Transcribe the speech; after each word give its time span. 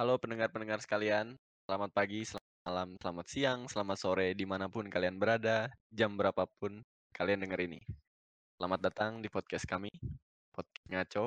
Halo 0.00 0.16
pendengar-pendengar 0.16 0.80
sekalian, 0.80 1.36
selamat 1.68 1.92
pagi, 1.92 2.24
selamat 2.24 2.56
malam, 2.64 2.88
selamat 3.04 3.26
siang, 3.28 3.60
selamat 3.68 3.98
sore, 4.00 4.32
di 4.32 4.48
mana 4.48 4.64
pun 4.64 4.88
kalian 4.88 5.20
berada, 5.20 5.68
jam 5.92 6.16
berapapun 6.16 6.80
kalian 7.12 7.44
denger 7.44 7.68
ini. 7.68 7.84
Selamat 8.56 8.80
datang 8.80 9.20
di 9.20 9.28
podcast 9.28 9.68
kami, 9.68 9.92
podcast 10.56 10.88
ngaco. 10.88 11.24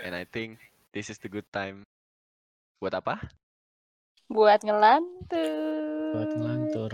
And 0.00 0.16
I 0.16 0.24
think 0.24 0.56
this 0.96 1.12
is 1.12 1.20
the 1.20 1.28
good 1.28 1.44
time. 1.52 1.84
Buat 2.80 2.96
apa? 2.96 3.20
buat 4.32 4.64
ngelantur. 4.64 6.16
buat 6.16 6.32
ngelantur. 6.32 6.92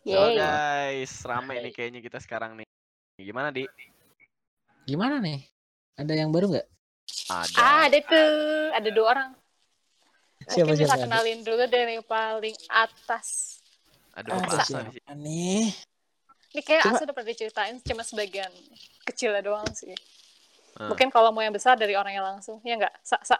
So 0.00 0.16
Yeay. 0.16 0.40
guys, 0.40 1.12
rame 1.28 1.60
nih 1.60 1.72
kayaknya 1.76 2.00
kita 2.00 2.24
sekarang 2.24 2.56
nih. 2.56 2.68
Gimana 3.20 3.52
di? 3.52 3.68
Gimana 4.88 5.20
nih? 5.20 5.44
Ada 6.00 6.16
yang 6.16 6.32
baru 6.32 6.56
nggak? 6.56 6.68
Ada. 7.28 7.56
Ah, 7.60 7.84
ada 7.84 7.98
tuh, 8.00 8.32
ada 8.72 8.88
dua 8.88 9.08
orang. 9.12 9.43
Siapa 10.44 10.70
Mungkin 10.70 10.84
bisa 10.84 10.96
kenalin 11.00 11.40
dulu 11.40 11.64
dari 11.68 11.96
yang 11.96 12.06
paling 12.06 12.56
atas. 12.68 13.58
Ada 14.14 14.62
sih. 14.62 14.78
nih? 15.18 15.72
Ini 16.54 16.62
kayak. 16.62 16.82
Asa 16.86 17.02
udah 17.02 17.14
pernah 17.14 17.30
diceritain, 17.34 17.76
cuma 17.82 18.02
sebagian 18.06 18.52
kecilnya 19.02 19.42
doang 19.42 19.66
sih. 19.74 19.90
Hmm. 20.78 20.90
Mungkin 20.90 21.10
kalau 21.10 21.34
mau 21.34 21.42
yang 21.42 21.54
besar 21.54 21.74
dari 21.74 21.98
orangnya 21.98 22.22
langsung, 22.22 22.62
ya 22.62 22.78
nggak? 22.78 22.94
Sa, 23.02 23.18
sa. 23.26 23.38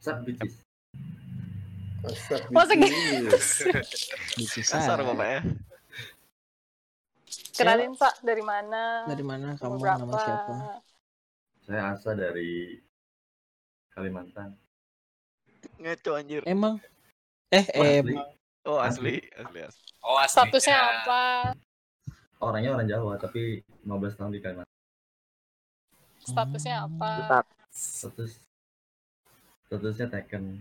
Sup 0.00 0.18
bitches. 0.26 0.58
Asap 2.00 2.48
Masa. 2.48 2.72
Dipisah. 4.40 4.80
Kasar 4.80 4.98
bapak 5.04 5.28
ya. 5.28 5.40
Kenalin, 7.52 7.92
Pak, 7.92 8.24
dari 8.24 8.40
mana? 8.40 9.04
Dari 9.04 9.20
mana 9.20 9.52
kamu? 9.60 9.76
Umur 9.76 9.84
Nama 9.84 10.00
berapa? 10.08 10.24
siapa? 10.24 10.54
Saya 11.68 11.82
Asa 11.92 12.10
dari 12.16 12.80
Kalimantan. 13.92 14.56
Ngaco 15.80 16.10
anjir. 16.12 16.42
Emang? 16.44 16.76
Eh, 17.48 17.64
Asli. 17.64 18.04
emang. 18.04 18.28
Oh 18.68 18.76
asli, 18.76 19.24
asli 19.40 19.60
asli. 19.64 19.84
Oh, 20.04 20.20
aslinya. 20.20 20.28
Statusnya 20.28 20.76
apa? 20.76 21.22
Orangnya 22.44 22.76
orang 22.76 22.88
Jawa 22.88 23.16
tapi 23.16 23.64
15 23.88 24.20
tahun 24.20 24.30
di 24.36 24.40
Kalimantan. 24.44 24.78
Statusnya 26.20 26.84
apa? 26.84 27.40
Status 27.72 28.36
statusnya 29.64 30.06
taken. 30.12 30.60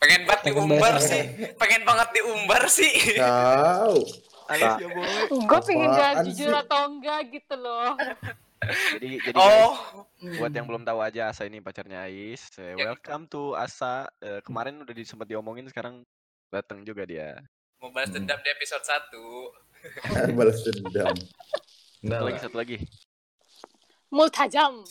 Pengen 0.00 0.24
banget 0.24 0.42
diumbar 0.48 0.96
sih. 0.96 1.22
Pengen 1.60 1.82
banget 1.84 2.08
diumbar 2.16 2.62
sih. 2.72 3.20
Tahu. 3.20 3.96
Gue 5.44 5.60
pengen 5.62 5.88
jawab 5.92 6.14
Apaan 6.16 6.26
jujur 6.26 6.52
atau 6.56 6.80
enggak 6.88 7.20
gitu 7.30 7.54
loh. 7.60 7.94
Jadi 8.60 9.16
jadi 9.18 9.32
guys, 9.32 9.40
Oh, 9.40 10.04
buat 10.36 10.52
yang 10.52 10.68
belum 10.68 10.84
tahu 10.84 11.00
aja 11.00 11.32
Asa 11.32 11.48
ini 11.48 11.58
pacarnya 11.58 12.04
Ais. 12.04 12.52
Eh, 12.54 12.76
Ya. 12.76 12.84
welcome 12.86 13.24
to 13.24 13.56
Asa. 13.56 14.04
Eh, 14.20 14.44
kemarin 14.44 14.76
udah 14.78 14.92
di, 14.92 15.00
sempat 15.02 15.24
diomongin 15.26 15.64
sekarang 15.66 16.04
datang 16.48 16.84
juga 16.84 17.04
dia. 17.04 17.40
mau 17.80 17.88
balas 17.88 18.12
Hmm. 18.12 18.20
dendam 18.20 18.36
di 18.38 18.50
episode 18.50 18.84
1. 18.84 19.16
Balas 20.36 20.60
dendam. 20.60 21.16
Enggak 21.98 22.12
Satu 22.12 22.26
lagi 22.26 22.38
satu 22.38 22.56
lagi. 22.58 22.78
Multajam. 24.10 24.84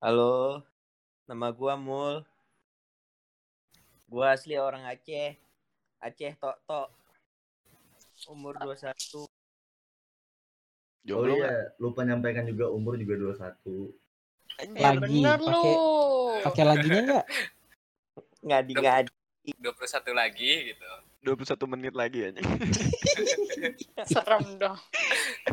Halo, 0.00 0.64
nama 1.26 1.52
gua 1.52 1.76
Mul. 1.76 2.24
Gua 4.08 4.32
asli 4.32 4.56
orang 4.56 4.88
Aceh. 4.88 5.36
Aceh 6.00 6.32
Tok 6.34 6.56
Tok. 6.64 6.88
Umur 8.26 8.56
21. 8.56 9.28
Oh 11.06 11.22
Jomblo 11.22 11.38
nggak? 11.38 11.52
iya, 11.54 11.62
lupa 11.78 12.00
nyampaikan 12.02 12.44
juga 12.50 12.66
umur 12.66 12.98
juga 12.98 13.14
21. 13.14 13.94
Anjir. 14.58 14.82
Ya 14.82 14.90
Lagi, 14.98 15.20
pakai-. 15.22 15.78
Pakai 16.42 16.64
laginya 16.66 17.00
nggak? 17.06 17.26
Ngadi 18.42 18.72
ngadi. 18.74 19.12
21 19.62 20.10
lagi 20.10 20.50
gitu. 20.74 20.86
21 21.22 21.70
menit 21.70 21.94
lagi 21.94 22.18
anjing. 22.26 22.46
Serem 24.10 24.58
dong. 24.58 24.78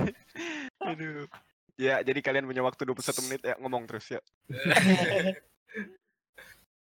Aduh. 0.89 1.29
Ya, 1.77 2.01
jadi 2.05 2.21
kalian 2.21 2.45
punya 2.45 2.61
waktu 2.61 2.85
21 2.85 3.25
menit 3.29 3.41
ya 3.45 3.53
ngomong 3.61 3.85
terus 3.85 4.09
ya. 4.09 4.21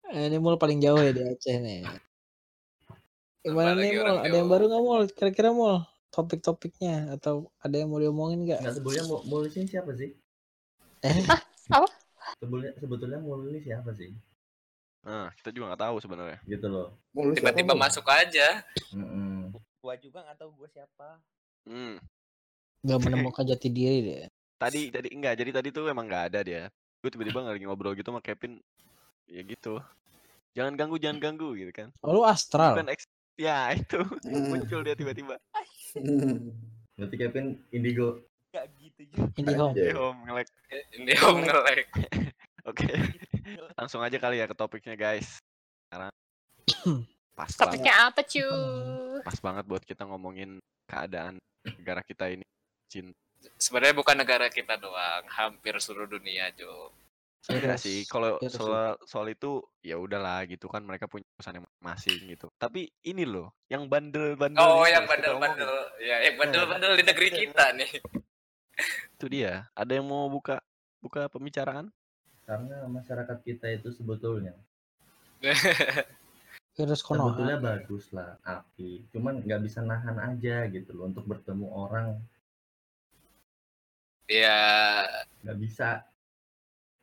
Eh, 0.04 0.28
Ini 0.28 0.36
mul 0.36 0.60
paling 0.60 0.84
jauh 0.84 1.00
ya 1.00 1.16
di 1.16 1.24
Aceh 1.24 1.56
nih. 1.64 1.88
Gimana 3.40 3.72
nih 3.72 3.98
mul? 3.98 4.20
Ada 4.20 4.36
yang 4.36 4.52
baru 4.52 4.68
nggak 4.68 4.82
mul? 4.84 5.02
Kira-kira 5.10 5.48
mul? 5.48 5.80
Topik-topiknya 6.14 7.10
atau 7.18 7.50
ada 7.58 7.74
yang 7.74 7.90
mau 7.90 7.98
diomongin 7.98 8.46
nggak? 8.46 8.62
Enggak 8.62 8.78
sebelumnya 8.78 9.04
Mul 9.10 9.20
Mul 9.26 9.42
ini 9.50 9.66
siapa 9.66 9.90
sih? 9.98 10.14
Eh, 11.02 11.26
Sebelumnya 12.38 12.70
sebetulnya 12.78 13.18
Mul 13.18 13.50
ini 13.50 13.58
siapa 13.58 13.90
sih? 13.98 14.14
Nah, 15.02 15.34
kita 15.34 15.50
juga 15.50 15.74
nggak 15.74 15.82
tahu 15.82 15.96
sebenarnya. 15.98 16.38
Gitu 16.46 16.66
loh. 16.70 16.94
Tiba-tiba 17.12 17.74
apa, 17.74 17.82
masuk 17.90 18.06
aja. 18.06 18.62
Mm-mm. 18.94 19.52
Gua 19.82 19.98
juga 19.98 20.22
nggak 20.22 20.38
tahu 20.38 20.50
gua 20.54 20.68
siapa. 20.70 21.08
Hmm. 21.66 21.98
nggak 22.86 23.00
menemukan 23.10 23.42
jati 23.42 23.68
diri 23.74 23.98
deh. 24.06 24.22
Tadi 24.54 24.94
tadi 24.94 25.08
enggak, 25.10 25.34
jadi 25.34 25.50
tadi 25.50 25.68
tuh 25.74 25.90
emang 25.90 26.06
nggak 26.06 26.24
ada 26.30 26.40
dia. 26.46 26.62
Gue 27.02 27.10
tiba-tiba 27.10 27.42
nggak 27.42 27.54
lagi 27.58 27.66
ngobrol 27.66 27.92
gitu 27.98 28.08
sama 28.14 28.22
Kevin. 28.22 28.62
Ya 29.26 29.42
gitu. 29.42 29.82
Jangan 30.54 30.78
ganggu, 30.78 30.96
jangan 30.96 31.18
ganggu 31.18 31.58
gitu 31.58 31.74
kan. 31.74 31.88
Oh, 32.00 32.14
lu 32.14 32.22
astral. 32.22 32.78
Bukan 32.78 32.94
ya 33.34 33.74
itu 33.74 33.98
Hmm. 33.98 34.46
muncul 34.56 34.80
dia 34.86 34.94
tiba-tiba. 34.94 35.36
Berarti 36.98 37.16
Kevin 37.18 37.46
Indigo. 37.74 38.22
Gak 38.54 38.70
gitu 38.78 39.02
juga. 39.10 39.74
Eh, 39.74 39.94
Om 39.94 40.16
ngelek. 40.30 40.48
Ini 40.94 41.12
om 41.26 41.38
ngelek. 41.42 41.88
Oke. 42.70 42.86
Langsung 43.74 44.00
aja 44.00 44.16
kali 44.22 44.38
ya 44.38 44.46
ke 44.46 44.54
topiknya 44.54 44.94
guys. 44.94 45.42
Sekarang 45.90 46.14
pas 47.38 47.50
banget, 47.50 47.58
Topiknya 47.58 47.94
apa 48.06 48.20
cu? 48.22 48.46
pas 49.26 49.38
banget 49.42 49.64
buat 49.66 49.82
kita 49.82 50.02
ngomongin 50.06 50.62
keadaan 50.86 51.42
negara 51.66 52.00
kita 52.06 52.30
ini. 52.30 52.46
Cinta. 52.86 53.18
Sebenarnya 53.58 53.96
bukan 53.98 54.16
negara 54.16 54.48
kita 54.48 54.80
doang, 54.80 55.28
hampir 55.28 55.76
seluruh 55.76 56.08
dunia, 56.08 56.48
Jo. 56.56 56.94
Enggak 57.44 57.76
sih, 57.76 58.08
kalau 58.08 58.40
Virus 58.40 58.56
soal 58.56 58.96
soal 59.04 59.28
itu 59.28 59.60
ya 59.84 60.00
udahlah 60.00 60.48
gitu 60.48 60.64
kan 60.64 60.80
mereka 60.80 61.04
punya 61.04 61.28
pesan 61.36 61.60
yang 61.60 61.66
masing 61.76 62.24
gitu. 62.32 62.48
Tapi 62.56 62.88
ini 63.04 63.28
loh, 63.28 63.52
yang 63.68 63.84
bandel-bandel 63.84 64.64
Oh, 64.64 64.88
ini 64.88 64.96
yang 64.96 65.04
bandel-bandel. 65.04 65.72
Ya, 66.00 66.16
yang 66.24 66.40
bandel-bandel 66.40 66.96
di 66.96 67.04
negeri 67.04 67.28
kita 67.28 67.76
nih. 67.76 67.90
Itu 69.20 69.28
dia. 69.28 69.68
Ada 69.76 70.00
yang 70.00 70.08
mau 70.08 70.24
buka 70.32 70.64
buka 71.04 71.28
pembicaraan? 71.28 71.92
Karena 72.48 72.88
masyarakat 72.88 73.38
kita 73.44 73.72
itu 73.72 73.92
sebetulnya 73.92 74.52
Virus 76.76 77.04
konoha. 77.04 77.32
sebetulnya 77.36 77.56
bagus 77.60 78.08
lah, 78.16 78.40
api. 78.40 79.04
Cuman 79.12 79.44
nggak 79.44 79.60
bisa 79.68 79.84
nahan 79.84 80.16
aja 80.16 80.64
gitu 80.72 80.96
loh 80.96 81.12
untuk 81.12 81.28
bertemu 81.28 81.68
orang 81.68 82.16
Ya, 84.24 85.04
nggak 85.44 85.58
bisa 85.60 86.00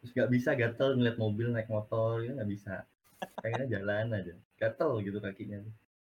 terus 0.02 0.12
nggak 0.18 0.32
bisa 0.34 0.50
gatel 0.58 0.98
ngeliat 0.98 1.18
mobil 1.22 1.54
naik 1.54 1.70
motor 1.70 2.26
itu 2.26 2.34
nggak 2.34 2.50
bisa 2.50 2.84
pengennya 3.38 3.78
jalan 3.78 4.18
aja 4.18 4.34
gatel 4.58 4.98
gitu 5.06 5.22
kakinya 5.22 5.62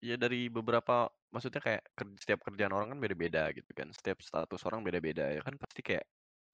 Ya 0.04 0.20
dari 0.20 0.52
beberapa 0.52 1.08
maksudnya 1.32 1.64
kayak 1.64 1.82
setiap 2.20 2.44
kerjaan 2.44 2.76
orang 2.76 2.92
kan 2.92 3.00
beda-beda 3.00 3.48
gitu 3.56 3.72
kan. 3.72 3.88
Setiap 3.88 4.20
status 4.20 4.60
orang 4.68 4.84
beda-beda 4.84 5.32
ya 5.32 5.40
kan 5.40 5.56
pasti 5.56 5.80
kayak 5.80 6.04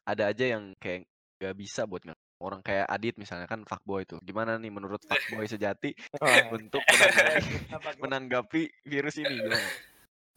ada 0.06 0.30
aja 0.30 0.54
yang 0.54 0.70
kayak 0.78 1.10
nggak 1.42 1.56
bisa 1.58 1.82
buat 1.82 2.06
nge- 2.06 2.22
orang 2.38 2.62
kayak 2.62 2.86
Adit 2.86 3.18
misalnya 3.18 3.50
kan 3.50 3.66
fuckboy 3.66 4.06
tuh. 4.06 4.22
Gimana 4.22 4.54
nih 4.54 4.70
menurut 4.70 5.02
fuckboy 5.02 5.50
sejati 5.50 5.98
untuk 6.56 6.78
menanggapi, 6.78 7.54
menanggapi 8.06 8.62
virus 8.86 9.18
ini 9.18 9.34
gimana? 9.34 9.66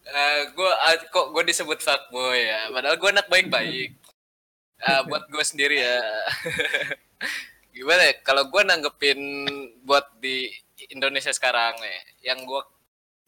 eh 0.03 0.52
gue 0.52 0.72
kok 1.14 1.28
gue 1.38 1.44
disebut 1.46 1.80
fuckboy 1.85 2.50
ya. 2.50 2.74
Padahal 2.74 2.97
gue 2.97 3.09
anak 3.14 3.30
baik-baik. 3.30 3.94
Eh, 4.84 5.02
buat 5.10 5.24
gue 5.32 5.44
sendiri 5.44 5.80
ya. 5.80 5.98
Gimana 7.76 8.02
ya? 8.12 8.14
Kalau 8.22 8.48
gue 8.52 8.62
nanggepin 8.62 9.20
buat 9.88 10.12
di 10.20 10.52
Indonesia 10.92 11.32
sekarang 11.32 11.80
nih, 11.80 12.00
yang 12.28 12.44
gue 12.44 12.62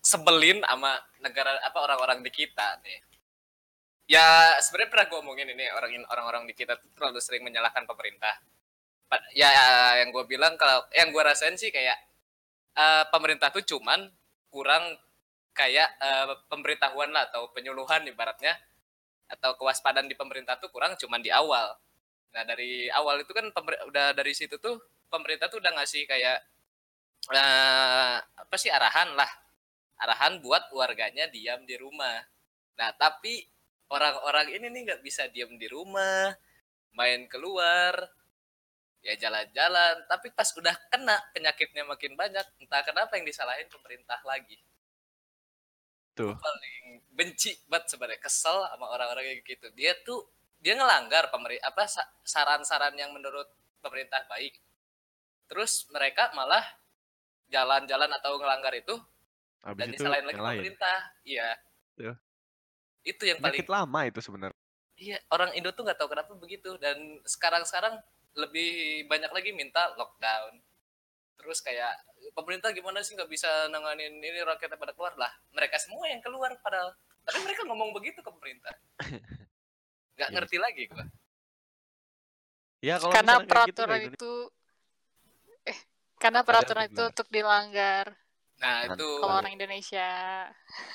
sebelin 0.04 0.62
sama 0.62 1.00
negara 1.24 1.58
apa 1.64 1.80
orang-orang 1.82 2.22
di 2.22 2.30
kita 2.30 2.78
nih. 2.84 3.00
Ya 4.06 4.62
sebenarnya 4.62 4.92
pernah 4.94 5.08
gue 5.10 5.20
omongin 5.26 5.50
ini 5.50 5.66
orang 5.74 6.06
orang-orang 6.14 6.44
di 6.46 6.54
kita 6.54 6.78
tuh 6.78 6.94
terlalu 6.94 7.18
sering 7.24 7.42
menyalahkan 7.42 7.90
pemerintah. 7.90 8.38
Ya 9.34 9.50
yang 10.04 10.14
gue 10.14 10.24
bilang 10.30 10.60
kalau 10.60 10.86
yang 10.94 11.10
gue 11.10 11.24
rasain 11.26 11.58
sih 11.58 11.74
kayak 11.74 11.98
eh, 12.78 13.04
pemerintah 13.10 13.50
tuh 13.50 13.66
cuman 13.66 14.06
kurang 14.54 14.94
kayak 15.58 15.90
eh, 15.98 16.38
pemberitahuan 16.52 17.10
lah 17.10 17.26
atau 17.32 17.50
penyuluhan 17.50 18.06
ibaratnya 18.06 18.54
atau 19.26 19.58
kewaspadaan 19.58 20.06
di 20.06 20.18
pemerintah 20.18 20.58
tuh 20.62 20.70
kurang 20.70 20.94
cuman 20.98 21.22
di 21.22 21.34
awal. 21.34 21.74
Nah 22.36 22.44
dari 22.46 22.92
awal 22.92 23.24
itu 23.24 23.32
kan 23.32 23.50
udah 23.90 24.14
dari 24.14 24.34
situ 24.36 24.60
tuh 24.60 24.78
pemerintah 25.10 25.48
tuh 25.48 25.62
udah 25.64 25.72
ngasih 25.82 26.06
kayak 26.06 26.38
eh, 27.34 28.18
apa 28.22 28.56
sih 28.60 28.70
arahan 28.70 29.16
lah, 29.18 29.32
arahan 30.02 30.42
buat 30.44 30.70
warganya 30.76 31.30
diam 31.32 31.64
di 31.66 31.76
rumah. 31.80 32.22
Nah 32.78 32.90
tapi 32.98 33.46
orang-orang 33.90 34.54
ini 34.58 34.68
nih 34.74 34.82
nggak 34.94 35.02
bisa 35.06 35.30
diam 35.32 35.56
di 35.58 35.68
rumah, 35.70 36.34
main 36.98 37.26
keluar, 37.32 37.96
ya 39.06 39.14
jalan-jalan 39.22 40.02
tapi 40.10 40.34
pas 40.34 40.50
udah 40.58 40.74
kena 40.90 41.14
penyakitnya 41.30 41.86
makin 41.86 42.18
banyak 42.18 42.42
entah 42.58 42.82
kenapa 42.82 43.14
yang 43.14 43.26
disalahin 43.30 43.70
pemerintah 43.70 44.18
lagi 44.26 44.58
Tuh. 46.16 46.32
Paling 46.34 47.04
benci 47.16 47.56
banget 47.68 47.96
sebenarnya 47.96 48.20
kesel 48.20 48.60
sama 48.68 48.92
orang-orang 48.92 49.24
kayak 49.24 49.48
gitu 49.48 49.68
dia 49.72 49.96
tuh 50.04 50.28
dia 50.60 50.76
ngelanggar 50.76 51.32
pemerintah 51.32 51.72
apa 51.72 51.88
sa- 51.88 52.12
saran-saran 52.28 52.92
yang 53.00 53.16
menurut 53.16 53.48
pemerintah 53.80 54.20
baik 54.28 54.60
terus 55.48 55.88
mereka 55.96 56.28
malah 56.36 56.64
jalan-jalan 57.48 58.12
atau 58.20 58.36
ngelanggar 58.36 58.76
itu 58.76 58.96
Habis 59.64 59.80
dan 59.80 59.88
itu 59.88 59.96
disalahin 59.96 60.26
lagi 60.28 60.40
lain. 60.40 60.50
pemerintah 60.60 60.98
iya 61.24 61.48
Iya. 61.96 62.14
itu 63.08 63.24
yang 63.24 63.40
paling 63.40 63.56
Penyakit 63.56 63.70
lama 63.72 64.00
itu 64.04 64.20
sebenarnya. 64.20 64.60
Iya, 64.96 65.18
orang 65.32 65.52
Indo 65.56 65.72
tuh 65.72 65.84
nggak 65.88 66.00
tahu 66.00 66.10
kenapa 66.12 66.32
begitu 66.36 66.76
dan 66.80 66.98
sekarang-sekarang 67.24 67.96
lebih 68.36 68.72
banyak 69.08 69.32
lagi 69.32 69.52
minta 69.56 69.92
lockdown. 69.96 70.60
Terus 71.36 71.60
kayak 71.60 71.94
pemerintah 72.34 72.72
gimana 72.72 73.00
sih 73.00 73.14
nggak 73.14 73.30
bisa 73.30 73.48
nanganin 73.70 74.18
ini 74.18 74.40
rakyatnya 74.42 74.76
pada 74.76 74.92
keluar 74.92 75.14
lah. 75.16 75.32
Mereka 75.52 75.78
semua 75.78 76.08
yang 76.08 76.20
keluar 76.20 76.52
padahal. 76.60 76.96
Tapi 77.26 77.38
mereka 77.42 77.66
ngomong 77.66 77.92
begitu 77.92 78.20
ke 78.20 78.30
pemerintah. 78.30 78.74
Nggak 80.16 80.30
Iya. 80.32 80.36
ngerti 80.40 80.58
lagi 80.58 80.84
gua. 80.88 81.06
Ya 82.80 82.96
kalau 83.02 83.12
karena 83.12 83.34
gitu, 83.36 83.48
peraturan 83.50 83.98
Indonesia- 84.00 84.16
itu 84.16 84.34
eh 85.66 85.80
karena 86.16 86.40
Ada 86.40 86.48
peraturan 86.48 86.86
itu 86.88 87.04
untuk 87.04 87.28
dilanggar 87.28 88.06
Nah, 88.56 88.88
Kan. 88.88 88.96
itu 88.96 89.08
kalau 89.20 89.36
orang 89.36 89.52
Indonesia. 89.52 90.10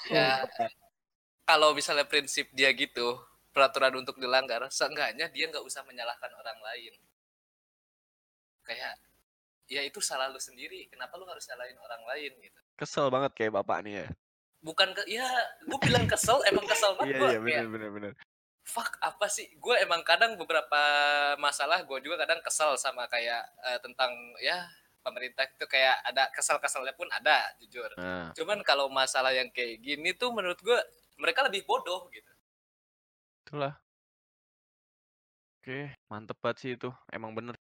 ya 0.08 0.48
kalau 1.44 1.76
misalnya 1.76 2.08
prinsip 2.08 2.48
dia 2.56 2.72
gitu, 2.72 3.20
peraturan 3.52 3.92
untuk 3.92 4.16
dilanggar, 4.16 4.64
seenggaknya 4.72 5.28
dia 5.28 5.44
nggak 5.50 5.60
usah 5.60 5.84
menyalahkan 5.84 6.30
orang 6.32 6.56
lain. 6.62 6.94
Kayak 8.64 8.96
ya 9.70 9.80
itu 9.86 10.02
salah 10.02 10.26
lu 10.26 10.42
sendiri, 10.42 10.90
kenapa 10.90 11.14
lu 11.14 11.24
harus 11.30 11.46
nyalahin 11.46 11.78
orang 11.78 12.02
lain 12.10 12.32
gitu. 12.42 12.58
kesel 12.74 13.06
banget 13.06 13.30
kayak 13.38 13.54
bapak 13.54 13.86
nih 13.86 14.02
ya. 14.02 14.06
bukan 14.60 14.92
ke 14.92 15.02
ya 15.08 15.24
gue 15.64 15.78
bilang 15.80 16.04
kesel 16.04 16.42
emang 16.50 16.66
kesel 16.68 16.92
banget 16.98 17.16
Iya 17.16 17.20
gue 17.22 17.28
iya 17.30 17.38
kayak 17.40 17.46
benar 17.46 17.68
benar 17.72 17.90
benar. 17.96 18.12
fuck 18.66 18.92
apa 19.00 19.26
sih 19.30 19.48
gue 19.56 19.74
emang 19.80 20.04
kadang 20.04 20.36
beberapa 20.36 20.82
masalah 21.40 21.80
gue 21.86 21.98
juga 22.04 22.20
kadang 22.26 22.44
kesel 22.44 22.76
sama 22.76 23.08
kayak 23.08 23.40
eh, 23.64 23.78
tentang 23.80 24.12
ya 24.42 24.68
pemerintah 25.00 25.48
itu 25.48 25.64
kayak 25.64 25.96
ada 26.04 26.28
kesel-keselnya 26.36 26.92
pun 26.92 27.08
ada 27.08 27.40
jujur 27.56 27.88
Nah, 27.96 28.36
cuman 28.36 28.60
kalau 28.60 28.92
masalah 28.92 29.32
yang 29.32 29.48
kayak 29.48 29.80
gini 29.80 30.12
tuh 30.12 30.28
menurut 30.28 30.60
gue 30.60 30.76
mereka 31.16 31.40
lebih 31.48 31.64
bodoh 31.64 32.04
gitu 32.12 32.28
itulah. 33.50 33.74
Oke, 35.58 35.90
mantep 36.06 36.38
banget 36.38 36.56
sih 36.62 36.70
itu. 36.78 36.86
Emang 37.10 37.34
bener. 37.34 37.58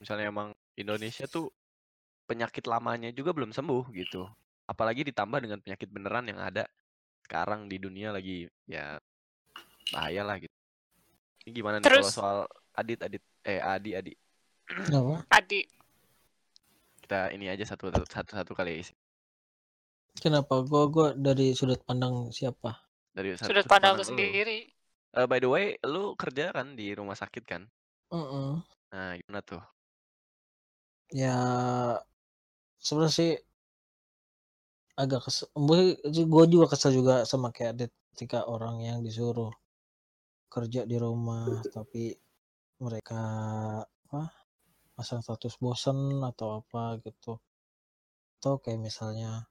Misalnya 0.00 0.32
emang 0.32 0.55
Indonesia 0.76 1.24
tuh 1.26 1.48
penyakit 2.28 2.64
lamanya 2.68 3.10
juga 3.10 3.32
belum 3.32 3.50
sembuh 3.50 3.88
gitu. 3.96 4.28
Apalagi 4.66 5.06
ditambah 5.06 5.38
dengan 5.40 5.58
penyakit 5.62 5.88
beneran 5.88 6.26
yang 6.28 6.42
ada 6.42 6.66
sekarang 7.24 7.66
di 7.66 7.80
dunia 7.80 8.14
lagi 8.14 8.46
ya 8.68 9.00
bahaya 9.90 10.22
lah 10.22 10.36
gitu. 10.38 10.52
Ini 11.46 11.50
gimana 11.54 11.74
nih 11.78 11.84
kalau 11.86 12.02
Terus- 12.02 12.14
soal 12.14 12.38
Adit 12.76 13.00
Adit 13.00 13.22
eh 13.46 13.62
Adi 13.62 13.96
Adi 13.96 14.12
Kenapa? 14.66 15.22
Adik, 15.30 15.70
kita 17.06 17.30
ini 17.30 17.46
aja 17.46 17.62
satu 17.62 17.86
satu 17.94 18.34
satu 18.34 18.52
kali 18.52 18.82
isi. 18.82 18.90
Kenapa? 20.18 20.58
Gua 20.66 20.90
gua 20.90 21.08
dari 21.14 21.54
sudut 21.54 21.78
pandang 21.86 22.34
siapa? 22.34 22.74
dari 23.14 23.32
satu 23.38 23.54
sudut 23.54 23.64
pandang 23.70 23.94
lu 23.94 24.02
lu. 24.02 24.10
sendiri. 24.10 24.58
Eh, 25.16 25.26
by 25.30 25.38
the 25.38 25.48
way, 25.48 25.78
lu 25.86 26.12
kerja 26.18 26.52
kan 26.52 26.74
di 26.74 26.92
rumah 26.92 27.14
sakit 27.14 27.46
kan? 27.46 27.62
Heeh. 28.12 28.52
Nah, 28.92 29.10
gimana 29.16 29.40
tuh? 29.40 29.62
Ya 31.14 31.34
sebenarnya 32.82 33.14
sih 33.14 33.30
agak 34.96 35.28
kesel. 35.28 35.46
Gue 35.54 36.44
juga 36.48 36.66
kesel 36.72 36.92
juga 36.98 37.14
sama 37.28 37.52
kayak 37.52 37.70
Adit 37.76 37.92
ketika 38.16 38.48
orang 38.48 38.80
yang 38.80 38.98
disuruh 39.04 39.52
kerja 40.48 40.88
di 40.88 40.96
rumah 40.96 41.60
tapi 41.68 42.16
mereka 42.80 43.20
apa 43.84 44.22
pasang 44.96 45.20
status 45.20 45.60
bosen 45.60 46.24
atau 46.24 46.64
apa 46.64 46.96
gitu 47.04 47.36
atau 48.40 48.56
kayak 48.56 48.80
misalnya 48.80 49.44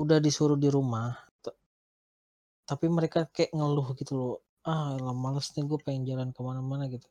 udah 0.00 0.16
disuruh 0.22 0.56
di 0.56 0.72
rumah 0.72 1.12
tapi 2.68 2.86
mereka 2.88 3.24
kayak 3.32 3.52
ngeluh 3.56 3.88
gitu 4.00 4.12
loh 4.16 4.34
ah 4.68 4.96
lah 4.96 5.16
males 5.16 5.48
nih 5.56 5.64
gue 5.64 5.78
pengen 5.84 6.04
jalan 6.08 6.28
ke 6.36 6.40
mana-mana 6.44 6.84
gitu 6.88 7.08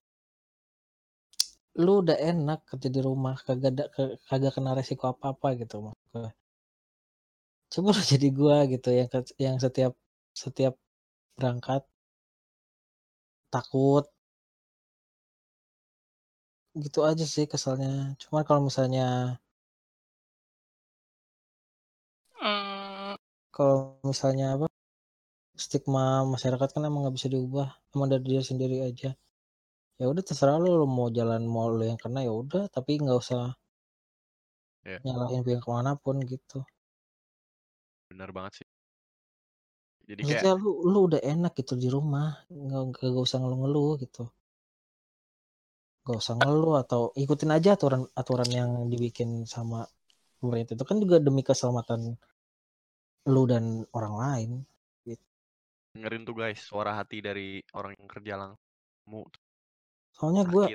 lu 1.83 1.91
udah 2.03 2.17
enak 2.31 2.59
kerja 2.69 2.89
di 2.95 2.99
rumah 3.07 3.35
kagak 3.45 3.71
ada 3.73 3.85
kagak 4.29 4.51
kena 4.55 4.71
resiko 4.79 5.03
apa-apa 5.13 5.47
gitu 5.61 5.75
maksud 5.85 6.07
gue. 6.13 6.29
coba 7.73 7.89
lu 7.95 8.01
jadi 8.13 8.27
gua 8.39 8.57
gitu 8.73 8.89
yang 8.99 9.07
yang 9.45 9.57
setiap 9.63 9.93
setiap 10.43 10.73
berangkat 11.37 11.83
takut. 13.51 14.05
Gitu 16.83 16.99
aja 17.09 17.25
sih 17.33 17.45
kesalnya. 17.53 17.91
Cuman 18.21 18.43
kalau 18.47 18.61
misalnya 18.67 19.03
Hmm, 22.41 23.13
kalau 23.55 23.77
misalnya 24.09 24.45
apa 24.55 24.65
stigma 25.65 26.05
masyarakat 26.33 26.69
kan 26.73 26.83
emang 26.89 27.01
nggak 27.03 27.17
bisa 27.17 27.29
diubah 27.33 27.69
emang 27.93 28.07
dari 28.11 28.25
dia 28.31 28.41
sendiri 28.49 28.77
aja 28.89 29.09
ya 29.97 30.05
udah 30.05 30.23
terserah 30.23 30.61
lu, 30.61 30.85
lu 30.85 30.87
mau 30.87 31.09
jalan 31.09 31.43
mau 31.45 31.69
lu 31.69 31.83
yang 31.85 31.97
kena 31.97 32.21
ya 32.21 32.33
udah. 32.33 32.69
Tapi 32.69 33.01
nggak 33.01 33.17
usah 33.17 33.53
Iya. 34.87 35.03
nyalahin 35.03 35.43
pihak 35.43 35.59
ke 35.59 35.69
mana 35.69 35.99
pun 35.99 36.15
gitu. 36.23 36.63
Benar 38.07 38.31
banget 38.31 38.63
sih. 38.63 38.67
Jadi 40.07 40.23
kayak 40.23 40.39
maksudnya 40.39 40.55
lu 40.63 40.71
lu 40.87 40.99
udah 41.11 41.19
enak 41.19 41.53
gitu 41.59 41.75
di 41.75 41.91
rumah. 41.91 42.39
Nggak 42.47 43.03
nggak 43.03 43.25
usah 43.27 43.37
ngeluh-ngeluh 43.43 43.93
gitu. 43.99 44.23
Nggak 46.07 46.17
usah 46.23 46.33
ngeluh 46.39 46.75
atau 46.79 47.01
ikutin 47.19 47.51
aja 47.51 47.75
aturan 47.75 48.07
aturan 48.15 48.47
yang 48.47 48.71
dibikin 48.87 49.43
sama 49.43 49.83
pemerintah. 50.39 50.79
Itu 50.79 50.87
kan 50.87 51.03
juga 51.03 51.19
demi 51.19 51.43
keselamatan 51.43 52.15
lu 53.27 53.43
dan 53.43 53.83
orang 53.91 54.15
lain 54.15 54.51
dengerin 55.97 56.29
tuh 56.29 56.37
guys, 56.37 56.61
suara 56.61 56.93
hati 56.93 57.25
dari 57.25 57.57
orang 57.73 57.97
yang 57.97 58.05
kerja 58.05 58.33
langsung 58.37 59.25
soalnya 60.17 60.43
gue 60.53 60.65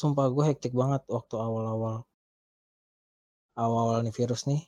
sumpah 0.00 0.26
gue 0.34 0.44
hektik 0.50 0.72
banget 0.80 1.02
waktu 1.16 1.34
awal-awal. 1.46 1.96
Awal-awal 3.62 4.00
nih 4.04 4.14
virus 4.18 4.42
nih 4.50 4.62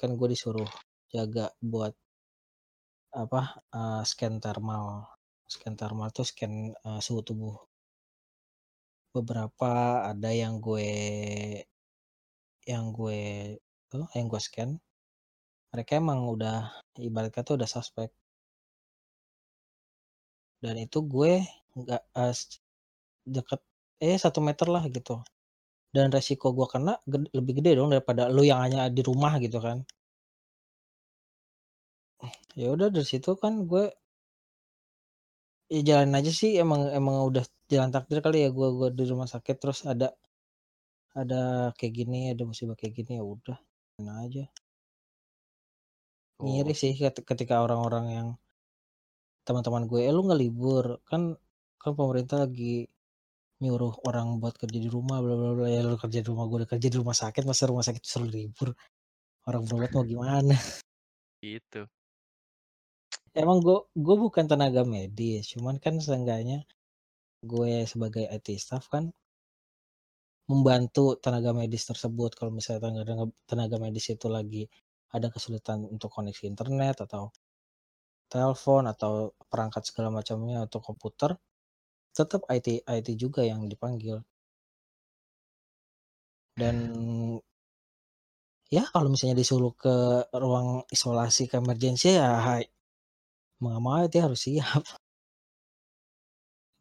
kan 0.00 0.10
gue 0.18 0.28
disuruh 0.34 0.70
jaga 1.14 1.46
buat 1.72 1.94
apa 3.22 3.40
eh, 3.80 4.02
scan 4.10 4.34
thermal. 4.44 4.86
Scan 5.54 5.74
thermal 5.80 6.08
tuh 6.16 6.26
scan 6.30 6.52
eh, 6.88 7.00
suhu 7.06 7.20
tubuh. 7.28 7.56
Beberapa 9.14 9.70
ada 10.10 10.30
yang 10.42 10.54
gue 10.66 10.86
yang 12.72 12.84
gue 12.96 13.20
tuh 13.90 14.04
yang 14.16 14.26
gue 14.32 14.40
scan. 14.46 14.70
Mereka 15.72 15.92
emang 16.02 16.20
udah 16.34 16.58
ibarat 17.08 17.30
kata 17.36 17.50
udah 17.58 17.68
suspek. 17.74 18.08
Dan 20.64 20.76
itu 20.84 20.98
gue 21.14 21.32
nggak 21.78 22.02
s- 22.38 22.58
deket 23.26 23.60
eh 24.04 24.16
satu 24.24 24.40
meter 24.44 24.68
lah 24.74 24.84
gitu. 24.96 25.20
Dan 25.94 26.12
resiko 26.14 26.48
gua 26.56 26.66
kena 26.72 26.94
ged- 27.12 27.32
lebih 27.38 27.54
gede 27.62 27.72
dong 27.78 27.90
daripada 27.94 28.28
lu 28.30 28.42
yang 28.50 28.60
hanya 28.64 28.90
di 28.96 29.02
rumah 29.04 29.34
gitu 29.44 29.58
kan. 29.66 29.78
Ya 32.60 32.66
udah 32.74 32.88
dari 32.94 33.06
situ 33.06 33.30
kan 33.42 33.52
gue 33.70 33.84
ya 35.74 35.80
jalan 35.88 36.12
aja 36.18 36.32
sih 36.40 36.50
emang 36.62 36.82
emang 36.98 37.16
udah 37.28 37.44
jalan 37.72 37.90
takdir 37.94 38.18
kali 38.24 38.38
ya 38.44 38.48
gua 38.56 38.68
gua 38.78 38.88
di 38.98 39.04
rumah 39.10 39.28
sakit 39.34 39.56
terus 39.62 39.80
ada 39.92 40.06
ada 41.20 41.70
kayak 41.78 41.94
gini 41.98 42.20
ada 42.32 42.42
musibah 42.50 42.76
kayak 42.78 42.94
gini 42.98 43.12
ya 43.18 43.24
udah 43.34 43.58
jalan 43.98 44.16
aja. 44.26 44.44
Oh, 46.38 46.44
ngiri 46.46 46.74
sih 46.80 46.92
ket- 47.00 47.26
ketika 47.30 47.54
orang-orang 47.64 48.06
yang 48.16 48.28
teman-teman 49.46 49.84
gue 49.90 50.00
eh 50.08 50.12
lu 50.14 50.20
nggak 50.26 50.40
libur? 50.44 50.84
Kan 51.08 51.22
kan 51.82 51.92
pemerintah 51.98 52.36
lagi 52.44 52.88
nyuruh 53.62 53.94
orang 54.08 54.42
buat 54.42 54.54
kerja 54.58 54.78
di 54.78 54.90
rumah 54.90 55.22
bla 55.22 55.34
bla 55.38 55.50
bla 55.54 55.68
ya 55.70 55.86
lu 55.86 55.94
kerja 55.94 56.18
di 56.22 56.28
rumah 56.28 56.44
gue 56.50 56.56
udah 56.64 56.70
kerja 56.74 56.88
di 56.90 56.96
rumah 56.98 57.16
sakit 57.16 57.42
masa 57.46 57.70
rumah 57.70 57.84
sakit 57.86 58.02
suruh 58.02 58.30
libur? 58.30 58.74
Orang 59.46 59.68
berobat 59.68 59.90
mau 59.94 60.04
gimana? 60.06 60.54
Gitu. 61.44 61.84
emang 63.36 63.60
gue 63.60 63.84
gue 63.92 64.16
bukan 64.16 64.48
tenaga 64.48 64.80
medis 64.88 65.52
cuman 65.52 65.76
kan 65.76 66.00
seenggaknya 66.00 66.64
gue 67.44 67.84
sebagai 67.84 68.24
IT 68.32 68.48
staff 68.56 68.88
kan 68.88 69.12
membantu 70.50 71.16
tenaga 71.20 71.56
medis 71.56 71.88
tersebut. 71.88 72.36
Kalau 72.36 72.52
misalnya 72.52 72.80
tenaga 73.04 73.24
tenaga 73.48 73.76
medis 73.80 74.12
itu 74.12 74.28
lagi 74.28 74.68
ada 75.14 75.30
kesulitan 75.32 75.86
untuk 75.88 76.10
koneksi 76.12 76.44
internet 76.50 77.06
atau 77.06 77.32
telepon 78.28 78.84
atau 78.90 79.32
perangkat 79.46 79.82
segala 79.88 80.10
macamnya 80.10 80.66
atau 80.66 80.80
komputer 80.82 81.38
tetap 82.16 82.40
IT 82.56 82.68
IT 82.86 83.08
juga 83.22 83.40
yang 83.50 83.60
dipanggil 83.72 84.16
dan 86.60 86.76
ya 88.70 88.82
kalau 88.92 89.08
misalnya 89.12 89.36
disuruh 89.42 89.72
ke 89.82 89.94
ruang 90.42 90.68
isolasi 90.94 91.42
ke 91.50 91.56
emergency 91.62 92.14
ya 92.20 92.30
hai 92.46 92.62
mau 93.62 93.78
mau 93.86 94.04
dia 94.12 94.22
harus 94.26 94.40
siap 94.46 94.82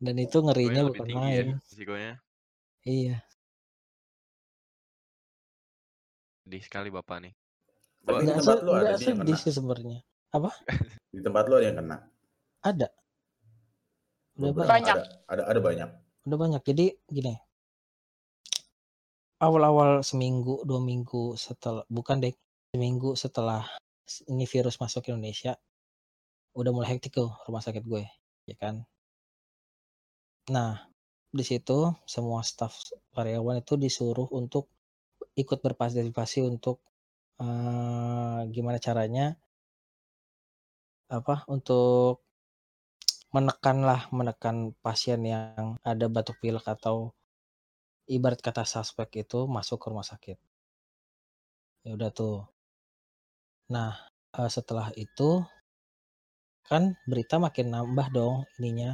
dan 0.04 0.16
itu 0.26 0.38
ngerinya 0.46 0.82
bukan 0.90 1.06
tinggi 1.10 1.16
main 1.18 1.46
ya 1.48 1.56
risikonya. 1.70 2.14
iya 2.86 3.16
Sedih 6.44 6.64
sekali 6.64 6.90
Bapak 6.92 7.18
nih. 7.24 7.34
Tapi 8.04 8.12
Gua 8.12 8.20
di 8.28 8.32
tempat 8.36 8.58
lu 8.68 8.72
ada 8.76 8.94
yang 9.00 9.18
kena. 9.24 9.38
sebenarnya 9.56 10.00
apa 10.36 10.52
Di 11.16 11.20
tempat 11.24 11.44
lu 11.48 11.54
ada 11.56 11.66
yang 11.72 11.78
kena. 11.80 11.98
ada 12.64 12.88
udah 14.40 14.52
banyak 14.54 14.70
Banyak. 14.70 14.96
Ada, 14.98 15.04
ada, 15.30 15.44
ada 15.50 15.60
banyak. 15.62 15.90
udah 16.24 16.38
banyak 16.40 16.62
jadi 16.66 16.86
gini 17.12 17.36
awal-awal 19.44 20.00
seminggu 20.08 20.64
dua 20.64 20.80
minggu 20.80 21.36
setelah 21.36 21.84
bukan 21.92 22.24
deh 22.24 22.34
seminggu 22.72 23.14
setelah 23.20 23.68
ini 24.32 24.48
virus 24.48 24.80
masuk 24.80 25.04
ke 25.04 25.10
Indonesia 25.12 25.54
udah 26.56 26.72
mulai 26.72 26.96
hektik 26.96 27.12
tuh 27.12 27.30
rumah 27.46 27.60
sakit 27.60 27.84
gue 27.84 28.04
ya 28.48 28.56
kan 28.56 28.88
nah 30.48 30.88
di 31.34 31.44
situ 31.44 31.92
semua 32.08 32.40
staf 32.46 32.78
karyawan 33.12 33.60
itu 33.64 33.74
disuruh 33.76 34.30
untuk 34.32 34.70
ikut 35.36 35.60
berpartisipasi 35.60 36.46
untuk 36.46 36.80
eh, 37.42 38.40
gimana 38.54 38.78
caranya 38.80 39.36
apa 41.12 41.44
untuk 41.52 42.23
menekan 43.36 43.78
lah 43.90 44.02
menekan 44.18 44.58
pasien 44.86 45.22
yang 45.34 45.66
ada 45.92 46.06
batuk 46.16 46.38
pilek 46.42 46.66
atau 46.76 46.98
ibarat 48.16 48.40
kata 48.46 48.64
suspek 48.74 49.10
itu 49.26 49.40
masuk 49.56 49.78
ke 49.82 49.88
rumah 49.92 50.06
sakit. 50.12 50.38
Ya 51.84 51.92
udah 51.98 52.12
tuh. 52.20 52.38
Nah 53.74 53.92
eh, 54.38 54.50
setelah 54.56 54.88
itu 54.96 55.30
kan 56.70 56.84
berita 57.10 57.36
makin 57.46 57.68
nambah 57.76 58.08
dong 58.18 58.36
ininya. 58.62 58.92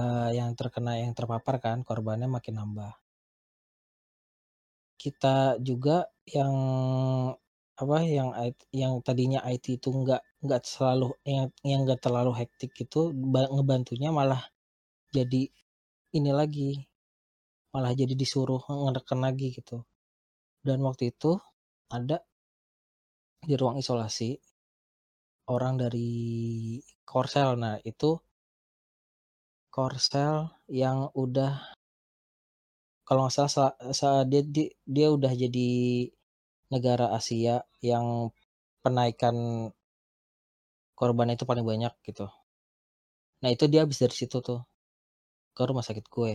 Eh, 0.00 0.30
yang 0.38 0.50
terkena 0.58 0.92
yang 1.02 1.12
terpapar 1.18 1.56
kan 1.64 1.78
korbannya 1.88 2.28
makin 2.36 2.54
nambah. 2.60 2.92
Kita 5.00 5.56
juga 5.68 5.96
yang 6.28 6.54
apa 7.76 7.98
yang 8.04 8.28
yang 8.72 8.92
tadinya 9.06 9.40
IT 9.44 9.66
itu 9.80 9.88
nggak 9.92 10.22
nggak 10.44 10.62
selalu 10.72 11.08
yang 11.32 11.46
yang 11.70 11.80
nggak 11.84 12.00
terlalu 12.04 12.32
hektik 12.40 12.72
itu 12.84 13.00
ba- 13.32 13.50
ngebantunya 13.54 14.10
malah 14.18 14.42
jadi 15.16 15.42
ini 16.18 16.30
lagi 16.40 16.70
malah 17.72 17.92
jadi 18.00 18.14
disuruh 18.22 18.62
ngedekan 18.82 19.20
lagi 19.26 19.46
gitu. 19.58 19.76
Dan 20.66 20.78
waktu 20.88 21.04
itu 21.14 21.32
ada 21.96 22.16
di 23.48 23.54
ruang 23.60 23.76
isolasi 23.82 24.28
orang 25.54 25.74
dari 25.82 26.08
Korsel 27.10 27.50
nah 27.62 27.76
itu 27.90 28.10
Korsel 29.74 30.36
yang 30.80 30.98
udah 31.22 31.54
kalau 33.08 33.20
nggak 33.24 33.34
salah 33.36 33.52
sel- 33.54 33.76
sa- 34.00 34.26
dia, 34.30 34.42
dia 34.54 34.66
dia 34.94 35.06
udah 35.16 35.32
jadi 35.42 35.68
negara 36.72 37.06
Asia 37.18 37.56
yang 37.90 38.30
penaikan 38.82 39.36
korban 40.98 41.28
itu 41.34 41.44
paling 41.50 41.64
banyak 41.70 41.92
gitu. 42.08 42.26
Nah 43.42 43.50
itu 43.54 43.64
dia 43.72 43.80
habis 43.84 43.98
dari 44.02 44.14
situ 44.20 44.36
tuh 44.48 44.60
ke 45.56 45.62
rumah 45.68 45.84
sakit 45.88 46.06
gue. 46.16 46.32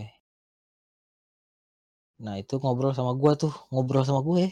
Nah 2.26 2.36
itu 2.42 2.54
ngobrol 2.62 2.94
sama 2.98 3.14
gue 3.22 3.32
tuh 3.44 3.54
ngobrol 3.74 4.04
sama 4.08 4.22
gue. 4.30 4.46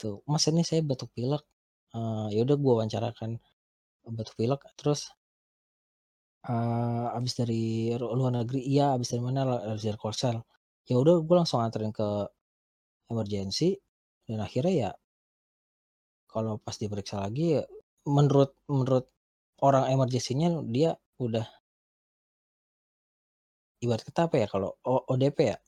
Tuh 0.00 0.14
mas 0.30 0.44
ini 0.50 0.62
saya 0.68 0.80
batuk 0.90 1.10
pilek. 1.16 1.42
Eh 1.96 2.26
ya 2.34 2.40
udah 2.46 2.56
gue 2.62 2.72
wawancarakan 2.76 3.30
batuk 4.16 4.34
pilek 4.40 4.60
terus 4.78 5.00
eh 6.48 7.06
abis 7.16 7.32
dari 7.40 7.92
luar 8.00 8.32
negeri 8.38 8.60
iya 8.72 8.96
abis 8.96 9.08
dari 9.12 9.22
mana 9.26 9.40
abis 9.72 9.84
dari 9.88 9.98
Korsel 10.00 10.36
ya 10.88 10.96
udah 11.02 11.14
gue 11.26 11.36
langsung 11.40 11.60
anterin 11.60 11.92
ke 11.92 12.08
emergency 13.12 13.76
dan 14.24 14.40
akhirnya 14.46 14.74
ya 14.88 14.90
kalau 16.32 16.56
pas 16.64 16.76
diperiksa 16.80 17.20
lagi 17.24 17.58
ya 17.58 17.62
menurut 18.08 18.56
menurut 18.70 19.06
orang 19.60 19.92
emergensinya 19.92 20.64
dia 20.64 20.96
udah 21.20 21.44
ibarat 23.80 24.04
kata 24.04 24.28
apa 24.28 24.36
ya 24.40 24.46
kalau 24.48 24.76
O- 24.84 25.04
ODP 25.08 25.38
ya 25.52 25.58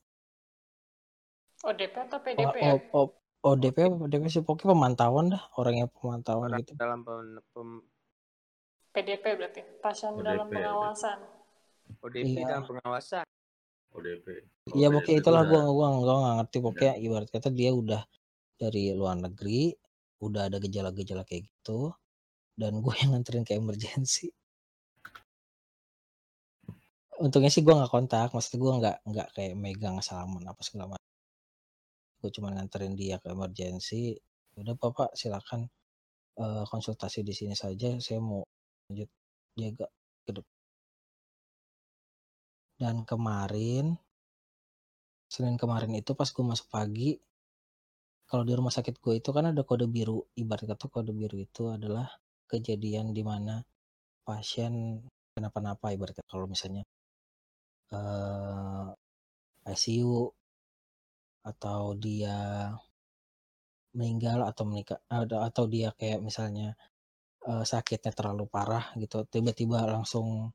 ODP 1.63 1.95
atau 2.11 2.19
O- 2.19 2.25
PDP 2.25 2.57
ya? 2.59 2.73
O- 2.75 2.85
O- 2.93 3.15
ODP 3.43 3.77
apa 3.87 3.97
ODP 4.07 4.25
sih 4.31 4.43
pokoknya 4.43 4.75
pemantauan 4.75 5.27
dah 5.35 5.43
orang 5.59 5.75
yang 5.85 5.89
pemantauan 5.91 6.51
Orang 6.51 6.61
gitu 6.63 6.73
dalam 6.79 7.03
pem, 7.03 7.39
pem- 7.51 7.85
PDP 8.93 9.25
berarti. 9.41 9.61
Pasien 9.81 10.13
ODP, 10.13 10.27
dalam 10.27 10.47
ODP. 10.47 10.55
pengawasan. 10.61 11.19
ODP 12.05 12.27
Iya. 12.29 12.45
dalam 12.45 12.65
pengawasan. 12.69 13.25
ODP. 13.93 14.27
ya 14.73 14.89
Oh, 14.89 14.93
pokoknya 14.95 15.19
itulah 15.21 15.43
gua 15.45 15.63
gua 15.69 15.87
gua 16.01 16.15
nggak 16.23 16.35
ngerti 16.39 16.59
pokoknya 16.63 16.93
ibarat 17.03 17.29
kata 17.29 17.49
dia 17.51 17.71
udah 17.75 18.03
dari 18.57 18.95
luar 18.95 19.19
negeri 19.19 19.75
udah 20.23 20.47
ada 20.47 20.63
gejala-gejala 20.63 21.27
kayak 21.27 21.51
gitu 21.51 21.91
dan 22.61 22.73
gue 22.85 22.95
yang 23.01 23.17
nganterin 23.17 23.45
ke 23.49 23.55
emergency. 23.57 24.33
Untungnya 27.23 27.51
sih 27.55 27.63
gua 27.63 27.75
nggak 27.85 27.93
kontak 27.93 28.29
maksud 28.35 28.59
gua 28.59 28.73
nggak 28.81 28.97
nggak 29.07 29.29
kayak 29.37 29.55
megang 29.55 29.97
salaman 30.03 30.43
apa 30.49 30.61
segala 30.67 30.97
macam. 30.97 31.11
Gue 32.21 32.31
cuma 32.35 32.49
nganterin 32.55 32.95
dia 32.99 33.17
ke 33.23 33.31
emergency 33.31 34.19
udah 34.61 34.75
bapak 34.77 35.17
silakan 35.17 35.65
eh, 36.37 36.65
konsultasi 36.69 37.25
di 37.25 37.33
sini 37.33 37.55
saja 37.57 37.97
saya 38.05 38.21
mau 38.21 38.45
lanjut 38.89 39.09
jaga 39.57 39.87
ke 40.25 40.31
depan 40.37 40.57
dan 42.81 42.97
kemarin 43.09 43.97
Senin 45.33 45.57
kemarin 45.57 45.97
itu 45.97 46.13
pas 46.13 46.29
gue 46.29 46.45
masuk 46.45 46.69
pagi 46.69 47.17
kalau 48.29 48.45
di 48.45 48.53
rumah 48.53 48.73
sakit 48.73 49.01
gue 49.01 49.15
itu 49.21 49.31
kan 49.33 49.49
ada 49.49 49.65
kode 49.65 49.89
biru 49.89 50.29
ibarat 50.37 50.69
kata 50.69 50.93
kode 50.93 51.13
biru 51.17 51.41
itu 51.41 51.73
adalah 51.73 52.09
kejadian 52.53 53.07
di 53.17 53.23
mana 53.31 53.55
pasien 54.29 55.01
kenapa-napa 55.35 55.87
ibarat 55.95 56.15
kata 56.19 56.29
kalau 56.29 56.47
misalnya 56.55 56.83
eh 57.97 58.87
ICU 59.73 60.15
atau 61.51 61.83
dia 62.05 62.39
meninggal 63.97 64.41
atau 64.51 64.65
menikah 64.69 65.01
atau 65.49 65.65
dia 65.75 65.89
kayak 65.99 66.21
misalnya 66.29 66.69
eh, 67.51 67.65
sakitnya 67.73 68.13
terlalu 68.19 68.45
parah 68.55 68.85
gitu 69.03 69.25
tiba-tiba 69.33 69.79
langsung 69.95 70.53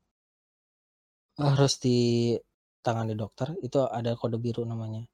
harus 1.38 1.78
ditangani 1.78 3.14
dokter 3.14 3.54
itu 3.62 3.78
ada 3.86 4.18
kode 4.18 4.38
biru 4.42 4.66
namanya. 4.66 5.06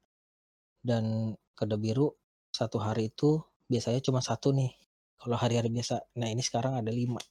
Dan 0.81 1.33
kode 1.57 1.77
biru 1.77 2.07
satu 2.49 2.77
hari 2.81 3.13
itu 3.13 3.41
biasanya 3.69 4.01
cuma 4.01 4.21
satu 4.21 4.53
nih 4.53 4.73
kalau 5.19 5.35
hari-hari 5.39 5.69
biasa 5.71 6.01
nah 6.19 6.27
ini 6.29 6.43
sekarang 6.43 6.79
ada 6.79 6.91
lima 6.91 7.21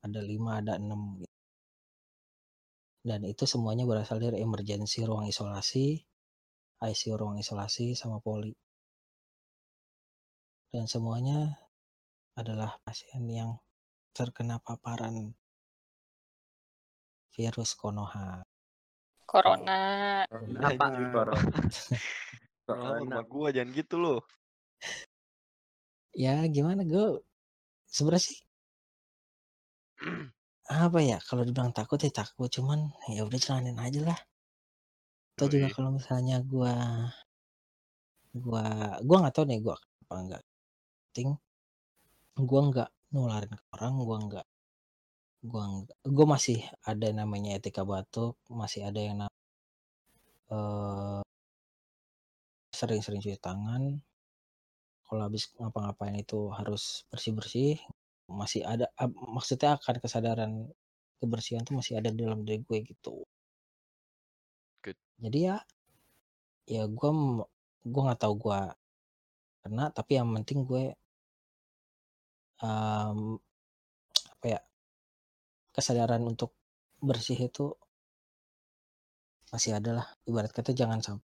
ada 0.00 0.20
lima 0.24 0.60
ada 0.60 0.76
enam 0.80 1.20
gitu. 1.20 1.36
dan 3.04 3.20
itu 3.24 3.44
semuanya 3.48 3.84
berasal 3.88 4.20
dari 4.20 4.40
emergency 4.40 5.04
ruang 5.04 5.28
isolasi 5.28 6.04
ICU 6.80 7.14
ruang 7.16 7.36
isolasi 7.40 7.92
sama 7.96 8.20
poli 8.20 8.52
dan 10.72 10.86
semuanya 10.86 11.60
adalah 12.38 12.78
pasien 12.86 13.26
yang 13.28 13.50
terkena 14.16 14.62
paparan 14.62 15.34
virus 17.34 17.76
Konoha 17.76 18.44
Corona. 19.30 19.78
Apa 20.26 20.84
Anjing. 20.90 21.14
corona? 21.14 21.38
Corona. 22.66 22.98
rumah 22.98 23.22
gua 23.30 23.48
jangan 23.54 23.70
gitu 23.78 23.96
loh. 24.02 24.20
Ya 26.14 26.34
gimana? 26.54 26.80
Gue 26.86 27.22
sebenarnya 27.94 28.24
sih 28.28 28.38
apa 30.86 30.98
ya 31.10 31.18
kalau 31.28 31.42
dibilang 31.46 31.72
takut 31.78 31.98
ya 32.06 32.10
takut 32.20 32.48
cuman 32.56 32.80
ya 33.16 33.20
udah 33.28 33.38
jalanin 33.44 33.78
aja 33.86 34.00
lah. 34.08 34.18
Atau 35.34 35.46
juga 35.52 35.66
Yoi. 35.68 35.74
kalau 35.76 35.90
misalnya 35.98 36.36
gua 36.52 36.72
gua 38.44 38.64
gua 39.06 39.16
nggak 39.20 39.34
tahu 39.34 39.44
nih 39.48 39.58
gua 39.64 39.76
apa 40.02 40.14
enggak 40.22 40.42
penting. 41.10 41.28
Gua 42.48 42.60
nggak 42.68 42.88
nularin 43.14 43.52
ke 43.58 43.64
orang 43.74 43.92
gua 44.06 44.16
nggak 44.26 44.46
gua 45.50 45.62
nggak 45.72 45.98
gua 46.16 46.26
masih 46.34 46.58
ada 46.90 47.08
namanya 47.20 47.50
etika 47.58 47.82
batuk 47.90 48.34
masih 48.60 48.80
ada 48.88 49.00
yang 49.06 49.16
nam- 49.20 49.38
eh 50.54 51.20
sering-sering 52.78 53.20
cuci 53.22 53.38
tangan 53.46 53.82
kalau 55.10 55.26
habis 55.26 55.50
ngapa-ngapain 55.58 56.14
itu 56.14 56.54
harus 56.54 57.02
bersih-bersih 57.10 57.82
masih 58.30 58.62
ada 58.62 58.86
maksudnya 59.34 59.74
akan 59.74 59.96
kesadaran 59.98 60.52
kebersihan 61.18 61.66
tuh 61.66 61.74
masih 61.82 61.98
ada 61.98 62.14
di 62.14 62.22
dalam 62.22 62.46
diri 62.46 62.62
gue 62.62 62.78
gitu. 62.86 63.26
Good. 64.86 64.94
jadi 65.18 65.38
ya 65.42 65.56
ya 66.70 66.82
gue 66.86 67.10
gue 67.82 68.02
nggak 68.06 68.22
tahu 68.22 68.34
gue 68.38 68.60
kena 69.66 69.90
tapi 69.90 70.16
yang 70.16 70.30
penting 70.30 70.62
gue 70.62 70.94
em, 72.62 73.18
apa 74.38 74.46
ya 74.46 74.60
kesadaran 75.74 76.22
untuk 76.22 76.54
bersih 77.02 77.36
itu 77.50 77.74
masih 79.50 79.74
ada 79.74 79.90
lah. 79.98 80.06
Ibarat 80.30 80.54
kata 80.54 80.70
jangan 80.70 81.02
sampai 81.02 81.26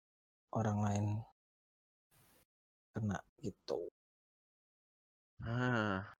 orang 0.58 0.78
lain 0.82 1.06
kena 2.98 3.27
gitu 3.44 3.90
Ah. 5.46 6.18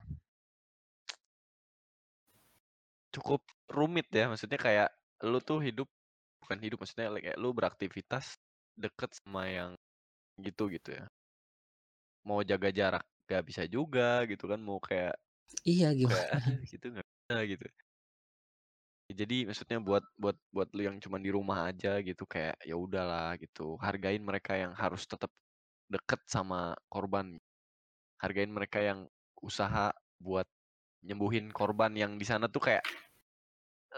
Cukup 3.16 3.42
rumit 3.72 4.08
ya, 4.12 4.28
maksudnya 4.28 4.60
kayak 4.60 4.90
lu 5.24 5.40
tuh 5.40 5.60
hidup 5.64 5.88
bukan 6.44 6.60
hidup 6.64 6.78
maksudnya 6.84 7.08
like, 7.14 7.24
kayak 7.26 7.40
lu 7.40 7.50
beraktivitas 7.56 8.36
deket 8.78 9.10
sama 9.18 9.48
yang 9.48 9.72
gitu 10.42 10.70
gitu 10.72 10.90
ya. 10.98 11.06
Mau 12.26 12.42
jaga 12.42 12.70
jarak 12.74 13.04
gak 13.28 13.44
bisa 13.50 13.64
juga 13.68 14.24
gitu 14.32 14.48
kan, 14.52 14.60
mau 14.64 14.80
kayak 14.80 15.14
iya 15.68 15.88
kayak 15.92 15.98
gimana 16.00 16.42
gitu 16.72 16.86
nggak 16.94 17.08
bisa 17.08 17.36
gitu. 17.52 17.66
Jadi 19.08 19.48
maksudnya 19.48 19.80
buat 19.80 20.04
buat 20.20 20.36
buat 20.52 20.68
lu 20.76 20.82
yang 20.84 20.98
cuman 21.00 21.22
di 21.24 21.32
rumah 21.32 21.72
aja 21.72 22.04
gitu 22.04 22.28
kayak 22.28 22.60
ya 22.68 22.76
udahlah 22.76 23.40
gitu. 23.40 23.80
Hargain 23.80 24.20
mereka 24.20 24.52
yang 24.60 24.76
harus 24.76 25.08
tetap 25.08 25.32
deket 25.88 26.22
sama 26.28 26.76
korban. 26.92 27.40
Hargain 28.20 28.50
mereka 28.52 28.82
yang 28.82 29.06
usaha 29.40 29.94
buat 30.18 30.48
nyembuhin 31.06 31.54
korban 31.54 31.94
yang 31.94 32.18
di 32.18 32.26
sana 32.26 32.50
tuh 32.50 32.60
kayak 32.60 32.82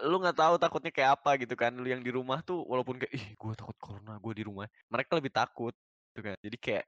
lu 0.05 0.21
nggak 0.21 0.37
tahu 0.37 0.55
takutnya 0.59 0.91
kayak 0.93 1.19
apa 1.19 1.39
gitu 1.41 1.55
kan. 1.57 1.73
Lu 1.73 1.87
yang 1.87 2.03
di 2.03 2.11
rumah 2.13 2.43
tuh 2.45 2.61
walaupun 2.65 3.01
kayak 3.01 3.13
ih 3.15 3.25
gue 3.35 3.53
takut 3.57 3.77
corona 3.79 4.19
gue 4.19 4.33
di 4.35 4.43
rumah. 4.45 4.67
Mereka 4.91 5.17
lebih 5.17 5.33
takut 5.33 5.73
gitu 6.13 6.21
kan. 6.29 6.35
Jadi 6.43 6.57
kayak 6.59 6.85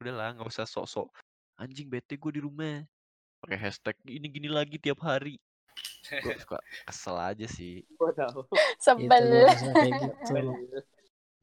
udahlah 0.00 0.36
nggak 0.36 0.48
usah 0.48 0.68
sok-sok. 0.68 1.08
Anjing 1.56 1.88
bete 1.88 2.20
gue 2.20 2.32
di 2.36 2.42
rumah. 2.44 2.84
Pakai 3.40 3.58
hashtag 3.58 3.96
ini 4.06 4.26
gini 4.28 4.48
lagi 4.48 4.76
tiap 4.76 5.00
hari. 5.00 5.40
Gue 6.22 6.36
suka 6.38 6.58
kesel 6.88 7.16
aja 7.18 7.46
sih. 7.48 7.82
Gua 7.98 8.12
tahu. 8.14 8.46
Sebel. 8.78 9.48
gue 9.50 9.88
gitu 9.90 10.95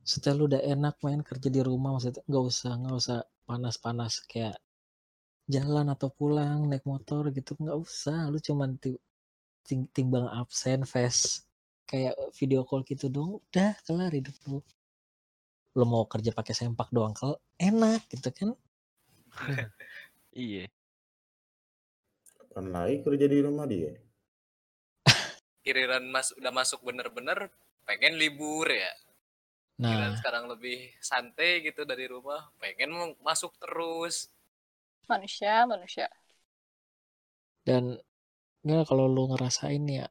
setelah 0.03 0.36
lu 0.38 0.43
udah 0.51 0.62
enak 0.63 0.95
main 1.03 1.22
kerja 1.24 1.50
di 1.50 1.62
rumah 1.63 1.95
maksudnya 1.95 2.24
nggak 2.27 2.45
usah 2.51 2.72
nggak 2.79 2.95
usah 3.01 3.19
panas-panas 3.48 4.13
kayak 4.27 4.55
jalan 5.48 5.88
atau 5.91 6.12
pulang 6.12 6.67
naik 6.67 6.83
motor 6.88 7.31
gitu 7.31 7.55
nggak 7.60 7.77
usah 7.79 8.27
lu 8.31 8.39
cuman 8.39 8.79
timbang 9.95 10.27
absen 10.27 10.83
face 10.83 11.48
kayak 11.88 12.15
video 12.36 12.67
call 12.67 12.83
gitu 12.83 13.07
dong 13.07 13.39
udah 13.50 13.75
kelar 13.88 14.12
hidup 14.12 14.36
lu 14.48 14.60
lu 15.74 15.86
mau 15.89 16.05
kerja 16.05 16.31
pakai 16.36 16.53
sempak 16.53 16.91
doang 16.91 17.15
kalau 17.15 17.39
enak 17.57 18.03
gitu 18.12 18.29
kan 18.29 18.50
iya 20.36 20.69
Kan 22.53 22.69
lagi 22.69 23.01
kerja 23.01 23.25
di 23.25 23.41
rumah 23.41 23.65
dia. 23.65 23.98
Giliran 25.65 26.05
mas 26.05 26.29
udah 26.38 26.53
masuk 26.53 26.86
bener-bener 26.86 27.50
pengen 27.89 28.22
libur 28.22 28.69
ya. 28.69 28.93
Nah. 29.84 30.16
Sekarang 30.16 30.48
lebih 30.48 30.96
santai 31.04 31.60
gitu 31.68 31.84
dari 31.84 32.08
rumah, 32.08 32.48
pengen 32.58 33.16
masuk 33.20 33.52
terus. 33.60 34.32
Manusia, 35.12 35.68
manusia. 35.68 36.08
dan 37.63 37.96
nggak 38.63 38.84
kalau 38.92 39.06
lu 39.08 39.24
ngerasain 39.32 39.84
ya 39.88 40.08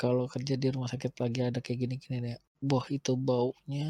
kalau 0.00 0.24
kerja 0.28 0.54
di 0.60 0.68
rumah 0.72 0.88
sakit 0.92 1.12
lagi 1.22 1.40
ada 1.48 1.60
kayak 1.64 1.78
gini-gini 1.86 2.18
nih 2.20 2.36
boh 2.64 2.84
itu 2.88 3.12
baunya 3.20 3.84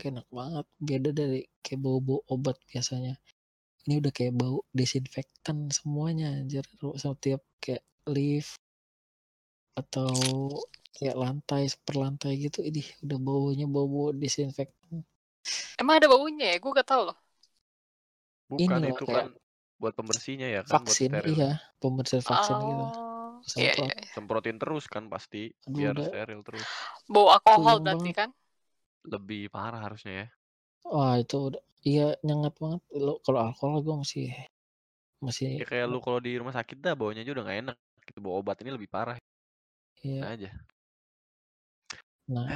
gak 0.00 0.08
enak 0.08 0.28
banget. 0.32 0.66
Beda 0.80 1.10
dari 1.12 1.44
kayak 1.60 1.80
bau-bau 1.84 2.24
obat 2.32 2.56
biasanya. 2.72 3.20
Ini 3.84 4.00
udah 4.00 4.12
kayak 4.16 4.34
bau 4.40 4.64
desinfektan 4.72 5.68
semuanya 5.68 6.32
anjir. 6.32 6.64
Ru- 6.80 6.96
setiap 6.96 7.44
kayak 7.60 7.84
lift 8.08 8.56
atau 9.76 10.08
kayak 10.96 11.16
lantai 11.22 11.62
per 11.86 11.94
lantai 12.02 12.32
gitu 12.44 12.58
ini 12.68 12.80
udah 13.04 13.18
baunya 13.26 13.64
bau-bau 13.74 14.08
desinfektan 14.22 14.96
Emang 15.80 15.96
ada 15.98 16.08
baunya 16.12 16.46
ya? 16.52 16.56
Gue 16.62 16.70
gak 16.78 16.88
tau 16.90 17.02
loh. 17.08 17.16
bukan 18.52 18.80
Ini 18.80 18.88
loh, 18.88 18.96
itu 18.96 19.04
kayak 19.06 19.14
kan 19.14 19.26
buat 19.80 19.94
pembersihnya 19.98 20.48
ya 20.56 20.62
kan 20.70 20.80
buat 20.86 20.98
steril 21.04 21.38
iya 21.38 21.48
pembersih 21.80 22.20
vaksin 22.28 22.58
gitu 22.68 22.84
Oh, 22.86 23.42
iya, 23.58 23.72
Semprot. 23.76 23.92
iya. 23.92 23.94
semprotin 24.14 24.56
terus 24.62 24.84
kan 24.94 25.04
pasti 25.14 25.42
Aduh, 25.68 25.86
biar 25.86 25.94
udah. 25.94 26.08
steril 26.08 26.40
terus 26.48 26.70
Bau 27.12 27.26
alkohol 27.34 27.76
berarti 27.84 28.10
kan? 28.18 28.30
lebih 29.12 29.42
parah 29.54 29.80
harusnya 29.86 30.12
ya 30.20 30.26
Wah 30.92 31.14
itu 31.22 31.36
udah 31.48 31.62
iya 31.90 32.06
nyengat 32.26 32.54
banget. 32.62 32.80
Lo 33.04 33.12
kalau 33.24 33.38
alkohol 33.46 33.78
gue 33.86 33.94
masih 34.02 34.24
masih 35.24 35.50
ya 35.58 35.64
kayak 35.70 35.86
lu 35.92 35.98
kalau 36.04 36.18
di 36.26 36.30
rumah 36.40 36.54
sakit 36.58 36.76
dah 36.84 36.94
baunya 37.00 37.20
aja 37.22 37.32
udah 37.34 37.44
nggak 37.46 37.60
enak 37.64 37.76
gitu 38.08 38.18
bau 38.24 38.34
obat 38.40 38.56
ini 38.62 38.70
lebih 38.76 38.88
parah 38.94 39.16
iya. 40.02 40.30
aja 40.30 40.50
Nah 42.26 42.50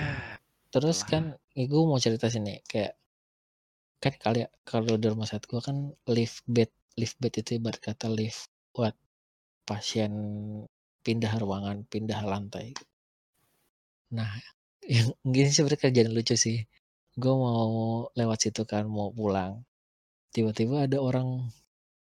terus 0.71 1.03
kan 1.07 1.35
ya 1.55 1.65
gue 1.67 1.83
mau 1.83 1.99
cerita 1.99 2.27
sini 2.31 2.63
kayak 2.67 2.95
kan 4.03 4.15
kali 4.17 4.47
ya 4.47 4.49
kalau 4.67 4.95
di 4.97 5.07
rumah 5.11 5.27
sakit 5.29 5.47
gue 5.51 5.63
kan 5.63 5.77
lift 6.11 6.43
bed 6.47 6.71
lift 6.99 7.17
bed 7.23 7.35
itu 7.43 7.59
ibarat 7.59 7.83
kata 7.83 8.07
lift 8.11 8.49
buat 8.75 8.95
pasien 9.69 10.13
pindah 11.07 11.33
ruangan 11.43 11.87
pindah 11.87 12.21
lantai. 12.27 12.75
Nah 14.17 14.31
yang 14.95 15.15
gini 15.23 15.51
sebenarnya 15.55 15.81
kerjaan 15.91 16.13
lucu 16.15 16.35
sih. 16.35 16.59
Gue 17.15 17.35
mau 17.35 18.09
lewat 18.19 18.39
situ 18.51 18.63
kan 18.67 18.87
mau 18.91 19.11
pulang. 19.15 19.63
Tiba-tiba 20.35 20.87
ada 20.87 20.99
orang 21.03 21.51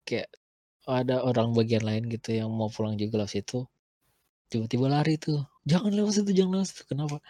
kayak 0.06 0.30
ada 0.88 1.22
orang 1.22 1.54
bagian 1.54 1.84
lain 1.86 2.06
gitu 2.10 2.34
yang 2.34 2.50
mau 2.50 2.70
pulang 2.72 2.98
juga 2.98 3.22
lewat 3.22 3.32
situ. 3.36 3.66
Tiba-tiba 4.50 4.86
lari 4.90 5.14
tuh. 5.20 5.46
Jangan 5.70 5.92
lewat 5.94 6.12
situ, 6.22 6.30
jangan 6.34 6.52
lewat 6.58 6.68
situ. 6.74 6.82
Kenapa? 6.90 7.22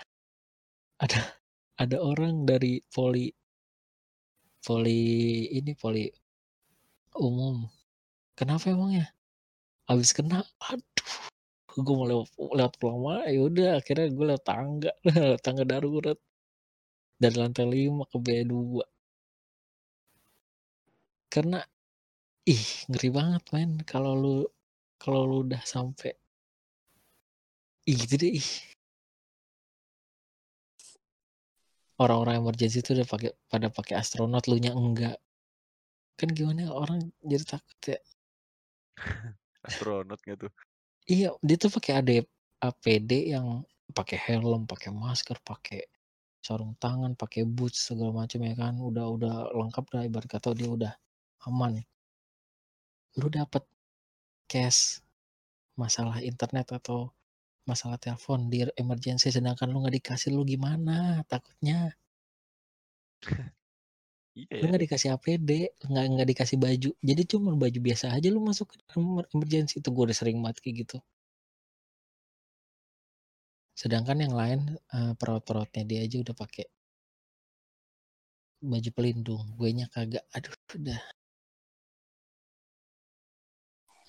Ada 1.00 1.20
ada 1.82 1.96
orang 2.04 2.44
dari 2.44 2.84
poli 2.92 3.32
poli 4.64 5.00
ini 5.56 5.72
poli 5.72 6.04
umum. 7.18 7.66
Kenapa 8.38 8.72
emangnya? 8.72 9.06
Habis 9.88 10.10
kena, 10.16 10.40
aduh, 10.70 11.12
gue 11.84 11.94
mau 11.96 12.06
lewat, 12.08 12.28
lewat 12.38 12.74
mah, 13.04 13.22
ya 13.28 13.40
udah 13.48 13.68
akhirnya 13.80 14.08
gue 14.16 14.26
lewat 14.30 14.44
tangga, 14.46 14.92
tangga 15.44 15.64
darurat 15.68 16.18
dari 17.20 17.36
lantai 17.36 17.66
5 17.68 18.08
ke 18.08 18.16
B2. 18.16 18.80
Karena 21.32 21.62
ih 22.54 22.66
ngeri 22.90 23.08
banget 23.18 23.44
men 23.54 23.70
kalau 23.90 24.12
lu 24.22 24.34
kalau 25.02 25.22
lu 25.30 25.36
udah 25.46 25.62
sampai 25.74 26.12
ih 27.88 27.96
gitu 28.00 28.14
deh 28.20 28.32
ih. 28.40 28.48
Orang-orang 32.00 32.40
emergency 32.40 32.80
itu 32.80 32.96
udah 32.96 33.04
pakai 33.04 33.30
pada 33.52 33.68
pakai 33.68 33.94
astronot 34.00 34.48
lu 34.48 34.56
nya 34.56 34.72
enggak. 34.72 35.20
Kan 36.16 36.32
gimana 36.32 36.72
orang 36.72 37.12
jadi 37.20 37.44
takut 37.44 37.78
ya. 37.84 37.98
astronot 39.68 40.20
gitu 40.24 40.48
Iya, 41.10 41.34
dia 41.42 41.56
tuh 41.58 41.72
pakai 41.74 41.92
AD 42.00 42.10
APD 42.60 43.34
yang 43.34 43.66
pakai 43.90 44.18
helm, 44.20 44.68
pakai 44.68 44.90
masker, 44.94 45.36
pakai 45.42 45.82
sarung 46.40 46.76
tangan, 46.78 47.12
pakai 47.18 47.42
boots 47.44 47.90
segala 47.90 48.24
macam 48.24 48.40
ya 48.46 48.54
kan. 48.54 48.74
Udah 48.78 49.06
udah 49.10 49.34
lengkap 49.56 49.84
dah 49.90 50.02
ibarat 50.06 50.28
kata 50.30 50.54
dia 50.54 50.68
udah 50.70 50.92
aman. 51.48 51.82
Lu 53.18 53.26
dapat 53.26 53.64
cash 54.46 55.02
masalah 55.74 56.20
internet 56.22 56.70
atau 56.76 57.10
masalah 57.70 57.98
telepon 58.04 58.38
di 58.52 58.58
emergency 58.82 59.28
sedangkan 59.36 59.68
lu 59.72 59.76
nggak 59.82 59.96
dikasih 59.98 60.30
lu 60.36 60.42
gimana 60.52 61.22
takutnya? 61.30 61.76
Iya 64.38 64.54
lu 64.60 64.64
ya. 64.64 64.68
nggak 64.70 64.82
dikasih 64.86 65.08
APD 65.16 65.50
nggak 65.90 66.04
nggak 66.12 66.28
dikasih 66.32 66.56
baju 66.64 66.90
jadi 67.08 67.22
cuma 67.30 67.50
baju 67.62 67.78
biasa 67.86 68.06
aja 68.16 68.28
lu 68.34 68.40
masuk 68.48 68.66
ke 68.72 68.76
dalam 68.86 69.04
emergency 69.34 69.74
itu 69.80 69.88
gue 69.94 70.02
udah 70.06 70.16
sering 70.20 70.38
banget 70.42 70.58
kayak 70.62 70.76
gitu. 70.86 70.96
Sedangkan 73.80 74.18
yang 74.24 74.34
lain 74.40 74.60
eh, 74.96 75.12
perawat-perawatnya 75.18 75.82
dia 75.90 76.00
aja 76.06 76.16
udah 76.24 76.34
pakai 76.42 76.64
baju 78.70 78.90
pelindung 78.96 79.42
gue 79.58 79.70
nya 79.76 79.86
kagak 79.94 80.24
aduh 80.36 80.54
udah. 80.78 81.00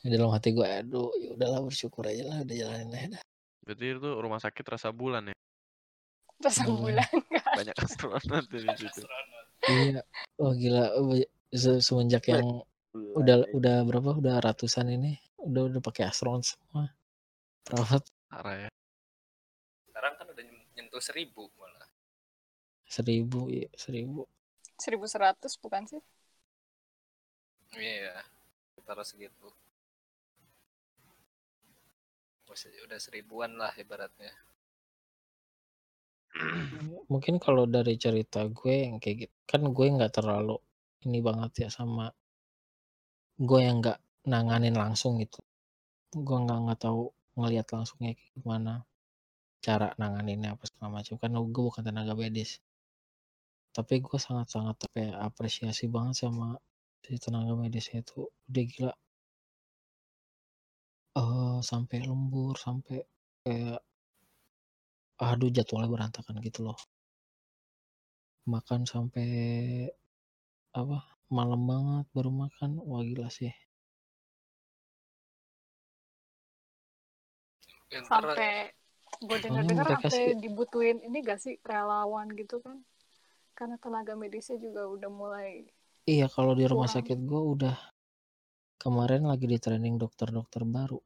Di 0.04 0.08
dalam 0.14 0.30
hati 0.36 0.50
gue 0.58 0.66
aduh 0.80 1.10
ya 1.24 1.30
udahlah 1.36 1.62
bersyukur 1.68 2.04
aja 2.12 2.24
lah 2.30 2.38
udah 2.46 2.56
jalanin 2.62 2.94
aja 2.98 3.08
dah. 3.16 3.24
Berarti 3.62 3.86
itu 3.94 4.10
rumah 4.18 4.42
sakit 4.42 4.66
rasa 4.66 4.90
bulan 4.90 5.30
ya? 5.30 5.36
Pas 6.42 6.56
Boleh. 6.66 7.06
sebulan. 7.06 7.10
banyak 7.62 7.76
astronot 7.78 8.46
di 8.50 8.60
situ. 8.66 9.02
Iya. 9.70 10.02
Oh 10.42 10.52
gila. 10.58 10.98
Oh, 10.98 11.14
se- 11.54 11.82
semenjak 11.86 12.26
yang 12.34 12.66
udah 12.94 13.46
udah 13.54 13.86
berapa? 13.86 14.18
Udah 14.18 14.42
ratusan 14.42 14.90
ini. 14.90 15.22
Udah 15.38 15.70
udah 15.70 15.82
pakai 15.82 16.10
astronot 16.10 16.42
semua. 16.42 16.90
Perawat. 17.62 18.02
Parah 18.26 18.56
ya. 18.66 18.70
Sekarang 19.86 20.14
kan 20.18 20.26
udah 20.34 20.44
nyen- 20.44 20.68
nyentuh 20.74 21.02
seribu 21.04 21.46
malah. 21.62 21.86
seribu 22.90 23.48
ya 23.48 23.70
seribu. 23.78 24.26
1100 24.76 25.56
bukan 25.62 25.86
sih? 25.88 26.02
Iya, 27.78 28.20
taruh 28.84 29.06
segitu. 29.06 29.48
Masih 32.52 32.68
udah 32.84 33.00
seribuan 33.00 33.56
lah 33.56 33.72
ibaratnya. 33.80 34.36
Mungkin 37.12 37.40
kalau 37.40 37.64
dari 37.64 37.96
cerita 37.96 38.44
gue 38.52 38.92
yang 38.92 39.00
kayak 39.00 39.18
gitu, 39.24 39.36
kan 39.48 39.64
gue 39.72 39.86
nggak 39.88 40.12
terlalu 40.12 40.60
ini 41.08 41.24
banget 41.24 41.52
ya 41.64 41.70
sama 41.72 42.12
gue 43.40 43.60
yang 43.64 43.80
nggak 43.80 44.04
nanganin 44.28 44.76
langsung 44.76 45.16
gitu. 45.24 45.40
Gue 46.12 46.38
nggak 46.44 46.60
nggak 46.68 46.80
tahu 46.84 47.08
ngelihat 47.40 47.72
langsungnya 47.72 48.20
kayak 48.20 48.32
gimana 48.36 48.84
cara 49.64 49.96
nanganinnya 49.96 50.60
apa 50.60 50.68
segala 50.68 51.00
macam. 51.00 51.16
Kan 51.24 51.32
gue 51.32 51.64
bukan 51.72 51.84
tenaga 51.88 52.20
medis. 52.20 52.60
Tapi 53.72 54.04
gue 54.04 54.20
sangat-sangat 54.20 54.76
apa 54.92 54.98
ya, 55.00 55.12
apresiasi 55.24 55.88
banget 55.88 56.28
sama 56.28 56.60
si 57.00 57.16
tenaga 57.16 57.56
medisnya 57.56 58.04
itu 58.04 58.28
udah 58.28 58.66
gila. 58.68 58.96
Eh 61.20 61.58
sampai 61.70 61.98
lembur, 62.08 62.54
sampai 62.66 62.98
kayak 63.44 63.80
aduh 65.28 65.50
jadwalnya 65.56 65.92
berantakan 65.94 66.36
gitu 66.48 66.60
loh. 66.68 66.78
Makan 68.54 68.82
sampai 68.92 69.30
apa 70.80 70.98
malam 71.38 71.62
banget 71.72 72.06
baru 72.16 72.32
makan. 72.44 72.70
Wah 72.90 73.02
gila 73.08 73.28
sih. 73.38 73.54
Ya, 77.92 78.00
ntar 78.02 78.24
Sampai 78.26 78.52
gue 79.28 79.38
Soalnya 79.44 79.44
dengar-dengar 79.44 79.86
mereka 79.86 80.08
sampai 80.10 80.18
sih 80.18 80.28
dibutuhin 80.44 80.98
ini 81.08 81.18
gak 81.30 81.40
sih 81.44 81.56
relawan 81.70 82.28
gitu 82.40 82.56
kan? 82.66 82.78
Karena 83.58 83.76
tenaga 83.84 84.14
medisnya 84.22 84.58
juga 84.66 84.82
udah 84.96 85.12
mulai 85.12 85.52
iya 86.14 86.26
kalau 86.36 86.54
di 86.60 86.66
rumah 86.72 86.90
kurang. 86.90 86.96
sakit 86.96 87.18
gue 87.30 87.42
udah 87.54 87.76
kemarin 88.82 89.30
lagi 89.30 89.46
di 89.46 89.62
training 89.62 90.02
dokter-dokter 90.02 90.66
baru. 90.66 90.98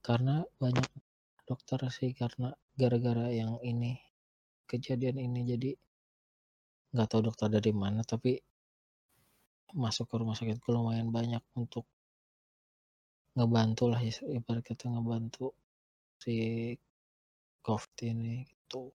Karena 0.00 0.40
banyak 0.56 0.88
dokter 1.44 1.84
sih 1.92 2.16
karena 2.16 2.48
gara-gara 2.72 3.28
yang 3.28 3.60
ini 3.60 4.00
kejadian 4.64 5.20
ini 5.20 5.44
jadi 5.44 5.70
nggak 6.96 7.08
tahu 7.12 7.28
dokter 7.28 7.52
dari 7.52 7.76
mana 7.76 8.00
tapi 8.00 8.40
masuk 9.76 10.08
ke 10.08 10.14
rumah 10.16 10.32
sakit 10.32 10.64
lumayan 10.72 11.12
banyak 11.12 11.44
untuk 11.52 11.84
ngebantu 13.36 13.88
lah 13.92 14.00
ibarat 14.04 14.64
kata 14.64 14.88
ngebantu 14.88 15.52
si 16.20 16.36
covid 17.60 17.92
ini 18.08 18.48
gitu. 18.48 18.92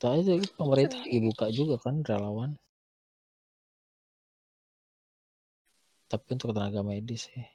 Tapi 0.00 0.24
itu 0.24 0.48
pemerintah 0.56 0.96
lagi 0.96 1.12
sedih. 1.12 1.24
buka 1.28 1.46
juga 1.52 1.76
kan 1.76 2.00
relawan. 2.00 2.56
Tapi 6.10 6.26
untuk 6.34 6.50
tenaga 6.50 6.82
medis 6.82 7.30
sih. 7.30 7.46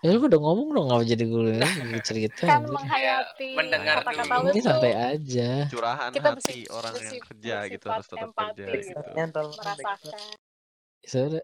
Ya 0.00 0.16
lu 0.16 0.24
udah 0.24 0.40
ngomong 0.40 0.68
dong 0.72 0.86
nggak 0.88 1.12
jadi 1.12 1.24
gue 1.24 1.42
lagi 1.60 2.00
cerita 2.08 2.48
Kan 2.48 2.64
anjir. 2.64 2.72
menghayati 2.72 3.48
mendengar 3.52 4.00
kata-kata 4.00 4.32
dulu. 4.32 4.48
lu 4.48 4.52
Ini 4.52 4.62
santai 4.64 4.92
aja. 4.96 5.50
Curahan 5.68 6.08
kita 6.08 6.28
hati 6.30 6.36
bersi- 6.40 6.68
orang 6.72 6.92
yang 6.92 7.04
bersi- 7.04 7.20
kerja 7.20 7.54
gitu 7.68 7.86
harus 7.86 8.06
tetap 8.08 8.28
empati 8.32 8.48
kerja 8.56 8.64
gitu. 8.80 9.00
gitu. 9.12 9.40
Merasakan. 9.60 10.20
Sebenernya 11.00 11.42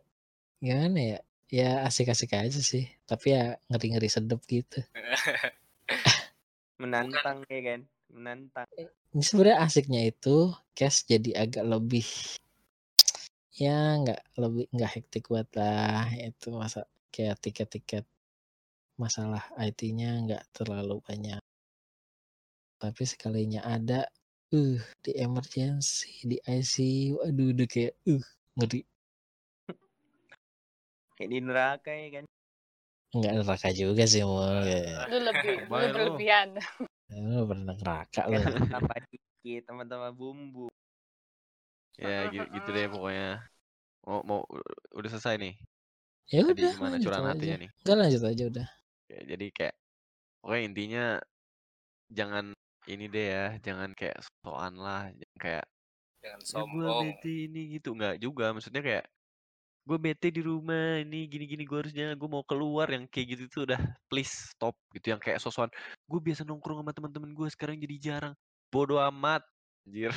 gimana 0.58 1.00
ya? 1.00 1.18
Ya 1.46 1.70
asik-asik 1.84 2.32
aja 2.32 2.60
sih. 2.60 2.88
Tapi 3.04 3.26
ya 3.32 3.60
ngeri-ngeri 3.68 4.08
sedep 4.08 4.40
gitu. 4.44 4.80
menantang 6.80 7.40
ya 7.48 7.60
kan 7.62 7.80
menantang 8.08 8.68
Ini 9.12 9.22
sebenarnya 9.22 9.64
asiknya 9.64 10.00
itu 10.04 10.36
cash 10.72 11.04
jadi 11.04 11.44
agak 11.44 11.64
lebih 11.64 12.04
ya 13.56 13.96
nggak 14.04 14.36
lebih 14.36 14.68
nggak 14.68 14.92
hektik 15.00 15.32
buat 15.32 15.48
lah 15.56 16.12
itu 16.12 16.52
masa 16.52 16.84
kayak 17.08 17.40
tiket-tiket 17.40 18.04
masalah 19.00 19.40
IT-nya 19.56 20.20
nggak 20.28 20.44
terlalu 20.52 21.00
banyak. 21.00 21.40
Tapi 22.76 23.02
sekalinya 23.08 23.64
ada 23.64 24.04
uh 24.52 24.80
di 25.00 25.12
emergency 25.16 26.20
di 26.28 26.36
ICU 26.36 27.24
aduh 27.24 27.56
udah 27.56 27.68
kayak 27.68 27.96
uh 28.04 28.26
ngeri. 28.60 28.82
Kayak 31.16 31.30
di 31.32 31.38
neraka 31.40 31.90
ya 31.96 32.08
kan? 32.20 32.24
Nggak 33.16 33.34
neraka 33.40 33.68
juga 33.72 34.04
sih 34.04 34.20
mul 34.20 34.68
ya. 34.68 35.08
Lu 35.08 35.18
lebih, 35.24 35.56
lu 35.72 35.86
berlebihan. 35.96 36.48
lu 37.08 37.48
pernah 37.48 37.72
neraka 37.72 38.20
lu. 38.28 38.36
Tambah 38.76 38.98
dikit 39.08 39.62
teman-teman 39.64 40.12
bumbu 40.12 40.68
Ya 41.96 42.28
gitu, 42.28 42.46
gitu 42.52 42.68
deh 42.72 42.86
pokoknya. 42.92 43.28
Mau 44.06 44.20
mau 44.22 44.40
udah 44.94 45.10
selesai 45.10 45.34
nih. 45.40 45.54
ya 46.30 46.42
Tadi 46.42 46.60
udah 46.62 46.72
gimana 46.74 46.96
curahan 46.98 47.24
aja 47.24 47.30
hatinya 47.32 47.56
nih? 47.62 47.70
nggak 47.82 47.96
lanjut 47.96 48.22
aja 48.26 48.44
udah 48.50 48.66
Ya, 49.06 49.20
jadi 49.22 49.46
kayak 49.54 49.74
pokoknya 50.42 50.62
intinya 50.66 51.04
jangan 52.10 52.44
ini 52.90 53.04
deh 53.06 53.26
ya, 53.30 53.46
jangan 53.62 53.90
kayak 53.94 54.18
sosokan 54.22 54.74
lah, 54.78 55.02
jangan 55.14 55.38
kayak 55.38 55.64
Jangan 56.22 56.40
ya 56.42 56.42
gue 56.42 56.50
sombong. 56.50 57.02
bete 57.06 57.32
ini 57.46 57.60
gitu 57.78 57.88
nggak 57.94 58.14
juga, 58.18 58.44
maksudnya 58.50 58.82
kayak 58.82 59.04
gue 59.86 59.98
bete 60.02 60.34
di 60.34 60.42
rumah 60.42 60.98
ini 60.98 61.30
gini-gini 61.30 61.62
gue 61.62 61.78
harusnya 61.78 62.18
gue 62.18 62.26
mau 62.26 62.42
keluar 62.42 62.90
yang 62.90 63.06
kayak 63.06 63.38
gitu 63.38 63.42
tuh 63.46 63.62
udah 63.70 63.78
please 64.10 64.50
stop 64.50 64.74
gitu 64.90 65.14
yang 65.14 65.22
kayak 65.22 65.38
sosokan 65.38 65.70
gue 66.10 66.18
biasa 66.18 66.42
nongkrong 66.42 66.82
sama 66.82 66.90
teman-teman 66.90 67.30
gue 67.30 67.46
sekarang 67.54 67.78
jadi 67.78 67.94
jarang 68.02 68.34
bodoh 68.74 68.98
amat 68.98 69.46
anjir 69.86 70.10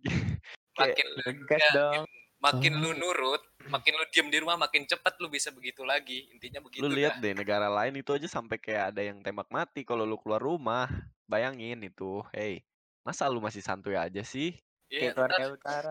Makin 0.78 1.06
tegas 1.22 1.60
ya, 1.60 1.70
dong 1.74 2.04
makin 2.38 2.72
Oh. 2.78 2.80
lu 2.80 2.90
nurut, 2.94 3.42
makin 3.66 3.98
lu 3.98 4.04
diem 4.14 4.30
di 4.30 4.38
rumah, 4.38 4.54
makin 4.54 4.86
cepat 4.86 5.18
lu 5.18 5.26
bisa 5.26 5.50
begitu 5.50 5.82
lagi. 5.82 6.30
Intinya 6.30 6.62
begitu. 6.62 6.80
lu 6.80 6.88
lihat 6.88 7.18
deh 7.18 7.34
negara 7.34 7.66
lain 7.66 7.98
itu 7.98 8.14
aja 8.14 8.30
sampai 8.30 8.62
kayak 8.62 8.94
ada 8.94 9.02
yang 9.02 9.18
tembak 9.18 9.50
mati 9.50 9.82
kalau 9.82 10.06
lu 10.06 10.14
keluar 10.16 10.38
rumah 10.38 10.86
bayangin 11.26 11.82
itu 11.82 12.22
hey 12.30 12.62
masa 13.02 13.26
lu 13.26 13.42
masih 13.42 13.58
santuy 13.58 13.98
aja 13.98 14.22
sih 14.22 14.54
Iya, 14.86 15.10
kayak 15.10 15.14
Korea 15.18 15.34
ntar, 15.34 15.50
Utara 15.50 15.90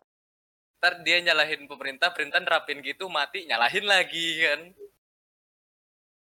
ntar 0.78 0.94
dia 1.04 1.18
nyalahin 1.20 1.68
pemerintah, 1.68 2.16
perintah 2.16 2.40
nerapin 2.40 2.80
gitu, 2.80 3.12
mati, 3.12 3.44
nyalahin 3.44 3.84
lagi 3.84 4.28
kan. 4.40 4.62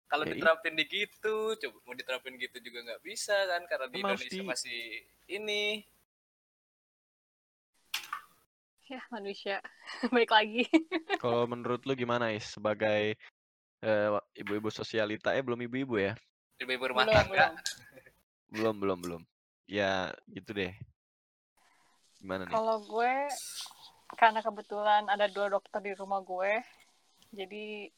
Kalau 0.09 0.25
Ya, 0.25 0.29
i- 0.29 0.33
diterapin 0.35 0.75
di 0.75 0.85
gitu, 0.88 1.37
coba 1.55 1.77
mau 1.85 1.92
diterapin 1.92 2.35
gitu 2.37 2.57
juga 2.59 2.81
nggak 2.83 3.03
bisa 3.05 3.37
kan, 3.44 3.62
karena 3.68 3.87
di 3.87 4.01
Indonesia 4.01 4.40
di- 4.40 4.49
masih 4.49 4.81
ini. 5.29 5.85
Ya, 8.88 9.05
manusia. 9.12 9.61
Baik 10.14 10.33
lagi. 10.33 10.64
kalau 11.22 11.44
menurut 11.44 11.85
lu 11.85 11.92
gimana 11.92 12.33
is 12.33 12.46
sebagai 12.48 13.12
eh, 13.85 14.09
wa- 14.09 14.24
ibu-ibu 14.33 14.70
sosialita 14.72 15.35
eh 15.37 15.42
belum 15.44 15.61
ibu-ibu 15.68 15.98
ya 15.98 16.14
Ibu-ibu 16.62 16.94
rumah 16.94 17.05
Belum, 17.05 17.16
tangga, 17.18 17.35
belum. 17.37 17.55
belum 18.48 18.74
belum 18.81 18.98
belum 19.03 19.22
ya 19.68 20.14
gitu 20.31 20.55
deh 20.57 20.72
gimana 22.22 22.46
nih 22.48 22.55
Kalau 22.55 22.77
gue, 22.87 23.14
karena 24.16 24.40
kebetulan 24.40 25.05
ada 25.11 25.27
dua 25.29 25.53
dokter 25.53 25.83
di 25.85 25.92
rumah 25.98 26.22
gue, 26.24 26.62
jadi 27.35 27.92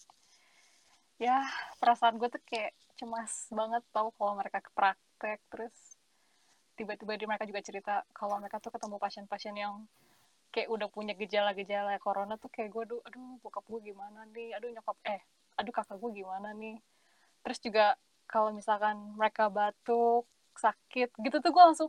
ya 1.21 1.45
perasaan 1.77 2.17
gue 2.17 2.29
tuh 2.33 2.41
kayak 2.49 2.73
cemas 2.97 3.53
banget 3.53 3.85
tau 3.93 4.11
kalau 4.17 4.33
mereka 4.37 4.65
ke 4.65 4.73
praktek 4.73 5.39
terus 5.53 5.77
tiba-tiba 6.77 7.17
di 7.21 7.29
mereka 7.29 7.45
juga 7.45 7.61
cerita 7.61 7.95
kalau 8.17 8.41
mereka 8.41 8.57
tuh 8.61 8.73
ketemu 8.73 8.97
pasien-pasien 8.97 9.53
yang 9.57 9.85
kayak 10.51 10.69
udah 10.71 10.89
punya 10.91 11.15
gejala-gejala 11.15 11.97
corona 12.03 12.35
tuh 12.35 12.51
kayak 12.51 12.75
gue 12.75 12.83
aduh 12.91 13.01
aduh 13.07 13.39
bokap 13.43 13.65
gue 13.71 13.95
gimana 13.95 14.27
nih? 14.35 14.55
Aduh 14.59 14.71
nyokap 14.75 14.99
eh 15.07 15.23
aduh 15.59 15.73
kakak 15.75 15.97
gue 16.03 16.11
gimana 16.23 16.51
nih? 16.55 16.77
Terus 17.47 17.59
juga 17.63 17.87
kalau 18.27 18.51
misalkan 18.55 18.99
mereka 19.19 19.51
batuk 19.51 20.27
sakit 20.59 21.15
gitu 21.19 21.37
tuh 21.39 21.51
gue 21.55 21.63
langsung 21.63 21.89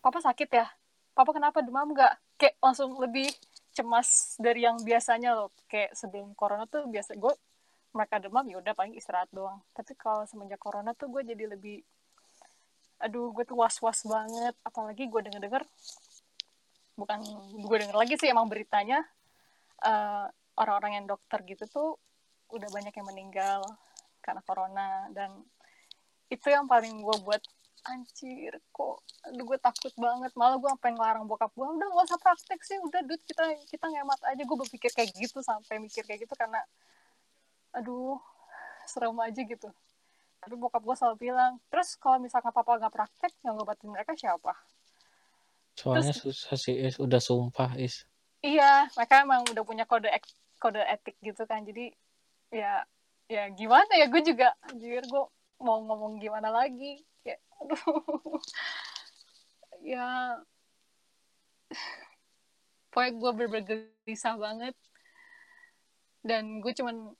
papa 0.00 0.22
sakit 0.22 0.48
ya? 0.50 0.66
Papa 1.12 1.30
kenapa? 1.34 1.60
Demam 1.60 1.90
nggak? 1.92 2.14
Kayak 2.40 2.54
langsung 2.62 2.96
lebih 2.96 3.28
cemas 3.74 4.38
dari 4.40 4.64
yang 4.64 4.78
biasanya 4.80 5.36
loh. 5.36 5.50
Kayak 5.66 5.94
sebelum 5.98 6.32
corona 6.38 6.64
tuh 6.70 6.86
biasa 6.86 7.18
gue 7.18 7.34
mereka 7.90 8.22
demam 8.22 8.46
ya 8.46 8.62
udah 8.62 8.72
paling 8.72 8.94
istirahat 8.94 9.28
doang. 9.34 9.58
Tapi 9.74 9.98
kalau 9.98 10.22
semenjak 10.30 10.62
corona 10.62 10.94
tuh 10.94 11.10
gue 11.10 11.22
jadi 11.26 11.50
lebih 11.50 11.82
aduh 13.00 13.32
gue 13.32 13.44
tuh 13.44 13.58
was 13.58 13.76
was 13.82 14.00
banget. 14.06 14.54
Apalagi 14.62 15.10
gue 15.10 15.20
denger 15.26 15.42
denger 15.42 15.62
bukan 17.00 17.24
gue 17.56 17.76
denger 17.80 17.96
lagi 17.96 18.14
sih 18.20 18.28
emang 18.28 18.46
beritanya 18.52 19.00
eh, 19.80 20.26
orang-orang 20.60 21.00
yang 21.00 21.06
dokter 21.08 21.40
gitu 21.48 21.64
tuh 21.64 21.90
udah 22.52 22.68
banyak 22.68 22.92
yang 22.92 23.08
meninggal 23.08 23.64
karena 24.20 24.44
corona. 24.44 25.08
Dan 25.14 25.40
itu 26.28 26.46
yang 26.52 26.68
paling 26.68 27.00
gue 27.00 27.16
buat 27.24 27.42
anjir 27.80 28.60
kok 28.76 29.00
aduh 29.24 29.44
gue 29.48 29.58
takut 29.58 29.92
banget. 29.96 30.32
Malah 30.36 30.60
gue 30.60 30.68
sampai 30.68 30.92
ngelarang 30.92 31.24
bokap 31.24 31.50
gue 31.56 31.64
udah 31.64 31.88
gak 31.88 32.06
usah 32.12 32.20
praktek 32.20 32.60
sih 32.60 32.76
udah 32.76 33.00
duit 33.08 33.22
kita 33.24 33.56
kita 33.68 33.86
ngemat 33.88 34.20
aja. 34.28 34.42
Gue 34.44 34.58
berpikir 34.60 34.92
kayak 34.92 35.16
gitu 35.16 35.40
sampai 35.40 35.80
mikir 35.80 36.04
kayak 36.04 36.28
gitu 36.28 36.34
karena 36.36 36.60
aduh 37.72 38.20
serem 38.84 39.16
aja 39.24 39.40
gitu. 39.40 39.68
Tapi 40.40 40.54
bokap 40.56 40.82
gue 40.84 40.96
selalu 40.96 41.16
bilang 41.30 41.56
terus 41.72 41.96
kalau 41.96 42.20
misalkan 42.20 42.52
papa 42.52 42.76
nggak 42.76 42.92
praktek 42.92 43.32
yang 43.44 43.56
ngobatin 43.56 43.88
mereka 43.88 44.12
siapa 44.16 44.52
Soalnya 45.80 46.12
susah 46.12 46.60
sih 46.60 46.76
Is, 46.76 47.00
udah 47.00 47.16
sumpah 47.16 47.72
Is. 47.80 48.04
iya 48.44 48.84
mereka 48.92 49.24
emang 49.24 49.48
udah 49.48 49.64
punya 49.64 49.88
kode 49.88 50.12
ek- 50.12 50.36
kode 50.60 50.84
etik 50.84 51.16
gitu 51.24 51.48
kan. 51.48 51.64
Jadi 51.64 51.88
ya 52.52 52.84
ya 53.32 53.48
gimana 53.56 53.88
ya 53.96 54.12
gue 54.12 54.20
juga 54.20 54.52
anjir 54.68 55.00
gue 55.08 55.24
mau 55.64 55.80
ngomong 55.80 56.20
gimana 56.20 56.52
lagi 56.52 57.00
kayak 57.24 57.40
aduh. 57.64 57.80
Ya 59.80 60.36
pokoknya 62.92 63.16
gue 63.16 63.30
bener-bener 63.32 63.78
gelisah 64.04 64.36
banget. 64.36 64.76
Dan 66.20 66.60
gue 66.60 66.72
cuman 66.76 67.16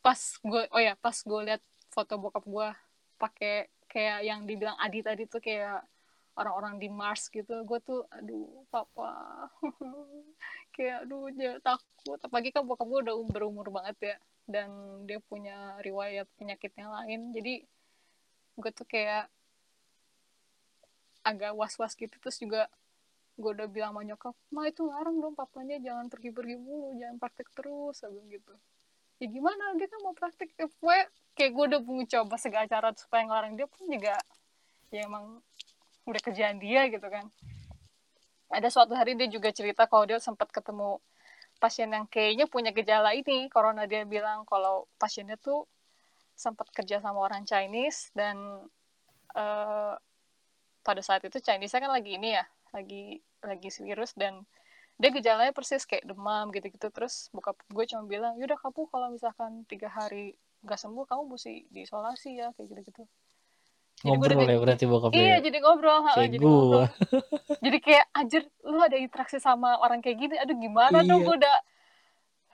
pas 0.00 0.16
gue 0.40 0.62
oh 0.72 0.80
ya 0.80 0.96
pas 0.96 1.16
gue 1.16 1.40
lihat 1.44 1.60
foto 1.92 2.16
bokap 2.16 2.44
gue 2.48 2.68
pakai 3.20 3.68
kayak 3.88 4.24
yang 4.24 4.48
dibilang 4.48 4.76
Adi 4.80 5.04
tadi 5.04 5.28
tuh 5.28 5.40
kayak 5.40 5.84
orang-orang 6.34 6.82
di 6.82 6.88
Mars 6.90 7.30
gitu 7.30 7.62
gue 7.62 7.78
tuh 7.82 8.02
aduh 8.10 8.66
papa. 8.70 9.46
Kayak 10.74 11.06
aduh 11.06 11.30
jangan 11.34 11.60
takut. 11.62 12.18
Apalagi 12.18 12.50
kan 12.50 12.66
bokap 12.66 12.86
gue 12.90 13.00
udah 13.10 13.16
berumur 13.30 13.66
banget 13.70 13.96
ya 14.14 14.16
dan 14.44 14.68
dia 15.08 15.22
punya 15.24 15.78
riwayat 15.80 16.26
penyakit 16.36 16.74
yang 16.74 16.90
lain. 16.90 17.30
Jadi 17.30 17.62
gue 18.54 18.70
tuh 18.74 18.86
kayak 18.86 19.30
agak 21.22 21.54
was-was 21.54 21.94
gitu. 21.94 22.14
Terus 22.18 22.36
juga 22.42 22.62
gue 23.34 23.50
udah 23.50 23.66
bilang 23.66 23.94
sama 23.94 24.02
nyokap 24.06 24.34
ma 24.54 24.70
itu 24.70 24.86
larang 24.86 25.18
dong 25.18 25.34
papanya 25.34 25.74
jangan 25.82 26.06
pergi-pergi 26.06 26.54
mulu 26.58 26.98
jangan 26.98 27.16
praktek 27.22 27.48
terus. 27.54 28.02
Bilang 28.02 28.28
gitu. 28.30 28.54
Ya 29.22 29.26
gimana? 29.30 29.78
Dia 29.78 29.86
kan 29.86 30.00
mau 30.02 30.14
praktek 30.14 30.50
ya, 30.58 30.66
pokoknya 30.66 31.06
kayak 31.38 31.50
gue 31.54 31.64
udah 31.70 31.80
mencoba 31.82 32.34
segala 32.38 32.66
cara 32.66 32.90
supaya 32.98 33.22
ngelarang 33.26 33.54
dia 33.54 33.66
pun 33.70 33.86
juga 33.86 34.18
ya 34.94 35.10
emang 35.10 35.42
udah 36.04 36.20
kerjaan 36.20 36.60
dia 36.60 36.88
gitu 36.92 37.04
kan. 37.08 37.28
Ada 38.52 38.68
suatu 38.70 38.92
hari 38.94 39.16
dia 39.16 39.26
juga 39.26 39.50
cerita 39.50 39.88
kalau 39.88 40.04
dia 40.04 40.20
sempat 40.20 40.52
ketemu 40.52 41.00
pasien 41.58 41.88
yang 41.90 42.04
kayaknya 42.06 42.46
punya 42.46 42.70
gejala 42.70 43.16
ini. 43.16 43.48
Corona 43.48 43.88
dia 43.88 44.04
bilang 44.04 44.44
kalau 44.44 44.86
pasiennya 45.00 45.40
tuh 45.40 45.64
sempat 46.36 46.68
kerja 46.74 47.00
sama 47.00 47.24
orang 47.24 47.46
Chinese 47.48 48.12
dan 48.12 48.36
eh, 49.34 49.94
pada 50.84 51.00
saat 51.00 51.24
itu 51.24 51.40
Chinese 51.40 51.72
kan 51.72 51.88
lagi 51.88 52.20
ini 52.20 52.36
ya 52.36 52.44
lagi 52.74 53.22
lagi 53.40 53.68
virus 53.70 54.12
dan 54.18 54.42
dia 54.94 55.10
gejalanya 55.10 55.50
persis 55.50 55.82
kayak 55.88 56.06
demam 56.06 56.52
gitu-gitu. 56.54 56.86
Terus 56.92 57.32
buka 57.34 57.56
gue 57.72 57.84
cuma 57.90 58.04
bilang 58.06 58.38
yaudah 58.38 58.60
kamu 58.60 58.86
kalau 58.92 59.08
misalkan 59.10 59.66
tiga 59.66 59.90
hari 59.90 60.36
nggak 60.64 60.80
sembuh 60.80 61.04
kamu 61.04 61.22
mesti 61.36 61.68
diisolasi 61.68 62.40
ya 62.40 62.48
kayak 62.56 62.72
gitu-gitu 62.72 63.04
Ngobrol 64.04 64.36
udah- 64.36 64.46
ya 64.46 64.60
berarti 64.60 64.84
bokap 64.84 65.10
iya 65.10 65.26
ya. 65.30 65.36
jadi 65.42 65.58
ngobrol 65.58 65.98
ha, 65.98 66.12
Kayak 66.12 66.28
jadi 66.28 66.36
ngobrol 66.38 66.84
jadi 67.64 67.78
kayak 67.80 68.04
anjir 68.12 68.42
lu 68.62 68.78
ada 68.78 68.96
interaksi 68.96 69.38
sama 69.38 69.76
orang 69.76 69.98
kayak 69.98 70.18
gini 70.18 70.34
aduh 70.36 70.54
gimana 70.54 71.00
dong 71.00 71.18
Iya. 71.18 71.26
gue 71.26 71.36
udah 71.38 71.56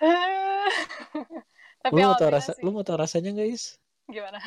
tapi 1.83 1.93
Lu 1.93 2.03
mau 2.03 2.15
tau 2.15 2.31
rasa, 2.31 2.53
sih. 2.53 2.63
lu 2.63 2.71
mau 2.71 2.83
tau 2.83 2.97
rasanya 2.97 3.33
guys? 3.33 3.77
gimana 4.07 4.39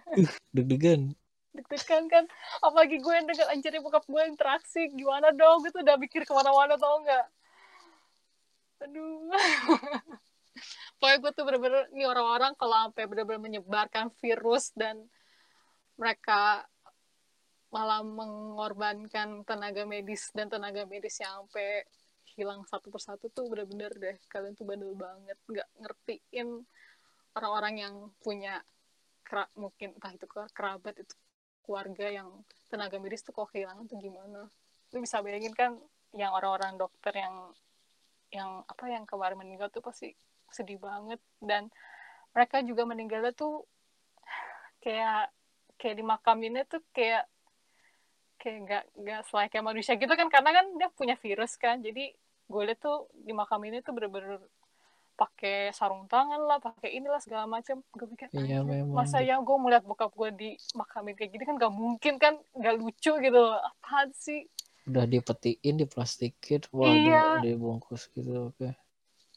Deg-degan. 0.54 1.14
deg-degan 1.50 2.04
kan 2.08 2.24
apalagi 2.60 2.98
gue 2.98 3.12
yang 3.12 3.24
dengan 3.24 3.46
anjirnya 3.48 3.78
bokap 3.78 4.02
gue 4.04 4.22
interaksi 4.24 4.90
gimana 4.90 5.30
dong 5.30 5.60
gue 5.60 5.70
tuh 5.70 5.80
udah 5.80 5.94
mikir 5.96 6.22
ke 6.22 6.32
mana-mana 6.32 6.74
tau 6.74 6.98
nggak 7.00 7.26
aduh 8.80 9.30
pokoknya 10.96 11.16
gue 11.16 11.30
tuh 11.32 11.44
bener-bener 11.44 11.82
ini 11.90 12.04
orang-orang 12.04 12.52
kalau 12.54 12.74
sampai 12.84 13.04
bener-bener 13.04 13.38
menyebarkan 13.40 14.10
virus 14.16 14.70
dan 14.72 15.06
mereka 15.94 16.66
malah 17.74 18.06
mengorbankan 18.06 19.42
tenaga 19.42 19.82
medis 19.82 20.30
dan 20.30 20.46
tenaga 20.46 20.86
medis 20.86 21.18
yang 21.18 21.42
sampai 21.42 21.82
hilang 22.34 22.62
satu 22.66 22.90
persatu 22.90 23.30
tuh 23.30 23.50
bener-bener 23.50 23.90
deh. 23.98 24.16
Kalian 24.30 24.54
tuh 24.54 24.66
bandel 24.66 24.94
banget. 24.94 25.38
Nggak 25.50 25.68
ngertiin 25.82 26.48
orang-orang 27.34 27.74
yang 27.82 27.94
punya 28.22 28.62
kera- 29.26 29.50
mungkin 29.58 29.98
entah 29.98 30.14
itu 30.14 30.26
ke- 30.26 30.52
kerabat 30.54 30.94
itu 31.02 31.14
keluarga 31.66 32.06
yang 32.10 32.28
tenaga 32.70 32.98
medis 33.02 33.26
tuh 33.26 33.34
kok 33.34 33.50
kehilangan 33.50 33.90
tuh 33.90 33.98
gimana. 33.98 34.46
Lu 34.94 34.98
bisa 35.02 35.18
bayangin 35.18 35.54
kan 35.54 35.74
yang 36.14 36.30
orang-orang 36.30 36.78
dokter 36.78 37.10
yang 37.10 37.50
yang 38.30 38.62
apa 38.66 38.84
yang 38.90 39.02
kemarin 39.06 39.38
meninggal 39.38 39.70
tuh 39.70 39.82
pasti 39.82 40.14
sedih 40.50 40.78
banget. 40.78 41.18
Dan 41.42 41.70
mereka 42.34 42.62
juga 42.62 42.86
meninggalnya 42.86 43.34
tuh 43.34 43.66
kayak 44.78 45.30
kayak 45.80 45.96
dimakaminnya 46.00 46.64
tuh 46.68 46.80
kayak 46.94 47.26
kayak 48.38 48.58
nggak 48.66 48.84
nggak 48.98 49.20
selayaknya 49.30 49.62
manusia 49.64 49.92
gitu 49.96 50.12
kan 50.12 50.28
karena 50.28 50.50
kan 50.52 50.66
dia 50.76 50.88
punya 50.92 51.16
virus 51.16 51.56
kan 51.56 51.80
jadi 51.80 52.12
gue 52.44 52.62
liat 52.68 52.76
tuh 52.76 53.08
dimakaminnya 53.24 53.80
tuh 53.80 53.96
bener-bener 53.96 54.36
pakai 55.14 55.70
sarung 55.70 56.10
tangan 56.10 56.42
lah 56.42 56.58
pakai 56.58 56.90
inilah 56.98 57.22
segala 57.22 57.46
macam 57.46 57.80
gue 57.94 58.06
pikir 58.18 58.28
Iya, 58.34 58.60
"Anjir, 58.60 58.82
memang 58.82 58.98
masa 58.98 59.22
yang 59.22 59.46
gue 59.46 59.56
melihat 59.62 59.86
bokap 59.86 60.10
gue 60.12 60.30
di 60.34 60.50
makamin 60.74 61.14
kayak 61.14 61.30
gini 61.38 61.44
kan 61.46 61.56
gak 61.56 61.72
mungkin 61.72 62.14
kan 62.18 62.34
gak 62.58 62.74
lucu 62.76 63.12
gitu 63.22 63.42
apaan 63.54 64.10
sih 64.12 64.44
Udah 64.84 65.08
dipetiin, 65.08 65.80
diplastikin, 65.80 66.60
waduh, 66.68 67.40
Iya. 67.40 67.40
dibungkus 67.40 68.12
gitu. 68.12 68.52
Oke. 68.52 68.76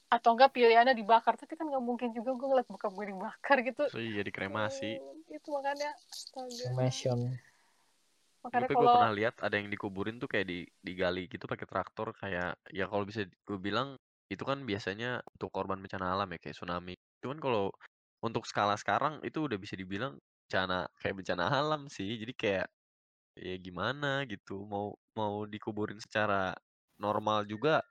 Atau 0.08 0.30
enggak 0.36 0.56
pilihannya 0.56 0.96
dibakar 0.96 1.36
tapi 1.36 1.60
kan 1.60 1.68
gak 1.68 1.84
mungkin 1.84 2.16
juga 2.16 2.32
gue 2.32 2.48
ngeliat 2.48 2.68
bokap 2.72 2.92
gue 2.96 3.06
dibakar 3.12 3.58
gitu 3.60 3.84
So, 3.92 4.00
iya 4.00 4.24
dikremasi. 4.24 5.00
Oh, 5.04 5.16
itu 5.32 5.48
makanya 5.52 5.90
astaga 6.12 6.48
Cremation. 6.64 7.20
makanya 8.44 8.68
Tapi 8.68 8.74
gue 8.74 8.80
kalau 8.80 8.94
pernah 8.96 9.12
lihat 9.12 9.36
ada 9.44 9.56
yang 9.60 9.68
dikuburin 9.68 10.16
tuh 10.24 10.30
kayak 10.32 10.48
di 10.48 10.60
digali 10.80 11.28
gitu 11.28 11.44
pakai 11.44 11.68
traktor 11.68 12.16
kayak 12.16 12.56
ya 12.72 12.86
kalau 12.88 13.04
bisa 13.04 13.28
gue 13.28 13.60
bilang 13.60 14.00
itu 14.32 14.44
kan 14.44 14.64
biasanya 14.64 15.20
untuk 15.36 15.52
korban 15.52 15.80
bencana 15.84 16.16
alam 16.16 16.28
ya 16.32 16.40
kayak 16.40 16.56
tsunami. 16.56 16.96
Cuman 17.24 17.40
kalau 17.44 17.72
untuk 18.24 18.44
skala 18.48 18.76
sekarang 18.80 19.20
itu 19.28 19.44
udah 19.44 19.60
bisa 19.60 19.76
dibilang 19.76 20.16
bencana 20.48 20.88
kayak 21.04 21.16
bencana 21.20 21.44
alam 21.52 21.92
sih. 21.92 22.16
Jadi 22.16 22.34
kayak 22.36 22.68
ya 23.38 23.56
gimana 23.62 24.24
gitu 24.26 24.64
mau 24.66 24.96
mau 25.14 25.44
dikuburin 25.46 26.00
secara 26.02 26.56
normal 26.98 27.46
juga 27.46 27.84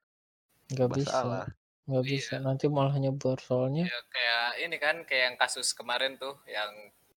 Nggak 0.72 0.88
bisa. 0.98 1.11
salah. 1.12 1.46
Nggak 1.87 2.03
Iya. 2.03 2.11
bisa. 2.12 2.35
Nanti 2.38 2.66
malah 2.66 2.94
nyebar 2.94 3.38
soalnya. 3.38 3.87
Ya, 3.87 4.01
kayak 4.07 4.49
ini 4.61 4.77
kan 4.77 4.96
kayak 5.03 5.22
yang 5.25 5.37
kasus 5.37 5.70
kemarin 5.70 6.14
tuh 6.16 6.35
yang 6.46 6.70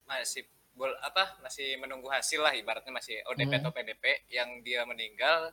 masih 0.05 0.45
bol 0.71 0.89
apa 1.01 1.35
masih 1.39 1.75
menunggu 1.75 2.07
hasil 2.07 2.39
lah 2.39 2.55
ibaratnya 2.55 2.89
masih 2.89 3.19
ODP 3.27 3.51
Hmm. 3.51 3.59
atau 3.59 3.71
PDP 3.71 4.03
yang 4.29 4.63
dia 4.63 4.87
meninggal 4.87 5.51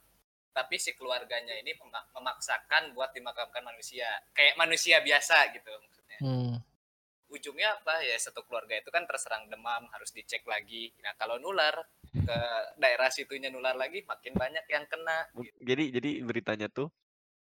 tapi 0.54 0.78
si 0.78 0.94
keluarganya 0.94 1.52
ini 1.52 1.74
mema- 1.74 2.06
memaksakan 2.14 2.94
buat 2.94 3.10
dimakamkan 3.10 3.60
manusia 3.60 4.06
kayak 4.30 4.54
manusia 4.54 5.02
biasa 5.02 5.50
gitu 5.50 5.66
maksudnya 5.76 6.18
Hmm. 6.22 6.54
ujungnya 7.28 7.74
apa 7.74 8.00
ya 8.00 8.14
satu 8.16 8.46
keluarga 8.46 8.78
itu 8.78 8.88
kan 8.88 9.02
terserang 9.02 9.50
demam 9.50 9.90
harus 9.90 10.14
dicek 10.14 10.46
lagi 10.46 10.94
nah 11.02 11.10
kalau 11.14 11.36
nular 11.36 11.74
ke 12.06 12.38
daerah 12.76 13.10
situnya 13.10 13.50
nular 13.50 13.74
lagi 13.74 14.06
makin 14.06 14.32
banyak 14.32 14.62
yang 14.64 14.86
kena 14.86 15.26
Mu- 15.34 15.44
Jadi 15.60 15.90
jadi 15.90 16.10
beritanya 16.22 16.70
tuh 16.70 16.86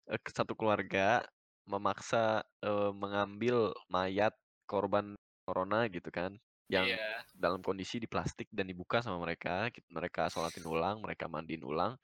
eh, 0.09 0.17
ke 0.17 0.33
satu 0.33 0.57
keluarga 0.57 1.21
memaksa 1.65 2.45
eh, 2.65 2.93
mengambil 2.93 3.73
mayat 3.89 4.33
korban 4.69 5.17
corona 5.45 5.89
gitu 5.93 6.09
kan 6.09 6.37
yang 6.73 6.89
iya. 6.89 7.21
dalam 7.37 7.61
kondisi 7.61 8.01
di 8.01 8.09
plastik 8.09 8.49
dan 8.49 8.65
dibuka 8.65 9.05
sama 9.05 9.21
mereka 9.21 9.69
mereka 9.93 10.33
sholatin 10.33 10.65
ulang 10.65 11.05
mereka 11.05 11.29
mandiin 11.29 11.65
ulang. 11.65 12.01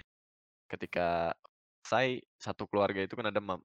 Ketika 0.69 1.33
selesai 1.85 2.23
satu 2.37 2.69
keluarga 2.69 3.01
itu 3.03 3.17
kan 3.17 3.33
ada 3.33 3.41
mam 3.41 3.61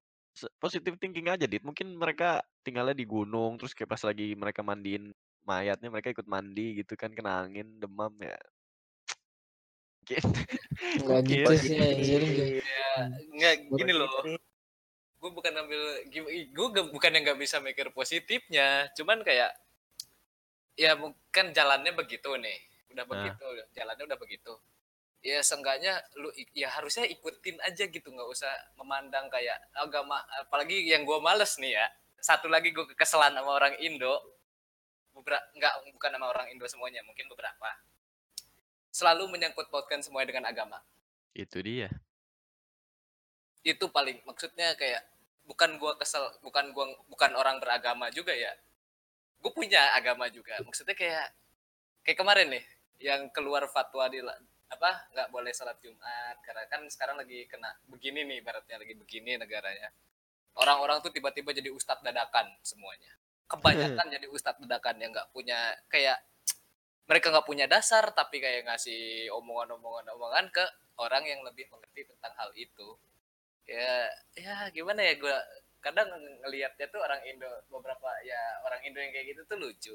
positive 0.60 0.95
thinking 0.99 1.27
aja 1.31 1.47
dit. 1.47 1.63
Mungkin 1.63 1.95
mereka 1.95 2.43
tinggalnya 2.63 2.95
di 2.95 3.05
gunung 3.08 3.60
terus 3.60 3.75
kayak 3.75 3.91
pas 3.91 4.01
lagi 4.08 4.34
mereka 4.36 4.63
mandiin 4.63 5.12
mayatnya 5.45 5.93
mereka 5.93 6.10
ikut 6.12 6.25
mandi 6.25 6.81
gitu 6.81 6.97
kan 6.97 7.12
kena 7.13 7.45
angin 7.45 7.77
demam 7.77 8.12
ya. 8.19 8.39
Mungkin 10.05 10.23
Nggak 11.05 11.21
gitu 11.27 11.51
sih 11.60 11.77
anjir. 11.77 12.21
nggak. 12.23 12.49
ya 12.62 12.89
nggak 13.36 13.55
gini 13.75 13.93
loh 13.93 14.10
gue 15.19 15.32
bukan 15.32 15.54
ambil 15.65 15.82
gue 16.51 16.67
bukan 16.91 17.12
yang 17.15 17.23
nggak 17.25 17.39
bisa 17.39 17.58
mikir 17.63 17.89
positifnya. 17.95 18.89
Cuman 18.93 19.23
kayak 19.25 19.51
ya 20.75 20.93
bukan 20.99 21.56
jalannya 21.56 21.95
begitu 21.95 22.30
nih. 22.36 22.60
Udah 22.91 23.04
Nah. 23.08 23.12
begitu 23.12 23.45
jalannya 23.73 24.04
udah 24.06 24.19
begitu. 24.19 24.54
Ya 25.25 25.41
seenggaknya 25.41 26.06
lu 26.21 26.30
ya 26.54 26.69
harusnya 26.69 27.10
ikutin 27.10 27.58
aja 27.65 27.89
gitu. 27.89 28.08
Nggak 28.13 28.30
usah 28.30 28.51
memandang 28.78 29.25
kayak 29.34 29.58
agama 29.73 30.21
apalagi 30.45 30.86
yang 30.86 31.01
gue 31.08 31.17
males 31.17 31.58
nih 31.58 31.73
ya. 31.80 31.86
Satu 32.21 32.45
lagi 32.49 32.69
gue 32.69 32.86
kekesalan 32.93 33.34
sama 33.34 33.51
orang 33.58 33.73
Indo. 33.82 34.13
Beberapa 35.15 35.47
nggak 35.58 35.73
bukan 35.95 36.12
sama 36.12 36.28
orang 36.30 36.47
Indo 36.54 36.65
semuanya 36.69 37.01
mungkin 37.01 37.25
beberapa. 37.32 37.71
Selalu 38.93 39.28
menyangkut 39.32 39.67
pautkan 39.73 39.99
semuanya 40.06 40.30
dengan 40.32 40.45
agama. 40.51 40.80
Itu 41.36 41.60
dia 41.60 41.89
itu 43.65 43.86
paling 43.89 44.21
maksudnya 44.30 44.78
kayak 44.78 45.01
bukan 45.49 45.82
gua 45.82 45.97
kesel 45.97 46.30
bukan 46.45 46.69
gua 46.71 46.86
bukan 47.10 47.32
orang 47.34 47.58
beragama 47.58 48.13
juga 48.13 48.32
ya. 48.32 48.54
Gue 49.41 49.54
punya 49.54 49.93
agama 49.93 50.25
juga. 50.30 50.58
Maksudnya 50.65 50.97
kayak 50.97 51.34
kayak 52.06 52.17
kemarin 52.17 52.47
nih 52.49 52.65
yang 53.01 53.30
keluar 53.34 53.65
fatwa 53.69 54.10
di 54.10 54.21
apa 54.65 54.91
nggak 55.13 55.30
boleh 55.30 55.54
sholat 55.54 55.78
jumat 55.78 56.41
karena 56.41 56.65
kan 56.65 56.82
sekarang 56.89 57.21
lagi 57.21 57.45
kena 57.45 57.69
begini 57.86 58.25
nih 58.25 58.39
baratnya 58.41 58.82
lagi 58.82 58.93
begini 58.97 59.38
negaranya. 59.38 59.89
Orang-orang 60.56 61.04
tuh 61.04 61.12
tiba-tiba 61.12 61.51
jadi 61.51 61.69
ustadz 61.73 62.06
dadakan 62.06 62.47
semuanya. 62.62 63.12
Kebanyakan 63.45 64.08
jadi 64.10 64.28
ustadz 64.30 64.62
dadakan 64.62 64.97
yang 65.01 65.12
nggak 65.13 65.30
punya 65.30 65.78
kayak 65.89 66.21
mereka 67.06 67.30
nggak 67.30 67.45
punya 67.45 67.65
dasar 67.69 68.10
tapi 68.17 68.41
kayak 68.41 68.65
ngasih 68.65 69.30
omongan-omongan 69.30 70.10
omongan 70.17 70.45
ke 70.49 70.65
orang 70.97 71.21
yang 71.30 71.45
lebih 71.45 71.69
mengerti 71.69 72.10
tentang 72.10 72.34
hal 72.34 72.49
itu 72.58 72.97
ya 73.65 74.10
ya 74.38 74.56
gimana 74.69 75.01
ya 75.01 75.17
gue 75.17 75.36
kadang 75.82 76.10
ngelihatnya 76.41 76.89
tuh 76.89 77.01
orang 77.01 77.21
Indo 77.30 77.49
beberapa 77.69 78.10
ya 78.25 78.41
orang 78.65 78.82
Indo 78.89 78.97
yang 79.01 79.13
kayak 79.13 79.28
gitu 79.34 79.41
tuh 79.45 79.58
lucu 79.62 79.93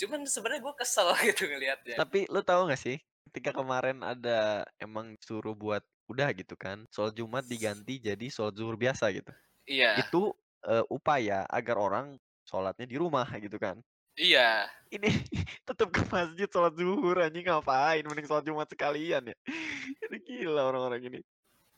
cuman 0.00 0.24
sebenarnya 0.24 0.62
gue 0.64 0.74
kesel 0.80 1.08
gitu 1.28 1.44
ngelihatnya 1.50 1.94
Tapi 2.00 2.24
lu 2.32 2.40
tahu 2.40 2.70
gak 2.72 2.80
sih, 2.80 2.96
ketika 3.28 3.52
kemarin 3.52 4.00
ada 4.00 4.64
emang 4.80 5.12
suruh 5.20 5.52
buat 5.52 5.84
udah 6.08 6.32
gitu 6.34 6.56
kan, 6.58 6.88
sholat 6.90 7.14
Jumat 7.14 7.44
diganti 7.46 8.00
jadi 8.00 8.26
sholat 8.32 8.56
zuhur 8.56 8.74
biasa 8.80 9.12
gitu. 9.14 9.30
iya 9.68 10.00
Itu 10.00 10.32
eh, 10.66 10.82
upaya 10.90 11.44
agar 11.46 11.76
orang 11.78 12.06
sholatnya 12.48 12.88
di 12.88 12.96
rumah 12.98 13.28
gitu 13.38 13.60
kan. 13.60 13.78
iya 14.18 14.66
Ini 14.90 15.06
tetap 15.68 15.92
ke 15.94 16.02
masjid 16.10 16.48
sholat 16.50 16.74
zuhur 16.74 17.20
anjing 17.22 17.46
ngapain? 17.46 18.02
Mending 18.02 18.26
sholat 18.26 18.44
Jumat 18.48 18.66
sekalian 18.72 19.22
ya. 19.30 19.36
Ini 20.10 20.16
gila 20.26 20.62
orang-orang 20.66 21.02
ini. 21.06 21.20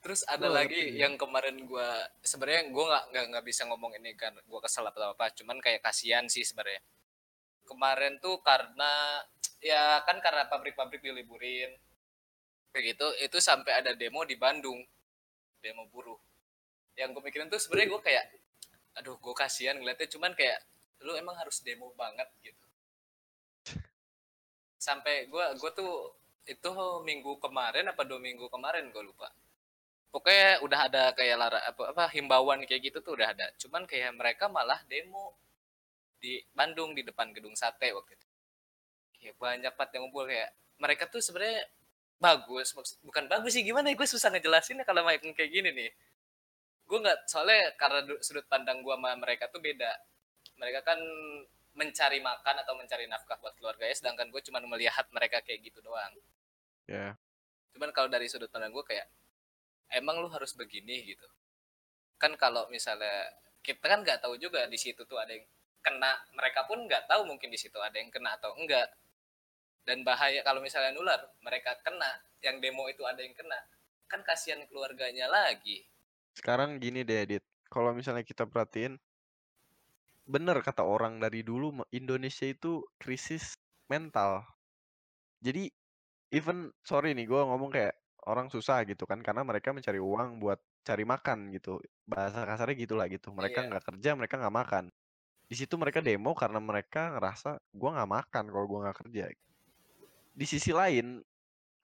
Terus 0.03 0.27
ada 0.27 0.51
Gua 0.51 0.67
lagi 0.67 0.75
ngerti. 0.75 0.99
yang 0.99 1.15
kemarin 1.15 1.63
gue 1.63 1.91
sebenarnya 2.27 2.75
gue 2.75 2.85
nggak 2.91 3.05
nggak 3.15 3.25
nggak 3.31 3.45
bisa 3.47 3.63
ngomong 3.71 3.95
ini 4.03 4.19
kan 4.19 4.35
gue 4.35 4.61
kesel 4.67 4.83
atau 4.91 5.15
apa 5.15 5.31
cuman 5.31 5.63
kayak 5.63 5.79
kasihan 5.79 6.27
sih 6.27 6.43
sebenarnya. 6.43 6.83
Kemarin 7.63 8.19
tuh 8.19 8.43
karena 8.43 9.23
ya 9.63 10.03
kan 10.03 10.19
karena 10.19 10.51
pabrik-pabrik 10.51 10.99
diliburin. 10.99 11.71
Kayak 12.75 12.99
gitu 12.99 13.07
itu 13.23 13.39
sampai 13.39 13.79
ada 13.79 13.95
demo 13.95 14.27
di 14.27 14.35
Bandung. 14.35 14.83
Demo 15.63 15.87
buruh. 15.87 16.19
Yang 16.99 17.15
gue 17.15 17.23
mikirin 17.23 17.47
tuh 17.47 17.63
sebenarnya 17.63 17.89
gue 17.95 18.03
kayak 18.03 18.25
aduh 18.99 19.17
gue 19.23 19.35
kasihan 19.39 19.79
ngeliatnya 19.79 20.11
cuman 20.11 20.35
kayak 20.35 20.59
lu 21.07 21.15
emang 21.15 21.39
harus 21.39 21.63
demo 21.63 21.95
banget 21.95 22.27
gitu. 22.43 22.67
Sampai 24.83 25.31
gue 25.31 25.45
gue 25.63 25.71
tuh 25.79 26.11
itu 26.43 26.71
minggu 27.07 27.39
kemarin 27.39 27.87
apa 27.87 28.03
dua 28.03 28.19
minggu 28.19 28.51
kemarin 28.51 28.91
gue 28.91 28.99
lupa 29.07 29.31
pokoknya 30.13 30.61
udah 30.61 30.81
ada 30.93 31.03
kayak 31.17 31.37
lara 31.41 31.59
apa 31.65 31.83
apa 31.97 32.05
himbauan 32.13 32.63
kayak 32.69 32.93
gitu 32.93 32.99
tuh 33.01 33.17
udah 33.17 33.33
ada. 33.33 33.49
Cuman 33.57 33.89
kayak 33.89 34.13
mereka 34.13 34.47
malah 34.53 34.79
demo 34.87 35.35
di 36.21 36.39
Bandung 36.53 36.93
di 36.93 37.03
depan 37.03 37.33
gedung 37.33 37.57
sate 37.57 37.91
waktu 37.97 38.15
itu. 38.15 38.27
Kayak 39.19 39.35
banyak 39.41 39.73
banget 39.75 39.91
yang 39.97 40.03
ngumpul 40.07 40.25
kayak 40.29 40.51
mereka 40.77 41.09
tuh 41.09 41.19
sebenarnya 41.25 41.65
bagus 42.23 42.71
maksud- 42.77 43.03
bukan 43.03 43.27
bagus 43.27 43.51
sih 43.59 43.67
gimana 43.67 43.91
ya 43.91 43.99
gue 43.99 44.07
susah 44.07 44.31
ngejelasinnya 44.31 44.87
kalau 44.87 45.03
main 45.03 45.19
kayak 45.19 45.51
gini 45.51 45.73
nih. 45.75 45.91
Gue 46.87 46.99
nggak 47.01 47.27
soalnya 47.27 47.73
karena 47.81 48.05
du- 48.05 48.21
sudut 48.23 48.45
pandang 48.47 48.85
gue 48.85 48.95
sama 48.95 49.17
mereka 49.17 49.49
tuh 49.49 49.59
beda. 49.65 49.91
Mereka 50.61 50.85
kan 50.87 51.01
mencari 51.73 52.21
makan 52.21 52.55
atau 52.61 52.77
mencari 52.77 53.09
nafkah 53.09 53.41
buat 53.41 53.57
keluarganya 53.57 53.97
sedangkan 53.97 54.29
gue 54.29 54.41
cuma 54.45 54.61
melihat 54.61 55.09
mereka 55.09 55.41
kayak 55.41 55.73
gitu 55.73 55.81
doang. 55.81 56.13
Ya. 56.91 57.17
cuman 57.73 57.89
kalau 57.97 58.13
dari 58.13 58.29
sudut 58.29 58.53
pandang 58.53 58.69
gue 58.69 58.85
kayak 58.85 59.09
emang 59.97 60.21
lu 60.21 60.29
harus 60.33 60.53
begini 60.57 61.05
gitu 61.07 61.27
kan 62.19 62.35
kalau 62.39 62.67
misalnya 62.71 63.29
kita 63.63 63.83
kan 63.87 64.03
nggak 64.03 64.23
tahu 64.23 64.39
juga 64.39 64.67
di 64.67 64.79
situ 64.79 65.07
tuh 65.07 65.19
ada 65.19 65.35
yang 65.35 65.47
kena 65.83 66.15
mereka 66.35 66.67
pun 66.67 66.87
nggak 66.87 67.11
tahu 67.11 67.27
mungkin 67.27 67.51
di 67.51 67.59
situ 67.59 67.75
ada 67.83 67.99
yang 67.99 68.11
kena 68.11 68.39
atau 68.39 68.55
enggak 68.55 68.87
dan 69.83 70.07
bahaya 70.07 70.47
kalau 70.47 70.63
misalnya 70.63 70.95
nular 70.95 71.19
mereka 71.43 71.75
kena 71.83 72.23
yang 72.43 72.63
demo 72.63 72.87
itu 72.87 73.03
ada 73.03 73.19
yang 73.19 73.35
kena 73.35 73.59
kan 74.07 74.23
kasihan 74.23 74.63
keluarganya 74.69 75.27
lagi 75.27 75.89
Sekarang 76.33 76.81
gini 76.81 77.05
deh, 77.05 77.29
Dit. 77.29 77.45
Kalau 77.69 77.93
misalnya 77.93 78.25
kita 78.25 78.49
perhatiin, 78.49 78.97
bener 80.25 80.57
kata 80.65 80.81
orang 80.81 81.21
dari 81.21 81.45
dulu 81.45 81.85
Indonesia 81.93 82.49
itu 82.49 82.85
krisis 82.97 83.57
mental. 83.89 84.45
Jadi 85.45 85.69
even 86.33 86.73
sorry 86.89 87.13
nih 87.13 87.29
gue 87.29 87.37
ngomong 87.37 87.69
kayak 87.69 87.93
orang 88.27 88.49
susah 88.53 88.85
gitu 88.87 89.05
kan 89.09 89.21
karena 89.23 89.43
mereka 89.47 89.75
mencari 89.75 89.99
uang 90.03 90.39
buat 90.43 90.61
cari 90.87 91.05
makan 91.07 91.51
gitu. 91.55 91.83
Bahasa 92.07 92.45
kasarnya 92.47 92.77
gitulah 92.87 93.07
gitu. 93.11 93.31
Mereka 93.35 93.67
Iya. 93.67 93.69
nggak 93.71 93.85
kerja, 93.95 94.11
mereka 94.19 94.35
nggak 94.41 94.57
makan. 94.57 94.85
Di 95.51 95.57
situ 95.59 95.75
mereka 95.81 96.01
demo 96.05 96.33
karena 96.37 96.59
mereka 96.63 97.13
ngerasa 97.19 97.61
gua 97.75 97.91
nggak 98.01 98.11
makan 98.11 98.45
kalau 98.53 98.67
gua 98.71 98.81
nggak 98.91 98.99
kerja. 99.07 99.25
Di 100.33 100.47
sisi 100.49 100.73
lain 100.73 101.21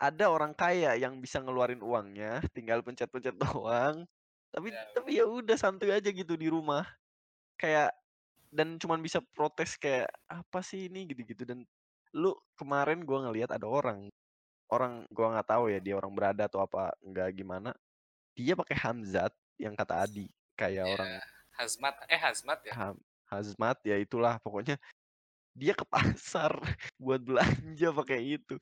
ada 0.01 0.31
orang 0.31 0.55
kaya 0.57 0.95
yang 0.99 1.19
bisa 1.23 1.43
ngeluarin 1.43 1.83
uangnya, 1.83 2.41
tinggal 2.57 2.81
pencet-pencet 2.87 3.37
doang. 3.45 4.07
Tapi 4.55 4.69
Ya. 4.73 4.83
tapi 4.97 5.11
ya 5.21 5.25
udah 5.29 5.57
santuy 5.59 5.93
aja 5.95 6.11
gitu 6.11 6.35
di 6.39 6.49
rumah. 6.51 6.87
Kayak 7.61 7.95
dan 8.55 8.79
cuman 8.81 9.01
bisa 9.05 9.21
protes 9.37 9.77
kayak 9.77 10.09
apa 10.31 10.61
sih 10.65 10.89
ini 10.89 11.09
gitu-gitu 11.11 11.45
dan 11.49 11.65
lu 12.17 12.33
kemarin 12.59 13.05
gua 13.05 13.29
ngelihat 13.29 13.53
ada 13.53 13.69
orang 13.69 14.09
orang 14.73 15.05
gua 15.13 15.37
nggak 15.39 15.49
tahu 15.49 15.65
ya 15.73 15.79
dia 15.81 15.95
orang 15.99 16.13
berada 16.15 16.45
atau 16.49 16.61
apa 16.65 16.93
enggak 17.05 17.29
gimana. 17.37 17.71
Dia 18.37 18.55
pakai 18.55 18.77
hamzat 18.79 19.33
yang 19.59 19.75
kata 19.75 20.07
Adi 20.07 20.27
kayak 20.59 20.87
Ya, 20.87 20.87
orang 20.87 21.11
hazmat 21.59 21.95
eh 22.07 22.21
hazmat 22.21 22.59
ya 22.67 22.75
ham- 22.75 23.03
hazmat 23.27 23.79
ya 23.83 23.97
itulah 23.99 24.39
pokoknya 24.41 24.79
dia 25.59 25.75
ke 25.75 25.85
pasar 25.89 26.53
buat 27.03 27.19
belanja 27.23 27.89
pakai 27.95 28.39
itu 28.39 28.55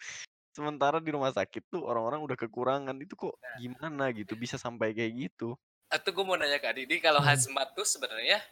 sementara 0.56 0.98
di 1.04 1.10
rumah 1.12 1.32
sakit 1.32 1.68
tuh 1.68 1.84
orang-orang 1.84 2.24
udah 2.24 2.36
kekurangan 2.40 2.96
itu 3.04 3.12
kok 3.14 3.36
Nah. 3.36 3.54
gimana 3.60 4.04
gitu 4.16 4.32
bisa 4.36 4.56
sampai 4.56 4.96
kayak 4.96 5.12
gitu 5.28 5.54
atau 5.86 6.10
gue 6.10 6.24
mau 6.26 6.34
nanya 6.34 6.58
ke 6.58 6.66
Adi, 6.66 6.82
Di, 6.88 6.98
kalau 6.98 7.22
Hmm. 7.22 7.28
hazmat 7.30 7.70
tuh 7.78 7.86
sebenarnya 7.86 8.42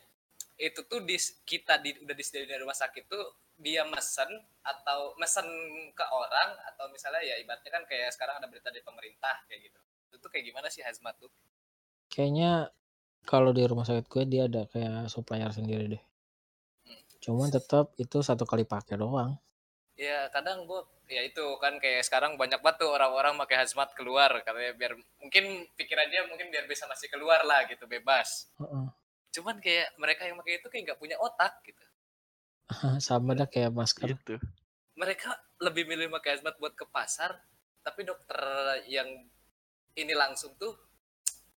itu 0.61 0.81
tuh 0.87 1.03
di 1.03 1.19
kita 1.45 1.83
di, 1.83 1.99
udah 2.05 2.14
disediain 2.14 2.47
di 2.47 2.57
rumah 2.62 2.77
sakit 2.79 3.05
tuh 3.11 3.25
dia 3.59 3.87
mesen 3.87 4.31
atau 4.64 5.14
mesen 5.21 5.47
ke 5.95 6.05
orang 6.11 6.59
atau 6.75 6.90
misalnya 6.90 7.23
ya 7.23 7.38
ibaratnya 7.38 7.71
kan 7.71 7.85
kayak 7.87 8.11
sekarang 8.11 8.43
ada 8.43 8.51
berita 8.51 8.73
dari 8.73 8.83
pemerintah 8.83 9.45
kayak 9.47 9.71
gitu. 9.71 9.81
Itu 10.11 10.17
tuh 10.19 10.31
kayak 10.33 10.45
gimana 10.51 10.67
sih 10.73 10.83
hazmat 10.83 11.14
tuh? 11.21 11.31
Kayaknya 12.11 12.71
kalau 13.25 13.55
di 13.55 13.62
rumah 13.64 13.87
sakit 13.87 14.07
gue 14.11 14.23
dia 14.29 14.43
ada 14.51 14.67
kayak 14.69 15.09
supplier 15.09 15.51
sendiri 15.55 15.97
deh. 15.97 16.03
Cuman 17.25 17.49
tetap 17.49 17.97
itu 17.97 18.21
satu 18.21 18.45
kali 18.45 18.69
pakai 18.69 19.01
doang. 19.01 19.38
Ya 19.95 20.29
kadang 20.29 20.67
gue 20.67 20.81
ya 21.09 21.23
itu 21.25 21.45
kan 21.62 21.79
kayak 21.79 22.05
sekarang 22.05 22.35
banyak 22.35 22.59
banget 22.61 22.85
tuh 22.85 22.90
orang-orang 22.93 23.37
pakai 23.40 23.64
hazmat 23.64 23.93
keluar 23.95 24.33
katanya 24.43 24.73
biar 24.75 24.93
mungkin 25.21 25.69
pikiran 25.77 26.09
dia 26.09 26.27
mungkin 26.27 26.49
biar 26.49 26.67
bisa 26.67 26.88
masih 26.90 27.09
keluar 27.09 27.47
lah 27.47 27.64
gitu 27.71 27.87
bebas. 27.87 28.51
Heeh. 28.59 28.87
Cuman 29.35 29.62
kayak 29.62 29.95
mereka 29.97 30.27
yang 30.29 30.37
pakai 30.40 30.61
itu 30.61 30.69
kayak 30.69 30.83
nggak 30.90 31.01
punya 31.01 31.17
otak 31.23 31.62
gitu. 31.64 31.81
Sama 32.98 33.33
dah 33.33 33.44
kayak 33.44 33.70
masker. 33.70 34.09
gitu 34.11 34.37
mereka 34.94 35.31
lebih 35.59 35.85
milih 35.85 36.07
pakai 36.09 36.38
hazmat 36.38 36.55
buat 36.57 36.72
ke 36.72 36.87
pasar 36.87 37.35
tapi 37.81 38.03
dokter 38.03 38.38
yang 38.87 39.11
ini 39.92 40.12
langsung 40.12 40.55
tuh 40.55 40.70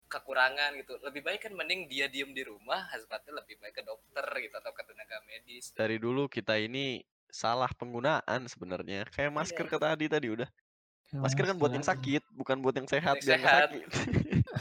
kekurangan 0.07 0.71
gitu 0.77 0.95
lebih 1.03 1.21
baik 1.21 1.43
kan 1.43 1.53
mending 1.53 1.85
dia 1.85 2.07
diem 2.07 2.31
di 2.31 2.41
rumah 2.41 2.87
hazmatnya 2.89 3.35
lebih 3.35 3.59
baik 3.59 3.75
ke 3.75 3.83
dokter 3.83 4.23
gitu 4.39 4.55
atau 4.55 4.71
ke 4.71 4.83
tenaga 4.85 5.19
medis 5.25 5.75
dari 5.75 5.99
dulu 5.99 6.25
kita 6.27 6.55
ini 6.55 7.03
salah 7.27 7.67
penggunaan 7.69 8.47
sebenarnya 8.47 9.03
kayak 9.09 9.35
masker 9.35 9.67
Iya. 9.67 9.73
kata 9.73 9.87
Adi 9.91 10.07
tadi 10.07 10.29
udah 10.31 10.47
masker 11.13 11.45
kan 11.45 11.57
buat 11.57 11.71
yang 11.71 11.83
sakit 11.83 12.23
bukan 12.33 12.57
buat 12.59 12.75
yang 12.75 12.87
sehat 12.87 13.19
Yang 13.19 13.27
sehat. 13.35 13.69
sakit 13.69 13.87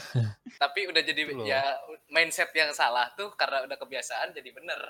tapi 0.66 0.90
udah 0.90 1.02
jadi 1.02 1.22
Itu 1.24 1.38
loh. 1.38 1.46
ya 1.46 1.62
mindset 2.10 2.50
yang 2.52 2.74
salah 2.74 3.14
tuh 3.14 3.30
karena 3.34 3.62
udah 3.62 3.78
kebiasaan 3.78 4.34
jadi 4.34 4.50
bener 4.50 4.82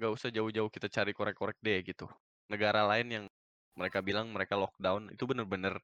nggak 0.00 0.12
usah 0.16 0.32
jauh-jauh 0.32 0.72
kita 0.72 0.88
cari 0.88 1.12
korek-korek 1.12 1.60
deh 1.60 1.84
gitu. 1.84 2.08
Negara 2.48 2.88
lain 2.88 3.06
yang 3.12 3.24
mereka 3.76 4.00
bilang 4.00 4.32
mereka 4.32 4.56
lockdown 4.56 5.12
itu 5.12 5.24
bener-bener 5.28 5.76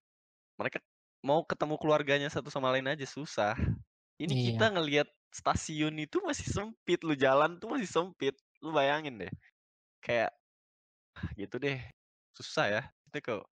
mereka 0.57 0.80
mau 1.20 1.45
ketemu 1.45 1.76
keluarganya 1.76 2.28
satu 2.32 2.49
sama 2.49 2.72
lain 2.72 2.88
aja 2.88 3.05
susah. 3.05 3.53
Ini 4.16 4.32
Iya. 4.32 4.45
kita 4.57 4.66
ngelihat 4.72 5.09
stasiun 5.28 6.01
itu 6.01 6.24
masih 6.24 6.49
sempit 6.49 7.05
lu 7.05 7.12
jalan 7.12 7.61
tuh 7.61 7.76
masih 7.76 7.88
sempit 7.88 8.34
lu 8.64 8.72
bayangin 8.72 9.20
deh. 9.20 9.32
Kayak 10.01 10.32
ah, 11.16 11.28
gitu 11.36 11.57
deh 11.61 11.76
susah 12.36 12.66
ya 12.68 12.82
itu 13.09 13.18
kok 13.24 13.45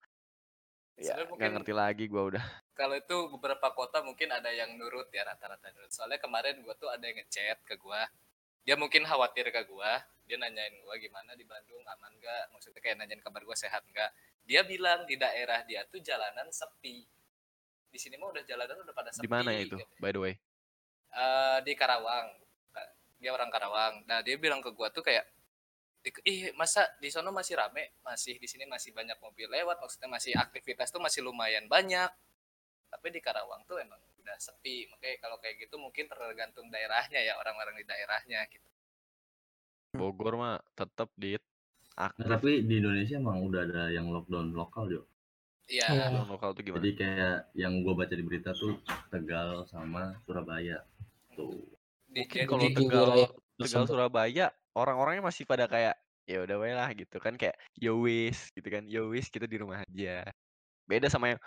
ya 1.00 1.16
nggak 1.26 1.50
ngerti 1.58 1.72
lagi 1.74 2.04
gua 2.06 2.22
udah. 2.30 2.44
kalau 2.78 2.94
itu 2.98 3.16
beberapa 3.34 3.70
kota 3.74 4.02
mungkin 4.02 4.30
ada 4.30 4.50
yang 4.50 4.74
nurut 4.78 5.10
ya 5.10 5.26
rata-rata 5.26 5.70
nurut. 5.74 5.90
Soalnya 5.90 6.18
kemarin 6.22 6.62
gua 6.62 6.74
tuh 6.78 6.90
ada 6.90 7.02
yang 7.02 7.18
ngechat 7.22 7.62
ke 7.66 7.74
gua 7.78 8.06
dia 8.64 8.74
mungkin 8.80 9.04
khawatir 9.04 9.52
ke 9.52 9.62
gua 9.68 10.00
dia 10.24 10.40
nanyain 10.40 10.72
gua 10.80 10.96
gimana 10.96 11.36
di 11.36 11.44
Bandung? 11.44 11.84
Aman 11.84 12.16
gak 12.16 12.48
maksudnya 12.56 12.80
kayak 12.80 12.96
nanyain 12.96 13.20
kabar 13.20 13.44
gua 13.44 13.52
sehat 13.52 13.84
nggak? 13.84 14.10
Dia 14.48 14.64
bilang 14.64 15.04
di 15.04 15.20
daerah 15.20 15.60
dia 15.68 15.84
tuh 15.88 16.00
jalanan 16.00 16.48
sepi. 16.48 17.04
Di 17.92 17.98
sini 18.00 18.16
mah 18.16 18.32
udah 18.32 18.42
jalanan 18.48 18.80
udah 18.80 18.94
pada 18.96 19.12
sepi 19.12 19.28
di 19.28 19.30
mana 19.30 19.52
itu 19.52 19.76
gitu. 19.76 19.84
by 20.00 20.10
the 20.10 20.20
way? 20.20 20.34
Eh, 21.14 21.58
di 21.62 21.72
Karawang. 21.76 22.40
Dia 23.20 23.30
orang 23.30 23.52
Karawang. 23.52 23.94
Nah 24.08 24.24
dia 24.24 24.40
bilang 24.40 24.64
ke 24.64 24.72
gua 24.72 24.88
tuh 24.88 25.04
kayak 25.04 25.28
ih 26.28 26.52
masa 26.56 26.84
di 27.00 27.12
sono 27.12 27.28
masih 27.32 27.60
rame? 27.60 28.00
Masih 28.00 28.40
di 28.40 28.48
sini 28.48 28.64
masih 28.64 28.96
banyak 28.96 29.20
mobil 29.20 29.48
lewat 29.48 29.76
maksudnya 29.76 30.08
masih 30.08 30.32
aktivitas 30.40 30.88
tuh 30.88 31.04
masih 31.04 31.20
lumayan 31.20 31.68
banyak. 31.68 32.08
Tapi 32.88 33.06
di 33.12 33.20
Karawang 33.20 33.60
tuh 33.68 33.76
emang 33.76 34.00
udah 34.24 34.36
sepi 34.40 34.88
makanya 34.88 35.16
kalau 35.20 35.36
kayak 35.38 35.60
gitu 35.60 35.76
mungkin 35.76 36.08
tergantung 36.08 36.72
daerahnya 36.72 37.20
ya 37.20 37.36
orang-orang 37.36 37.76
di 37.76 37.84
daerahnya 37.84 38.40
gitu 38.48 38.68
Bogor 39.94 40.34
mah 40.34 40.58
tetap 40.74 41.12
di 41.14 41.38
Nah, 41.94 42.10
aktif. 42.10 42.26
tapi 42.26 42.66
di 42.66 42.82
Indonesia 42.82 43.14
emang 43.22 43.38
udah 43.46 43.60
ada 43.70 43.82
yang 43.94 44.10
lockdown 44.10 44.50
lokal 44.50 44.90
Jo. 44.90 45.06
iya 45.70 45.86
Iya. 45.94 46.10
Lockdown 46.10 46.26
lokal 46.34 46.50
tuh 46.58 46.62
gimana? 46.66 46.82
Jadi 46.82 46.90
kayak 46.98 47.36
yang 47.54 47.72
gua 47.86 47.94
baca 48.02 48.14
di 48.18 48.24
berita 48.26 48.50
tuh 48.50 48.82
Tegal 49.14 49.62
sama 49.70 50.18
Surabaya. 50.26 50.82
Tuh. 51.38 51.54
di, 52.10 52.26
kalau 52.26 52.66
Tegal 52.66 53.06
wilayah 53.14 53.30
Tegal. 53.62 53.86
Surabaya 53.86 54.46
orang-orangnya 54.74 55.22
masih 55.22 55.46
pada 55.46 55.70
kayak 55.70 55.94
ya 56.26 56.42
udah 56.42 56.56
lah 56.58 56.90
gitu 56.96 57.20
kan 57.20 57.36
kayak 57.36 57.54
yo 57.78 58.00
wis 58.00 58.48
gitu 58.56 58.64
kan 58.72 58.88
yo 58.90 59.12
wis 59.14 59.30
kita 59.30 59.46
di 59.46 59.62
rumah 59.62 59.86
aja. 59.86 60.26
Beda 60.90 61.06
sama 61.06 61.30
yang 61.30 61.40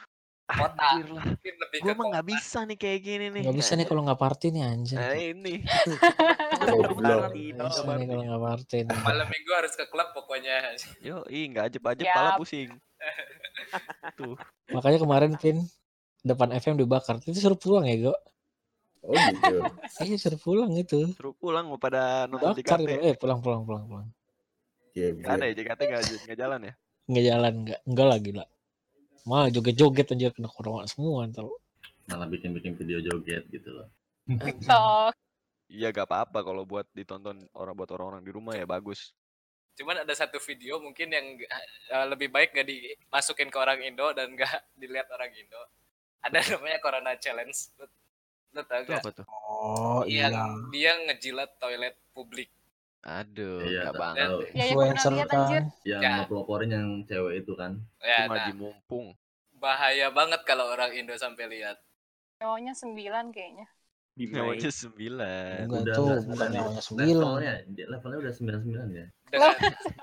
Kota. 0.48 1.04
lebih 1.04 1.80
ke 1.84 1.92
mah 1.92 2.06
nggak 2.08 2.28
bisa 2.32 2.64
nih 2.64 2.78
kayak 2.80 3.00
gini 3.04 3.26
nih. 3.36 3.44
Nggak 3.44 3.58
bisa 3.60 3.72
nih 3.76 3.84
kalau 3.84 4.02
nggak 4.08 4.16
party 4.16 4.48
nih 4.56 4.64
anjir. 4.64 4.96
Nah 4.96 5.12
ini. 5.20 5.54
Goblok. 6.72 7.36
Nggak 7.36 7.68
bisa 7.68 7.92
nih 8.00 8.08
kalau 8.08 8.24
nggak 8.24 8.44
party 8.48 8.78
nih. 8.88 8.98
malam 9.04 9.28
minggu 9.28 9.52
harus 9.52 9.74
ke 9.76 9.86
klub 9.92 10.10
pokoknya 10.16 10.56
Yo, 11.04 11.28
ih 11.28 11.52
nggak 11.52 11.76
ajep-ajep 11.76 12.08
pala 12.16 12.32
Yap. 12.32 12.40
pusing. 12.40 12.72
Tuh. 14.18 14.40
Makanya 14.72 15.00
kemarin 15.04 15.32
Pin 15.36 15.68
depan 16.24 16.56
FM 16.56 16.80
dibakar. 16.80 17.20
Itu 17.20 17.36
suruh 17.36 17.60
pulang 17.60 17.84
ya, 17.84 18.08
Go. 18.08 18.16
Oh 19.04 19.14
gitu. 19.16 19.56
Iya 20.08 20.16
suruh 20.16 20.40
pulang 20.40 20.72
itu. 20.80 21.12
Suruh 21.12 21.36
pulang 21.36 21.68
mau 21.68 21.76
pada 21.76 22.24
nonton 22.32 22.56
Bakar 22.56 22.80
JKT. 22.80 23.04
Eh 23.04 23.16
pulang 23.20 23.44
pulang 23.44 23.68
pulang 23.68 23.84
pulang. 23.84 24.08
Iya, 24.96 25.12
Nggak 25.12 25.34
ada 25.38 25.46
ya 25.46 25.54
JKT 25.60 25.82
nggak 25.92 26.04
nggak 26.24 26.40
jalan 26.40 26.60
ya? 26.64 26.74
Nggak 27.08 27.26
jalan 27.28 27.54
nggak 27.68 27.80
nggak 27.84 28.08
lagi 28.08 28.32
lah. 28.32 28.48
Malah 29.28 29.52
joget-joget 29.52 30.08
anjir 30.16 30.32
kena 30.32 30.48
corona 30.48 30.88
semua 30.88 31.28
ntar. 31.28 31.44
Malah 32.08 32.28
bikin-bikin 32.32 32.80
video 32.80 33.04
joget 33.04 33.44
gitu 33.52 33.70
loh. 33.76 33.88
TikTok. 34.24 35.12
Iya 35.68 35.92
gak 35.92 36.08
apa-apa 36.08 36.48
kalau 36.48 36.64
buat 36.64 36.88
ditonton 36.96 37.44
orang 37.52 37.76
buat 37.76 37.92
orang-orang 37.92 38.24
di 38.24 38.32
rumah 38.32 38.56
ya 38.56 38.64
bagus. 38.64 39.12
cuman 39.78 40.02
ada 40.02 40.10
satu 40.18 40.42
video 40.42 40.82
mungkin 40.82 41.06
yang 41.14 41.38
eh, 41.38 42.06
lebih 42.10 42.34
baik 42.34 42.50
gak 42.50 42.66
dimasukin 42.66 43.46
ke 43.54 43.58
orang 43.62 43.78
Indo 43.86 44.10
dan 44.10 44.34
gak 44.34 44.50
dilihat 44.82 45.06
orang 45.14 45.30
Indo 45.38 45.62
ada 46.26 46.42
namanya 46.50 46.82
Corona 46.82 47.14
Challenge 47.14 47.54
lu, 47.78 47.86
lu 48.58 48.62
tau 48.66 48.82
Itu 48.82 48.90
gak 48.90 49.06
apa 49.06 49.12
tuh? 49.22 49.26
Oh 49.30 50.02
yang 50.10 50.34
iya. 50.34 50.66
dia 50.74 50.92
ngejilat 51.06 51.62
toilet 51.62 51.94
publik 52.18 52.50
Aduh, 53.04 53.62
Iya, 53.62 53.82
nggak 53.82 53.86
tak 53.88 54.00
banget. 54.00 54.28
Ya, 54.28 54.36
ya 54.52 54.64
Influencer 54.66 55.12
lihat 55.14 55.30
kan. 55.30 55.40
anjir. 55.40 55.64
Yang 55.84 56.02
Ya. 56.02 56.12
ngepeloporin 56.18 56.70
yang 56.70 56.88
cewek 57.04 57.34
itu 57.40 57.54
kan. 57.54 57.72
ya 58.00 58.18
Itu 58.20 58.34
nah, 58.34 58.52
mumpung. 58.54 59.08
bahaya 59.54 60.08
banget 60.10 60.42
kalau 60.44 60.70
orang 60.70 60.94
Indo 60.94 61.14
sampai 61.14 61.50
lihat 61.50 61.78
Nyawanya 62.38 62.74
sembilan 62.74 63.34
kayaknya. 63.34 63.66
Nyawanya 64.16 64.72
sembilan. 64.72 65.58
Enggak 65.66 65.82
udah 65.82 65.96
udah 65.96 65.98
bukan 65.98 66.22
sembilan 66.22 66.48
ya. 66.48 66.54
nyawanya 66.54 66.82
sembilan. 66.82 67.08
Levelnya, 67.08 67.54
levelnya 67.88 68.18
udah 68.20 68.34
99 68.34 68.90
ya. 68.94 69.06
dengan 69.28 69.54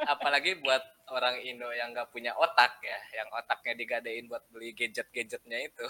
apalagi 0.07 0.51
buat 0.59 0.82
orang 1.09 1.40
Indo 1.40 1.70
yang 1.70 1.92
nggak 1.92 2.11
punya 2.11 2.34
otak 2.34 2.76
ya 2.80 2.99
yang 3.14 3.28
otaknya 3.32 3.72
digadein 3.74 4.26
buat 4.26 4.45
beli 4.49 4.72
gadget-gadgetnya 4.72 5.59
itu 5.64 5.86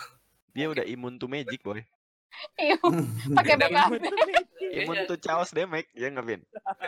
Dia 0.53 0.71
udah 0.71 0.85
imun 0.85 1.19
to 1.19 1.27
magic 1.27 1.59
boy. 1.61 1.83
Iya, 2.61 2.79
pakai 3.35 3.55
BKB, 3.59 3.95
Imun 4.85 4.95
Iya. 4.95 5.09
to 5.11 5.17
chaos 5.19 5.51
damage 5.51 5.91
ya 5.95 6.07
nggak 6.11 6.27
Vin? 6.27 6.43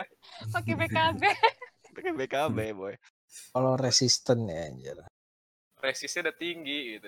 pakai 0.55 0.73
BKB. 0.79 1.21
Pakai 1.91 2.11
BKB 2.15 2.57
boy. 2.71 2.95
Kalau 3.51 3.75
resisten 3.75 4.47
ya 4.47 4.71
anjir. 4.71 4.97
resistnya 5.77 6.31
udah 6.31 6.35
tinggi 6.41 6.97
gitu 6.97 7.07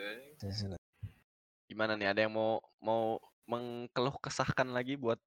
Gimana 1.66 1.98
nih? 1.98 2.14
Ada 2.14 2.28
yang 2.28 2.34
mau 2.38 2.62
mau 2.84 3.18
mengkeluh 3.50 4.14
kesahkan 4.22 4.70
lagi 4.70 4.94
buat 4.94 5.18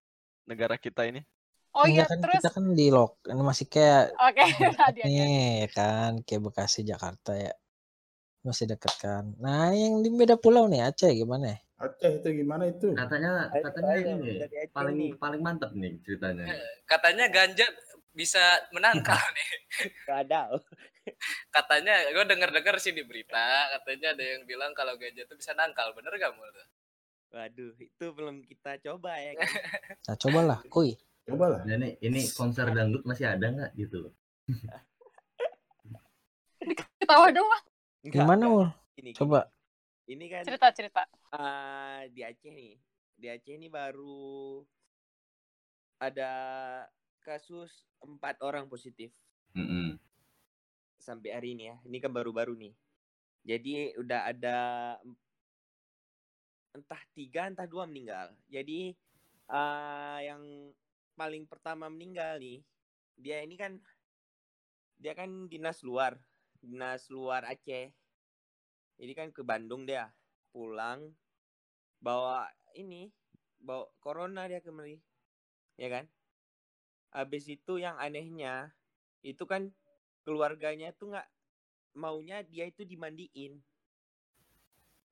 negara 0.47 0.79
kita 0.79 1.09
ini? 1.11 1.27
Oh 1.73 1.89
iya, 1.89 2.05
kan 2.05 2.21
terus 2.21 2.45
kita 2.45 2.53
kan 2.53 2.65
di 2.77 2.93
lock 2.93 3.17
ini 3.25 3.41
masih 3.41 3.65
kayak 3.65 4.13
oke 4.13 4.45
tadi 4.85 5.01
aja. 5.01 5.09
nih 5.09 5.65
ya 5.65 5.69
kan 5.73 6.11
kayak 6.21 6.43
Bekasi 6.53 6.85
Jakarta 6.85 7.33
ya 7.33 7.53
masih 8.45 8.69
deket 8.69 8.93
kan. 9.01 9.33
Nah 9.41 9.73
yang 9.73 10.05
di 10.05 10.13
beda 10.13 10.37
pulau 10.37 10.69
nih 10.69 10.85
Aceh 10.93 11.09
gimana? 11.17 11.57
ya? 11.57 11.59
Aceh 11.83 12.13
itu 12.15 12.29
gimana 12.33 12.65
itu? 12.67 12.95
Katanya 12.95 13.51
katanya 13.51 13.93
ayo, 13.99 14.07
ini 14.17 14.31
Aceh 14.39 14.71
paling 14.71 14.97
nih. 14.97 15.11
paling 15.19 15.41
mantap 15.43 15.75
nih 15.75 15.99
ceritanya. 16.01 16.47
katanya 16.87 17.27
ganja 17.27 17.67
bisa 18.13 18.39
menangkal 18.71 19.19
nih 19.37 19.49
Kadal. 20.05 20.63
katanya 21.51 21.95
gue 22.09 22.23
denger 22.23 22.51
dengar 22.53 22.77
sih 22.79 22.93
di 22.93 23.03
berita 23.03 23.43
katanya 23.75 24.15
ada 24.15 24.23
yang 24.23 24.43
bilang 24.45 24.71
kalau 24.73 24.95
ganja 24.95 25.21
itu 25.21 25.35
bisa 25.35 25.51
nangkal 25.53 25.91
bener 25.93 26.15
gak 26.15 26.31
mul 26.33 26.47
Waduh, 27.33 27.73
itu 27.81 28.07
belum 28.13 28.45
kita 28.45 28.77
coba 28.85 29.17
ya 29.17 29.33
kan. 29.33 29.49
Nah 30.05 30.17
cobalah, 30.21 30.61
kuy. 30.69 31.01
Coba 31.25 31.49
lah. 31.49 31.61
Nah, 31.65 31.81
ini 31.81 31.97
ini 32.05 32.29
konser 32.29 32.69
dangdut 32.69 33.09
masih 33.09 33.25
ada 33.25 33.49
nggak 33.49 33.73
gitu 33.73 34.05
loh. 34.05 34.13
Ketawa 37.01 37.33
doang. 37.33 37.65
Gimana 38.05 38.45
enggak. 38.45 38.53
ul? 38.53 38.69
Ini, 39.01 39.11
Coba. 39.17 39.49
Ini 40.09 40.25
kan 40.27 40.43
Cerita 40.45 40.69
cerita. 40.75 41.03
eh, 41.33 42.01
di 42.11 42.21
Aceh 42.27 42.51
nih. 42.51 42.75
Di 43.15 43.27
Aceh 43.31 43.55
ini 43.55 43.71
baru 43.71 44.61
ada 46.03 46.33
kasus 47.23 47.71
empat 48.03 48.43
orang 48.43 48.67
positif 48.67 49.15
Mm-mm. 49.55 49.95
sampai 50.99 51.31
hari 51.31 51.55
ini 51.55 51.71
ya. 51.71 51.77
Ini 51.87 51.97
kan 52.03 52.11
baru-baru 52.11 52.59
nih. 52.59 52.75
Jadi 53.47 53.95
udah 53.99 54.21
ada 54.27 54.59
entah 56.75 57.03
tiga 57.15 57.47
entah 57.47 57.67
dua 57.71 57.87
meninggal. 57.87 58.35
Jadi 58.51 58.95
eh 59.53 60.19
yang 60.27 60.43
paling 61.15 61.47
pertama 61.47 61.87
meninggal 61.87 62.43
nih, 62.43 62.59
dia 63.15 63.39
ini 63.45 63.55
kan 63.55 63.79
dia 64.99 65.15
kan 65.15 65.47
dinas 65.47 65.83
luar, 65.87 66.19
dinas 66.59 67.07
luar 67.11 67.47
Aceh. 67.47 67.91
Jadi 68.97 69.13
kan 69.17 69.29
ke 69.33 69.43
Bandung 69.45 69.89
dia, 69.89 70.11
pulang 70.53 71.13
bawa 72.03 72.49
ini, 72.75 73.13
bawa 73.61 73.89
corona 74.03 74.49
dia 74.49 74.61
kembali. 74.61 74.99
Ya 75.79 75.89
kan? 75.89 76.05
Habis 77.13 77.49
itu 77.49 77.77
yang 77.79 77.97
anehnya 78.01 78.73
itu 79.23 79.45
kan 79.47 79.71
keluarganya 80.27 80.91
tuh 80.95 81.15
nggak 81.15 81.29
maunya 81.99 82.41
dia 82.43 82.67
itu 82.67 82.83
dimandiin 82.89 83.61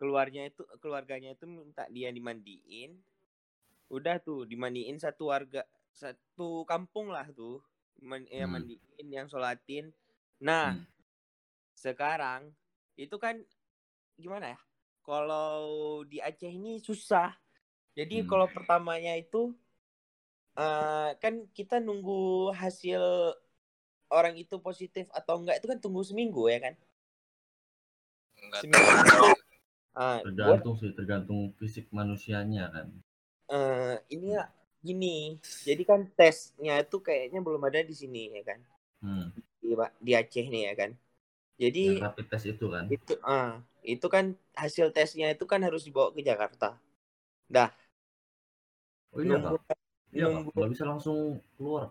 keluarnya 0.00 0.48
itu 0.48 0.64
keluarganya 0.80 1.36
itu 1.36 1.44
minta 1.44 1.84
dia 1.92 2.08
dimandiin 2.08 2.96
udah 3.92 4.16
tuh 4.22 4.48
dimandiin 4.48 4.96
satu 4.96 5.28
warga 5.28 5.66
satu 5.92 6.64
kampung 6.64 7.12
lah 7.12 7.28
tuh 7.36 7.60
Man, 8.00 8.24
ya 8.32 8.48
Hmm. 8.48 8.56
mandiin 8.56 9.06
yang 9.12 9.28
sholatin 9.28 9.92
nah 10.40 10.72
Hmm. 10.72 10.88
sekarang 11.76 12.56
itu 12.96 13.12
kan 13.20 13.44
gimana 14.24 14.46
ya 14.54 14.58
kalau 15.06 15.60
di 16.10 16.16
Aceh 16.28 16.50
ini 16.58 16.70
susah 16.88 17.28
jadi 17.98 18.14
Hmm. 18.14 18.30
kalau 18.30 18.46
pertamanya 18.56 19.12
itu 19.22 19.54
eh, 20.58 21.10
kan 21.22 21.34
kita 21.56 21.76
nunggu 21.86 22.50
hasil 22.60 23.02
orang 24.18 24.34
itu 24.42 24.56
positif 24.66 25.06
atau 25.18 25.34
enggak 25.42 25.56
itu 25.58 25.66
kan 25.70 25.78
tunggu 25.84 26.02
seminggu 26.08 26.42
ya 26.52 26.58
kan 26.64 26.74
Enggak 28.42 28.60
Seminggu. 28.62 28.86
Ah, 29.94 30.20
gua, 30.40 30.56
Tergantung 30.56 30.74
sih, 30.80 30.90
tergantung 30.98 31.40
fisik 31.58 31.84
manusianya 31.98 32.64
kan. 32.74 32.86
eh, 33.54 33.94
ini 34.14 34.26
ya 34.36 34.42
gini 34.86 35.06
jadi 35.66 35.82
kan 35.90 36.00
tesnya 36.18 36.72
itu 36.84 36.96
kayaknya 37.06 37.38
belum 37.46 37.62
ada 37.68 37.80
di 37.90 37.94
sini 38.00 38.18
ya 38.36 38.42
kan 38.48 38.58
Hmm. 39.02 39.30
di, 39.62 39.68
di 40.06 40.12
Aceh 40.20 40.44
nih 40.52 40.62
ya 40.68 40.72
kan 40.80 40.90
jadi 41.62 41.80
Yang 41.84 41.96
rapid 42.00 42.26
test 42.32 42.46
itu 42.52 42.66
kan. 42.72 42.86
itu 42.94 43.12
ah 43.24 43.50
itu 43.82 44.06
kan 44.06 44.36
hasil 44.56 44.92
tesnya 44.92 45.32
itu 45.32 45.44
kan 45.48 45.60
harus 45.64 45.86
dibawa 45.86 46.12
ke 46.12 46.20
Jakarta. 46.20 46.76
Dah. 47.50 47.72
Oh 49.10 49.20
iya, 49.20 49.36
nunggu 49.36 49.56
Kak. 49.66 49.78
Iya, 50.14 50.26
nunggu. 50.30 50.50
Bisa 50.70 50.86
langsung 50.86 51.42
keluar. 51.58 51.90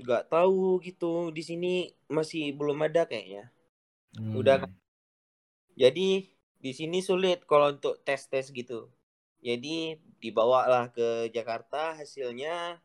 Nggak 0.00 0.32
tahu 0.32 0.80
gitu. 0.80 1.30
Di 1.30 1.42
sini 1.44 1.92
masih 2.08 2.56
belum 2.56 2.80
ada 2.84 3.04
kayaknya. 3.04 3.52
Hmm. 4.14 4.38
Udah, 4.38 4.64
jadi 5.74 6.08
di 6.64 6.72
sini 6.72 7.02
sulit 7.04 7.44
kalau 7.44 7.74
untuk 7.76 8.00
tes 8.06 8.24
tes 8.30 8.48
gitu. 8.48 8.88
Jadi 9.44 10.00
dibawalah 10.22 10.88
ke 10.94 11.28
Jakarta 11.28 11.92
hasilnya 11.98 12.80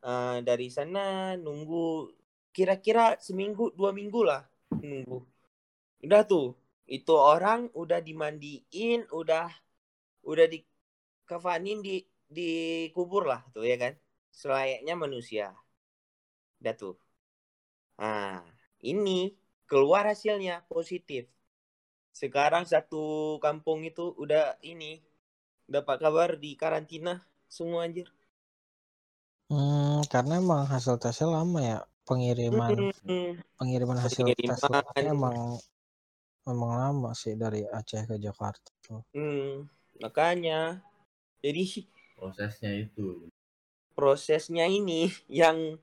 eh, 0.00 0.38
dari 0.40 0.72
sana 0.72 1.36
nunggu 1.36 2.08
kira-kira 2.56 3.20
seminggu 3.20 3.74
dua 3.76 3.92
minggu 3.92 4.20
lah 4.24 4.48
nunggu. 4.72 5.20
Udah 6.00 6.22
tuh 6.24 6.56
itu 6.96 7.12
orang 7.32 7.60
udah 7.82 8.00
dimandiin 8.08 9.00
udah 9.20 9.46
udah 10.30 10.46
di 10.52 10.58
kafanin 11.30 11.78
di 11.86 11.94
dikubur 12.36 13.22
lah 13.30 13.40
tuh 13.54 13.64
ya 13.70 13.76
kan 13.84 13.94
selayaknya 14.40 14.94
manusia 15.04 15.44
udah 16.60 16.74
tuh 16.80 16.94
Nah, 18.00 18.42
ini 18.92 19.18
keluar 19.70 20.02
hasilnya 20.12 20.54
positif. 20.72 21.22
Sekarang 22.20 22.64
satu 22.72 23.04
kampung 23.44 23.80
itu 23.90 24.04
udah 24.22 24.44
ini 24.72 24.90
dapat 25.74 25.96
kabar 26.04 26.30
di 26.44 26.50
karantina 26.62 27.14
semua 27.56 27.80
anjir. 27.86 28.08
Hmm, 29.50 30.00
karena 30.12 30.32
emang 30.42 30.62
hasil 30.72 30.94
tesnya 31.02 31.26
lama 31.36 31.58
ya 31.70 31.76
pengiriman 32.06 32.74
Hmm, 33.06 33.42
pengiriman 33.58 33.98
hasil 34.04 34.26
tes 34.46 34.62
Pengiriman. 34.62 34.72
labnya 34.72 35.04
emang 35.16 35.36
memang 36.42 36.72
lama 36.74 37.10
sih 37.14 37.38
dari 37.38 37.62
Aceh 37.66 38.06
ke 38.06 38.16
Jakarta 38.18 38.70
tuh. 38.82 39.02
hmm, 39.14 39.66
makanya 40.02 40.82
jadi 41.38 41.86
prosesnya 42.18 42.70
itu 42.74 43.30
prosesnya 43.94 44.66
ini 44.66 45.10
yang 45.30 45.78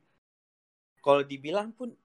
kalau 1.00 1.24
dibilang 1.24 1.72
pun 1.72 1.96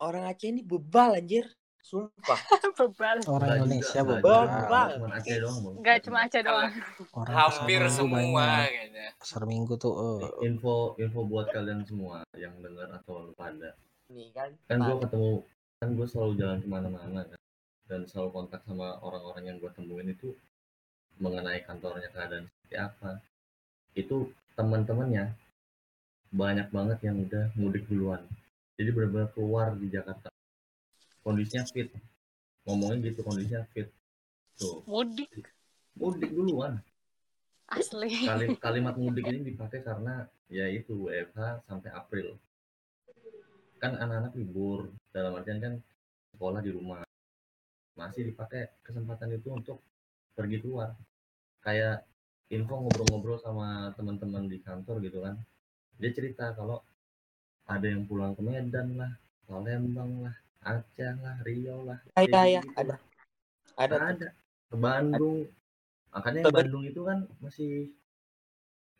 orang 0.00 0.24
Aceh 0.28 0.48
ini 0.48 0.64
bebal 0.64 1.20
anjir. 1.20 1.46
Sumpah. 1.82 2.38
Bebal. 2.78 3.26
Orang 3.26 3.58
Indonesia 3.58 4.06
juga, 4.06 4.22
bebal. 4.22 4.42
enggak. 4.46 4.62
Bebal. 4.62 4.88
Cuma 4.94 5.10
Aceh 5.18 5.36
doang 5.42 5.58
bang 5.58 5.74
Nggak 5.82 5.96
cuma 6.06 6.18
Aceh 6.22 6.42
doang. 6.46 6.72
Orang 7.10 7.34
Hampir 7.34 7.80
semua 7.90 8.20
kayaknya. 8.62 9.06
Pasar 9.18 9.42
minggu 9.50 9.74
tuh 9.82 9.94
eh, 9.98 10.46
info 10.46 10.94
info 11.02 11.20
buat 11.26 11.50
kalian 11.50 11.82
semua 11.82 12.22
yang 12.38 12.54
dengar 12.62 12.86
atau 12.94 13.26
lu 13.26 13.34
pada 13.34 13.74
Nih 14.14 14.30
kan. 14.30 14.54
kan 14.70 14.78
gue 14.78 14.96
ketemu 15.02 15.30
kan 15.82 15.88
gue 15.98 16.06
selalu 16.06 16.32
jalan 16.38 16.58
ke 16.62 16.68
mana-mana 16.70 17.20
kan 17.26 17.38
dan 17.86 18.06
selalu 18.06 18.30
kontak 18.32 18.62
sama 18.64 18.98
orang-orang 19.02 19.52
yang 19.52 19.56
gue 19.58 19.70
temuin 19.74 20.12
itu 20.12 20.34
mengenai 21.20 21.62
kantornya 21.66 22.08
keadaan 22.10 22.48
seperti 22.48 22.76
apa. 22.78 23.10
Itu 23.92 24.32
teman-temannya 24.56 25.34
banyak 26.32 26.68
banget 26.72 26.98
yang 27.04 27.20
udah 27.20 27.52
mudik 27.54 27.84
duluan. 27.86 28.24
Jadi 28.80 28.88
benar-benar 28.90 29.28
keluar 29.36 29.76
di 29.76 29.92
Jakarta. 29.92 30.32
Kondisinya 31.20 31.68
fit. 31.68 31.92
Ngomongnya 32.64 33.12
gitu 33.12 33.20
kondisinya 33.20 33.68
fit. 33.76 33.92
Tuh. 34.56 34.80
Mudik? 34.88 35.28
Mudik 35.94 36.32
duluan. 36.32 36.80
Asli. 37.68 38.24
Kali, 38.24 38.56
kalimat 38.64 38.96
mudik 38.96 39.28
ini 39.28 39.52
dipakai 39.52 39.84
karena 39.84 40.24
ya 40.48 40.66
itu 40.72 41.08
WFH 41.08 41.68
sampai 41.68 41.90
April. 41.92 42.40
Kan 43.76 44.00
anak-anak 44.00 44.32
libur 44.38 44.88
dalam 45.12 45.36
artian 45.36 45.60
kan 45.60 45.74
sekolah 46.32 46.64
di 46.64 46.72
rumah 46.72 47.04
masih 47.92 48.32
dipakai 48.32 48.72
kesempatan 48.80 49.36
itu 49.36 49.48
untuk 49.52 49.78
pergi 50.32 50.58
keluar. 50.64 50.96
Kayak 51.62 52.08
info 52.48 52.80
ngobrol-ngobrol 52.80 53.38
sama 53.40 53.92
teman-teman 53.96 54.48
di 54.48 54.58
kantor 54.60 55.00
gitu 55.04 55.22
kan. 55.22 55.36
Dia 56.00 56.10
cerita 56.10 56.56
kalau 56.56 56.80
ada 57.68 57.86
yang 57.86 58.04
pulang 58.08 58.34
ke 58.34 58.42
Medan 58.42 58.98
lah 58.98 59.12
Palembang 59.46 60.26
lah 60.26 60.34
Aceh 60.62 61.14
lah 61.22 61.36
Riau 61.42 61.86
lah 61.86 61.98
ya, 62.18 62.22
ya, 62.26 62.42
ya, 62.58 62.62
gitu-gitu 62.62 62.80
ada. 62.80 62.96
Ada. 63.78 63.96
Ada. 64.14 64.28
Ke 64.70 64.76
Bandung. 64.78 65.38
Makanya 66.12 66.38
yang 66.42 66.46
Ke 66.46 66.50
Band- 66.50 66.58
Bandung 66.58 66.84
itu 66.86 67.00
kan 67.06 67.18
masih 67.38 67.72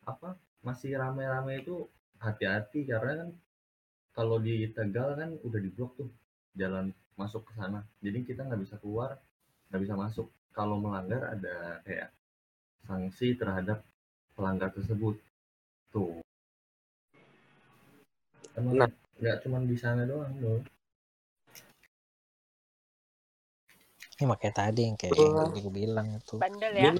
apa 0.03 0.35
masih 0.63 0.95
rame-rame 0.95 1.63
itu 1.63 1.87
hati-hati. 2.19 2.87
Karena 2.87 3.25
kan 3.25 3.29
kalau 4.13 4.37
di 4.39 4.69
Tegal 4.71 5.17
kan 5.17 5.29
udah 5.41 5.59
diblok 5.59 5.91
tuh 5.99 6.09
jalan 6.55 6.93
masuk 7.15 7.45
ke 7.47 7.53
sana 7.57 7.85
jadi 8.01 8.21
kita 8.25 8.45
nggak 8.45 8.61
bisa 8.63 8.75
keluar 8.81 9.17
nggak 9.69 9.81
bisa 9.81 9.95
masuk 9.97 10.27
kalau 10.53 10.77
melanggar 10.77 11.33
ada 11.33 11.81
kayak 11.85 12.09
sanksi 12.85 13.33
terhadap 13.37 13.81
pelanggar 14.37 14.69
tersebut 14.73 15.17
tuh 15.93 16.21
emang 18.57 18.73
Nah. 18.85 18.89
nggak 19.21 19.37
cuma 19.45 19.61
di 19.61 19.77
sana 19.77 20.05
doang 20.09 20.33
loh 20.41 20.61
ini 24.13 24.25
makanya 24.29 24.53
tadi 24.53 24.81
yang 24.89 24.97
kayak 24.97 25.17
yang 25.17 25.53
gue 25.57 25.73
bilang 25.73 26.07
itu 26.21 26.35
Bandel 26.37 26.73
ya. 26.77 26.91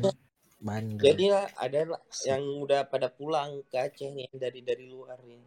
Bandel. 0.64 1.03
jadi 1.03 1.26
lah 1.30 1.45
ada 1.59 1.80
yang 2.26 2.43
udah 2.64 2.88
pada 2.88 3.11
pulang 3.11 3.61
ke 3.68 3.78
Aceh 3.78 4.09
nih 4.16 4.32
dari 4.32 4.64
dari 4.64 4.88
luar 4.88 5.20
nih. 5.28 5.43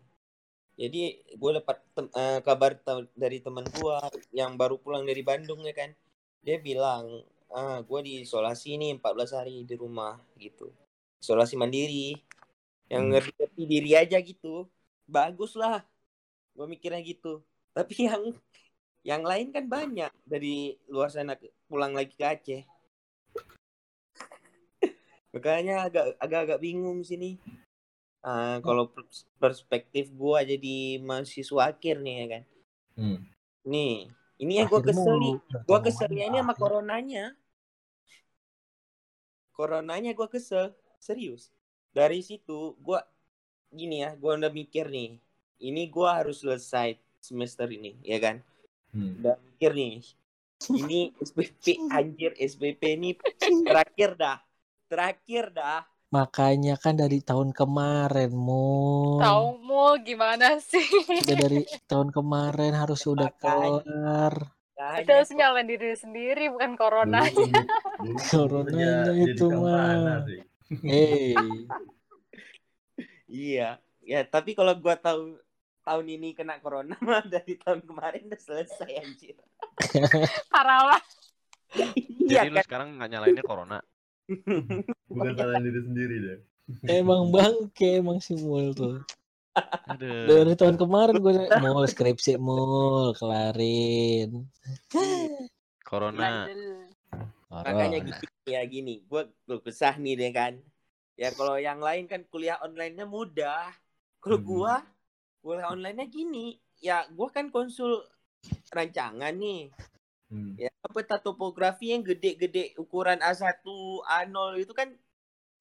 Jadi 0.77 1.25
gue 1.41 1.51
dapat 1.57 1.81
tem- 1.97 2.13
eh, 2.13 2.41
kabar 2.45 2.77
te- 2.77 3.09
dari 3.17 3.41
teman 3.41 3.65
gue 3.65 3.97
yang 4.37 4.61
baru 4.61 4.77
pulang 4.77 5.09
dari 5.09 5.25
Bandung 5.25 5.65
ya 5.65 5.73
kan. 5.73 5.97
Dia 6.45 6.61
bilang, 6.61 7.25
ah 7.49 7.81
gue 7.81 8.01
diisolasi 8.05 8.77
nih 8.77 9.01
14 9.01 9.33
hari 9.33 9.65
di 9.65 9.73
rumah 9.73 10.21
gitu. 10.37 10.69
Isolasi 11.19 11.57
mandiri. 11.57 12.21
Yang 12.93 13.03
Hmm. 13.03 13.13
ngerti-ngerti 13.17 13.63
diri 13.65 13.91
aja 13.97 14.21
gitu. 14.21 14.69
Bagus 15.09 15.57
lah. 15.57 15.81
Gue 16.53 16.69
mikirnya 16.69 17.01
gitu. 17.01 17.41
Tapi 17.73 17.97
yang 18.13 18.23
yang 19.01 19.23
lain 19.25 19.49
kan 19.55 19.65
banyak 19.65 20.13
dari 20.29 20.77
luar 20.93 21.09
sana 21.09 21.41
pulang 21.73 21.97
lagi 21.97 22.13
ke 22.13 22.27
Aceh. 22.27 22.63
Makanya 25.33 25.89
agak 25.89 26.21
agak-agak 26.21 26.61
bingung 26.61 27.01
sini. 27.01 27.41
Ah, 28.23 28.61
kalau 28.67 28.85
pers- 28.95 29.27
perspektif 29.43 30.05
gua 30.21 30.39
jadi 30.45 30.99
mahasiswa 31.09 31.61
akhir 31.71 31.95
nih 32.05 32.15
ya 32.21 32.27
kan. 32.33 32.43
hmm. 32.97 33.37
Nih, 33.73 33.93
ini 34.43 34.53
yang 34.59 34.69
gua 34.73 34.81
Akhir 34.81 34.85
kesel 34.89 35.15
nih. 35.23 35.35
tahu 35.69 35.81
keselnya 35.87 36.25
ini 36.29 36.39
sama 36.41 36.55
coronanya. 36.61 37.25
Coronanya 39.57 40.13
gua 40.19 40.29
kesel, 40.29 40.67
serius. 41.01 41.43
Dari 41.97 42.21
situ 42.29 42.77
gua 42.87 43.01
gini 43.73 44.03
ya, 44.05 44.11
gua 44.21 44.33
udah 44.41 44.53
mikir 44.61 44.87
nih. 44.97 45.11
Ini 45.69 45.83
gua 45.95 46.21
harus 46.23 46.37
selesai 46.45 46.89
semester 47.29 47.67
ini, 47.73 47.97
ya 48.05 48.19
kan? 48.25 48.37
Hmm. 48.95 49.13
Udah 49.19 49.37
mikir 49.49 49.73
nih. 49.81 49.95
Ini 50.81 51.01
SPP 51.29 51.65
anjir, 51.99 52.33
SPP 52.39 52.83
ini 52.99 53.11
terakhir 53.67 54.11
dah. 54.23 54.39
Terakhir 54.91 55.45
dah. 55.59 55.83
Makanya 56.15 56.79
kan 56.79 56.95
dari 56.95 57.19
tahun 57.19 57.51
kemarin, 57.51 58.31
Mun. 58.31 59.19
Tahu 59.19 59.47
mau 59.67 59.99
gimana 59.99 60.63
sih? 60.63 60.87
Udah 61.27 61.37
dari 61.37 61.67
tahun 61.91 62.15
kemarin 62.15 62.73
harus 62.79 63.03
udah 63.07 63.31
kelar. 63.35 64.35
Itu 64.77 65.11
harus 65.11 65.33
nyalain 65.33 65.67
diri 65.67 65.97
sendiri 65.97 66.53
bukan 66.53 66.77
corona. 66.77 67.25
Jadi 67.27 67.51
itu 69.25 69.47
mah. 69.51 70.23
Hey, 70.85 71.33
Iya, 73.27 73.83
ya 74.07 74.23
tapi 74.23 74.55
kalau 74.55 74.79
gua 74.79 74.95
tahu 74.95 75.43
tahun 75.83 76.07
ini 76.19 76.35
kena 76.35 76.63
corona 76.63 76.95
mah 77.07 77.27
dari 77.27 77.59
tahun 77.59 77.83
kemarin 77.83 78.31
udah 78.31 78.41
selesai 78.43 78.91
anjir. 79.03 79.35
Parah 80.51 80.95
lah. 80.95 81.03
Iya 82.27 82.47
Jadi 82.47 82.49
lu 82.55 82.59
kan. 82.59 82.65
sekarang 82.67 82.89
nggak 82.99 83.11
nyalainnya 83.11 83.45
corona. 83.47 83.79
bukan 85.11 85.33
salahin 85.39 85.65
diri 85.65 85.81
sendiri 85.87 86.17
deh 86.19 86.39
emang 86.91 87.31
bangke 87.31 88.03
emang 88.03 88.19
si 88.19 88.35
Mul 88.35 88.75
tuh. 88.75 88.99
Aduh. 89.89 90.27
Dari 90.29 90.53
tahun 90.53 90.77
kemarin 90.77 91.17
gue 91.17 91.33
mau 91.65 91.81
skripsi 91.87 92.37
mul 92.37 93.17
kelarin. 93.17 94.45
Corona. 95.81 96.45
Bandel. 96.45 96.93
Makanya 97.49 97.99
Corona. 98.03 98.21
gini 98.21 98.51
ya 98.53 98.63
gini, 98.69 98.95
gua 99.09 99.25
gua 99.49 99.59
kesah 99.65 99.97
nih 99.97 100.15
deh 100.19 100.33
kan. 100.35 100.55
Ya 101.17 101.33
kalau 101.33 101.57
yang 101.57 101.81
lain 101.81 102.05
kan 102.05 102.27
kuliah 102.29 102.61
online-nya 102.61 103.09
mudah. 103.09 103.73
Kalau 104.21 104.37
Hmm. 104.37 104.47
gua 104.47 104.75
kuliah 105.41 105.73
online-nya 105.73 106.07
gini, 106.11 106.61
ya 106.83 107.09
gua 107.15 107.33
kan 107.33 107.49
konsul 107.49 108.05
rancangan 108.75 109.33
nih. 109.33 109.73
Hmm. 110.27 110.59
Ya 110.59 110.73
peta 110.91 111.23
topografi 111.23 111.95
yang 111.95 112.03
gede-gede 112.03 112.75
ukuran 112.81 113.23
A1, 113.23 113.63
A0 114.03 114.37
itu 114.59 114.73
kan 114.75 114.91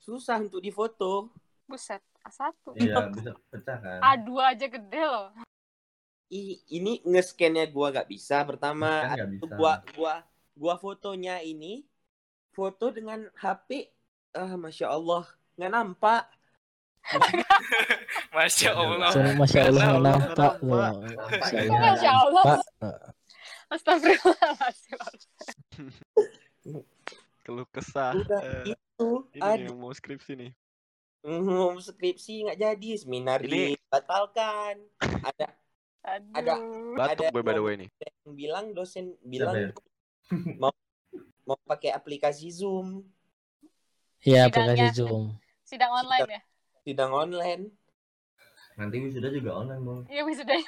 susah 0.01 0.41
untuk 0.41 0.61
difoto. 0.61 1.29
Buset. 1.69 2.01
A1. 2.25 2.53
iya 2.81 2.97
bisa 3.13 3.31
pecah 3.53 3.77
kan 3.77 3.99
A2 4.01 4.29
aja 4.41 4.65
gede 4.65 5.03
loh. 5.05 5.29
I, 6.33 6.57
ini 6.73 7.05
nge-scan-nya 7.05 7.69
gua 7.69 7.93
gak 7.93 8.09
bisa. 8.09 8.41
Pertama 8.41 9.13
nggak 9.13 9.29
bisa. 9.37 9.53
gua 9.53 9.73
gua 9.93 10.13
gua 10.57 10.73
fotonya 10.81 11.37
ini 11.45 11.85
foto 12.49 12.89
dengan 12.89 13.29
HP 13.37 13.93
ah 14.33 14.57
masya 14.57 14.89
Allah 14.89 15.23
nggak 15.55 15.71
nampak 15.71 16.23
Masya 18.35 18.73
Allah. 18.73 19.09
Masya 19.37 19.61
Allah 19.69 19.83
Nggak 19.85 20.01
nampak 20.01 20.53
nggak 20.57 20.65
loh. 20.65 20.93
Nampak 21.05 21.51
Masya 21.77 22.01
ya. 22.01 22.13
Allah. 22.17 22.45
Astagfirullahaladzim. 23.67 24.97
Keluh 27.41 27.67
kesah. 27.69 28.13
udah 28.15 28.41
Eh, 28.41 28.73
itu 28.73 29.07
ini 29.33 29.65
yang 29.65 29.77
mau 29.77 29.91
skripsi 29.91 30.33
nih. 30.35 30.51
Hmm, 31.21 31.73
skripsi 31.75 32.45
nggak 32.45 32.57
jadi 32.59 32.89
seminar 32.95 33.41
Ini- 33.41 33.73
dibatalkan 33.75 34.77
ada 35.01 35.47
Aduh. 36.05 36.33
Ada. 36.35 36.53
Batuk 36.95 37.25
Ada 37.25 37.41
by 37.41 37.51
the 37.51 37.63
way 37.63 37.75
nih. 37.75 37.89
yang 37.97 38.33
bilang 38.35 38.65
dosen 38.71 39.17
bilang 39.19 39.57
ya? 39.57 39.69
mau 40.61 40.69
mau 41.43 41.57
pakai 41.63 41.89
aplikasi 41.91 42.49
Zoom 42.49 43.01
ya 44.21 44.45
Sidangnya. 44.45 44.85
aplikasi 44.85 44.95
Zoom. 44.95 45.33
Sidang 45.63 45.91
online 45.91 46.29
ya? 46.29 46.41
sidang 46.83 47.11
online 47.11 47.63
Nanti 48.75 48.99
wisuda 48.99 49.31
juga 49.31 49.55
online, 49.55 49.81
Bol. 49.81 50.03
Iya 50.05 50.21
wisudanya 50.21 50.67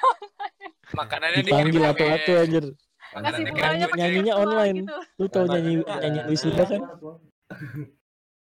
Makanannya 0.90 1.44
Dipanggil 1.44 1.84
atu-atu 1.84 2.00
pakai- 2.24 2.40
anjir. 2.40 2.64
Kasih 3.10 3.24
Nyanyi- 3.24 3.46
bunganya 3.50 3.86
pakai 3.86 4.00
nyanyinya 4.00 4.34
online. 4.36 4.76
gitu. 4.82 4.96
Lu 5.16 5.26
tau 5.28 5.44
nyanyi 5.46 5.72
nyanyi 5.82 6.20
wisuda 6.26 6.62
kan? 6.64 6.82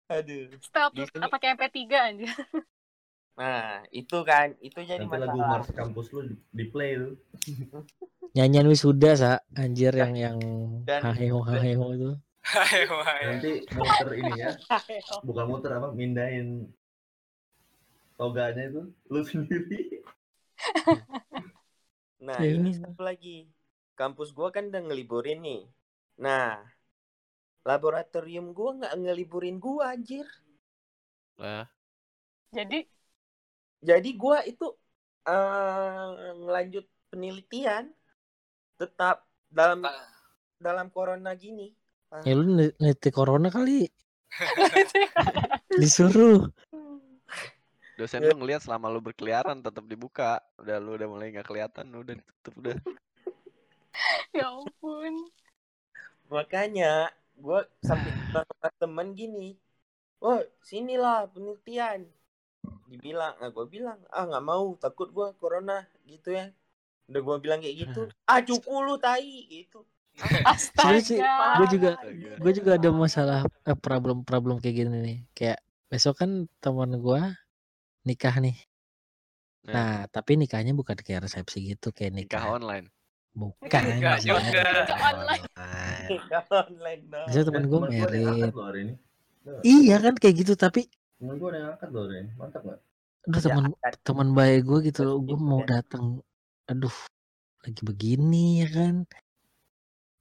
Aduh. 0.05 0.41
Stop 0.61 0.91
pakai 1.31 1.47
MP3 1.53 1.77
aja. 1.91 2.29
Nah, 3.35 3.83
itu 3.91 4.17
kan, 4.23 4.55
itu 4.63 4.79
jadi 4.79 5.03
Nanti 5.03 5.19
lagu 5.19 5.35
masalah. 5.35 5.59
Mars 5.59 5.69
kampus 5.75 6.07
lu 6.15 6.19
di, 6.55 6.65
play 6.71 6.95
tuh. 6.95 7.19
Nyanyian 8.31 8.63
wisuda 8.65 9.11
sa 9.13 9.31
anjir 9.53 9.91
yang 9.91 10.15
yang 10.15 10.37
haheho 10.87 11.43
haheho 11.43 11.85
itu. 11.91 12.11
Ayo, 12.45 12.95
ayo. 13.01 13.27
Nanti 13.35 13.51
muter 13.73 14.09
ini 14.15 14.31
ya. 14.37 14.53
Bukan 15.19 15.45
muter 15.49 15.71
apa, 15.73 15.91
mindahin 15.91 16.69
toganya 18.15 18.71
itu 18.71 18.81
lu 19.09 19.19
sendiri. 19.19 19.99
Nah, 22.21 22.39
Iya. 22.39 22.55
ini 22.55 22.71
satu 22.71 23.01
lagi. 23.03 23.49
Kampus 23.99 24.29
gua 24.37 24.47
kan 24.55 24.63
udah 24.69 24.81
ngeliburin 24.85 25.39
nih. 25.47 25.61
Nah, 26.25 26.47
laboratorium 27.69 28.47
gua 28.57 28.69
nggak 28.77 28.93
ngeliburin 29.01 29.57
gua 29.65 29.83
anjir. 29.93 30.27
Lah, 31.37 31.67
Jadi 32.55 32.77
Jadi 33.89 34.09
gua 34.21 34.37
itu 34.51 34.65
eh 35.29 36.05
ngelanjut 36.41 36.85
penelitian 37.09 37.83
tetap 38.79 39.17
dalam 39.49 39.79
Pa- 39.85 40.09
dalam 40.57 40.87
corona 40.95 41.31
gini. 41.43 41.67
Ya 42.25 42.33
lu 42.37 42.43
neti 42.83 43.09
corona 43.17 43.47
kali 43.55 43.77
disuruh. 45.81 46.49
dosen 47.95 48.21
Ya. 48.23 48.31
lu 48.31 48.35
ngeliat 48.43 48.61
selama 48.65 48.91
lu 48.91 48.99
berkeliaran 48.99 49.63
tetap 49.63 49.83
dibuka. 49.87 50.39
Udah 50.59 50.77
lu 50.83 50.99
udah 50.99 51.07
mulai 51.07 51.31
nggak 51.31 51.47
kelihatan, 51.47 51.85
udah 51.95 52.13
ditutup 52.19 52.53
udah. 52.61 52.75
Ya 54.37 54.45
ampun. 54.51 55.13
Makanya 56.29 57.09
gua 57.37 57.63
sampai 57.83 58.11
sama 58.33 58.69
temen 58.81 59.07
gini. 59.13 59.47
Oh, 60.23 60.39
sinilah 60.65 61.29
penelitian. 61.33 62.07
Dibilang, 62.89 63.33
ah 63.41 63.49
gua 63.53 63.65
bilang, 63.69 63.99
ah 64.13 64.23
nggak 64.29 64.45
mau, 64.45 64.65
takut 64.77 65.09
gua 65.13 65.33
corona 65.37 65.85
gitu 66.09 66.33
ya. 66.33 66.49
Udah 67.09 67.21
gua 67.21 67.37
bilang 67.43 67.59
kayak 67.61 67.77
gitu. 67.89 68.01
Ah 68.31 68.41
cupu 68.41 68.73
lu 68.81 68.95
tai 68.97 69.45
gitu. 69.49 69.85
Sebenarnya 70.15 71.03
sih 71.03 71.19
Astaga. 71.19 71.59
gue 71.59 71.67
juga 71.75 71.89
Astaga. 71.99 72.31
gue 72.39 72.51
juga 72.55 72.71
ada 72.79 72.89
masalah 72.95 73.39
eh, 73.67 73.75
problem 73.75 74.23
problem 74.23 74.55
kayak 74.63 74.75
gini 74.79 74.97
nih. 75.03 75.17
Kayak 75.35 75.59
besok 75.91 76.15
kan 76.23 76.31
teman 76.63 76.95
gue 77.03 77.21
nikah 78.07 78.35
nih. 78.39 78.55
Nah. 79.65 79.73
Nah, 79.75 79.91
tapi 80.07 80.37
nikahnya 80.39 80.71
bukan 80.71 80.95
kayak 80.95 81.25
resepsi 81.27 81.73
gitu, 81.75 81.91
kayak 81.91 82.13
Nikah 82.15 82.39
nikah. 82.39 82.55
online. 82.55 82.87
Bukan. 83.35 83.81
Anjir. 83.83 84.31
juga. 84.39 84.63
Nikah 84.63 84.99
online. 85.03 85.43
online 86.55 87.03
dong. 87.11 87.27
Biasanya 87.27 87.45
temen 87.51 87.63
gue 87.67 87.79
Temen 87.79 87.91
merit. 87.91 88.51
Iya 89.61 89.95
kan 90.01 90.13
kayak 90.17 90.35
gitu, 90.41 90.53
tapi 90.57 90.87
Temen 91.19 91.35
gue 91.39 91.47
ada 91.51 91.59
yang 91.59 91.69
angkat 91.75 91.89
loh 91.93 92.03
hari 92.07 92.15
ini. 92.23 92.31
Mantap 92.39 92.61
nggak? 92.65 92.79
udah 93.25 93.41
Ya, 93.41 93.45
teman 93.49 93.63
kan. 93.73 93.93
teman 94.05 94.27
baik 94.37 94.61
gue 94.69 94.79
gitu 94.93 95.01
loh, 95.01 95.17
gue 95.21 95.37
mau 95.37 95.61
ya. 95.65 95.81
datang. 95.81 96.21
Aduh, 96.69 96.97
lagi 97.65 97.81
begini 97.81 98.61
ya 98.61 98.67
kan. 98.69 98.95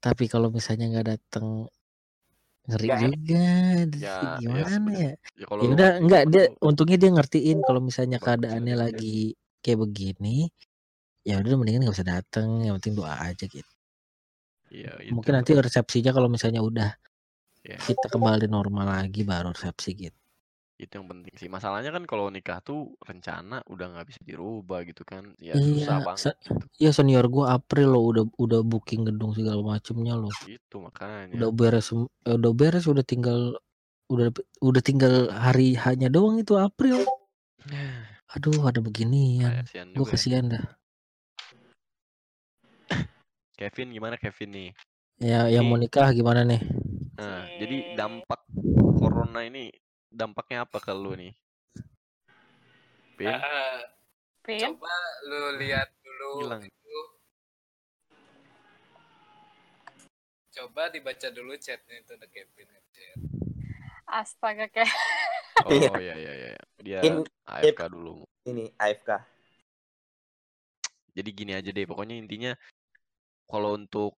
Tapi 0.01 0.25
kalau 0.29 0.49
misalnya 0.53 0.85
nggak 0.89 1.07
datang 1.17 1.69
ngeri 2.65 2.87
enak. 2.89 2.99
juga. 3.01 3.45
Ya, 3.93 4.17
ya 4.41 4.41
gimana 4.41 4.89
ya? 4.93 5.11
Ya 5.37 5.45
kalau 5.45 5.61
Ya 5.61 5.67
lu 5.69 5.73
udah 5.77 5.91
enggak 6.01 6.23
dia 6.33 6.43
untungnya 6.61 6.97
dia 6.97 7.11
ngertiin 7.13 7.57
kalau 7.61 7.81
misalnya 7.81 8.17
keadaannya 8.17 8.75
ya. 8.75 8.81
lagi 8.89 9.37
kayak 9.61 9.79
begini. 9.85 10.49
Ya 11.25 11.41
udah 11.41 11.57
mendingan 11.57 11.81
nggak 11.85 11.97
usah 11.97 12.07
datang, 12.07 12.49
yang 12.65 12.77
penting 12.77 12.95
doa 13.01 13.13
aja 13.17 13.45
gitu. 13.49 13.71
Iya, 14.69 14.91
itu. 15.01 15.13
Mungkin 15.15 15.33
nanti 15.37 15.51
resepsinya 15.57 16.11
kalau 16.15 16.29
misalnya 16.29 16.61
udah 16.61 16.89
Ya, 17.65 17.81
kita 17.81 18.13
kembali 18.13 18.45
normal 18.45 18.85
lagi 18.85 19.25
baru 19.25 19.49
resepsi 19.49 19.89
gitu. 19.97 20.19
itu 20.75 20.91
yang 20.91 21.07
penting 21.07 21.33
sih. 21.39 21.47
Masalahnya 21.47 21.89
kan 21.95 22.03
kalau 22.03 22.27
nikah 22.27 22.59
tuh 22.59 22.93
rencana 22.99 23.63
udah 23.71 23.85
nggak 23.95 24.07
bisa 24.11 24.21
dirubah 24.27 24.83
gitu 24.83 25.07
kan. 25.07 25.31
Ya 25.39 25.55
Iya, 25.55 25.63
susah 25.87 25.97
banget 26.03 26.35
se- 26.35 26.39
gitu. 26.45 26.65
Iya 26.83 26.91
senior 26.91 27.25
gua 27.31 27.55
April 27.55 27.87
loh 27.95 28.03
udah 28.11 28.23
udah 28.35 28.59
booking 28.61 29.07
gedung 29.07 29.31
segala 29.31 29.63
macemnya 29.63 30.13
loh. 30.19 30.29
Itu 30.45 30.83
makanya. 30.83 31.31
Udah 31.39 31.49
beres 31.55 31.87
eh, 31.95 32.35
udah 32.37 32.51
beres 32.51 32.85
udah 32.91 33.05
tinggal 33.07 33.55
udah 34.11 34.27
udah 34.61 34.81
tinggal 34.83 35.31
hari 35.31 35.73
hanya 35.79 36.11
doang 36.11 36.37
itu 36.43 36.53
April. 36.59 37.01
Aduh 38.35 38.67
ada 38.67 38.83
beginian. 38.83 39.63
Kasihan 39.63 39.87
Gue 39.95 40.05
ya. 40.05 40.11
kasihan 40.11 40.45
dah. 40.51 40.65
Kevin 43.55 43.95
gimana 43.95 44.19
Kevin 44.19 44.49
nih? 44.51 44.69
Ya 45.23 45.47
yang 45.47 45.63
mau 45.63 45.79
nikah 45.79 46.11
gimana 46.11 46.43
nih? 46.43 46.59
Nah, 47.15 47.47
Si- 47.47 47.55
jadi 47.63 47.75
dampak 47.95 48.41
corona 48.99 49.47
ini 49.47 49.71
dampaknya 50.11 50.67
apa 50.67 50.83
ke 50.83 50.91
lu 50.91 51.15
nih? 51.15 51.31
Pin? 53.15 53.31
Ah, 53.31 53.79
Pin, 54.43 54.75
coba 54.75 54.91
lu 55.31 55.55
lihat 55.55 55.87
dulu 56.03 56.31
Hilang. 56.43 56.63
itu. 56.67 56.99
Coba 60.55 60.91
dibaca 60.91 61.27
dulu 61.31 61.55
chatnya 61.55 61.95
itu 62.03 62.11
ada 62.15 62.27
Kevin 62.27 62.67
ngechat. 62.67 63.19
astaga 64.05 64.67
kayak 64.69 64.91
Oh 65.65 65.95
iya 65.97 66.13
iya 66.19 66.31
iya. 66.35 66.49
Dia 66.83 66.99
In- 67.07 67.27
AFK 67.47 67.87
dulu. 67.87 68.27
Ini 68.45 68.69
AFK. 68.75 69.09
Jadi 71.15 71.29
gini 71.31 71.55
aja 71.55 71.71
deh, 71.71 71.87
pokoknya 71.87 72.19
intinya 72.19 72.51
kalau 73.45 73.77
untuk 73.77 74.17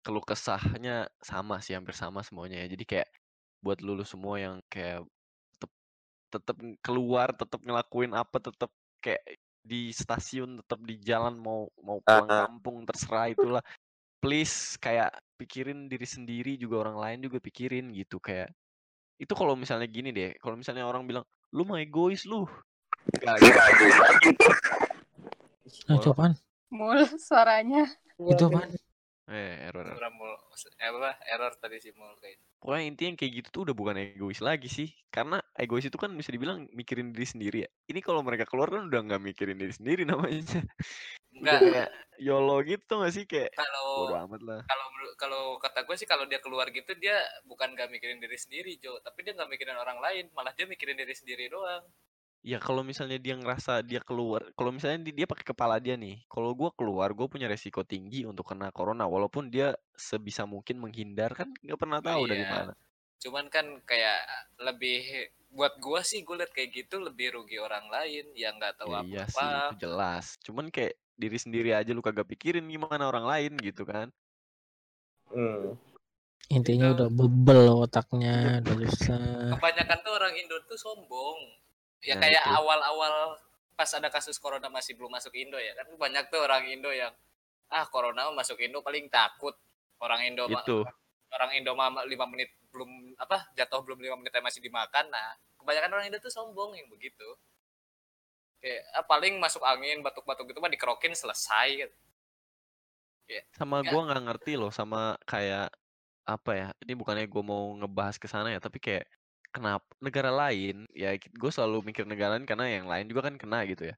keluh 0.00 0.24
kesahnya 0.24 1.08
sama 1.20 1.60
sih, 1.60 1.76
hampir 1.76 1.96
sama 1.96 2.24
semuanya 2.24 2.64
ya. 2.64 2.72
Jadi 2.72 2.84
kayak 2.84 3.08
buat 3.60 3.80
lulu 3.84 4.04
semua 4.04 4.40
yang 4.40 4.56
kayak 4.72 5.04
tetep 5.60 5.72
tetep 6.32 6.56
keluar, 6.80 7.32
tetep 7.36 7.60
ngelakuin 7.60 8.12
apa, 8.16 8.40
tetep 8.40 8.70
kayak 9.04 9.22
di 9.60 9.92
stasiun, 9.92 10.64
tetep 10.64 10.80
di 10.84 10.96
jalan 11.04 11.36
mau 11.36 11.68
mau 11.84 12.00
pulang 12.00 12.28
kampung 12.28 12.88
terserah 12.88 13.28
itulah. 13.32 13.64
Please 14.20 14.76
kayak 14.76 15.12
pikirin 15.40 15.88
diri 15.88 16.04
sendiri 16.04 16.52
juga 16.60 16.84
orang 16.88 17.00
lain 17.00 17.18
juga 17.24 17.40
pikirin 17.40 17.88
gitu 17.96 18.20
kayak 18.20 18.52
itu 19.20 19.32
kalau 19.36 19.52
misalnya 19.52 19.88
gini 19.88 20.12
deh, 20.12 20.32
kalau 20.40 20.56
misalnya 20.56 20.88
orang 20.88 21.04
bilang 21.04 21.24
lu 21.52 21.64
mah 21.68 21.80
egois 21.80 22.24
lu. 22.24 22.48
Enggak 23.20 23.36
gitu. 23.40 23.58
Nah, 25.88 25.96
itu 25.96 26.08
apaan? 26.12 26.32
mul 26.70 27.02
suaranya. 27.18 27.84
Itu 28.20 28.44
apaan? 28.52 28.70
Eh, 29.30 29.70
error. 29.70 29.86
error. 29.86 29.94
Error, 29.94 30.12
mul- 30.12 30.42
eh, 30.74 30.90
apa 30.90 31.10
error 31.30 31.52
tadi 31.56 31.78
sih 31.78 31.94
mul 31.94 32.18
kayak 32.18 32.42
Pokoknya 32.60 32.84
intinya 32.92 33.12
kayak 33.16 33.32
gitu 33.40 33.48
tuh 33.48 33.62
udah 33.64 33.74
bukan 33.78 33.96
egois 33.96 34.42
lagi 34.44 34.68
sih. 34.68 34.90
Karena 35.08 35.40
egois 35.56 35.86
itu 35.86 35.96
kan 35.96 36.12
bisa 36.12 36.28
dibilang 36.28 36.68
mikirin 36.76 37.14
diri 37.14 37.24
sendiri 37.24 37.58
ya. 37.64 37.70
Ini 37.88 38.04
kalau 38.04 38.20
mereka 38.20 38.44
keluar 38.44 38.68
kan 38.68 38.84
udah 38.84 39.00
nggak 39.00 39.22
mikirin 39.22 39.56
diri 39.56 39.72
sendiri 39.72 40.02
namanya. 40.04 40.60
Enggak 41.30 41.60
kayak 41.62 41.88
YOLO 42.20 42.60
gitu 42.66 43.00
gak 43.00 43.14
sih? 43.16 43.24
Kayak 43.24 43.54
kalau 43.56 44.12
amat 44.28 44.42
lah. 44.44 44.60
kalau 44.66 44.86
menurut- 44.92 45.16
kalau 45.16 45.42
kata 45.56 45.80
gue 45.88 45.96
sih 45.96 46.08
kalau 46.10 46.24
dia 46.28 46.42
keluar 46.42 46.68
gitu 46.68 46.92
dia 46.98 47.16
bukan 47.48 47.72
gak 47.72 47.88
mikirin 47.88 48.20
diri 48.20 48.36
sendiri 48.36 48.76
Jo 48.76 49.00
tapi 49.00 49.24
dia 49.24 49.32
nggak 49.32 49.48
mikirin 49.48 49.76
orang 49.76 50.00
lain 50.00 50.28
malah 50.32 50.52
dia 50.52 50.64
mikirin 50.64 50.96
diri 50.96 51.12
sendiri 51.12 51.48
doang 51.48 51.84
Ya 52.40 52.56
kalau 52.56 52.80
misalnya 52.80 53.20
dia 53.20 53.36
ngerasa 53.36 53.84
dia 53.84 54.00
keluar, 54.00 54.40
kalau 54.56 54.72
misalnya 54.72 55.04
di- 55.04 55.12
dia 55.12 55.28
pakai 55.28 55.44
kepala 55.44 55.76
dia 55.76 55.92
nih, 55.92 56.24
kalau 56.24 56.56
gua 56.56 56.72
keluar, 56.72 57.12
gue 57.12 57.28
punya 57.28 57.44
resiko 57.44 57.84
tinggi 57.84 58.24
untuk 58.24 58.48
kena 58.48 58.72
corona, 58.72 59.04
walaupun 59.04 59.52
dia 59.52 59.76
sebisa 59.92 60.48
mungkin 60.48 60.80
menghindar 60.80 61.36
kan 61.36 61.52
nggak 61.60 61.76
pernah 61.76 62.00
tahu 62.00 62.24
dari 62.26 62.44
Iya. 62.44 62.52
mana. 62.64 62.74
cuman 63.20 63.52
kan 63.52 63.68
kayak 63.84 64.16
lebih 64.64 65.04
buat 65.52 65.76
gua 65.76 66.00
sih 66.00 66.24
gue 66.24 66.40
liat 66.40 66.56
kayak 66.56 66.72
gitu 66.72 66.96
lebih 66.96 67.36
rugi 67.36 67.60
orang 67.60 67.84
lain 67.92 68.32
yang 68.32 68.56
nggak 68.56 68.80
tahu 68.80 68.96
Ya 68.96 69.04
apa 69.04 69.04
iya 69.04 69.24
sih, 69.28 69.44
itu 69.44 69.76
jelas. 69.84 70.24
Cuman 70.40 70.72
kayak 70.72 70.96
diri 71.20 71.36
sendiri 71.36 71.76
aja 71.76 71.92
lu 71.92 72.00
kagak 72.00 72.24
pikirin 72.24 72.64
gimana 72.64 73.04
orang 73.04 73.28
lain 73.28 73.52
gitu 73.60 73.84
kan. 73.84 74.08
Hmm. 75.28 75.76
Intinya 76.48 76.90
Itu- 76.90 76.96
udah 76.96 77.08
bebel 77.12 77.62
otaknya, 77.84 78.64
udah 78.64 78.74
susah. 78.96 79.52
kebanyakan 79.52 79.98
tuh 80.00 80.12
orang 80.16 80.32
Indo 80.34 80.56
tuh 80.64 80.80
sombong 80.80 81.38
ya 82.00 82.16
Nah, 82.16 82.24
kayak 82.24 82.42
itu. 82.44 82.56
awal-awal 82.56 83.14
pas 83.76 83.90
ada 83.96 84.08
kasus 84.12 84.36
corona 84.36 84.68
masih 84.68 84.92
belum 84.96 85.08
masuk 85.12 85.32
Indo 85.36 85.56
ya 85.56 85.72
kan 85.76 85.88
banyak 85.96 86.28
tuh 86.28 86.40
orang 86.44 86.68
Indo 86.68 86.92
yang 86.92 87.12
ah 87.72 87.84
corona 87.88 88.28
masuk 88.32 88.60
Indo 88.60 88.84
paling 88.84 89.08
takut 89.08 89.56
orang 90.00 90.20
Indo 90.28 90.44
Itu. 90.48 90.84
orang 91.32 91.50
Indo 91.56 91.72
mah 91.72 92.04
lima 92.04 92.28
menit 92.28 92.52
belum 92.72 93.16
apa 93.16 93.48
jatuh 93.56 93.80
belum 93.84 94.00
lima 94.04 94.16
menit 94.20 94.36
masih 94.40 94.60
dimakan 94.60 95.08
nah 95.08 95.32
kebanyakan 95.60 95.96
orang 95.96 96.06
Indo 96.12 96.18
tuh 96.20 96.32
sombong 96.32 96.76
yang 96.76 96.88
begitu 96.92 97.24
kayak 98.60 98.84
ah, 98.92 99.04
paling 99.08 99.40
masuk 99.40 99.64
angin 99.64 100.04
batuk-batuk 100.04 100.44
gitu 100.52 100.60
mah 100.60 100.68
dikerokin 100.68 101.16
selesai 101.16 101.88
gitu. 101.88 101.96
Sama 103.56 103.80
Nggak. 103.80 103.90
gua 103.94 104.00
nggak 104.10 104.22
ngerti 104.26 104.52
loh 104.58 104.68
sama 104.74 105.14
kayak 105.24 105.70
apa 106.26 106.50
ya? 106.52 106.68
Ini 106.82 106.92
bukannya 106.98 107.24
gua 107.30 107.42
mau 107.46 107.62
ngebahas 107.78 108.18
ke 108.20 108.26
sana 108.26 108.50
ya, 108.52 108.58
tapi 108.60 108.82
kayak 108.82 109.06
kenapa 109.54 109.86
negara 110.02 110.30
lain 110.30 110.86
ya 110.94 111.14
gue 111.18 111.50
selalu 111.52 111.82
mikir 111.90 112.04
negara 112.06 112.38
lain 112.38 112.46
karena 112.48 112.66
yang 112.70 112.86
lain 112.90 113.06
juga 113.10 113.26
kan 113.30 113.34
kena 113.40 113.66
gitu 113.68 113.90
ya. 113.90 113.96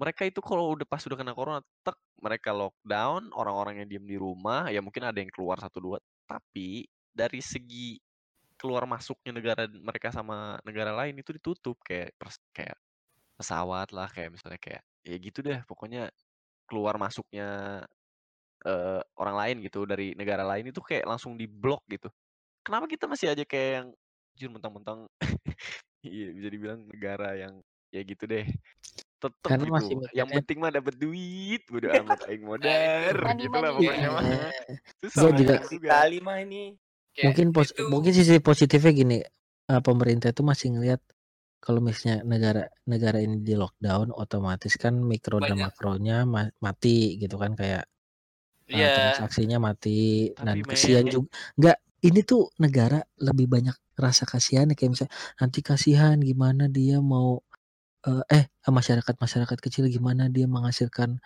mereka 0.00 0.26
itu 0.26 0.40
kalau 0.42 0.74
udah 0.74 0.86
pas 0.88 1.04
udah 1.06 1.18
kena 1.20 1.32
corona, 1.38 1.60
tek, 1.86 1.94
mereka 2.18 2.50
lockdown, 2.50 3.30
orang-orang 3.36 3.84
yang 3.84 3.88
diem 3.92 4.06
di 4.10 4.18
rumah, 4.18 4.66
ya 4.74 4.82
mungkin 4.82 5.06
ada 5.06 5.18
yang 5.22 5.30
keluar 5.30 5.60
satu 5.62 5.78
dua, 5.78 5.98
tapi 6.26 6.90
dari 7.14 7.38
segi 7.44 8.00
keluar 8.58 8.84
masuknya 8.88 9.32
negara 9.36 9.64
mereka 9.70 10.10
sama 10.14 10.58
negara 10.66 10.92
lain 10.94 11.18
itu 11.20 11.34
ditutup 11.36 11.76
kayak 11.84 12.14
kayak 12.54 12.76
pesawat 13.38 13.90
lah 13.94 14.08
kayak 14.12 14.30
misalnya 14.34 14.60
kayak 14.62 14.82
ya 15.04 15.16
gitu 15.18 15.40
deh 15.44 15.60
pokoknya 15.66 16.10
keluar 16.68 16.96
masuknya 17.00 17.48
eh, 18.66 19.00
orang 19.18 19.36
lain 19.38 19.56
gitu 19.66 19.84
dari 19.88 20.14
negara 20.18 20.44
lain 20.46 20.70
itu 20.70 20.80
kayak 20.82 21.04
langsung 21.08 21.34
diblok 21.38 21.82
gitu. 21.90 22.08
Kenapa 22.66 22.86
kita 22.90 23.06
masih 23.10 23.34
aja 23.34 23.44
kayak 23.46 23.70
yang 23.82 23.88
jujur 24.32 24.50
mentang-mentang 24.50 25.06
iya 26.02 26.28
bisa 26.30 26.48
dibilang 26.48 26.80
negara 26.86 27.34
yang 27.34 27.60
ya 27.88 28.00
gitu 28.02 28.24
deh. 28.24 28.48
Tetep 29.20 29.38
Karena 29.44 29.62
gitu. 29.62 29.72
masih 29.72 29.94
Yang 29.94 30.02
mikirnya- 30.02 30.34
penting 30.34 30.58
mah 30.58 30.70
dapat 30.72 30.94
duit, 30.96 31.62
bodo 31.68 31.86
amat 32.02 32.20
aing 32.26 32.42
modar 32.42 33.14
gitu 33.36 33.54
lah 33.54 33.70
pokoknya 33.70 34.08
mah. 34.10 34.22
Iya. 34.24 34.48
Susah 35.12 35.30
juga-. 35.30 35.60
Kali 35.68 36.18
mah 36.18 36.36
ini. 36.40 36.74
Kayak 37.12 37.24
mungkin 37.28 37.46
pos- 37.52 37.70
itu- 37.70 37.86
mungkin 37.86 38.12
sisi 38.12 38.40
positifnya 38.40 38.90
gini 38.90 39.18
eh, 39.62 39.80
pemerintah 39.80 40.32
itu 40.32 40.42
masih 40.42 40.72
ngelihat 40.72 41.00
kalau 41.60 41.78
misalnya 41.78 42.24
negara 42.24 42.62
negara 42.82 43.20
ini 43.20 43.38
di 43.38 43.54
lockdown 43.54 44.10
otomatis 44.10 44.74
kan 44.74 44.98
mikro 44.98 45.38
dan 45.38 45.54
Banyak. 45.54 45.70
makronya 45.70 46.16
ma- 46.26 46.50
mati 46.58 47.14
gitu 47.16 47.36
kan 47.36 47.52
kayak 47.52 47.84
eh, 48.66 48.74
Iya. 48.74 49.14
transaksinya 49.14 49.60
mati 49.60 50.32
Tapi 50.32 50.42
dan 50.42 50.56
kasihan 50.64 51.04
juga 51.04 51.28
nggak 51.54 51.78
ini 52.02 52.20
tuh 52.26 52.50
negara 52.58 53.02
lebih 53.18 53.46
banyak 53.46 53.74
rasa 53.98 54.26
kasihan 54.26 54.66
kayak 54.74 54.90
misalnya 54.98 55.14
nanti 55.38 55.58
kasihan 55.62 56.16
gimana 56.18 56.66
dia 56.66 56.98
mau 56.98 57.40
eh, 58.06 58.22
eh 58.30 58.44
masyarakat 58.66 59.14
masyarakat 59.14 59.58
kecil 59.62 59.86
gimana 59.86 60.26
dia 60.26 60.50
menghasilkan 60.50 61.22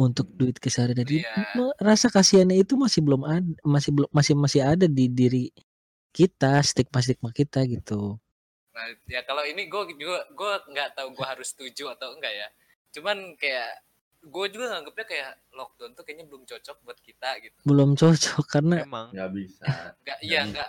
untuk 0.00 0.30
duit 0.38 0.56
keseharian 0.56 1.02
jadi 1.04 1.26
Iya. 1.26 1.76
rasa 1.82 2.08
kasihannya 2.08 2.62
itu 2.62 2.78
masih 2.78 3.04
belum 3.04 3.22
ada 3.26 3.52
masih 3.66 3.90
belum 3.92 4.10
masih 4.14 4.34
masih 4.38 4.62
ada 4.64 4.86
di 4.88 5.10
diri 5.10 5.44
kita 6.14 6.62
stigma 6.64 7.02
stigma 7.04 7.30
kita 7.34 7.66
gitu 7.68 8.16
Nah, 8.70 8.86
ya 9.10 9.20
kalau 9.26 9.42
ini 9.44 9.66
gue 9.66 9.82
juga 9.98 10.24
gue 10.30 10.52
nggak 10.72 10.94
tahu 10.96 11.12
gue 11.12 11.26
harus 11.26 11.52
setuju 11.52 11.90
atau 11.92 12.14
enggak 12.16 12.32
ya. 12.32 12.48
Cuman 12.94 13.34
kayak 13.36 13.82
gue 14.20 14.46
juga 14.52 14.66
nganggapnya 14.76 15.06
kayak 15.08 15.30
lockdown 15.56 15.96
tuh 15.96 16.04
kayaknya 16.04 16.28
belum 16.28 16.44
cocok 16.44 16.76
buat 16.84 16.98
kita 17.00 17.40
gitu. 17.40 17.56
belum 17.64 17.96
cocok 17.96 18.44
karena 18.52 18.84
Emang 18.84 19.08
nggak 19.16 19.30
bisa 19.32 19.64
Nggak, 19.64 19.96
nggak 20.04 20.18
iya 20.20 20.40
nggak. 20.44 20.68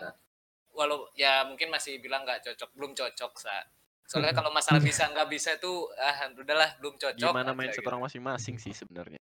Walau 0.72 1.12
ya 1.20 1.43
mungkin 1.43 1.68
masih 1.68 1.99
bilang 1.99 2.24
nggak 2.24 2.47
cocok, 2.47 2.70
belum 2.80 2.95
cocok 2.95 3.32
sa. 3.36 3.68
Soalnya 4.08 4.32
kalau 4.32 4.56
masalah 4.56 4.80
bisa 4.80 5.04
nggak 5.12 5.28
bisa 5.28 5.60
itu 5.60 5.88
ah 5.99 6.32
udahlah 6.32 6.80
belum 6.80 6.95
cocok. 6.95 7.32
gimana 7.32 7.52
mindset 7.52 7.84
gitu. 7.84 7.89
orang 7.91 8.08
masing-masing 8.08 8.56
sih 8.56 8.72
sebenarnya. 8.72 9.20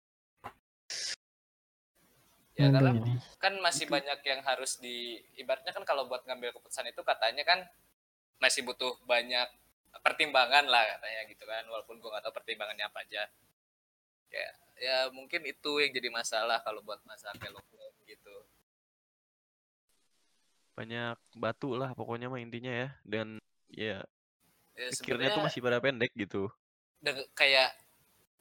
Ya 2.54 2.70
karena 2.70 2.96
Aduh. 2.96 3.18
kan 3.42 3.54
masih 3.60 3.90
banyak 3.92 4.20
yang 4.24 4.40
harus 4.46 4.78
di 4.80 5.20
ibaratnya 5.36 5.74
kan 5.76 5.84
kalau 5.84 6.08
buat 6.08 6.24
ngambil 6.24 6.56
keputusan 6.56 6.86
itu 6.86 7.02
katanya 7.04 7.44
kan 7.44 7.60
masih 8.40 8.64
butuh 8.64 8.94
banyak 9.04 9.50
pertimbangan 10.06 10.70
lah 10.70 10.86
katanya 10.96 11.22
gitu 11.28 11.44
kan 11.50 11.66
walaupun 11.66 11.98
gua 11.98 12.18
nggak 12.18 12.24
tahu 12.30 12.36
pertimbangannya 12.40 12.86
apa 12.86 13.02
aja 13.04 13.26
ya 14.34 14.50
ya 14.82 14.98
mungkin 15.14 15.46
itu 15.46 15.72
yang 15.80 15.94
jadi 15.94 16.10
masalah 16.10 16.60
kalau 16.66 16.82
buat 16.82 17.00
masalah 17.06 17.38
kayak 17.38 17.54
lockdown 17.54 17.94
gitu 18.10 18.36
Banyak 20.74 21.22
batu 21.38 21.78
lah 21.78 21.94
pokoknya 21.94 22.34
mah 22.34 22.42
intinya 22.42 22.74
ya 22.74 22.90
dan 23.06 23.38
ya 23.70 24.02
ya, 24.74 24.88
pikirnya 24.98 25.38
tuh 25.38 25.46
masih 25.46 25.62
pada 25.62 25.78
pendek 25.78 26.10
gitu. 26.18 26.50
kayak 27.38 27.78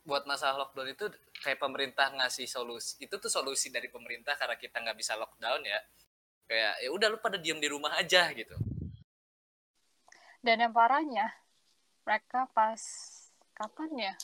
buat 0.03 0.24
masalah 0.24 0.64
lockdown 0.64 0.97
itu 0.97 1.07
kayak 1.45 1.61
pemerintah 1.61 2.09
ngasih 2.16 2.49
solusi 2.49 2.99
itu 3.05 3.14
tuh 3.20 3.28
solusi 3.28 3.68
dari 3.68 3.93
pemerintah 3.93 4.34
karena 4.34 4.57
kita 4.57 4.80
nggak 4.80 4.99
bisa 4.99 5.14
lockdown 5.14 5.62
ya 5.62 5.78
kayak 6.49 6.74
ya 6.82 6.88
udah 6.90 7.07
lu 7.12 7.18
pada 7.20 7.36
diem 7.38 7.61
di 7.61 7.68
rumah 7.70 7.95
aja 8.01 8.32
gitu 8.32 8.57
Dan 10.43 10.59
yang 10.59 10.74
parahnya, 10.74 11.30
mereka 12.03 12.51
pas 12.51 12.82
kapan 13.55 14.11
ya? 14.11 14.14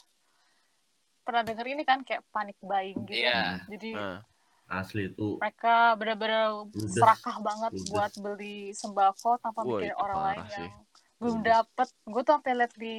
Pernah 1.28 1.44
denger 1.44 1.66
ini 1.68 1.84
kan 1.84 2.00
kayak 2.00 2.24
panic 2.32 2.56
buying 2.64 3.04
gitu. 3.04 3.20
Iya. 3.20 3.60
Jadi 3.68 3.92
Nah, 3.92 4.24
asli 4.64 5.12
itu 5.12 5.36
mereka 5.36 5.92
benar-benar 6.00 6.72
serakah 6.72 7.36
banget 7.44 7.72
Ludes. 7.76 7.88
buat 7.92 8.12
beli 8.16 8.72
sembako 8.72 9.36
tanpa 9.44 9.60
mikirin 9.64 9.92
itu 9.92 10.00
orang 10.00 10.18
lain 10.24 10.44
sih. 10.48 10.64
yang 10.64 10.72
belum 11.20 11.38
dapet. 11.44 11.88
Gue 12.08 12.22
tuh 12.24 12.32
sampai 12.40 12.52
liat 12.56 12.72
di 12.80 12.94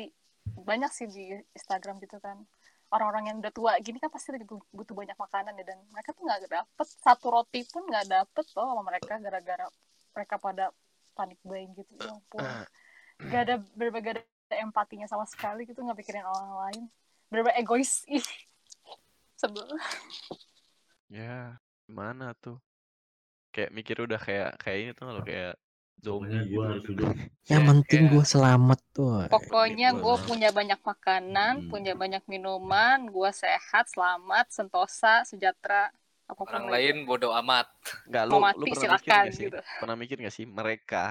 banyak 0.62 0.92
sih 0.94 1.10
di 1.10 1.34
Instagram 1.58 1.98
gitu 2.06 2.22
kan. 2.22 2.38
Orang-orang 2.94 3.34
yang 3.34 3.38
udah 3.42 3.54
tua 3.54 3.78
gini 3.82 3.98
kan 3.98 4.14
pasti 4.14 4.30
butuh 4.74 4.94
banyak 4.94 5.18
makanan 5.18 5.58
ya 5.58 5.66
dan 5.66 5.82
mereka 5.90 6.14
tuh 6.14 6.22
nggak 6.26 6.54
dapet 6.54 6.88
satu 7.02 7.34
roti 7.34 7.66
pun 7.66 7.82
nggak 7.86 8.06
dapet 8.14 8.46
loh 8.54 8.66
sama 8.78 8.82
mereka 8.86 9.18
gara-gara 9.18 9.66
mereka 10.14 10.36
pada 10.38 10.66
panic 11.18 11.42
buying 11.42 11.74
gitu. 11.74 11.98
Ya 11.98 12.14
ampun. 12.14 12.46
Gak 13.20 13.42
ada 13.46 13.56
berbagai 13.74 14.22
ada 14.22 14.56
empatinya 14.62 15.06
sama 15.06 15.26
sekali 15.26 15.66
gitu 15.66 15.82
nggak 15.82 15.98
pikirin 15.98 16.26
orang 16.26 16.54
lain. 16.66 16.84
Bener-bener 17.30 17.58
egois. 17.58 18.04
Ih. 18.08 18.26
Sebel. 19.36 19.66
ya 21.10 21.56
gimana 21.84 22.36
tuh? 22.36 22.60
Kayak 23.50 23.72
mikir 23.72 23.96
udah 24.00 24.20
kayak 24.20 24.60
kayak 24.60 24.78
ini 24.80 24.92
tuh 24.92 25.06
lo 25.08 25.22
kayak 25.22 25.56
zombie 25.98 26.28
pokoknya 26.28 26.40
gitu. 26.40 26.52
gue 26.52 26.64
harus 26.64 26.84
hidup 26.86 27.10
yang 27.46 27.62
Ya, 27.62 27.68
penting 27.68 28.02
kayak- 28.02 28.14
gue 28.14 28.24
selamat 28.26 28.80
tuh 28.90 29.10
Pokoknya 29.28 29.88
gitu 29.90 30.00
gue 30.00 30.16
punya 30.24 30.50
banyak 30.50 30.80
makanan, 30.82 31.54
Hmm. 31.58 31.70
punya 31.70 31.94
banyak 31.94 32.24
minuman, 32.26 32.98
gue 33.06 33.30
sehat, 33.34 33.90
selamat, 33.90 34.46
sentosa, 34.50 35.24
sejahtera, 35.24 35.92
apa 36.24 36.38
pun 36.38 36.48
orang 36.48 36.64
itu. 36.64 36.74
lain 36.74 36.96
bodoh 37.04 37.34
amat 37.36 37.68
Nggak 38.06 38.24
lu, 38.24 38.32
lu 38.32 38.40
mati 38.40 38.56
pernah 38.62 38.70
mikir 38.70 38.80
silakan 38.80 39.20
nggak 39.20 39.34
sih? 39.34 39.44
gitu. 39.46 39.60
Pernah 39.82 39.96
mikir 39.98 40.16
nggak 40.20 40.36
sih 40.36 40.46
mereka 40.46 41.06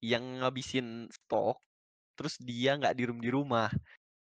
yang 0.00 0.24
ngabisin 0.38 0.86
stok 1.08 1.56
terus 2.12 2.34
dia 2.36 2.74
nggak 2.74 2.92
di 2.92 3.30
rumah. 3.30 3.70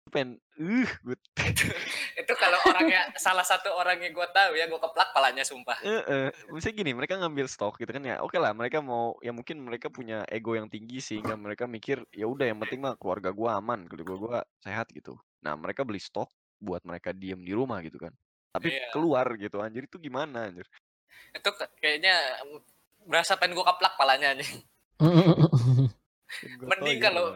Pengen 0.08 0.40
uh 0.58 0.90
gue 1.04 1.16
itu 2.20 2.32
kalau 2.34 2.58
orangnya 2.66 3.08
salah 3.16 3.46
satu 3.46 3.70
orang 3.72 4.02
yang 4.02 4.12
gue 4.12 4.28
tahu 4.34 4.58
ya 4.58 4.66
gue 4.66 4.80
keplak 4.80 5.14
palanya 5.14 5.46
sumpah 5.46 5.78
eh 5.84 6.02
eh. 6.04 6.28
Maksudnya 6.50 6.74
gini, 6.74 6.90
mereka 6.96 7.20
ngambil 7.20 7.46
stok 7.46 7.78
gitu 7.78 7.90
kan 7.92 8.02
ya. 8.04 8.18
Oke 8.24 8.36
lah, 8.42 8.50
mereka 8.52 8.82
mau 8.82 9.14
ya 9.22 9.30
mungkin 9.30 9.62
mereka 9.62 9.88
punya 9.92 10.26
ego 10.28 10.58
yang 10.58 10.66
tinggi 10.66 10.98
sehingga 10.98 11.38
mereka 11.38 11.70
mikir 11.70 12.02
ya 12.10 12.26
udah 12.26 12.48
yang 12.48 12.58
penting 12.58 12.82
mah 12.82 12.96
keluarga 12.98 13.30
gua 13.30 13.60
aman, 13.62 13.86
keluarga 13.86 14.14
gua 14.16 14.38
sehat 14.64 14.90
gitu. 14.90 15.14
Nah, 15.44 15.54
mereka 15.54 15.86
beli 15.86 16.02
stok 16.02 16.28
buat 16.58 16.82
mereka 16.82 17.14
diem 17.14 17.38
di 17.44 17.54
rumah 17.54 17.78
gitu 17.86 18.02
kan. 18.02 18.10
Tapi 18.50 18.74
Iya. 18.74 18.90
keluar 18.90 19.28
gitu 19.38 19.60
anjir 19.62 19.86
itu 19.86 20.00
gimana 20.00 20.50
anjir? 20.50 20.66
itu 21.28 21.50
kayaknya 21.80 22.14
berasa 23.04 23.36
pengen 23.36 23.56
gue 23.56 23.64
keplak 23.66 23.94
palanya 24.00 24.32
nih 24.36 24.48
Kan 24.98 25.92
gua 26.60 26.68
mending 26.76 27.00
ya 27.00 27.04
kalau 27.08 27.26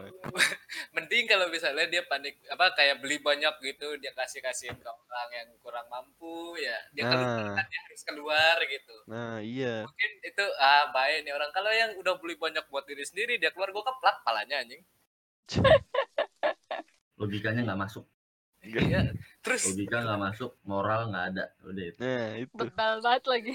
mending 0.95 1.25
kalau 1.25 1.45
misalnya 1.49 1.85
dia 1.89 2.05
panik 2.05 2.37
apa 2.45 2.77
kayak 2.77 3.01
beli 3.01 3.17
banyak 3.17 3.49
gitu 3.65 3.97
dia 3.97 4.13
kasih 4.13 4.39
kasihin 4.39 4.77
ke 4.77 4.85
orang 4.85 5.29
yang 5.33 5.49
kurang 5.59 5.89
mampu 5.89 6.53
ya 6.61 6.77
dia 6.93 7.09
keluar 7.09 7.25
Nah. 7.25 7.57
kan 7.57 7.65
dia 7.65 7.81
harus 7.89 8.01
keluar 8.05 8.55
gitu 8.63 8.95
Nah, 9.09 9.41
iya. 9.41 9.83
mungkin 9.83 10.11
itu 10.21 10.45
ah 10.57 10.93
baik 10.93 11.25
nih 11.25 11.33
orang 11.33 11.49
kalau 11.49 11.73
yang 11.73 11.91
udah 11.97 12.21
beli 12.21 12.37
banyak 12.37 12.61
buat 12.69 12.85
diri 12.85 13.01
sendiri 13.01 13.41
dia 13.41 13.49
keluar 13.49 13.73
gue 13.73 13.81
keplak 13.83 14.21
palanya 14.21 14.61
anjing 14.61 14.85
logikanya 17.19 17.61
nggak 17.65 17.81
masuk 17.81 18.05
iya 18.63 19.11
terus 19.43 19.67
logika 19.67 19.99
nggak 20.01 20.21
masuk 20.21 20.51
moral 20.63 21.11
nggak 21.11 21.25
ada 21.35 21.45
udah 21.65 21.83
itu 21.83 21.99
Nah, 21.99 22.29
itu. 22.39 22.55
Betal 22.55 22.93
banget 23.03 23.23
lagi. 23.27 23.53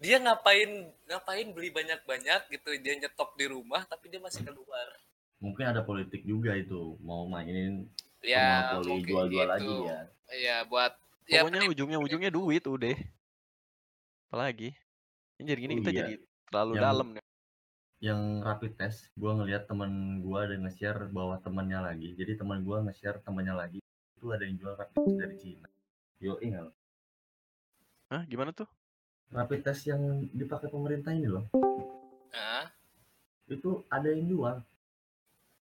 Dia 0.00 0.16
ngapain 0.16 0.70
ngapain 1.04 1.46
beli 1.50 1.68
banyak 1.68 2.00
banyak 2.02 2.40
gitu 2.50 2.68
dia 2.76 2.96
nyetop 2.96 3.36
di 3.36 3.46
rumah 3.46 3.84
tapi 3.84 4.08
dia 4.08 4.18
masih 4.18 4.42
keluar 4.42 4.88
mungkin 5.36 5.64
ada 5.66 5.80
politik 5.80 6.20
juga 6.22 6.52
itu 6.52 6.96
mau 6.98 7.24
mainin 7.24 7.84
ya 8.20 8.76
mungkin 8.76 9.04
jual-jual 9.04 9.28
gitu. 9.28 9.44
lagi 9.46 9.74
ya 9.86 10.00
Iya 10.30 10.56
buat 10.64 10.92
ya 11.26 11.42
Pokoknya 11.42 11.58
mending- 11.60 11.72
ujungnya-ujungnya 11.72 12.30
duit 12.30 12.62
udah. 12.64 12.94
Apalagi? 14.26 14.70
Ini 15.36 15.44
jadi 15.44 15.60
gini 15.60 15.72
Oh 15.72 15.78
kita 15.80 15.90
iya. 15.90 15.98
jadi 16.00 16.14
terlalu 16.46 16.72
Yang- 16.72 16.84
dalam 16.84 17.08
nih. 17.10 17.24
yang 18.00 18.20
rapid 18.40 18.72
test 18.74 19.10
gue 19.12 19.28
ngelihat 19.28 19.66
temen 19.66 19.90
gue 20.20 20.38
ada 20.38 20.56
nge-share 20.56 21.10
bahwa 21.10 21.36
temennya 21.38 21.82
lagi 21.82 22.14
jadi 22.14 22.32
teman 22.34 22.62
gue 22.62 22.72
nge-share 22.80 23.20
temennya 23.20 23.52
lagi 23.52 23.76
itu 24.14 24.26
ada 24.26 24.40
yang 24.40 24.56
jual 24.56 24.72
rapid 24.72 24.96
test 24.96 25.18
dari 25.18 25.36
Cina 25.36 25.68
yo 26.16 26.38
ingat 26.38 26.70
Hah, 28.08 28.24
gimana 28.24 28.50
tuh? 28.50 28.64
Rapid 29.30 29.60
test 29.62 29.86
yang 29.86 30.00
dipakai 30.30 30.66
pemerintah 30.66 31.10
ini 31.10 31.26
loh 31.26 31.46
Hah? 32.30 32.66
itu 33.46 33.82
ada 33.86 34.08
yang 34.08 34.26
jual 34.26 34.56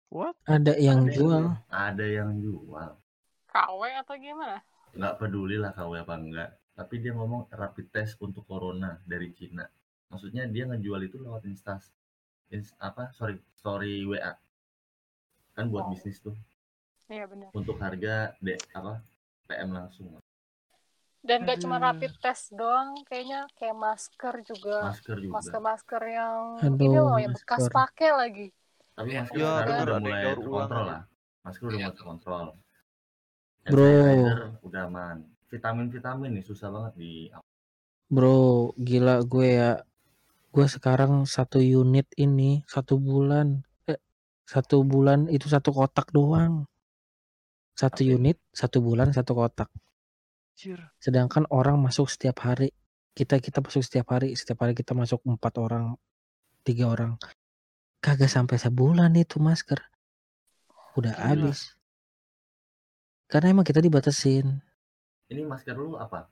What? 0.09 0.35
ada 0.43 0.73
yang 0.73 1.05
Ada 1.05 1.13
jual 1.13 1.43
ada 1.69 2.05
yang 2.05 2.31
jual 2.39 2.89
KW 3.45 3.81
atau 3.99 4.15
gimana? 4.15 4.57
nggak 4.89 5.15
peduli 5.17 5.55
lah 5.55 5.69
KW 5.69 6.01
apa 6.01 6.15
enggak 6.15 6.49
tapi 6.73 6.97
dia 6.97 7.11
ngomong 7.11 7.51
rapid 7.51 7.87
test 7.89 8.15
untuk 8.19 8.43
corona 8.43 8.97
dari 9.03 9.29
Cina 9.31 9.67
maksudnya 10.07 10.47
dia 10.47 10.65
ngejual 10.65 11.01
itu 11.03 11.19
lewat 11.19 11.45
instas 11.45 11.91
ins 12.49 12.73
apa 12.79 13.13
sorry 13.13 13.37
story 13.53 14.01
WA 14.03 14.33
kan 15.53 15.67
buat 15.67 15.85
Oh. 15.85 15.91
bisnis 15.91 16.17
tuh 16.17 16.33
Iya 17.05 17.25
benar. 17.25 17.49
untuk 17.51 17.77
harga 17.77 18.37
de 18.37 18.53
apa 18.69 19.01
PM 19.45 19.73
langsung. 19.73 20.13
Dan 21.19 21.43
gak 21.43 21.59
cuma 21.59 21.77
rapid 21.77 22.15
test 22.23 22.55
doang, 22.55 23.03
kayaknya 23.03 23.43
kayak 23.59 23.75
masker 23.75 24.35
juga. 24.41 24.95
Masker 24.95 25.17
juga. 25.19 25.33
Masker-masker 25.35 26.03
yang 26.07 26.39
Aduh, 26.63 26.79
ini 26.79 26.95
loh, 26.95 27.17
yang 27.19 27.35
bekas 27.35 27.67
masker. 27.67 27.75
pakai 27.75 28.09
lagi. 28.15 28.47
Tapi 28.95 29.09
Ya, 29.09 29.19
masker 29.21 29.35
ya, 29.35 29.51
sekarang 29.51 29.67
udah 29.67 29.91
yang 29.91 30.03
mulai 30.03 30.23
terkontrol 30.33 30.85
lah. 30.87 31.01
Masker 31.43 31.63
udah 31.63 31.71
Iya. 31.71 31.83
mulai 31.83 31.95
terkontrol. 31.95 32.45
Bro. 33.69 33.85
udah 34.65 34.81
aman. 34.87 35.17
Vitamin-vitamin 35.49 36.29
nih 36.39 36.45
susah 36.45 36.69
banget 36.71 36.93
di 36.95 37.13
Bro, 38.07 38.73
gila 38.79 39.21
gue 39.21 39.47
ya. 39.53 39.71
Gue 40.49 40.65
sekarang 40.65 41.29
satu 41.29 41.61
unit 41.61 42.09
ini 42.17 42.65
satu 42.65 42.97
bulan, 42.97 43.61
eh, 43.85 43.99
satu 44.49 44.81
bulan 44.81 45.29
itu 45.29 45.45
satu 45.45 45.69
kotak 45.69 46.09
doang. 46.09 46.65
Satu 47.77 48.01
unit 48.01 48.41
satu 48.49 48.81
bulan 48.81 49.13
satu 49.13 49.37
kotak. 49.37 49.69
Anjir. 50.59 50.91
Sedangkan 50.99 51.47
orang 51.55 51.79
masuk 51.79 52.11
setiap 52.11 52.43
hari. 52.43 52.75
Kita 53.15 53.39
kita 53.39 53.63
masuk 53.63 53.79
setiap 53.79 54.11
hari. 54.11 54.35
Setiap 54.35 54.59
hari 54.59 54.75
kita 54.75 54.91
masuk 54.91 55.23
empat 55.23 55.55
orang, 55.55 55.95
tiga 56.67 56.91
orang. 56.91 57.15
Kagak 58.03 58.27
sampai 58.27 58.59
sebulan 58.59 59.15
itu 59.15 59.39
masker. 59.39 59.79
Udah 60.99 61.15
Gila. 61.15 61.47
habis. 61.47 61.79
Karena 63.31 63.55
emang 63.55 63.63
kita 63.63 63.79
dibatasin. 63.79 64.59
Ini 65.31 65.47
masker 65.47 65.79
lu 65.79 65.95
apa? 65.95 66.27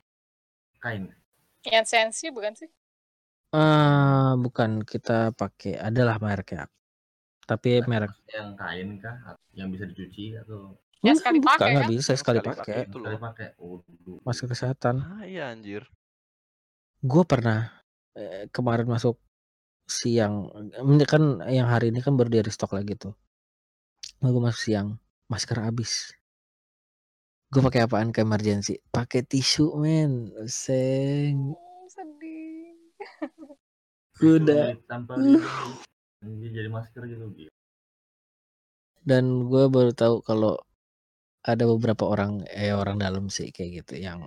Kain. 0.84 1.08
Yang 1.64 1.88
sensi 1.88 2.28
bukan 2.28 2.52
sih? 2.52 2.68
Ah, 3.56 4.36
bukan 4.36 4.84
kita 4.84 5.32
pakai 5.40 5.80
adalah 5.80 6.20
mereknya. 6.20 6.68
Tapi 7.48 7.80
merek 7.88 8.12
Yang 8.28 8.60
kain 8.60 8.90
kah? 9.00 9.40
Yang 9.56 9.68
bisa 9.72 9.84
dicuci 9.88 10.36
atau 10.36 10.76
Ya, 11.06 11.14
sekali 11.14 11.38
bukan, 11.38 11.62
pakai 11.62 11.74
kan? 11.78 11.90
bisa 11.94 12.12
Yang 12.14 12.22
sekali 12.26 12.40
sekali 12.42 12.58
pakai. 12.58 12.78
sekali? 12.90 13.56
Oh. 13.62 13.80
Masker 14.26 14.48
kesehatan. 14.50 14.96
Ah 15.06 15.24
iya 15.30 15.54
anjir. 15.54 15.86
Gue 17.06 17.22
pernah 17.22 17.70
eh, 18.18 18.50
kemarin 18.50 18.90
masuk 18.90 19.22
siang. 19.86 20.50
Ini 20.74 21.06
kan 21.06 21.46
yang 21.46 21.70
hari 21.70 21.94
ini 21.94 22.02
kan 22.02 22.18
baru 22.18 22.34
di 22.34 22.42
restock 22.42 22.74
lagi 22.74 22.98
tuh. 22.98 23.14
Gue 24.18 24.42
masuk 24.42 24.62
siang, 24.74 24.98
masker 25.30 25.62
habis. 25.62 26.18
Gue 27.48 27.62
pakai 27.64 27.88
apaan 27.88 28.12
ke 28.12 28.26
emergency? 28.26 28.82
Pakai 28.92 29.24
tisu, 29.24 29.78
men. 29.80 30.34
Seng. 30.50 31.56
Hmm, 31.56 31.86
sedih. 31.88 32.76
Udah. 34.20 34.76
Tanpa 34.90 35.16
jadi 36.26 36.68
masker 36.68 37.08
gitu. 37.08 37.48
Dan 39.08 39.48
gue 39.48 39.64
baru 39.72 39.96
tahu 39.96 40.20
kalau 40.20 40.60
ada 41.48 41.64
beberapa 41.64 42.04
orang 42.04 42.44
eh 42.52 42.72
orang 42.72 43.00
dalam 43.00 43.32
sih 43.32 43.50
kayak 43.50 43.84
gitu 43.84 43.94
yang 43.98 44.20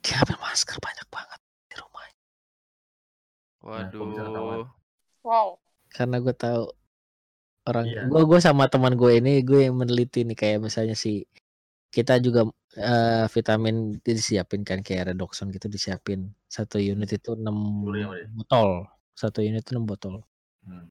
dia 0.00 0.16
ambil 0.22 0.38
masker 0.40 0.78
banyak 0.78 1.06
banget 1.10 1.40
di 1.68 1.74
rumah. 1.76 2.04
Nah? 3.60 3.90
Waduh. 3.92 4.66
Wow. 5.22 5.48
Karena 5.90 6.16
gue 6.18 6.34
tahu 6.34 6.62
orang 7.68 7.84
Iya. 7.84 8.02
gue 8.08 8.22
gue 8.24 8.40
sama 8.40 8.64
teman 8.72 8.96
gue 8.96 9.20
ini 9.20 9.44
gue 9.44 9.68
yang 9.68 9.76
meneliti 9.76 10.24
nih 10.24 10.32
kayak 10.32 10.58
misalnya 10.64 10.96
si 10.96 11.28
kita 11.88 12.16
juga 12.16 12.48
eh, 12.76 13.26
vitamin 13.28 14.00
disiapin 14.00 14.64
kan 14.64 14.80
kayak 14.80 15.12
redoxon 15.12 15.52
gitu 15.52 15.68
disiapin 15.68 16.32
satu 16.48 16.80
unit 16.80 17.08
itu 17.12 17.36
6 17.36 17.84
Boleh 17.84 18.00
ya, 18.00 18.06
boleh. 18.08 18.24
botol 18.32 18.68
satu 19.12 19.44
unit 19.44 19.60
itu 19.60 19.72
6 19.76 19.84
botol 19.84 20.24
Hmm. 20.64 20.84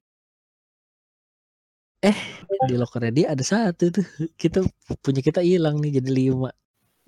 Eh 1.98 2.18
di 2.70 2.74
lokernya 2.78 3.12
dia 3.12 3.26
ada 3.34 3.44
satu 3.44 3.90
tuh. 3.90 4.06
Kita 4.38 4.62
punya 5.02 5.20
kita 5.24 5.42
hilang 5.42 5.82
nih 5.82 5.98
jadi 6.02 6.10
lima. 6.10 6.50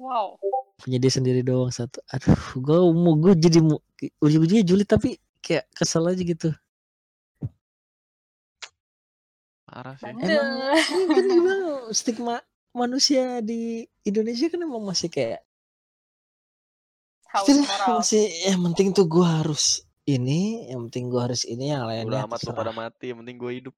Wow. 0.00 0.40
punya 0.80 0.96
dia 0.96 1.12
sendiri 1.12 1.44
doang 1.44 1.68
satu. 1.68 2.00
Aduh 2.08 2.40
gue 2.56 2.78
mau 2.96 3.12
gue 3.20 3.36
jadi 3.36 3.60
ujung-ujungnya 4.24 4.64
julid 4.64 4.88
tapi 4.88 5.20
kayak 5.44 5.68
kesel 5.76 6.08
aja 6.08 6.22
gitu. 6.24 6.48
Parah 9.68 9.94
sih. 10.00 10.08
Emang 10.08 10.50
ini 10.88 11.12
kan 11.12 11.24
gimana 11.28 11.66
stigma 11.92 12.36
manusia 12.72 13.44
di 13.44 13.84
Indonesia 14.08 14.48
kan 14.48 14.64
emang 14.64 14.82
masih 14.88 15.12
kayak 15.12 15.44
masih 17.30 18.26
yang 18.50 18.58
penting 18.70 18.90
tuh 18.90 19.06
gue 19.06 19.22
harus 19.22 19.86
ini 20.02 20.66
yang 20.66 20.90
penting 20.90 21.06
gue 21.06 21.20
harus 21.22 21.46
ini 21.46 21.70
yang 21.70 21.86
lainnya 21.86 22.26
Udah 22.26 22.26
amat 22.26 22.40
lu 22.42 22.52
pada 22.56 22.72
mati, 22.74 23.14
yang 23.14 23.22
penting 23.22 23.36
gue 23.38 23.52
hidup. 23.62 23.74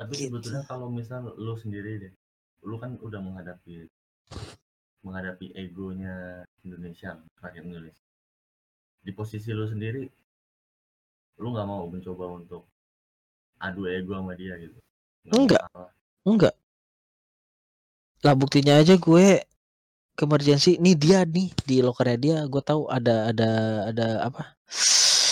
Tapi 0.00 0.12
Gitu. 0.16 0.32
sebetulnya 0.32 0.64
kalau 0.64 0.88
misal 0.88 1.28
lu 1.36 1.52
sendiri 1.60 2.00
deh, 2.00 2.12
lu 2.64 2.80
kan 2.80 2.96
udah 3.04 3.20
menghadapi 3.20 3.84
menghadapi 5.04 5.52
egonya 5.56 6.44
Indonesia, 6.64 7.20
rakyat 7.40 7.64
Indonesia. 7.64 8.04
Di 9.04 9.12
posisi 9.12 9.52
lu 9.52 9.68
sendiri, 9.68 10.04
lu 11.40 11.48
nggak 11.52 11.68
mau 11.68 11.84
mencoba 11.88 12.24
untuk 12.32 12.64
adu 13.60 13.84
ego 13.88 14.16
sama 14.16 14.32
dia 14.36 14.56
gitu? 14.56 14.76
Enggak. 15.28 15.68
enggak 16.24 16.56
lah 18.20 18.36
buktinya 18.36 18.76
aja 18.80 19.00
gue 19.00 19.40
ke 20.12 20.22
emergency 20.28 20.76
nih 20.76 20.96
dia 20.96 21.18
nih 21.24 21.48
di 21.64 21.80
lokernya 21.80 22.18
dia 22.20 22.36
gue 22.44 22.60
tahu 22.60 22.84
ada 22.92 23.32
ada 23.32 23.50
ada 23.88 24.06
apa 24.28 24.42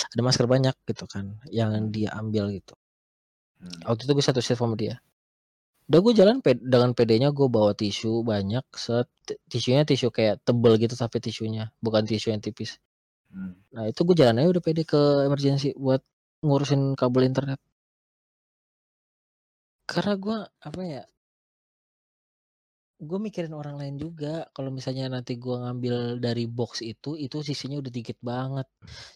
ada 0.08 0.20
masker 0.24 0.48
banyak 0.48 0.72
gitu 0.88 1.04
kan 1.04 1.36
yang 1.52 1.72
Hmm. 1.76 1.92
dia 1.92 2.08
ambil 2.16 2.48
gitu 2.56 2.72
Hmm. 3.59 3.80
waktu 3.88 4.02
itu 4.06 4.12
gue 4.16 4.24
satu 4.28 4.40
shift 4.44 4.61
sama 4.62 4.74
dia 4.78 4.94
udah 5.88 6.00
gue 6.04 6.12
jalan 6.20 6.36
pe- 6.44 6.61
dengan 6.72 6.90
pedenya 6.98 7.28
gue 7.32 7.48
bawa 7.56 7.72
tisu 7.72 8.22
banyak 8.30 8.64
set 8.76 9.09
tisunya 9.52 9.82
tisu 9.88 10.09
kayak 10.16 10.36
tebel 10.46 10.72
gitu 10.82 10.94
tapi 11.02 11.16
tisunya 11.24 11.64
bukan 11.84 12.02
tisu 12.09 12.28
yang 12.34 12.42
tipis 12.44 12.78
Hmm. 13.28 13.52
nah 13.76 13.84
itu 13.84 14.00
gue 14.09 14.16
jalannya 14.16 14.48
udah 14.48 14.62
pede 14.64 14.82
ke 14.88 15.00
emergency 15.28 15.76
buat 15.76 16.00
ngurusin 16.40 16.96
kabel 16.96 17.28
internet 17.28 17.61
karena 19.90 20.14
gue 20.24 20.36
apa 20.68 20.80
ya 20.84 21.02
gue 22.99 23.18
mikirin 23.22 23.55
orang 23.55 23.78
lain 23.78 23.94
juga. 23.94 24.51
Kalau 24.51 24.74
misalnya 24.74 25.07
nanti 25.07 25.38
gue 25.38 25.55
ngambil 25.55 26.18
dari 26.18 26.51
box 26.51 26.82
itu 26.82 27.14
itu 27.14 27.38
sisinya 27.46 27.78
udah 27.78 27.92
dikit 27.94 28.18
banget. 28.18 28.66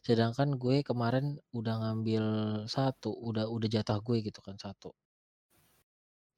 Sedangkan 0.07 0.55
gue 0.55 0.87
kemarin 0.87 1.35
udah 1.51 1.75
ngambil 1.83 2.25
satu 2.71 3.11
udah 3.11 3.51
udah 3.51 3.69
jatah 3.69 3.99
gue 3.99 4.23
gitu 4.23 4.39
kan 4.39 4.55
satu. 4.55 4.95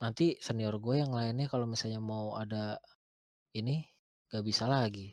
Nanti 0.00 0.40
senior 0.40 0.80
gue 0.80 1.04
yang 1.04 1.12
lainnya 1.12 1.46
kalau 1.52 1.68
misalnya 1.68 2.00
mau 2.00 2.32
ada 2.36 2.80
ini 3.52 3.84
gak 4.32 4.44
bisa 4.44 4.64
lagi. 4.64 5.12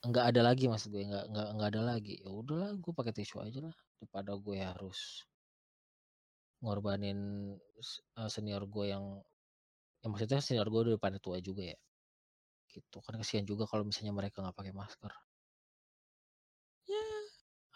Nggak 0.00 0.24
ada 0.32 0.40
lagi 0.48 0.64
maksud 0.70 0.88
gue 0.92 1.04
nggak 1.04 1.26
nggak 1.28 1.48
nggak 1.60 1.68
ada 1.76 1.82
lagi. 1.92 2.14
Ya 2.24 2.30
udahlah 2.32 2.72
gue 2.72 2.92
pakai 2.96 3.12
tisu 3.12 3.44
aja 3.44 3.60
lah 3.68 3.76
daripada 4.00 4.32
gue 4.36 4.56
harus 4.64 5.28
ngorbanin 6.64 7.52
eh, 8.16 8.30
senior 8.32 8.64
gue 8.64 8.96
yang 8.96 9.20
ya 10.00 10.06
maksudnya 10.10 10.38
senior 10.44 10.68
gue 10.72 10.80
udah 10.92 11.00
pada 11.00 11.18
tua 11.22 11.36
juga 11.40 11.62
ya? 11.72 11.76
Gitu 12.72 12.96
kan 13.04 13.14
kasihan 13.20 13.46
juga 13.46 13.64
kalau 13.70 13.84
misalnya 13.88 14.12
mereka 14.12 14.42
nggak 14.42 14.56
pakai 14.56 14.74
masker. 14.76 15.12
Ya 16.86 17.02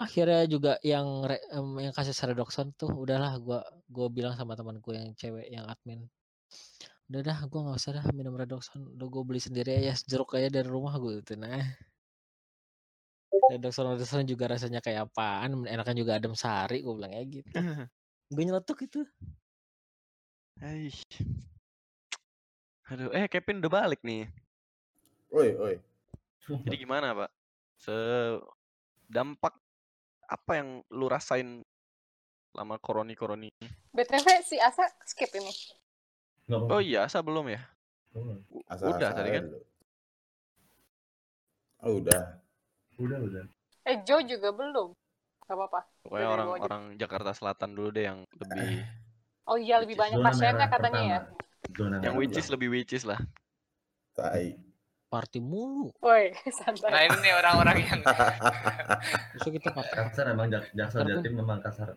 akhirnya 0.00 0.42
juga 0.48 0.72
yang 0.80 1.06
re- 1.28 1.44
em, 1.52 1.68
yang 1.84 1.92
kasih 1.92 2.16
redoxon 2.32 2.72
tuh 2.80 2.88
udahlah 2.88 3.36
gua 3.44 3.60
gua 3.92 4.08
bilang 4.08 4.32
sama 4.38 4.56
teman 4.56 4.80
gue 4.80 4.94
yang 4.96 5.12
cewek 5.12 5.46
yang 5.52 5.68
admin 5.68 6.08
udah 7.12 7.20
dah 7.26 7.38
gua 7.50 7.60
nggak 7.68 7.78
usah 7.80 7.92
dah 8.00 8.04
minum 8.16 8.32
redoxon 8.38 8.80
udah 8.96 9.06
gue 9.12 9.22
beli 9.28 9.40
sendiri 9.42 9.70
aja 9.76 9.92
jeruk 10.08 10.38
aja 10.38 10.48
dari 10.48 10.68
rumah 10.70 10.94
gue 10.96 11.20
gitu 11.20 11.34
nah. 11.36 11.60
Redoxon 13.50 13.86
redoxon 13.92 14.24
juga 14.24 14.46
rasanya 14.46 14.80
kayak 14.80 15.10
apaan 15.10 15.66
enakan 15.66 15.96
juga 15.98 16.16
adem 16.16 16.34
sari 16.38 16.80
gue 16.86 16.92
bilang 16.94 17.12
ya 17.12 17.22
gitu. 17.26 17.50
Gue 18.30 18.42
nyeletuk 18.46 18.78
itu. 18.86 19.02
Aish. 20.62 21.02
Aduh, 22.90 23.10
eh 23.14 23.30
Kevin 23.30 23.62
udah 23.62 23.70
balik 23.70 24.02
nih. 24.02 24.26
Oi, 25.30 25.54
oi. 25.54 25.74
Jadi 26.66 26.76
gimana, 26.82 27.14
Pak? 27.14 27.30
Se 27.78 27.94
dampak 29.06 29.54
apa 30.26 30.52
yang 30.58 30.82
lu 30.90 31.06
rasain 31.06 31.62
lama 32.50 32.76
koroni-koroni? 32.82 33.54
BTW 33.94 34.26
si 34.42 34.58
Asa 34.58 34.90
skip 35.06 35.30
ini. 35.38 35.54
Oh 36.50 36.82
iya, 36.82 37.06
asa 37.06 37.22
belum 37.22 37.46
ya? 37.46 37.62
U- 38.50 38.66
Asal 38.66 38.98
Udah 38.98 39.14
tadi 39.14 39.30
kan? 39.38 39.44
Oh, 41.86 42.02
udah. 42.02 42.42
Udah, 42.98 43.18
udah. 43.22 43.44
Eh 43.86 44.02
Joe 44.02 44.26
juga 44.26 44.50
belum. 44.50 44.90
Gak 45.46 45.54
apa-apa. 45.54 45.80
Pokoknya 46.02 46.26
Udah, 46.26 46.34
orang 46.34 46.46
gua 46.50 46.56
aja. 46.58 46.64
orang 46.66 46.82
Jakarta 46.98 47.30
Selatan 47.38 47.70
dulu 47.78 47.88
deh 47.94 48.04
yang 48.10 48.26
lebih 48.34 48.82
Oh 49.46 49.58
iya 49.58 49.82
lebih 49.82 49.98
banyak 49.98 50.18
pasiennya 50.22 50.66
katanya 50.70 51.02
ya. 51.02 51.18
Zona 51.70 52.00
yang 52.00 52.14
which 52.14 52.34
is 52.34 52.48
lebih 52.48 52.68
which 52.68 52.92
is 52.92 53.04
lah. 53.04 53.20
Tai. 54.12 54.56
party 55.06 55.42
mulu 55.42 55.90
Woi 55.98 56.30
Nah 56.30 56.54
santai. 56.54 57.04
ini 57.04 57.18
nih 57.20 57.34
orang-orang 57.34 57.78
yang 57.82 58.00
Terus 59.34 59.48
kita 59.50 59.70
party 59.70 59.90
Kasar 59.92 60.26
emang 60.30 60.46
Jak- 60.46 60.70
Jaksel 60.70 61.02
Kasar 61.02 61.02
tuh. 61.02 61.14
Jatim 61.18 61.32
memang 61.34 61.58
kasar. 61.58 61.88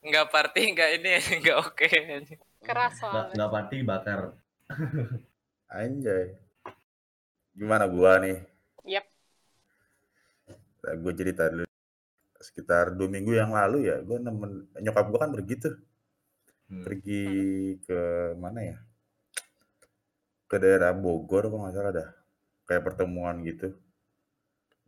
nggak 0.00 0.26
party 0.28 0.62
nggak 0.72 0.90
ini 0.96 1.10
nggak 1.38 1.56
oke. 1.58 1.88
Keras 2.58 2.96
Nggak 2.96 2.96
soalnya. 2.98 3.34
nggak 3.34 3.50
party 3.52 3.76
bakar. 3.82 4.20
Anjay. 5.68 6.24
Gimana 7.52 7.84
gua 7.84 8.16
nih? 8.18 8.40
Yep. 8.86 9.04
Nah, 10.78 10.94
gue 10.96 11.12
cerita 11.12 11.44
dulu. 11.46 11.66
Sekitar 12.38 12.94
dua 12.94 13.04
minggu 13.06 13.34
yang 13.34 13.50
lalu 13.50 13.84
ya, 13.84 13.98
gue 13.98 14.16
nemen 14.16 14.64
nyokap 14.78 15.04
gue 15.04 15.18
kan 15.18 15.28
pergi 15.28 15.54
tuh, 15.58 15.74
Hmm. 16.68 16.84
pergi 16.84 17.24
ke 17.80 18.00
mana 18.36 18.60
ya? 18.60 18.76
Ke 20.44 20.60
daerah 20.60 20.92
Bogor 20.92 21.48
apa 21.48 21.56
nggak 21.56 21.74
salah 21.74 21.92
dah, 21.96 22.08
kayak 22.68 22.84
pertemuan 22.84 23.40
gitu. 23.40 23.72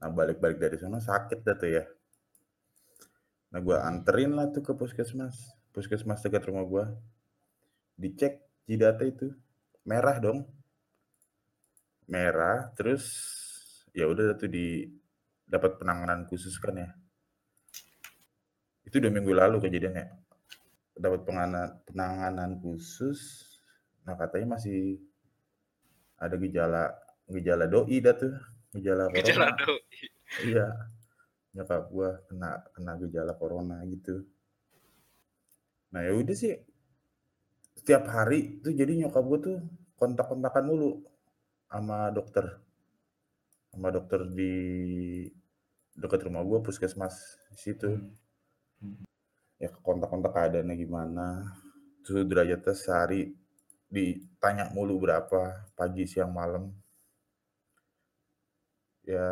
Nah 0.01 0.13
balik-balik 0.13 0.61
dari 0.61 0.77
sana 0.77 1.01
sakit 1.01 1.41
dah 1.41 1.57
tuh 1.57 1.71
ya. 1.73 1.85
Nah 3.53 3.61
gue 3.65 3.77
anterin 3.81 4.37
lah 4.37 4.53
tuh 4.53 4.61
ke 4.61 4.73
puskesmas, 4.77 5.57
puskesmas 5.73 6.21
dekat 6.21 6.49
rumah 6.53 6.65
gue. 6.69 6.85
Dicek 7.97 8.45
jidatnya 8.69 9.09
itu 9.09 9.29
merah 9.89 10.17
dong, 10.21 10.45
merah. 12.09 12.69
Terus 12.77 13.05
ya 13.97 14.05
udah 14.05 14.37
tuh 14.37 14.53
di 14.53 14.85
dapat 15.49 15.81
penanganan 15.81 16.29
khusus 16.29 16.61
kan 16.61 16.77
ya. 16.77 16.93
Itu 18.85 19.01
dua 19.01 19.13
minggu 19.13 19.33
lalu 19.33 19.65
kejadiannya. 19.65 20.30
Dapat 21.01 21.21
penanganan, 21.25 21.81
penanganan 21.89 22.51
khusus. 22.61 23.49
Nah 24.05 24.21
katanya 24.21 24.61
masih 24.61 25.01
ada 26.21 26.37
gejala 26.37 26.93
gejala 27.25 27.65
doi 27.65 28.05
dah 28.05 28.13
tuh, 28.13 28.37
gejala 28.77 29.09
corona. 29.09 29.25
Gejala 29.25 29.49
doi. 29.57 29.81
Iya. 30.45 30.67
Nyokap 31.57 31.83
gua 31.89 32.11
kena 32.29 32.51
kena 32.77 32.93
gejala 33.01 33.33
corona 33.35 33.81
gitu. 33.89 34.29
Nah 35.97 36.05
ya 36.05 36.13
udah 36.13 36.37
sih. 36.37 36.53
Setiap 37.81 38.05
hari 38.13 38.61
tuh 38.61 38.77
jadi 38.77 38.93
nyokap 39.01 39.25
gua 39.25 39.39
tuh 39.41 39.57
kontak-kontakan 39.97 40.65
mulu 40.69 41.01
sama 41.73 42.13
dokter. 42.13 42.61
Sama 43.73 43.89
dokter 43.89 44.29
di 44.29 44.53
dekat 45.97 46.29
rumah 46.29 46.45
gua 46.45 46.61
puskesmas 46.61 47.41
di 47.57 47.59
situ. 47.59 47.89
Hmm. 47.89 48.20
Ya 49.61 49.69
kontak-kontak 49.85 50.33
keadaannya 50.33 50.75
gimana. 50.75 51.27
Suhu 52.01 52.25
derajatnya 52.25 52.73
sehari 52.73 53.37
ditanya 53.93 54.73
mulu 54.73 54.97
berapa 55.05 55.69
pagi 55.77 56.09
siang 56.09 56.33
malam. 56.33 56.73
Ya 59.05 59.29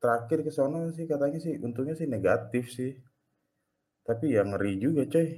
terakhir 0.00 0.38
ke 0.46 0.52
sono 0.54 0.88
sih 0.96 1.04
katanya 1.04 1.38
sih 1.44 1.60
untungnya 1.60 1.92
sih 2.00 2.08
negatif 2.08 2.72
sih. 2.72 2.96
Tapi 4.06 4.32
ya 4.32 4.42
ngeri 4.48 4.72
juga 4.80 5.02
coy. 5.12 5.28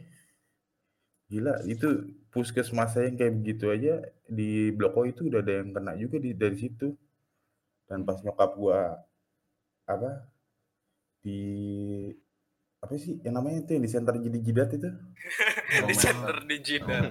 Gila 1.29 1.55
itu 1.67 1.89
puskesmas 2.33 2.95
saya 2.95 3.11
yang 3.11 3.17
kayak 3.21 3.35
begitu 3.43 3.65
aja 3.75 3.95
di 4.29 4.71
Blok 4.77 4.97
O 4.97 5.03
itu 5.05 5.29
udah 5.29 5.41
ada 5.45 5.53
yang 5.61 5.71
kena 5.77 5.93
juga 5.99 6.17
di 6.23 6.31
dari 6.33 6.57
situ. 6.57 6.95
Dan 7.89 8.05
pas 8.07 8.21
nyokap 8.23 8.51
gua 8.55 8.81
apa 9.89 10.29
di 11.25 11.41
apa 12.79 12.95
sih 12.95 13.19
yang 13.21 13.35
namanya 13.35 13.59
itu 13.61 13.71
yang 13.73 13.83
di 13.83 13.91
center 13.91 14.15
jadi 14.17 14.39
jidat 14.39 14.69
itu? 14.73 14.89
Di 15.89 15.95
center 15.95 16.37
di 16.43 16.57
jidat. 16.59 17.11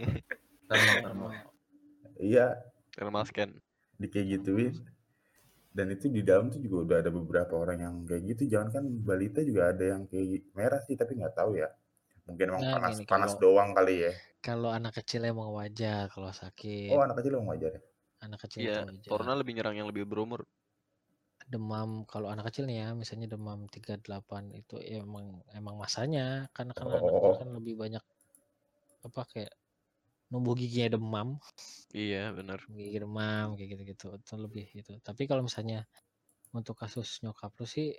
Iya, 2.17 2.57
Thermal 2.91 3.23
scan. 3.23 3.51
di 3.95 4.07
kayak 4.07 4.27
gituin. 4.39 4.73
Dan 5.69 5.93
itu 5.93 6.09
di 6.09 6.21
dalam 6.21 6.49
tuh 6.49 6.57
juga 6.57 6.77
udah 6.83 6.97
ada 6.99 7.11
beberapa 7.11 7.53
orang 7.53 7.77
yang 7.79 7.95
kayak 8.03 8.23
gitu. 8.27 8.49
Jangan 8.49 8.69
kan 8.71 8.83
balita 8.99 9.41
juga 9.41 9.69
ada 9.69 9.85
yang 9.87 10.05
kayak 10.05 10.49
merah 10.51 10.81
sih, 10.81 10.97
tapi 10.97 11.13
nggak 11.13 11.35
tahu 11.35 11.53
ya. 11.55 11.69
Mungkin 12.25 12.45
emang 12.49 12.61
Nah, 12.63 12.73
panas 12.73 12.95
gini, 12.97 13.05
panas 13.05 13.31
kalau- 13.31 13.41
doang 13.53 13.69
kali 13.71 13.95
ya. 14.01 14.11
Kalau 14.39 14.69
anak 14.69 14.93
kecil 14.95 15.21
emang 15.23 15.49
wajar 15.51 16.09
kalau 16.09 16.31
sakit. 16.31 16.89
Oh 16.89 17.01
anak 17.01 17.19
kecil 17.19 17.37
emang 17.37 17.51
wajar 17.51 17.71
ya. 17.73 17.81
anak 18.17 18.39
kecil 18.41 18.59
Iya, 18.63 18.73
itu 18.81 18.89
wajar. 18.97 19.09
corona 19.13 19.33
lebih 19.35 19.53
nyerang 19.53 19.75
yang 19.75 19.85
lebih 19.85 20.09
berumur. 20.09 20.41
Demam 21.47 22.03
kalau 22.03 22.27
anak 22.27 22.51
kecil 22.51 22.67
nih 22.67 22.83
ya 22.83 22.87
misalnya 22.91 23.27
demam 23.31 23.59
38 23.71 24.51
itu 24.51 24.75
ya 24.83 24.99
emang 25.03 25.39
emang 25.55 25.75
masanya 25.79 26.51
karena 26.51 26.71
kan 26.75 26.87
anak 26.91 27.01
Oh. 27.07 27.35
kan 27.39 27.47
lebih 27.55 27.79
banyak 27.79 28.03
apa 29.07 29.21
kayak 29.31 29.51
numbuh 30.27 30.53
giginya 30.59 30.99
demam 30.99 31.39
Iya, 31.95 32.35
benar. 32.35 32.59
gigi 32.67 32.99
demam 32.99 33.55
kayak 33.55 33.69
gitu-gitu 33.79 34.07
itu 34.19 34.33
lebih 34.35 34.65
itu 34.75 34.91
tapi 34.99 35.23
kalau 35.23 35.39
misalnya 35.47 35.87
untuk 36.51 36.75
kasus 36.75 37.23
nyokap 37.23 37.55
lu 37.55 37.63
sih 37.63 37.95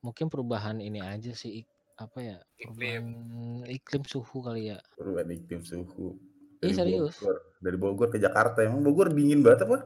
mungkin 0.00 0.32
perubahan 0.32 0.80
ini 0.80 1.04
aja 1.04 1.36
sih 1.36 1.62
ik- 1.62 1.76
apa 2.00 2.18
ya 2.24 2.36
perubahan 2.56 3.04
iklim 3.68 4.02
suhu 4.08 4.40
kali 4.40 4.72
ya 4.72 4.80
Perubahan 4.96 5.28
iklim 5.34 5.60
suhu. 5.66 6.14
Iya, 6.62 6.72
Dari 6.72 6.94
serius. 6.94 7.16
Bogor, 7.18 7.36
dari 7.58 7.76
Bogor 7.80 8.08
ke 8.12 8.18
Jakarta. 8.22 8.62
Emang 8.62 8.86
Bogor 8.86 9.10
dingin 9.10 9.42
banget 9.42 9.66
apa? 9.66 9.82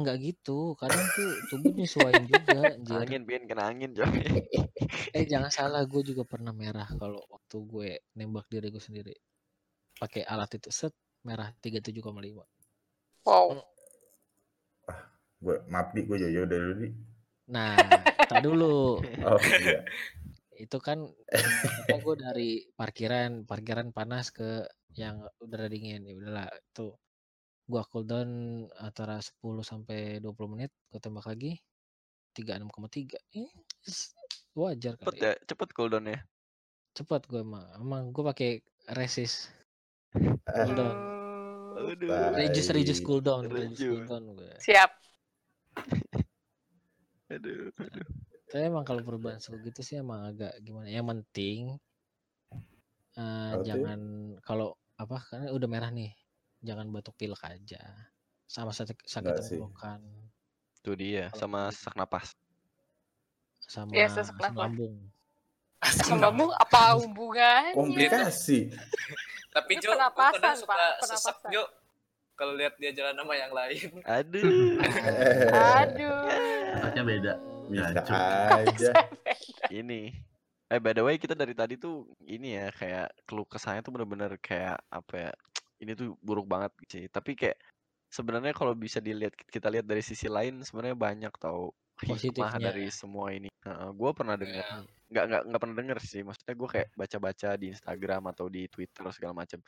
Enggak 0.00 0.18
gitu 0.24 0.74
kadang 0.80 1.04
tuh 1.14 1.30
tubuh 1.52 1.70
nyesuaiin 1.76 2.24
juga 2.26 2.74
anjir 2.74 2.96
Angin, 2.96 3.22
Bin, 3.28 3.42
kena 3.46 3.68
angin, 3.70 3.90
coy. 3.92 4.08
eh 5.16 5.24
jangan 5.28 5.52
salah 5.52 5.82
gue 5.84 6.02
juga 6.02 6.24
pernah 6.24 6.50
merah 6.56 6.88
kalau 6.96 7.20
waktu 7.28 7.56
gue 7.68 7.88
nembak 8.16 8.48
diri 8.48 8.72
gue 8.72 8.82
sendiri 8.82 9.14
pakai 10.00 10.24
alat 10.24 10.56
itu 10.56 10.72
set 10.72 10.94
merah 11.22 11.52
37,5 11.60 12.00
Wow. 13.28 13.60
Gue 15.40 15.56
maaf 15.68 15.92
di 15.92 16.04
gue 16.08 16.16
jauh-jauh 16.20 16.48
dari 16.48 16.64
dulu. 16.64 16.76
Di. 16.84 16.88
nah 17.50 17.74
tak 18.30 18.46
dulu 18.46 19.02
Oh 19.28 19.40
iya. 19.42 19.82
itu 20.54 20.78
kan 20.78 21.02
gue 21.90 22.14
dari 22.16 22.62
parkiran 22.78 23.42
parkiran 23.42 23.90
panas 23.90 24.30
ke 24.30 24.64
yang 24.94 25.24
udara 25.42 25.66
dingin 25.66 26.06
ya 26.06 26.14
udahlah 26.14 26.46
itu 26.54 26.94
gua 27.70 27.82
cooldown 27.86 28.30
antara 28.82 29.22
10 29.22 29.62
sampai 29.62 30.18
20 30.18 30.50
menit 30.52 30.70
gue 30.90 30.98
tembak 30.98 31.26
lagi 31.30 31.62
36,3 32.34 33.18
eh, 33.34 33.50
wajar 34.58 34.94
Cepet 34.98 35.14
kali 35.14 35.18
ya, 35.22 35.32
cepet 35.46 35.68
cooldown-nya. 35.70 36.18
cepat 36.90 37.22
gue 37.30 37.40
emang 37.40 37.64
emang 37.78 38.02
gue 38.10 38.24
pakai 38.26 38.50
resist 38.98 39.54
cooldown 40.50 40.98
Aduh. 41.70 42.34
reduce 42.34 42.70
reduce 42.74 43.00
cooldown 43.00 43.46
reduce 43.46 43.80
cooldown 43.86 44.24
gue 44.34 44.52
siap. 44.58 44.90
Aduh, 47.30 47.70
aduh. 47.78 48.06
Tapi 48.50 48.66
emang 48.66 48.82
kalau 48.82 49.06
perubahan 49.06 49.38
suhu 49.38 49.62
gitu 49.62 49.86
sih 49.86 50.02
emang 50.02 50.26
agak 50.26 50.50
gimana. 50.66 50.90
Yang 50.90 51.06
penting 51.14 51.60
eh, 53.14 53.52
Apa 53.54 53.62
tuh? 53.62 53.66
jangan 53.70 54.00
kalau 54.42 54.68
apa 54.98 55.16
karena 55.30 55.54
udah 55.54 55.68
merah 55.70 55.90
nih, 55.94 56.10
jangan 56.60 56.86
batuk 56.88 57.16
pilek 57.16 57.40
aja. 57.42 57.82
Sama 58.44 58.74
sakit 58.74 59.06
sakit 59.06 59.32
tenggorokan 59.38 60.00
Itu 60.80 60.96
dia, 60.96 61.28
sama 61.34 61.70
sesak 61.70 61.94
napas. 61.94 62.34
sama 63.60 63.94
Iya, 63.94 64.10
sesak 64.10 64.34
asam 64.34 64.42
nafas. 64.42 64.58
lambung. 64.58 64.94
Asam 65.80 66.16
lambung 66.18 66.50
apa 66.52 66.80
hubungannya? 66.98 67.72
Komplikasi. 67.72 68.72
Tapi 69.54 69.72
Jo, 69.78 69.94
kadang 69.94 70.56
suka 70.56 70.74
Pak, 70.74 70.90
pernapasan. 71.02 71.34
Jo. 71.50 71.64
Kalau 72.34 72.56
lihat 72.56 72.74
dia 72.80 72.90
jalan 72.90 73.14
sama 73.14 73.34
yang 73.36 73.52
lain. 73.52 73.88
Aduh. 74.18 74.80
Aduh. 75.52 76.18
Kakaknya 76.74 77.02
beda. 77.04 77.32
Bisa 77.68 78.02
aja. 78.50 78.90
ini. 79.70 80.10
Eh, 80.66 80.78
by 80.78 80.94
the 80.94 81.02
way, 81.02 81.18
kita 81.18 81.34
dari 81.34 81.50
tadi 81.52 81.74
tuh 81.74 82.06
ini 82.24 82.54
ya, 82.54 82.70
kayak 82.70 83.10
keluh 83.26 83.44
kesahnya 83.44 83.82
tuh 83.82 83.90
bener-bener 83.90 84.38
kayak 84.38 84.78
apa 84.86 85.14
ya, 85.28 85.32
ini 85.80 85.92
tuh 85.96 86.16
buruk 86.20 86.46
banget 86.46 86.72
sih. 86.88 87.04
Tapi 87.08 87.34
kayak 87.36 87.58
sebenarnya 88.12 88.52
kalau 88.52 88.76
bisa 88.76 88.98
dilihat 89.00 89.34
kita 89.48 89.68
lihat 89.72 89.86
dari 89.88 90.02
sisi 90.04 90.26
lain 90.28 90.60
sebenarnya 90.62 90.96
banyak 90.98 91.32
tau 91.40 91.72
hikmah 92.00 92.56
dari 92.60 92.88
semua 92.88 93.32
ini. 93.32 93.48
gue 93.92 94.10
pernah 94.16 94.34
dengar, 94.40 94.64
Ya, 94.64 94.76
nggak 95.12 95.24
nggak 95.28 95.42
nggak 95.52 95.60
pernah 95.60 95.76
denger 95.76 95.98
sih. 96.00 96.22
Maksudnya 96.24 96.54
gue 96.56 96.68
kayak 96.68 96.88
baca-baca 96.96 97.48
di 97.60 97.66
Instagram 97.72 98.22
atau 98.32 98.46
di 98.48 98.64
Twitter 98.72 99.04
segala 99.12 99.44
macam. 99.44 99.60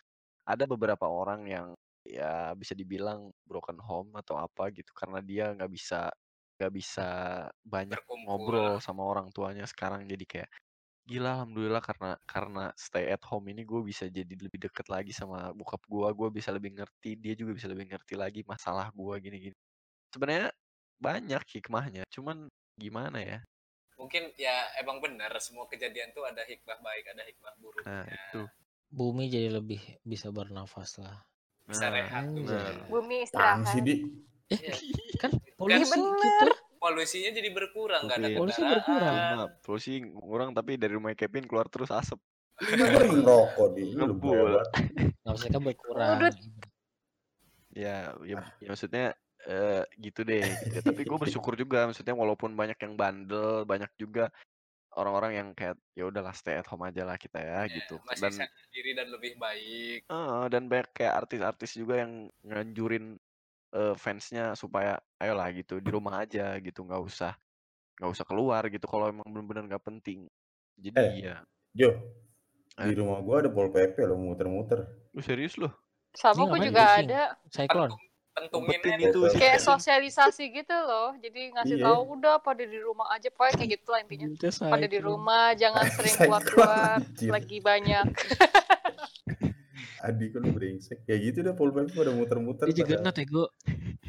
Ada 0.48 0.64
beberapa 0.64 1.06
orang 1.06 1.40
yang 1.46 1.66
ya 2.02 2.50
bisa 2.58 2.74
dibilang 2.74 3.30
broken 3.46 3.78
home 3.78 4.10
atau 4.18 4.34
apa 4.34 4.74
gitu 4.74 4.90
karena 4.90 5.22
dia 5.22 5.54
nggak 5.54 5.70
bisa 5.70 6.10
nggak 6.58 6.72
bisa 6.74 7.08
banyak 7.62 7.98
Berkumpul. 8.02 8.26
ngobrol 8.26 8.74
sama 8.82 9.06
orang 9.06 9.30
tuanya 9.30 9.66
sekarang 9.70 10.06
jadi 10.10 10.24
kayak 10.26 10.50
gila 11.02 11.42
alhamdulillah 11.42 11.82
karena 11.82 12.10
karena 12.24 12.64
stay 12.78 13.10
at 13.10 13.22
home 13.26 13.50
ini 13.50 13.66
gue 13.66 13.80
bisa 13.82 14.06
jadi 14.06 14.34
lebih 14.38 14.70
deket 14.70 14.86
lagi 14.86 15.10
sama 15.10 15.50
bokap 15.50 15.82
gue 15.90 16.08
gue 16.14 16.28
bisa 16.30 16.54
lebih 16.54 16.78
ngerti 16.78 17.18
dia 17.18 17.34
juga 17.34 17.58
bisa 17.58 17.66
lebih 17.66 17.90
ngerti 17.90 18.14
lagi 18.14 18.40
masalah 18.46 18.86
gue 18.94 19.14
gini-gini 19.18 19.56
sebenarnya 20.14 20.54
banyak 21.02 21.42
hikmahnya 21.58 22.02
cuman 22.10 22.46
gimana 22.78 23.18
ya 23.18 23.40
Mungkin 24.02 24.34
ya 24.34 24.66
emang 24.82 24.98
benar 24.98 25.30
semua 25.38 25.70
kejadian 25.70 26.10
tuh 26.10 26.26
ada 26.26 26.42
hikmah 26.42 26.74
baik, 26.82 27.04
ada 27.14 27.22
hikmah 27.22 27.54
buruk. 27.62 27.86
nah 27.86 28.02
itu 28.02 28.42
Bumi 28.92 29.32
jadi 29.32 29.48
lebih 29.48 29.80
bisa 30.04 30.28
bernafas 30.28 31.00
lah. 31.00 31.16
Bisa 31.64 31.88
nah 31.88 31.96
rehat. 31.96 32.28
Anjay. 32.28 32.76
Bumi 32.92 33.24
istirahat. 33.24 33.72
sih 33.72 33.80
di. 33.80 33.94
Iya. 34.52 34.74
Kan 35.16 35.32
polusi 35.56 35.88
bener. 35.88 36.20
gitu. 36.20 36.71
Polusinya 36.82 37.30
jadi 37.30 37.46
berkurang, 37.48 38.02
nggak 38.04 38.18
ada 38.18 38.30
Polusi- 38.34 38.58
berkurang. 38.66 39.14
Maaf, 39.38 39.50
polusi 39.62 39.92
kurang 40.10 40.50
tapi 40.50 40.74
dari 40.74 40.92
rumah 40.92 41.14
Kevin 41.14 41.46
keluar 41.46 41.70
terus 41.70 41.94
asap 41.94 42.18
Kan 42.58 43.22
ngerokok 43.22 43.68
di. 43.72 43.82
Ngebul. 43.94 44.58
Nggak 45.22 45.30
usah 45.32 45.48
kan 45.48 45.62
berkurang. 45.62 46.18
Udut. 46.18 46.34
Ya, 47.72 48.12
ya, 48.20 48.42
ya 48.58 48.66
maksudnya 48.66 49.04
eh, 49.42 49.82
gitu 49.96 50.22
deh. 50.22 50.42
gitu 50.42 50.74
ya. 50.74 50.82
Tapi 50.82 51.02
gue 51.02 51.18
bersyukur 51.18 51.54
juga, 51.54 51.86
maksudnya 51.86 52.12
walaupun 52.12 52.52
banyak 52.52 52.76
yang 52.76 52.94
bandel, 52.94 53.62
banyak 53.62 53.88
juga 53.94 54.28
orang-orang 54.92 55.32
yang 55.32 55.48
kayak 55.54 55.78
ya 55.94 56.04
udahlah 56.04 56.34
stay 56.36 56.52
at 56.54 56.66
home 56.66 56.82
aja 56.82 57.02
lah 57.02 57.16
kita 57.16 57.38
ya 57.38 57.64
Ya, 57.64 57.72
gitu. 57.72 57.96
masih 58.04 58.28
Dan 58.28 58.34
diri 58.68 58.90
dan 58.92 59.08
lebih 59.08 59.38
baik. 59.38 60.04
eh, 60.04 60.44
dan 60.50 60.62
banyak 60.66 60.90
kayak 60.92 61.14
artis-artis 61.16 61.72
juga 61.72 62.02
yang 62.02 62.26
nganjurin 62.42 63.21
eh, 63.72 63.94
fansnya 63.94 64.52
supaya 64.52 64.94
ayolah 65.16 65.48
gitu 65.52 65.76
di 65.76 65.88
rumah 65.88 66.20
aja 66.20 66.54
gitu, 66.58 66.82
nggak 66.82 67.02
usah 67.02 67.32
nggak 67.94 68.10
usah 68.10 68.24
keluar 68.24 68.62
gitu 68.66 68.84
kalau 68.84 69.08
emang 69.08 69.24
benar-benar 69.24 69.64
nggak 69.66 69.84
penting. 69.84 70.28
Jadi 70.74 70.96
Eh. 70.96 71.12
ya, 71.24 71.36
Jo, 71.72 71.90
Eh. 72.74 72.86
di 72.86 72.94
rumah 72.94 73.20
gua 73.20 73.40
ada 73.40 73.48
pol 73.48 73.68
pp 73.68 73.96
lo 74.02 74.14
muter-muter. 74.14 74.84
lu 75.10 75.20
serius 75.20 75.56
loh? 75.56 75.72
Sama 76.12 76.34
gue 76.38 76.44
ngapain 76.50 76.64
juga 76.66 76.82
pusing? 76.82 77.04
ada 77.06 77.22
Cyclone. 77.48 77.92
Pentung, 78.32 78.64
Umpetin 78.64 78.80
pentunginnya 78.96 79.08
itu 79.08 79.20
sih. 79.28 79.38
kayak 79.38 79.60
sosialisasi 79.60 80.44
gitu 80.50 80.72
loh. 80.72 81.12
Jadi 81.16 81.52
ngasih 81.52 81.76
Iya. 81.76 81.84
tahu 81.86 82.00
udah 82.16 82.34
pada 82.38 82.64
di 82.64 82.78
rumah 82.78 83.08
aja, 83.10 83.28
pokoknya 83.28 83.54
kayak 83.54 83.70
gitu 83.76 83.88
lah 83.88 84.00
intinya. 84.00 84.26
Pada 84.66 84.86
di 84.86 84.98
rumah, 84.98 85.44
jangan 85.52 85.84
sering 85.94 86.08
Cyclone, 86.10 86.40
keluar-keluar, 86.40 86.96
anjir. 86.98 87.28
lagi 87.28 87.58
banyak. 87.60 88.06
Adik 90.02 90.34
kan 90.34 90.42
lu 90.42 90.50
brengsek. 90.50 91.06
Ya 91.06 91.14
gitu 91.14 91.40
dah 91.40 91.54
pol 91.54 91.70
pp 91.70 91.94
pada 91.94 92.10
muter-muter. 92.10 92.66
Dia 92.68 92.98
nat 92.98 93.14
ya 93.14 93.22
gue. 93.22 93.46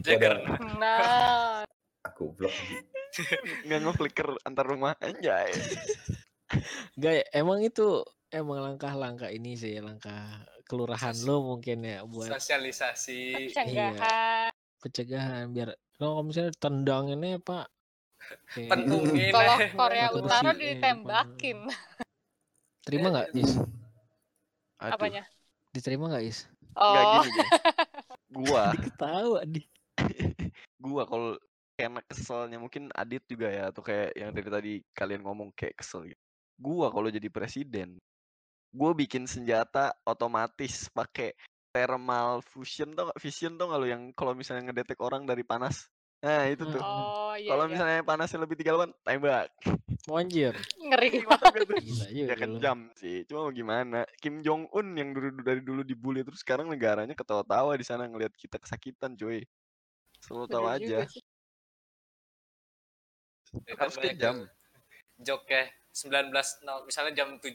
Juggernaut. 0.01 0.59
Nah, 0.81 1.61
Aku 2.03 2.33
vlog. 2.33 2.49
Nggak 3.65 3.79
ngeflicker 3.79 4.27
antar 4.41 4.65
rumah 4.65 4.97
aja. 4.97 5.45
ya. 5.45 5.53
Gak 7.01 7.13
ya, 7.13 7.23
emang 7.33 7.61
itu 7.61 8.01
emang 8.29 8.61
langkah-langkah 8.61 9.29
ini 9.29 9.53
sih 9.53 9.77
langkah 9.77 10.41
kelurahan 10.65 11.13
lo 11.21 11.41
mungkin 11.45 11.81
ya 11.81 12.05
buat 12.05 12.29
Sosialisasi. 12.29 13.49
cenggahan. 13.49 14.49
pencegahan 14.77 15.47
biar 15.49 15.73
kalau 15.95 16.21
misalnya 16.21 16.51
tendanginnya 16.59 17.39
pak 17.39 17.71
kayak 18.51 18.69
Pentungin. 18.69 19.31
Kalau. 19.31 19.55
Korea 19.71 20.05
Atau 20.09 20.19
Utara 20.21 20.51
ditembakin. 20.51 21.57
terima 22.83 23.07
nggak 23.09 23.27
Is 23.33 23.55
Aduh, 24.77 24.93
Apanya? 24.93 25.23
Diterima 25.73 26.07
nggak 26.07 26.25
Is 26.25 26.45
nggak 26.73 27.05
Oh, 27.05 27.23
gini 27.25 27.29
deh. 27.37 27.49
Gua, 28.33 28.63
ketawa 28.85 29.39
di 29.45 29.61
gua 30.83 31.03
kalau 31.05 31.37
karena 31.73 32.01
keselnya 32.05 32.57
mungkin 32.61 32.89
Adit 32.93 33.25
juga 33.25 33.49
ya 33.49 33.73
atau 33.73 33.81
kayak 33.81 34.13
yang 34.13 34.29
dari 34.29 34.49
tadi 34.49 34.73
kalian 34.93 35.21
ngomong 35.25 35.49
kayak 35.53 35.81
kesel 35.81 36.05
gitu. 36.05 36.21
Gua 36.57 36.93
kalau 36.93 37.09
jadi 37.09 37.29
presiden, 37.29 37.97
gua 38.73 38.93
bikin 38.93 39.25
senjata 39.25 39.93
otomatis 40.05 40.89
pakai 40.93 41.33
thermal 41.73 42.45
fusion 42.45 42.93
gak? 42.93 43.17
Fusion 43.17 43.57
gak 43.57 43.79
lo 43.81 43.85
yang 43.89 44.13
kalau 44.13 44.37
misalnya 44.37 44.69
ngedetek 44.69 45.01
orang 45.01 45.25
dari 45.25 45.41
panas. 45.41 45.89
Nah 46.23 46.47
itu 46.47 46.63
tuh. 46.63 46.79
oh 46.79 47.35
iya, 47.35 47.51
Kalau 47.51 47.67
iya. 47.67 47.71
misalnya 47.75 47.99
panasnya 48.01 48.39
lebih 48.39 48.55
38, 48.55 48.95
tembak. 49.03 49.51
mau 50.03 50.19
anjir 50.19 50.51
ngeri 50.83 51.23
Gila 51.23 51.31
banget. 51.31 51.63
gila 51.79 52.07
Ya 52.11 52.23
juga 52.27 52.35
kan 52.35 52.49
lo. 52.51 52.59
jam 52.59 52.77
sih. 52.95 53.23
Cuma 53.23 53.47
mau 53.47 53.51
gimana? 53.51 54.03
Kim 54.19 54.39
Jong 54.39 54.67
Un 54.71 54.95
yang 54.95 55.11
dulu 55.11 55.27
dari 55.39 55.59
dulu 55.59 55.81
dibully 55.83 56.23
terus 56.23 56.43
sekarang 56.43 56.67
negaranya 56.67 57.15
ketawa-tawa 57.15 57.71
di 57.75 57.83
sana 57.83 58.07
ngelihat 58.07 58.35
kita 58.35 58.59
kesakitan, 58.59 59.15
cuy. 59.15 59.43
Selalu 60.19 60.45
tahu 60.47 60.65
aja. 60.67 61.03
Ya 63.53 63.73
Harus 63.77 63.95
kejam. 63.95 64.47
Joke 65.19 65.59
19 65.93 66.31
nol. 66.65 66.79
Misalnya 66.83 67.13
jam 67.13 67.37
7 67.37 67.53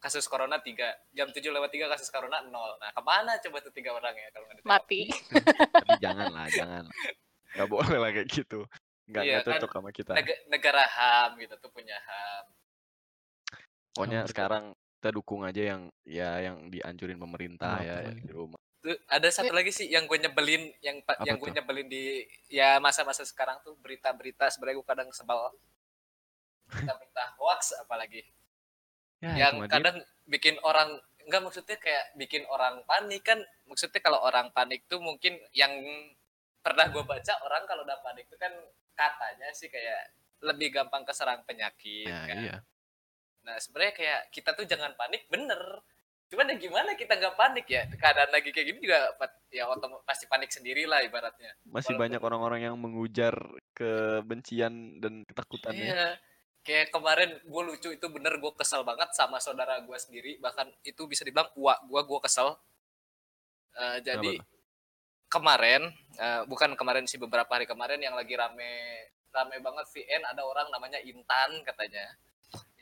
kasus 0.00 0.24
corona 0.26 0.58
3. 0.58 0.74
Jam 1.12 1.28
7 1.28 1.38
lewat 1.44 1.70
3 1.70 1.92
kasus 1.92 2.08
corona 2.08 2.40
0. 2.40 2.50
Nah, 2.50 2.90
ke 2.90 3.02
mana 3.04 3.36
coba 3.36 3.56
tuh 3.60 3.70
tiga 3.70 3.92
orang 3.92 4.14
ya 4.16 4.28
kalau 4.32 4.46
nggak? 4.48 4.64
Mati. 4.64 5.06
Jangan 6.02 6.32
lah, 6.32 6.46
jangan. 6.48 6.84
Gak 7.52 7.68
boleh 7.68 7.96
lah 7.96 8.10
kayak 8.10 8.28
gitu. 8.28 8.66
Nggak, 9.04 9.22
Iya, 9.22 9.32
nggak 9.32 9.42
kan 9.42 9.52
cocok 9.58 9.70
sama 9.72 9.90
kita. 9.90 10.12
Neg- 10.14 10.44
negara 10.46 10.82
HAM 10.84 11.30
gitu 11.38 11.54
tuh 11.56 11.68
punya 11.68 11.98
HAM. 11.98 12.44
Pokoknya 13.90 14.20
betul. 14.22 14.30
sekarang 14.30 14.64
kita 14.96 15.08
dukung 15.10 15.42
aja 15.42 15.62
yang 15.66 15.82
ya 16.04 16.38
yang 16.40 16.68
dianjurin 16.68 17.16
pemerintah 17.16 17.74
Apa 17.74 17.84
ya 17.84 17.96
di 18.12 18.30
rumah. 18.30 18.60
Tuh, 18.80 18.96
ada 19.06 19.28
satu 19.28 19.50
lagi 19.50 19.68
sih 19.70 19.86
yang 19.86 20.04
gue 20.04 20.16
nyebelin 20.16 20.72
yang 20.80 21.02
pa- 21.02 21.12
Apa 21.14 21.26
yang 21.26 21.36
gue 21.36 21.48
tuh? 21.48 21.54
nyebelin 21.54 21.84
di 21.86 22.22
ya 22.48 22.78
masa-masa 22.78 23.20
sekarang 23.22 23.60
tuh 23.60 23.76
berita-berita 23.76 24.48
sebenarnya 24.48 24.76
gue 24.76 24.86
kadang 24.86 25.08
sebal 25.10 25.52
berita-berita 26.66 27.24
hoax 27.36 27.74
apalagi 27.76 28.24
Ya, 29.20 29.36
yang 29.38 29.60
mah 29.60 29.68
dia. 29.68 29.76
kadang 29.76 29.96
bikin 30.24 30.56
orang 30.62 30.96
enggak 31.20 31.44
maksudnya 31.44 31.76
kayak 31.76 32.16
bikin 32.16 32.48
orang 32.48 32.80
panik 32.84 33.20
kan 33.20 33.36
maksudnya 33.66 34.00
kalau 34.00 34.16
orang 34.18 34.48
panik 34.50 34.88
tuh 34.88 34.96
mungkin 34.96 35.36
yang 35.52 35.68
pernah 36.60 36.86
gue 36.86 37.02
baca 37.02 37.32
orang 37.40 37.62
kalau 37.64 37.82
udah 37.82 37.98
panik 38.00 38.26
tuh 38.26 38.36
kan 38.36 38.52
katanya 38.92 39.48
sih 39.50 39.66
kayak 39.66 40.12
lebih 40.40 40.68
gampang 40.70 41.02
keserang 41.02 41.40
penyakit 41.42 42.04
Ya, 42.04 42.24
kan. 42.24 42.36
iya. 42.38 42.56
Nah 43.40 43.56
sebenarnya 43.56 43.94
kayak 43.94 44.20
kita 44.30 44.52
tuh 44.52 44.64
jangan 44.64 44.92
panik 44.94 45.24
bener. 45.26 45.60
Cuman 46.26 46.46
ya 46.46 46.56
gimana 46.56 46.94
kita 46.94 47.12
nggak 47.12 47.34
panik 47.34 47.66
ya 47.66 47.88
keadaan 47.90 48.30
lagi 48.30 48.48
kayak 48.48 48.66
gini 48.68 48.78
juga 48.80 49.10
ya 49.48 49.66
otom- 49.66 49.98
pasti 50.02 50.24
panik 50.24 50.48
sendiri 50.48 50.84
lah 50.84 51.00
ibaratnya. 51.00 51.56
Masih 51.64 51.90
Walaupun- 51.90 52.00
banyak 52.06 52.20
orang-orang 52.22 52.60
yang 52.62 52.76
mengujar 52.76 53.34
kebencian 53.74 54.72
dan 54.98 55.24
ketakutannya. 55.24 55.86
Iya. 55.86 56.08
Kayak 56.60 56.92
kemarin 56.92 57.40
gue 57.40 57.62
lucu 57.64 57.88
itu 57.88 58.06
bener 58.06 58.36
gue 58.36 58.52
kesel 58.54 58.84
banget 58.84 59.10
sama 59.10 59.40
saudara 59.40 59.80
gue 59.80 59.96
sendiri 59.96 60.36
bahkan 60.38 60.68
itu 60.82 61.04
bisa 61.04 61.24
dibilang 61.24 61.48
uak 61.54 61.84
gue 61.84 62.00
gue 62.04 62.20
kesel. 62.22 62.52
Eh, 63.72 63.98
jadi 64.02 64.32
Kenapa 64.36 64.59
kemarin 65.30 65.94
eh, 66.18 66.42
bukan 66.44 66.74
kemarin 66.74 67.06
sih 67.06 67.16
beberapa 67.16 67.48
hari 67.48 67.64
kemarin 67.64 68.02
yang 68.02 68.18
lagi 68.18 68.34
rame 68.34 68.68
rame 69.30 69.56
banget 69.62 69.86
VN 69.94 70.26
ada 70.26 70.42
orang 70.42 70.66
namanya 70.74 70.98
Intan 71.00 71.62
katanya. 71.62 72.18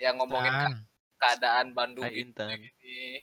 Yang 0.00 0.14
ngomongin 0.24 0.48
Tan. 0.48 0.64
ke- 0.64 0.80
keadaan 1.20 1.66
Bandung 1.76 2.08
Hai, 2.08 2.24
gitu 2.24 2.32
Intan. 2.32 2.48
gini 2.56 3.20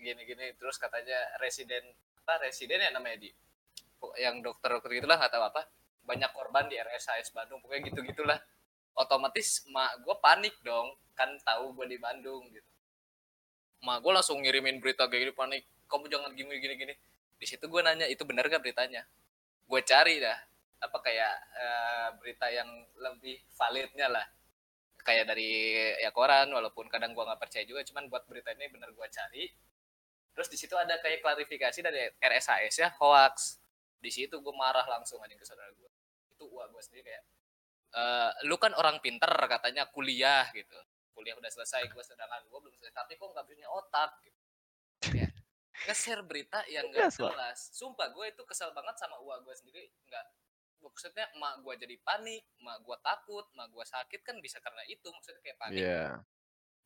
gini 0.00 0.22
gini 0.26 0.46
terus 0.58 0.80
katanya 0.80 1.14
residen 1.38 1.84
apa 2.24 2.42
residen 2.42 2.82
ya 2.82 2.90
namanya 2.90 3.22
di? 3.22 3.30
Yang 4.18 4.42
dokter 4.42 4.74
dokter 4.74 4.90
gitulah 4.98 5.14
nggak 5.14 5.30
tahu 5.30 5.44
apa. 5.46 5.62
Banyak 6.02 6.30
korban 6.34 6.66
di 6.66 6.74
RSAS 6.74 7.30
Bandung 7.30 7.62
pokoknya 7.62 7.86
gitu 7.86 8.02
gitulah 8.02 8.38
otomatis 8.98 9.62
mak 9.70 10.02
gue 10.02 10.16
panik 10.18 10.58
dong 10.66 10.90
kan 11.14 11.30
tahu 11.46 11.70
gue 11.78 11.86
di 11.86 11.98
Bandung 12.02 12.50
gitu. 12.50 12.66
Mak 13.86 14.02
gue 14.02 14.10
langsung 14.10 14.42
ngirimin 14.42 14.82
berita 14.82 15.06
kayak 15.06 15.30
gini 15.30 15.32
panik 15.32 15.62
kamu 15.86 16.10
jangan 16.10 16.34
gini 16.34 16.54
gini 16.58 16.74
gini 16.74 16.94
di 17.40 17.46
situ 17.48 17.64
gue 17.66 17.80
nanya 17.80 18.06
itu 18.06 18.22
benar 18.28 18.44
gak 18.52 18.60
beritanya? 18.60 19.02
Gue 19.64 19.80
cari 19.82 20.20
dah 20.20 20.36
apa 20.80 20.98
kayak 21.04 21.34
eh, 21.60 22.08
berita 22.20 22.46
yang 22.48 22.68
lebih 22.96 23.36
validnya 23.52 24.08
lah. 24.08 24.26
Kayak 25.00 25.32
dari 25.32 25.76
ya 26.00 26.12
koran 26.12 26.52
walaupun 26.52 26.84
kadang 26.92 27.16
gua 27.16 27.24
nggak 27.32 27.40
percaya 27.48 27.64
juga 27.64 27.80
cuman 27.88 28.08
buat 28.12 28.24
berita 28.28 28.52
ini 28.52 28.68
bener 28.68 28.92
gua 28.92 29.08
cari. 29.08 29.48
Terus 30.36 30.48
di 30.52 30.56
situ 30.60 30.74
ada 30.76 30.96
kayak 31.00 31.20
klarifikasi 31.24 31.78
dari 31.84 32.08
RSAS 32.20 32.74
ya 32.80 32.88
hoax. 33.00 33.60
Di 34.00 34.08
situ 34.12 34.40
gue 34.40 34.54
marah 34.56 34.84
langsung 34.88 35.20
aja 35.20 35.36
ke 35.36 35.44
saudara 35.44 35.68
gue 35.76 35.90
itu 36.32 36.44
gua 36.48 36.64
gue 36.72 36.80
sendiri 36.80 37.04
kayak 37.12 37.24
"Eh, 37.96 38.30
lu 38.48 38.56
kan 38.56 38.72
orang 38.76 38.96
pinter 39.04 39.28
katanya 39.28 39.84
kuliah 39.92 40.48
gitu. 40.56 40.76
Kuliah 41.16 41.36
udah 41.36 41.50
selesai 41.52 41.84
gue 41.92 42.02
sedangkan 42.04 42.44
gue 42.48 42.58
belum 42.60 42.74
selesai 42.80 42.96
tapi 42.96 43.16
kok 43.20 43.28
nggak 43.32 43.44
punya 43.48 43.68
otak 43.68 44.10
gitu 44.24 44.39
nge-share 45.82 46.22
berita 46.22 46.60
yang 46.66 46.86
Pak. 46.90 47.16
jelas 47.16 47.58
sumpah 47.70 48.08
gue 48.08 48.26
itu 48.28 48.42
kesel 48.44 48.70
banget 48.70 48.96
sama 48.96 49.16
uang 49.18 49.40
gue 49.42 49.54
sendiri 49.54 49.84
nggak 50.02 50.26
maksudnya 50.80 51.28
emak 51.30 51.60
gue 51.60 51.74
jadi 51.78 51.96
panik 52.00 52.42
emak 52.56 52.80
gue 52.80 52.96
takut 53.00 53.44
emak 53.50 53.68
gue 53.68 53.84
sakit 53.86 54.20
kan 54.20 54.36
bisa 54.38 54.56
karena 54.58 54.80
itu 54.84 55.04
maksudnya 55.06 55.40
kayak 55.40 55.58
panik 55.58 55.78
Iya. 55.78 56.04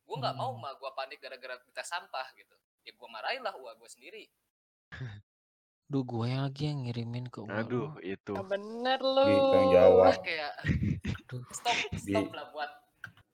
gue 0.01 0.15
nggak 0.17 0.35
mau 0.35 0.49
Hmm. 0.49 0.59
emak 0.59 0.73
gue 0.75 0.91
panik 0.93 1.17
gara-gara 1.17 1.55
berita 1.57 1.81
sampah 1.81 2.27
gitu 2.33 2.55
ya 2.81 2.91
gue 2.91 3.07
marahin 3.09 3.41
lah 3.41 3.53
uang 3.53 3.75
gue 3.75 3.89
sendiri 3.89 4.23
Duh, 5.85 6.01
gue 6.01 6.25
yang 6.25 6.41
lagi 6.43 6.63
yang 6.65 6.81
ngirimin 6.81 7.29
ke 7.29 7.39
Uwa 7.39 7.61
Aduh, 7.61 7.93
lu. 7.93 8.01
itu. 8.01 8.33
Nah, 8.33 8.41
bener 8.41 8.97
Di 8.97 9.37
lu. 9.37 10.01
Nah, 10.01 10.17
kayak 10.17 10.53
Aduh, 11.21 11.45
stop 11.53 11.77
stop 11.93 12.25
Di- 12.25 12.33
lah 12.33 12.49
buat 12.49 12.71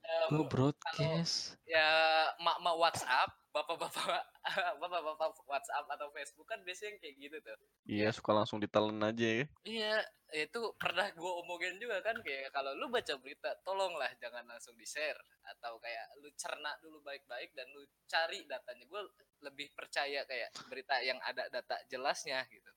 em, 0.04 0.28
gue 0.30 0.44
broadcast. 0.46 1.56
ya 1.64 1.88
mak-mak 2.36 2.76
WhatsApp 2.76 3.32
bapak-bapak 3.52 4.24
bapak-bapak 4.80 5.36
WhatsApp 5.44 5.86
atau 5.92 6.08
Facebook 6.16 6.48
kan 6.48 6.60
biasanya 6.64 6.96
yang 6.96 7.00
kayak 7.04 7.16
gitu 7.20 7.36
tuh 7.44 7.58
Iya, 7.84 8.08
suka 8.14 8.30
langsung 8.32 8.62
ditelan 8.62 9.02
aja 9.02 9.42
ya. 9.42 9.44
Iya, 9.66 9.94
itu 10.32 10.60
pernah 10.78 11.10
gue 11.12 11.32
omongin 11.44 11.76
juga 11.82 11.98
kan 12.00 12.14
kayak 12.22 12.54
kalau 12.54 12.72
lu 12.78 12.88
baca 12.88 13.14
berita, 13.18 13.52
tolonglah 13.66 14.08
jangan 14.22 14.46
langsung 14.46 14.78
di 14.78 14.86
share 14.86 15.18
atau 15.44 15.76
kayak 15.82 16.06
lu 16.22 16.30
cerna 16.38 16.72
dulu 16.78 17.02
baik-baik 17.02 17.50
dan 17.52 17.66
lu 17.74 17.82
cari 18.06 18.46
datanya. 18.46 18.86
Gue 18.86 19.02
lebih 19.42 19.74
percaya 19.74 20.22
kayak 20.24 20.54
berita 20.70 21.02
yang 21.02 21.18
ada 21.26 21.50
data 21.50 21.76
jelasnya 21.90 22.46
gitu. 22.48 22.70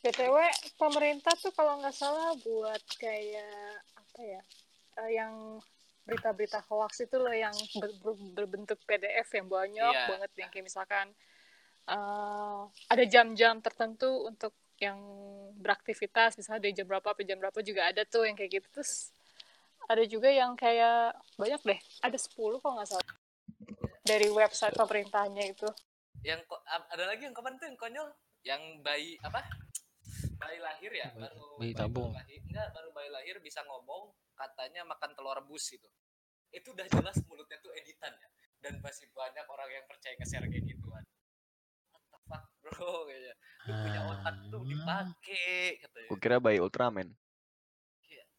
BTW 0.00 0.36
pemerintah 0.80 1.36
tuh 1.36 1.52
kalau 1.52 1.76
nggak 1.76 1.92
salah 1.92 2.32
buat 2.40 2.80
kayak 2.96 3.84
apa 3.92 4.20
ya 4.24 4.42
eh, 5.04 5.10
yang 5.12 5.60
berita-berita 6.10 6.58
hoax 6.66 6.92
itu 7.00 7.16
loh 7.16 7.30
yang 7.30 7.54
ber- 7.76 7.94
ber- 7.96 8.20
berbentuk 8.34 8.78
PDF 8.82 9.28
yang 9.30 9.46
banyak 9.46 9.92
Iya. 9.92 10.06
banget 10.08 10.30
yang 10.36 10.50
kayak 10.50 10.66
misalkan 10.66 11.06
eh, 11.86 12.60
ada 12.88 13.04
jam-jam 13.04 13.58
tertentu 13.58 14.10
untuk 14.24 14.50
yang 14.76 14.96
beraktivitas 15.56 16.34
misalnya 16.34 16.62
dari 16.62 16.72
jam 16.72 16.84
berapa 16.84 17.04
sampai 17.04 17.24
jam 17.24 17.36
berapa 17.36 17.60
juga 17.60 17.86
ada 17.86 18.02
tuh 18.02 18.24
yang 18.24 18.32
kayak 18.32 18.58
gitu 18.58 18.66
terus 18.72 19.12
ada 19.84 20.00
juga 20.02 20.28
yang 20.28 20.54
kayak 20.54 21.12
banyak 21.34 21.60
deh 21.62 21.80
ada 22.00 22.16
10 22.16 22.32
kalau 22.58 22.74
nggak 22.74 22.88
salah 22.88 23.06
dari 24.02 24.28
website 24.28 24.72
pemerintahnya 24.72 25.44
itu 25.46 25.68
yang 26.22 26.40
ada 26.88 27.04
lagi 27.06 27.22
yang 27.22 27.34
kapan 27.34 27.54
tuh 27.54 27.66
yang 27.66 27.76
konyol 27.76 28.08
yang 28.40 28.62
bayi 28.80 29.20
apa 29.20 29.44
bayi 30.38 30.58
lahir 30.58 30.92
ya 30.94 31.08
Bayi- 31.10 31.20
baru 31.26 31.46
bayi 31.58 31.72
tabung. 31.74 32.10
lahir 32.12 32.40
enggak 32.42 32.68
baru 32.72 32.88
bayi 32.90 33.08
lahir 33.10 33.36
bisa 33.38 33.60
ngomong 33.62 34.08
katanya 34.40 34.80
makan 34.82 35.12
telur 35.12 35.36
rebus 35.36 35.68
itu 35.70 35.88
itu 36.50 36.66
udah 36.66 36.86
jelas 36.88 37.16
mulutnya 37.22 37.60
tuh 37.60 37.70
editan 37.74 38.10
ya 38.10 38.28
dan 38.60 38.80
masih 38.80 39.06
banyak 39.10 39.44
orang 39.44 39.70
yang 39.70 39.84
percaya 39.84 40.16
nge-share 40.16 40.44
kayak 40.44 40.64
gituan 40.66 41.04
what 41.90 42.02
the 42.06 42.18
fuck 42.24 42.44
bro 42.58 42.90
kayaknya 43.06 43.34
lu 43.62 43.72
punya 43.76 44.00
otak 44.06 44.34
tuh 44.46 44.60
Ah. 44.60 44.66
dipakai 44.66 45.52
katanya 45.78 46.08
Gue 46.08 46.18
kira 46.18 46.36
bayi 46.38 46.58
Ultraman. 46.58 47.08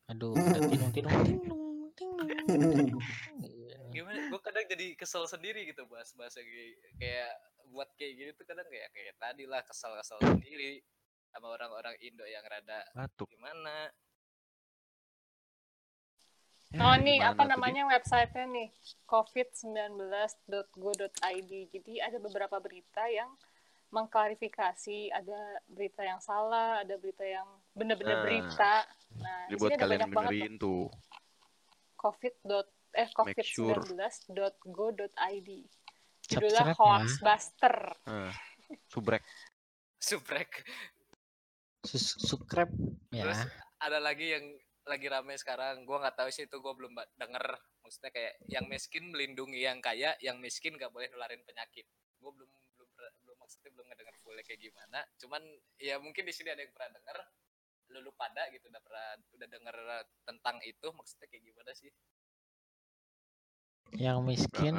Aduh, 0.07 0.35
udah 0.35 0.59
tinung 0.91 1.23
tinung 1.23 1.63
tinung 1.95 2.19
tinung. 2.75 2.99
Iya. 3.39 3.79
gimana 3.89 4.27
gue 4.27 4.41
kadang 4.41 4.65
jadi 4.65 4.85
kesel 4.93 5.23
sendiri 5.25 5.63
gitu 5.65 5.87
bahas 5.87 6.11
bahasa 6.13 6.39
kayak 6.39 6.69
kayak 6.97 7.31
buat 7.67 7.87
kayak 7.93 8.13
gini 8.13 8.29
tuh 8.33 8.43
kadang 8.43 8.67
kayak 8.67 8.91
kayak 8.91 9.15
tadi 9.15 9.43
lah 9.45 9.61
kesel 9.61 9.95
kesel 9.95 10.19
sendiri 10.21 10.83
sama 11.27 11.47
orang-orang 11.49 11.95
Indo 12.01 12.23
yang 12.23 12.43
rada 12.43 12.83
Batuk. 12.91 13.27
gimana 13.29 13.87
Oh 16.71 16.95
nih 16.95 17.19
gimana 17.19 17.35
apa 17.35 17.43
namanya 17.51 17.83
websitenya 17.89 18.45
nih 18.47 18.69
covid19.go.id 19.03 21.51
jadi 21.67 21.93
ada 22.07 22.15
beberapa 22.23 22.63
berita 22.63 23.03
yang 23.11 23.27
mengklarifikasi 23.91 25.11
ada 25.11 25.35
berita 25.67 25.99
yang 25.99 26.23
salah 26.23 26.79
ada 26.79 26.95
berita 26.95 27.27
yang 27.27 27.43
bener-bener 27.75 28.15
Nah, 28.15 28.23
berita 28.23 28.87
nah 29.19 29.51
buat 29.51 29.75
kalian 29.75 30.07
banyak 30.07 30.15
banget 30.15 30.31
dengerin 30.31 30.55
tuh. 30.55 30.87
covid 31.99 32.31
eh 32.95 33.11
Make 33.11 33.43
sure. 33.43 33.75
covid19.go.id 33.83 35.49
judulnya 36.23 36.63
Subscribe 36.63 36.71
ya. 36.71 36.79
hoaxbuster 36.79 37.75
Nah, 38.07 38.31
subrek. 38.87 39.27
subrek 39.99 40.63
subscribe 41.83 42.71
ya. 43.11 43.27
Terus 43.27 43.43
ada 43.83 43.99
lagi 43.99 44.31
yang 44.31 44.47
lagi 44.87 45.07
rame 45.09 45.33
sekarang. 45.37 45.83
Gua 45.85 46.01
nggak 46.01 46.17
tahu 46.17 46.29
sih 46.33 46.45
itu 46.49 46.57
gua 46.63 46.73
belum 46.77 46.93
denger. 47.17 47.45
Maksudnya 47.85 48.11
kayak 48.13 48.33
yang 48.49 48.65
miskin 48.69 49.03
melindungi 49.11 49.59
yang 49.65 49.79
kaya 49.83 50.15
yang 50.23 50.37
miskin 50.41 50.77
gak 50.79 50.91
boleh 50.93 51.09
nularin 51.13 51.41
penyakit. 51.45 51.85
Gua 52.21 52.31
belum 52.33 52.49
belum 52.77 52.89
belum 53.25 53.37
maksudnya 53.41 53.69
belum 53.75 53.85
ngedenger 53.89 54.15
fullnya 54.23 54.43
kayak 54.47 54.61
gimana. 54.61 54.99
Cuman 55.21 55.41
ya 55.81 55.95
mungkin 56.01 56.23
di 56.25 56.33
sini 56.33 56.49
ada 56.53 56.61
yang 56.63 56.73
pernah 56.73 56.91
denger 56.97 57.17
lu, 57.91 57.99
lu 58.07 58.11
pada 58.15 58.47
gitu 58.55 58.71
udah 58.71 58.81
pernah 58.81 59.07
udah 59.35 59.47
denger 59.51 59.77
tentang 60.23 60.55
itu 60.63 60.87
maksudnya 60.95 61.27
kayak 61.27 61.43
gimana 61.43 61.71
sih? 61.75 61.91
Yang 63.91 64.19
miskin, 64.23 64.75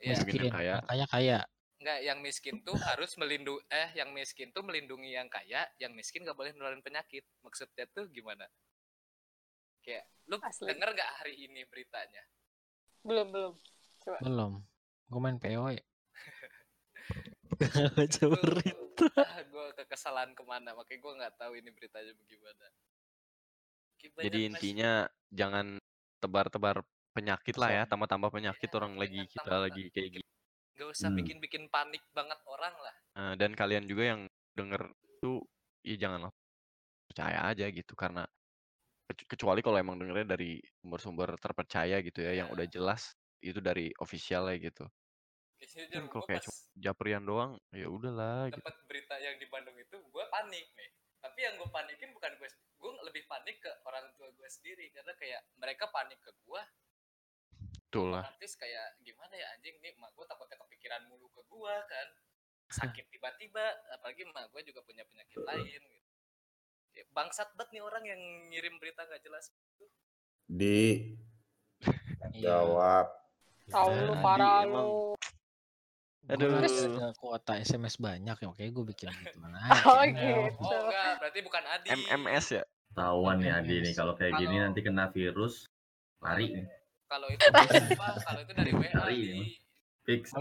ya 0.00 0.16
Miskin 0.16 0.26
miskin, 0.26 0.48
yang 0.48 0.54
kaya. 0.56 0.76
yang 0.76 0.84
kaya 0.88 1.06
kaya. 1.12 1.38
nggak 1.82 1.98
yang 2.08 2.18
miskin 2.24 2.56
tuh 2.64 2.76
harus 2.80 3.12
melindungi 3.20 3.60
eh 3.68 3.92
yang 3.98 4.10
miskin 4.16 4.48
tuh 4.56 4.64
melindungi 4.64 5.10
yang 5.12 5.28
kaya 5.28 5.68
yang 5.76 5.92
miskin 5.92 6.24
gak 6.24 6.36
boleh 6.38 6.52
nularin 6.56 6.80
penyakit. 6.80 7.24
Maksudnya 7.44 7.84
tuh 7.92 8.08
gimana 8.08 8.48
kayak 9.84 10.04
lu 10.26 10.40
Asli. 10.40 10.66
denger 10.66 10.88
nggak 10.90 11.10
hari 11.20 11.34
ini 11.38 11.60
beritanya 11.68 12.22
belum 13.04 13.28
belum 13.30 13.52
coba 14.00 14.18
Belum. 14.20 14.52
Gue 15.04 15.20
main 15.20 15.36
POE. 15.36 15.76
Baca 17.96 18.24
berita. 18.32 19.06
ah, 19.20 19.40
gue 19.44 19.66
kekesalan 19.76 20.32
ke 20.32 20.42
mana 20.42 20.72
makanya 20.72 21.00
gue 21.00 21.12
nggak 21.20 21.34
tahu 21.36 21.52
ini 21.54 21.70
beritanya 21.70 22.12
bagaimana 22.16 22.66
Jadi 24.20 24.38
intinya 24.44 24.92
jangan 25.28 25.80
tebar-tebar 26.20 26.84
penyakit 27.14 27.56
lah 27.56 27.70
ya, 27.70 27.82
tambah-tambah 27.84 28.28
penyakit 28.28 28.68
Iya, 28.68 28.76
orang 28.76 28.94
lagi 28.96 29.20
kita 29.28 29.40
tambah 29.44 29.60
lagi 29.64 29.84
kayak 29.92 30.08
gitu. 30.18 30.26
nggak 30.74 30.88
usah 30.90 31.08
Hmm. 31.08 31.18
bikin-bikin 31.20 31.64
panik 31.70 32.02
banget 32.10 32.36
orang 32.44 32.74
lah 32.74 32.96
Nah, 33.14 33.32
dan 33.38 33.54
kalian 33.54 33.86
juga 33.86 34.04
yang 34.10 34.20
denger 34.52 34.90
tuh, 35.22 35.40
ya 35.80 35.94
jangan 35.96 36.28
percaya 37.06 37.46
aja 37.46 37.64
gitu 37.70 37.94
karena 37.94 38.26
kecuali 39.04 39.60
kalau 39.60 39.76
emang 39.76 40.00
dengernya 40.00 40.36
dari 40.36 40.58
sumber-sumber 40.80 41.36
terpercaya 41.36 42.00
gitu 42.00 42.24
ya, 42.24 42.32
yang 42.44 42.48
Iya. 42.48 42.54
udah 42.56 42.66
jelas 42.70 43.02
itu 43.44 43.60
dari 43.60 43.92
official 44.00 44.48
ya 44.48 44.56
gitu. 44.58 44.84
Kan 45.92 46.08
kalau 46.12 46.24
kayak 46.28 46.44
japrian 46.76 47.24
doang, 47.24 47.56
ya 47.72 47.88
udahlah 47.88 48.48
gitu. 48.52 48.60
dapat 48.60 48.74
berita 48.88 49.14
yang 49.20 49.36
di 49.40 49.46
Bandung 49.48 49.76
itu 49.76 49.96
gue 49.96 50.24
panik 50.28 50.66
nih 50.76 50.90
tapi 51.24 51.40
yang 51.40 51.56
gue 51.56 51.68
panikin 51.72 52.12
bukan 52.12 52.36
gue 52.36 52.48
gue 52.52 52.90
lebih 53.08 53.24
panik 53.24 53.56
ke 53.64 53.70
orang 53.88 54.12
tua 54.20 54.28
gue 54.28 54.44
sendiri 54.44 54.92
karena 54.92 55.16
kayak 55.16 55.40
mereka 55.56 55.88
panik 55.88 56.20
ke 56.20 56.28
gue 56.44 56.62
Betul 57.88 58.12
lah. 58.12 58.28
otomatis 58.28 58.52
kayak 58.60 59.00
gimana 59.00 59.32
ya 59.32 59.46
anjing 59.56 59.76
nih 59.80 59.96
mak 59.96 60.12
gue 60.12 60.26
takutnya 60.28 60.60
kepikiran 60.60 61.08
mulu 61.08 61.32
ke 61.32 61.40
gue 61.48 61.74
kan 61.88 62.08
sakit 62.68 63.06
tiba-tiba 63.08 63.64
apalagi 63.96 64.28
mak 64.36 64.52
gue 64.52 64.60
juga 64.68 64.84
punya 64.84 65.08
penyakit 65.08 65.40
lain 65.48 65.80
gitu. 65.80 66.03
Ya, 66.94 67.02
bangsat 67.10 67.50
banget 67.54 67.74
nih 67.74 67.82
orang 67.82 68.04
yang 68.06 68.20
ngirim 68.48 68.74
berita 68.78 69.02
gak 69.02 69.18
jelas 69.20 69.50
Di 70.46 71.10
Iya. 72.30 72.40
jawab. 72.54 73.06
tahu 73.68 73.90
Nah, 73.90 74.02
lu 74.02 74.14
parah 74.22 74.60
lu 74.64 75.14
Aduh. 76.24 76.56
Aduh. 76.56 76.96
ada 76.96 77.12
kuota 77.12 77.60
SMS 77.60 78.00
banyak 78.00 78.32
ya, 78.32 78.46
makanya 78.48 78.70
gue 78.72 78.84
bikin 78.88 79.08
gitu 79.12 79.36
oh 79.44 80.00
aja. 80.00 80.08
gitu 80.08 80.56
oh 80.56 80.80
enggak 80.88 81.12
berarti 81.20 81.38
bukan 81.44 81.62
Adi 81.68 81.88
MMS 81.92 82.46
ya? 82.50 82.62
Tahuan 82.96 83.36
nih 83.44 83.52
Adi 83.52 83.74
nih 83.84 83.92
kalau 83.92 84.16
kayak 84.16 84.40
gini 84.40 84.56
nanti 84.56 84.80
kena 84.80 85.12
virus 85.12 85.68
lari 86.24 86.48
nih. 86.48 86.64
kalau 87.04 87.28
itu 87.28 87.44
kalau 88.24 88.40
itu 88.40 88.52
dari 88.56 88.72
WA 88.72 89.04
di 89.04 89.16
ini. 89.20 89.42
Fix. 90.04 90.32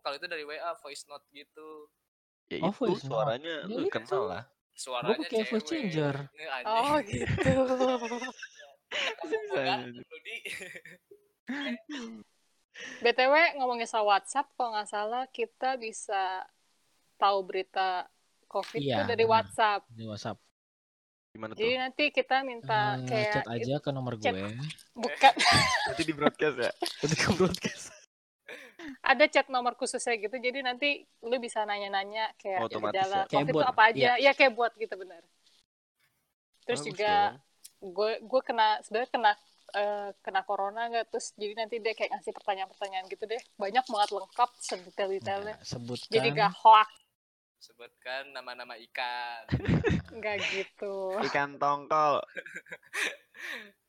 Kalau 0.00 0.14
itu 0.16 0.26
dari 0.28 0.44
WA 0.44 0.70
voice 0.76 1.04
note 1.08 1.24
gitu 1.32 1.88
Ya 2.50 2.60
Oh, 2.60 2.72
itu 2.74 3.00
suaranya 3.00 3.64
Ya 3.64 3.76
lu 3.78 3.88
kenal 3.88 4.22
lah. 4.26 4.44
Suaranya 4.80 5.20
pakai 5.20 5.44
voice 5.44 5.66
changer. 5.68 6.16
Oh 6.64 6.96
gitu 7.04 7.22
btw 13.04 13.34
ngomongin 13.60 13.84
soal 13.84 14.08
WhatsApp 14.08 14.48
kalau 14.56 14.72
nggak 14.72 14.88
salah 14.88 15.28
kita 15.28 15.76
bisa 15.76 16.48
tahu 17.20 17.44
berita 17.44 18.08
COVID 18.48 18.80
Iya, 18.80 19.04
itu 19.04 19.14
dari. 19.14 19.24
WhatsApp 19.28 19.84
Di 19.92 20.08
WhatsApp. 20.08 20.38
Gimana 21.30 21.54
tuh? 21.54 21.62
jadi 21.62 21.74
nanti 21.78 22.04
kita 22.10 22.42
minta 22.42 22.98
Eh, 22.98 23.06
kayak 23.06 23.30
chat 23.30 23.46
aja 23.46 23.74
ke 23.78 23.90
nomor 23.94 24.18
chat. 24.18 24.34
gue. 24.34 24.50
bukan 25.04 25.32
Nanti 25.86 26.02
di 26.02 26.14
broadcast 26.16 26.56
ya? 26.58 26.70
Ketika 26.98 27.30
broadcast. 27.38 27.94
Ada 29.00 29.24
chat 29.26 29.46
nomor 29.48 29.74
khususnya 29.76 30.16
gitu 30.16 30.36
jadi 30.36 30.64
nanti 30.64 31.04
lu 31.24 31.36
bisa 31.40 31.64
nanya-nanya 31.64 32.32
kayak 32.36 32.68
gejala 32.68 33.24
ya? 33.24 33.30
COVID 33.30 33.54
bot, 33.54 33.62
itu 33.62 33.68
apa 33.68 33.82
aja? 33.92 34.10
Ya 34.16 34.32
kayak 34.36 34.52
buat 34.54 34.72
gitu 34.76 34.94
bener. 34.96 35.22
Terus 36.68 36.80
Bagus 36.84 36.88
juga 36.92 37.12
gue 37.80 38.10
gue 38.20 38.40
kena 38.44 38.78
sebenarnya 38.84 39.10
kena 39.10 39.32
eh, 39.72 40.08
kena 40.20 40.40
corona 40.44 40.82
nggak 40.92 41.06
terus 41.08 41.32
jadi 41.40 41.54
nanti 41.56 41.80
dia 41.80 41.96
kayak 41.96 42.12
ngasih 42.18 42.32
pertanyaan-pertanyaan 42.36 43.06
gitu 43.08 43.24
deh. 43.24 43.42
Banyak 43.56 43.84
banget 43.88 44.10
lengkap 44.14 44.50
sedetail-detailnya. 44.60 45.54
Nah, 45.56 45.64
sebutkan. 45.64 46.12
jadi 46.12 46.28
gak 46.36 46.52
hoax 46.60 46.90
sebutkan 47.60 48.32
nama-nama 48.32 48.72
ikan. 48.88 49.44
Nggak 50.16 50.36
gitu. 50.48 51.12
Ikan 51.28 51.60
tongkol. 51.60 52.24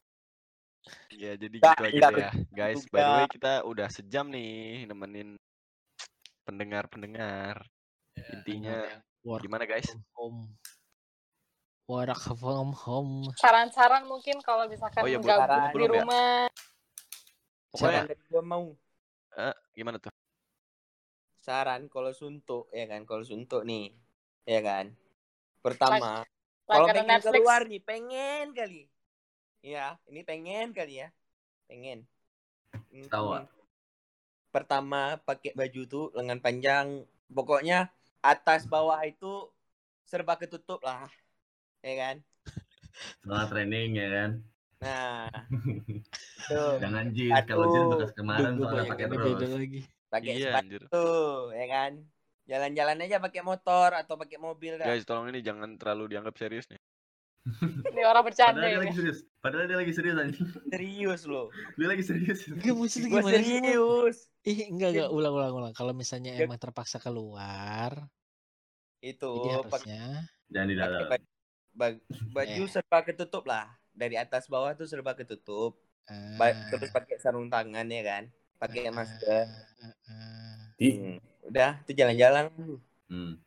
ya 1.12 1.36
jadi 1.38 1.56
Nggak, 1.58 1.78
gitu 1.78 1.84
aja 2.02 2.08
ya. 2.18 2.32
Guys, 2.52 2.82
by 2.90 3.02
the 3.04 3.14
way 3.14 3.28
kita 3.30 3.54
udah 3.68 3.88
sejam 3.92 4.28
nih 4.32 4.84
nemenin 4.90 5.38
pendengar-pendengar. 6.48 7.64
Intinya 8.34 9.02
work 9.24 9.46
gimana 9.46 9.64
guys? 9.70 9.88
from 9.88 10.04
home. 10.16 10.40
Work 11.90 12.24
from 12.40 12.70
home. 12.74 13.14
saran-saran 13.36 14.08
mungkin 14.08 14.40
kalau 14.42 14.66
misalkan 14.68 15.04
Oh 15.04 15.08
iya, 15.10 15.20
nggak 15.20 15.38
belum- 15.38 15.52
di 15.52 15.62
belum 15.76 15.88
ya? 15.88 16.04
rumah 16.04 16.30
Pokoknya 17.72 18.04
dari 18.04 18.16
gua 18.28 18.44
mau 18.44 18.64
eh, 19.40 19.56
gimana 19.72 19.96
tuh? 19.96 20.12
saran 21.42 21.88
kalau 21.90 22.12
suntuk 22.14 22.68
ya 22.70 22.86
kan 22.86 23.02
kalau 23.08 23.26
suntuk 23.26 23.66
nih 23.66 23.96
ya 24.46 24.62
kan 24.62 24.94
pertama 25.64 26.22
kalau 26.70 26.86
pengen 26.86 27.18
Netflix 27.18 27.34
keluar 27.34 27.62
nih 27.66 27.82
pengen 27.82 28.46
kali 28.54 28.91
ya 29.62 29.98
ini 30.10 30.22
pengen 30.26 30.74
kali 30.74 31.02
ya 31.06 31.08
pengen 31.70 32.06
Hmm, 32.72 33.04
Tahu, 33.04 33.28
ah. 33.36 33.44
pertama 34.48 35.20
pakai 35.28 35.52
baju 35.52 35.82
tuh 35.88 36.06
lengan 36.16 36.40
panjang 36.40 37.04
pokoknya 37.28 37.92
atas 38.24 38.64
bawah 38.64 39.00
itu 39.04 39.52
serba 40.08 40.40
ketutup 40.40 40.80
lah 40.84 41.08
ya 41.84 41.94
kan 42.00 42.16
Setelah 43.24 43.46
training 43.52 43.90
ya 44.00 44.08
kan. 44.08 44.32
nah 44.80 45.28
tuh 46.48 46.80
Jangan 46.80 47.06
jeans. 47.12 47.44
Kalau 47.44 47.66
jeans 47.76 47.88
bekas 47.92 48.12
kemarin 48.16 48.52
soalnya 48.56 48.84
pakai 48.88 49.06
terus. 49.08 49.52
lagi. 49.52 49.80
pakai 50.08 50.32
Iya 50.32 50.48
sepatu 50.48 50.60
anjir. 50.60 50.82
ya 51.52 51.66
kan 51.68 51.92
Jalan-jalan 52.50 52.98
aja 53.08 53.18
pakai 53.24 53.42
motor 53.48 53.90
atau 53.96 54.20
pakai 54.20 54.36
mobil 54.36 54.76
dah. 54.76 54.88
Guys, 54.90 55.08
tolong 55.08 55.32
ini 55.32 55.40
jangan 55.40 55.78
terlalu 55.80 56.12
dianggap 56.12 56.36
serius 56.36 56.68
nih. 56.68 56.81
Ini 57.90 58.02
orang 58.04 58.24
bercanda 58.24 58.54
Padahal 58.54 58.68
dia 58.68 58.76
ini. 58.76 58.84
lagi 58.84 58.96
serius. 58.96 59.20
Padahal 59.38 59.66
dia 59.66 59.78
lagi 59.78 59.92
serius 59.92 60.16
anjing. 60.16 60.48
Serius 60.68 61.22
loh. 61.26 61.48
Dia 61.74 61.88
lagi 61.90 62.04
serius. 62.04 62.40
Enggak 62.46 62.76
maksudnya 62.76 63.08
Gua 63.08 63.20
gimana 63.20 63.34
sih? 63.34 63.46
serius. 63.52 64.18
Ih, 64.44 64.60
enggak 64.68 64.90
enggak 64.92 65.10
ulang 65.10 65.34
ulang 65.34 65.52
ulang. 65.56 65.74
Kalau 65.74 65.92
misalnya 65.92 66.32
Ya. 66.34 66.46
emang 66.46 66.58
terpaksa 66.58 66.98
keluar, 66.98 68.06
Itu 69.00 69.34
harusnya 69.44 70.30
Jangan 70.48 70.68
di 70.68 70.76
dalam. 70.76 71.10
baju, 71.74 71.98
baju 72.30 72.62
Eh. 72.62 72.70
serba 72.70 73.02
ketutup 73.02 73.44
lah. 73.44 73.66
Dari 73.92 74.14
atas 74.14 74.46
bawah 74.46 74.70
tuh 74.72 74.86
serba 74.86 75.14
ketutup. 75.14 75.82
Ba- 76.38 76.48
ah, 76.48 76.70
terus 76.70 76.90
pakai 76.90 77.18
sarung 77.18 77.48
tangan 77.48 77.88
ya 77.88 78.04
kan. 78.04 78.24
Pakai 78.58 78.86
ah, 78.86 78.94
masker. 78.94 79.46
ah, 79.80 79.96
ah. 80.06 80.62
Ih, 80.78 80.94
Hmm. 80.94 81.18
Udah, 81.44 81.82
itu 81.82 81.92
jalan-jalan. 81.96 82.54
Hmm. 83.08 83.42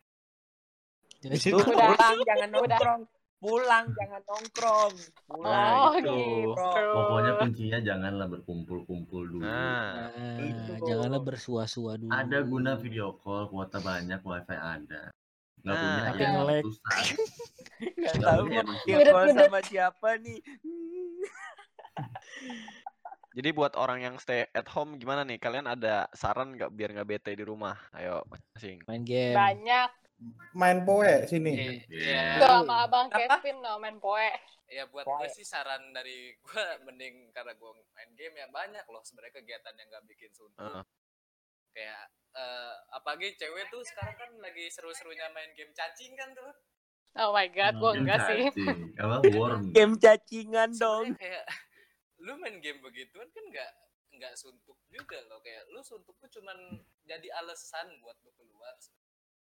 Jadi 1.21 1.35
Itu 1.39 1.55
Udah. 1.55 1.95
pulang 1.95 2.17
jangan 2.21 2.49
nongkrong. 2.53 3.01
Pulang 3.45 3.85
jangan 3.93 4.21
nongkrong. 4.25 4.93
Pulang. 5.27 5.73
Oh 5.77 5.93
itu. 5.93 6.09
gitu. 6.09 6.65
Pokoknya 6.89 7.31
kuncinya 7.37 7.79
janganlah 7.79 8.25
berkumpul-kumpul 8.27 9.21
dulu. 9.27 9.45
Nah, 9.45 10.09
Ah, 10.09 10.41
Itu. 10.41 10.81
janganlah 10.83 11.21
bersua-sua 11.21 11.95
dulu. 11.95 12.09
Ada 12.09 12.41
guna 12.41 12.73
video 12.73 13.13
call, 13.15 13.45
kuota 13.47 13.77
banyak, 13.79 14.17
wifi 14.19 14.55
ada. 14.55 15.13
Nggak 15.61 15.61
Nah, 15.67 15.77
punya 15.85 16.01
tapi 16.03 16.17
ya 16.17 16.29
nge-lag. 16.31 16.63
susah. 16.63 16.97
Nggak 17.77 18.13
Nggak 18.15 18.25
tahu 18.25 18.41
mau 18.41 18.63
call 19.05 19.25
ngedet. 19.27 19.37
sama 19.39 19.59
siapa 19.61 20.09
nih. 20.17 20.39
Jadi 23.35 23.49
buat 23.51 23.75
orang 23.75 23.99
yang 23.99 24.15
stay 24.15 24.47
at 24.47 24.63
home 24.65 24.95
gimana 24.95 25.21
nih? 25.21 25.35
Kalian 25.35 25.67
ada 25.67 26.07
saran 26.11 26.55
nggak 26.55 26.71
biar 26.71 26.89
nggak 26.93 27.09
bete 27.09 27.31
di 27.31 27.43
rumah? 27.43 27.75
Ayo, 27.91 28.23
masing. 28.25 28.79
main 28.85 29.03
game. 29.03 29.35
Banyak. 29.35 29.91
Main 30.55 30.81
poe 30.87 31.27
sini. 31.27 31.83
Iya. 31.91 32.39
Tuh 32.39 32.63
sama 32.63 32.87
abang 32.87 33.07
Apa? 33.11 33.39
Kevin 33.39 33.59
no 33.59 33.77
main 33.77 33.99
poe. 33.99 34.29
Ya 34.65 34.89
buat 34.89 35.05
gue 35.05 35.29
sih 35.29 35.45
saran 35.45 35.93
dari 35.93 36.33
gue 36.41 36.63
mending 36.89 37.29
karena 37.35 37.53
gue 37.53 37.71
main 37.93 38.11
game 38.17 38.35
ya 38.39 38.47
banyak 38.49 38.85
loh 38.89 39.03
sebenarnya 39.05 39.43
kegiatan 39.43 39.75
yang 39.77 39.87
gak 39.91 40.05
bikin 40.09 40.31
suntuk. 40.33 40.63
Heeh. 40.63 40.83
Kayak 41.75 42.03
eh 42.35 42.75
apalagi 42.95 43.35
cewek 43.39 43.71
tuh 43.71 43.83
sekarang 43.83 44.15
kan 44.19 44.31
lagi 44.43 44.67
seru-serunya 44.71 45.31
main 45.31 45.51
game 45.53 45.71
cacing 45.75 46.15
kan 46.17 46.31
tuh. 46.35 46.51
Oh 47.15 47.31
my 47.31 47.47
god, 47.47 47.79
gua 47.79 47.95
Hmm, 47.95 48.03
enggak 48.03 48.27
sih. 48.27 48.43
Cacing. 48.51 48.79
Apa 49.03 49.17
worm? 49.31 49.71
Game 49.71 49.95
cacingan 49.95 50.71
dong. 50.75 51.15
Kayak 51.15 51.47
lu 52.19 52.35
main 52.41 52.59
game 52.59 52.79
begituan 52.83 53.27
kan 53.31 53.45
nggak 53.47 53.71
nggak 54.15 54.33
suntuk 54.39 54.79
juga 54.87 55.19
loh 55.27 55.43
kayak 55.43 55.67
lu 55.75 55.83
suntuk 55.83 56.15
tuh 56.19 56.29
cuman 56.39 56.55
jadi 57.03 57.27
alasan 57.39 57.87
buat 58.03 58.15
lu 58.23 58.31
keluar. 58.35 58.75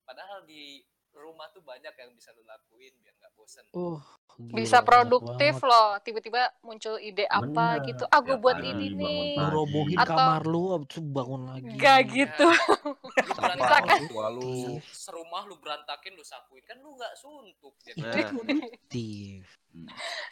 Padahal 0.08 0.40
di 0.48 0.80
rumah 1.12 1.52
tuh 1.52 1.60
banyak 1.60 1.92
yang 1.92 2.16
bisa 2.16 2.32
lu 2.32 2.40
lakuin 2.48 2.96
biar 3.04 3.12
nggak 3.20 3.36
bosen. 3.36 3.68
Uh, 3.76 4.00
gila, 4.40 4.54
banyak 4.54 4.86
produktif 4.86 5.34
banget. 5.56 5.68
loh. 5.68 5.88
Tiba-tiba 5.98 6.42
muncul 6.60 6.94
ide 6.96 7.26
apa 7.26 7.44
Bener. 7.74 7.86
gitu. 7.86 8.04
Ah, 8.06 8.20
gue 8.20 8.30
Tiap 8.30 8.40
buat 8.40 8.58
ini 8.60 8.86
nih. 8.92 9.34
Lu 9.34 9.46
robohin 9.52 9.96
Atau- 9.96 10.14
kamar 10.14 10.42
lu, 10.44 10.62
abis 10.72 10.88
itu 10.88 11.00
bangun 11.02 11.42
lagi. 11.44 11.74
Gak 11.74 12.00
gitu. 12.08 12.46
Lu 13.28 13.32
orang 13.60 14.06
tua 14.06 14.26
lu. 14.30 14.78
serumah 14.88 15.42
lu 15.44 15.56
berantakin 15.56 16.12
lu 16.12 16.22
sapuin 16.22 16.62
kan 16.62 16.78
lu 16.78 16.94
nggak 16.94 17.14
suntuk 17.14 17.74
jadi. 17.80 17.98
Nah, 17.98 18.30
Produktif. 18.30 19.42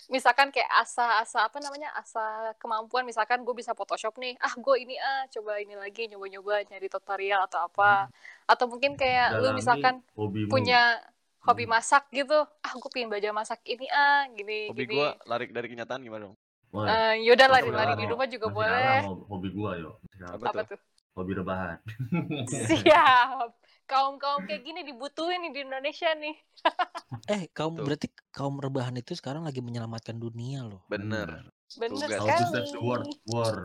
misalkan 0.07 0.49
kayak 0.49 0.67
asa-asa 0.77 1.45
apa 1.45 1.59
namanya 1.59 1.93
asa 1.93 2.23
kemampuan 2.57 3.03
misalkan 3.03 3.43
gue 3.43 3.55
bisa 3.55 3.73
Photoshop 3.73 4.17
nih 4.17 4.35
ah 4.39 4.51
gue 4.53 4.77
ini 4.77 4.97
ah 4.97 5.27
coba 5.29 5.59
ini 5.59 5.75
lagi 5.75 6.07
nyoba-nyoba 6.07 6.67
nyari 6.67 6.89
tutorial 6.89 7.45
atau 7.45 7.63
apa 7.63 8.11
atau 8.45 8.65
mungkin 8.67 8.95
kayak 8.95 9.37
lu 9.37 9.47
Dalami 9.47 9.57
misalkan 9.57 9.95
hobimu. 10.13 10.49
punya 10.49 10.99
hobi 11.47 11.65
Hmm. 11.65 11.73
masak 11.73 12.05
gitu 12.11 12.35
ah 12.37 12.73
gue 12.73 12.91
pengen 12.91 13.09
belajar 13.09 13.31
masak 13.31 13.63
ini 13.65 13.87
ah 13.89 14.27
gini 14.29 14.67
hobi 14.67 14.85
gini 14.85 14.95
gua 14.95 15.15
lari 15.25 15.47
dari 15.49 15.67
kenyataan 15.67 16.01
gimana 16.01 16.29
dong? 16.29 16.37
Eh, 16.77 17.25
yaudah 17.25 17.49
lari-lari 17.49 17.97
di 17.97 18.05
Mo. 18.05 18.13
rumah 18.13 18.27
juga 18.27 18.47
Masih 18.47 18.57
boleh. 18.59 19.01
Hobi 19.25 19.49
gua 19.51 19.71
yo. 19.75 19.91
Apa 20.21 20.45
apa 20.45 20.61
tuh? 20.63 20.77
tuh 20.77 20.81
Hobi 21.15 21.33
rebahan. 21.33 21.79
siap 22.69 23.49
kaum 23.87 24.19
kaum 24.19 24.45
kayak 24.45 24.61
gini 24.61 24.83
dibutuhin 24.83 25.41
nih 25.41 25.53
di 25.55 25.61
Indonesia 25.63 26.11
nih 26.13 26.37
Eh, 27.33 27.49
kaum 27.51 27.73
Tuh. 27.73 27.87
berarti 27.87 28.07
kaum 28.29 28.59
rebahan 28.59 28.93
itu 28.95 29.15
sekarang 29.15 29.41
lagi 29.41 29.63
menyelamatkan 29.63 30.15
dunia 30.15 30.61
loh. 30.63 30.83
Bener. 30.87 31.49
bener 31.73 31.97
Tugas. 31.97 32.21
How 32.21 32.37
to 32.37 32.47
save 32.53 32.69
the 32.69 32.79
world. 32.79 33.07
sekali 33.07 33.33
War. 33.33 33.57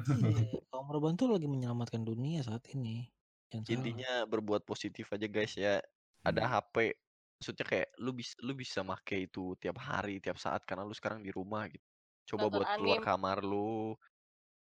Iya, 0.00 0.60
kaum 0.68 0.86
rebahan 0.88 1.14
tuh 1.14 1.28
lagi 1.28 1.46
menyelamatkan 1.46 2.02
dunia 2.02 2.40
saat 2.40 2.66
ini. 2.70 3.08
Jangan 3.48 3.62
salah. 3.62 3.74
Intinya 3.74 4.12
berbuat 4.26 4.62
positif 4.62 5.08
aja 5.08 5.26
guys 5.26 5.54
ya. 5.54 5.80
Ada 6.20 6.42
Hmm. 6.42 6.52
HP. 6.52 6.76
Maksudnya 7.40 7.64
kayak 7.64 7.88
lu 8.04 8.12
bisa 8.12 8.36
lu 8.44 8.52
bisa 8.52 8.84
make 8.84 9.16
itu 9.16 9.56
tiap 9.56 9.80
hari, 9.80 10.20
tiap 10.20 10.36
saat 10.36 10.60
karena 10.68 10.84
lu 10.84 10.92
sekarang 10.92 11.24
di 11.24 11.32
rumah 11.32 11.64
gitu. 11.72 11.88
Coba 12.36 12.52
Nonton 12.52 12.56
buat 12.60 12.68
keluar 12.76 12.98
kamar 13.00 13.38
lu, 13.40 13.96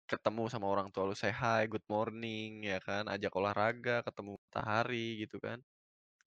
ketemu 0.06 0.54
sama 0.54 0.70
orang 0.70 0.94
tua 0.94 1.10
lu, 1.10 1.18
say 1.18 1.34
hi, 1.34 1.66
good 1.66 1.82
morning 1.90 2.70
ya 2.70 2.78
kan, 2.78 3.10
ajak 3.10 3.34
olahraga, 3.34 4.06
ketemu 4.06 4.38
matahari 4.38 5.26
gitu 5.26 5.41
kan. 5.41 5.58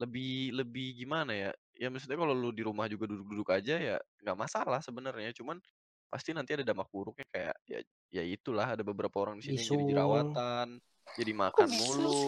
Lebih 0.02 0.50
lebih 0.58 0.98
gimana 0.98 1.30
ya? 1.30 1.50
Ya 1.78 1.94
maksudnya 1.94 2.18
kalau 2.18 2.34
lu 2.34 2.50
di 2.50 2.66
rumah 2.66 2.90
juga 2.90 3.06
duduk-duduk 3.06 3.48
aja 3.54 3.78
ya 3.78 3.96
nggak 4.26 4.34
masalah 4.34 4.82
sebenarnya, 4.82 5.30
cuman 5.38 5.62
pasti 6.10 6.34
nanti 6.34 6.58
ada 6.58 6.66
dampak 6.66 6.90
buruknya 6.90 7.24
kayak 7.30 7.54
ya 7.70 7.78
ya 8.10 8.22
itulah 8.26 8.74
ada 8.74 8.82
beberapa 8.82 9.14
orang 9.22 9.38
di 9.38 9.46
sini 9.46 9.62
yang 9.62 9.78
jadi 9.78 9.84
Bisul. 9.86 9.92
jerawatan, 9.94 10.66
jadi 11.14 11.32
makan 11.38 11.68
bisul? 11.70 11.86
mulu, 11.86 12.26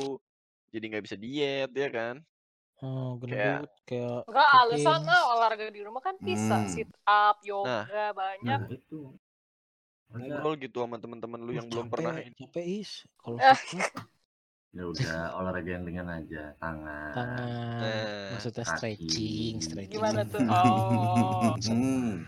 jadi 0.71 0.85
nggak 0.87 1.05
bisa 1.05 1.17
diet 1.19 1.71
ya 1.75 1.91
kan. 1.91 2.23
Oh, 2.85 3.17
Kayak- 3.19 3.65
gendut 3.65 3.73
kayak 3.85 4.19
Enggak 4.27 4.49
alasan 4.55 5.01
kucing. 5.01 5.09
ah 5.11 5.23
olahraga 5.31 5.65
di 5.67 5.81
rumah 5.81 6.03
kan 6.03 6.15
bisa 6.19 6.57
Hmm. 6.59 6.69
sit 6.69 6.91
up 7.03 7.41
yoga 7.43 7.89
Nah, 7.89 8.11
banyak 8.13 8.61
itu. 8.75 9.01
Masa 10.07 10.21
Ngobrol 10.31 10.55
gitu 10.59 10.79
sama 10.79 10.97
teman-teman 10.97 11.41
lu 11.41 11.53
yang 11.53 11.67
belum 11.67 11.89
pernah 11.89 12.13
ini. 12.15 12.37
capek 12.37 12.67
is. 12.79 13.09
Kalau 13.17 13.41
Eh. 13.41 13.57
ya 14.71 14.83
udah 14.85 15.17
olahraga 15.35 15.71
yang 15.71 15.83
ringan 15.83 16.07
aja, 16.09 16.53
tangan. 16.57 17.11
tangan, 17.11 17.81
Nah, 17.81 18.31
maksudnya 18.33 18.63
kaki. 18.63 18.75
stretching, 18.77 19.55
stretching. 19.61 19.91
gimana 19.93 20.21
tuh 20.23 20.39
oh 20.53 21.55
Hmm. 21.57 22.27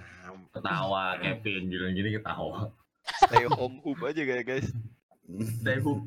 Ketawa 0.51 1.20
Kevin 1.20 1.62
gini-gini 1.69 2.16
ketawa. 2.16 2.73
stay 3.20 3.45
home 3.47 3.77
hoop 3.83 4.01
aja 4.03 4.23
guys 4.24 4.43
guys. 4.43 4.69
Stay 5.55 5.77
hook, 5.77 6.07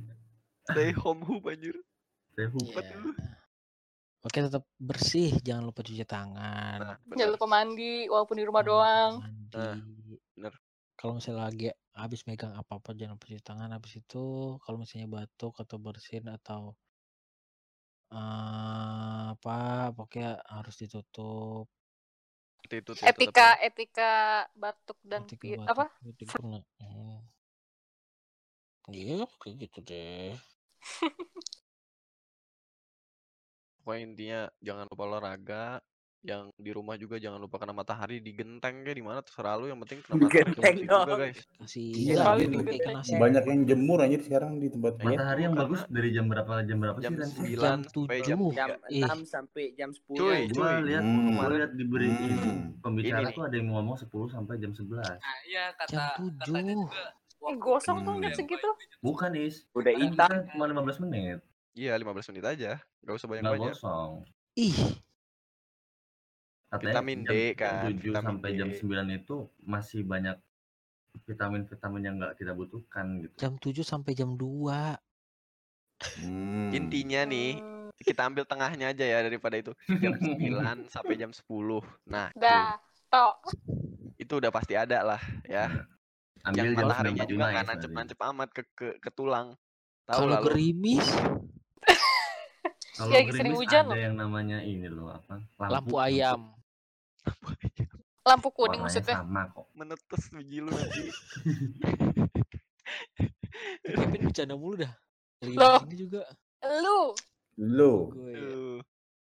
Stay 0.66 0.90
home 0.92 1.22
hoop 1.22 1.44
anjir. 1.46 1.76
stay 2.34 2.46
hook. 2.46 2.66
Iya. 2.66 2.82
Oke, 4.20 4.44
tetap 4.44 4.64
bersih, 4.76 5.32
jangan 5.48 5.64
lupa 5.64 5.80
cuci 5.80 6.04
tangan. 6.04 6.80
Nah, 6.84 6.96
jangan 7.16 7.32
lupa 7.40 7.48
mandi 7.48 8.04
walaupun 8.12 8.36
di 8.36 8.44
rumah 8.44 8.64
doang 8.68 9.12
Mandi. 9.24 9.56
Nah, 9.56 9.76
bener. 10.36 10.54
Kalau 11.00 11.16
misalnya 11.16 11.40
lagi 11.48 11.68
habis 11.96 12.22
megang 12.28 12.52
apa-apa 12.60 12.92
jangan 13.00 13.16
lupa 13.16 13.26
cuci 13.32 13.44
tangan. 13.48 13.70
Habis 13.72 13.94
itu 14.04 14.24
kalau 14.64 14.78
misalnya 14.84 15.08
batuk 15.08 15.56
atau 15.64 15.78
bersin 15.80 16.28
atau 16.28 16.76
eh, 18.12 19.24
apa 19.34 19.58
pokoknya 19.96 20.32
harus 20.52 20.76
ditutup. 20.82 21.66
Itu 22.68 22.92
sih 22.94 23.08
tetap 23.08 23.16
etika 23.16 23.48
ya. 23.56 23.72
etika 23.72 24.12
batuk 24.54 25.00
dan 25.08 25.24
Ketika 25.32 25.40
pi- 25.42 25.56
batuk, 25.56 25.72
apa. 25.72 25.86
Hmm. 26.84 27.20
Iya, 28.92 29.18
kayak 29.40 29.56
gitu 29.64 29.80
deh. 29.90 30.34
Pokoknya 33.90 34.06
intinya 34.06 34.40
jangan 34.62 34.86
lupa 34.86 35.04
olahraga. 35.04 35.66
Yang 36.20 36.52
di 36.54 36.70
rumah 36.70 36.94
juga 36.94 37.16
jangan 37.16 37.40
lupa 37.40 37.58
kena 37.58 37.72
matahari 37.72 38.20
di 38.20 38.36
genteng 38.36 38.84
kayak 38.84 38.94
di 38.94 39.02
mana 39.02 39.24
terserah 39.24 39.56
lu 39.56 39.66
yang 39.66 39.80
penting 39.80 40.04
kena 40.04 40.14
matahari 40.20 40.36
genteng 40.46 40.76
juga 40.78 40.98
dong. 41.02 41.18
guys. 41.18 41.40
Kasih 41.58 41.90
Iya, 41.90 42.24
gitu 42.38 42.60
Iya. 42.70 43.18
Banyak 43.18 43.44
yang 43.48 43.62
jemur 43.66 43.98
anjir 43.98 44.22
sekarang 44.22 44.52
di 44.60 44.68
tempat. 44.70 44.94
Matahari 45.00 45.42
yang 45.42 45.56
karena 45.56 45.64
bagus 45.66 45.82
dari 45.90 46.10
jam 46.12 46.26
berapa 46.28 46.54
jam 46.62 46.78
berapa 46.78 46.98
jam 47.00 47.12
sih 47.18 47.56
Ren? 47.56 47.80
9 47.82 47.82
Jam 47.82 47.82
sampai 47.82 48.18
jam 48.22 48.38
tujuh. 48.38 48.52
3. 48.52 48.60
Jam 48.60 48.70
Ih. 48.92 49.04
6 49.08 49.20
sampai 49.26 49.64
jam 49.74 49.90
10. 49.90 50.06
Cuy, 50.14 50.40
cuy. 50.52 50.74
lihat 50.86 51.02
Hmm. 51.02 51.34
gua 51.34 51.48
lihat 51.50 51.72
di 51.74 51.84
beri 51.84 52.08
Hmm. 52.08 52.20
itu 52.28 52.50
pembicara 52.78 53.18
Ini 53.24 53.34
tuh 53.34 53.44
ada 53.48 53.56
yang 53.58 53.68
ngomong 53.72 53.98
10 53.98 54.28
sampai 54.30 54.54
jam 54.60 54.72
11. 54.72 55.02
Nah, 55.10 55.18
iya 55.48 55.66
Jam 55.74 55.80
kata 55.82 56.04
katanya 56.38 56.74
tujuh. 56.78 56.86
juga 56.86 57.04
eh 57.42 57.56
gosong 57.58 57.98
tuh 58.04 58.14
Hmm. 58.14 58.22
lihat 58.22 58.36
segitu 58.36 58.70
Bukan, 59.00 59.32
Is. 59.34 59.64
Udah 59.72 59.88
Kan 59.90 60.02
hitam. 60.04 60.28
kita 60.30 60.52
cuma 60.52 60.64
15 60.68 61.00
menit. 61.00 61.40
Iya 61.74 61.94
15 61.96 62.30
menit 62.34 62.46
aja. 62.46 62.72
Gak 63.02 63.16
usah 63.16 63.28
Enggak 63.30 63.56
banyak-banyak. 63.56 63.74
kosong. 63.76 64.12
Ih, 64.56 64.78
Katanya 66.70 67.02
Vitamin 67.02 67.20
jam 67.20 67.32
D 67.34 67.34
kan, 67.58 67.82
7 67.90 67.98
vitamin 67.98 68.26
sampai 68.30 68.50
jam 68.54 68.70
D. 68.70 68.74
9 68.78 69.10
itu 69.18 69.36
masih 69.60 70.02
banyak 70.06 70.38
vitamin-vitamin 71.26 72.02
yang 72.06 72.16
nggak 72.22 72.38
kita 72.38 72.54
butuhkan 72.54 73.26
gitu. 73.26 73.34
jam 73.36 73.54
7 73.58 73.82
sampai 73.82 74.14
jam 74.14 74.38
2. 74.38 74.94
Hmm. 76.22 76.70
Intinya 76.70 77.26
nih 77.26 77.58
kita 78.00 78.22
ambil 78.24 78.46
tengahnya 78.46 78.94
aja 78.94 79.04
ya 79.04 79.20
daripada 79.26 79.58
itu 79.58 79.74
jam 79.90 80.14
9 80.14 80.86
sampai 80.94 81.16
jam 81.18 81.34
10. 81.34 81.42
Nah, 82.06 82.30
itu, 82.30 82.40
dah 82.40 82.78
tok 83.10 83.36
itu 84.16 84.34
udah 84.38 84.52
pasti 84.54 84.78
ada 84.78 85.02
lah 85.02 85.22
ya. 85.50 85.66
Ambil 86.46 86.70
Yang 86.72 86.78
jam 86.78 86.86
mataharinya 86.86 87.26
9.45 87.26 87.32
juga 87.34 87.42
ya 87.42 87.50
nggak 87.50 87.50
sebenarnya. 87.50 87.64
nancep-nancep 87.74 88.20
amat 88.30 88.50
ke, 88.54 88.62
ke 88.78 88.88
ke 89.02 89.10
tulang. 89.12 89.48
Tahu 90.06 90.20
Kalau 90.22 90.38
gerimis 90.46 91.08
Kalau 93.00 93.10
Ya, 93.10 93.32
sering 93.32 93.56
hujan 93.56 93.84
ada 93.86 93.96
loh. 93.96 93.98
yang 93.98 94.16
namanya 94.16 94.58
ini 94.60 94.92
loh 94.92 95.16
apa? 95.16 95.40
Lampu 95.58 95.96
ayam. 95.98 96.52
Lampu 98.22 98.48
kuning 98.52 98.84
Warnanya 98.84 98.84
maksudnya. 98.84 99.16
sama 99.24 99.42
kok. 99.50 99.66
Menetes 99.72 100.24
biji 100.30 100.60
lu 100.60 100.70
nanti. 100.70 101.02
Kevin 103.88 104.22
bercanda 104.28 104.56
mulu 104.56 104.76
dah. 104.84 104.94
Ini 105.42 105.56
juga. 105.96 106.28
Lu 106.84 107.16
Lu. 107.56 108.12
Gue. 108.12 108.32
Aduh. 108.36 108.80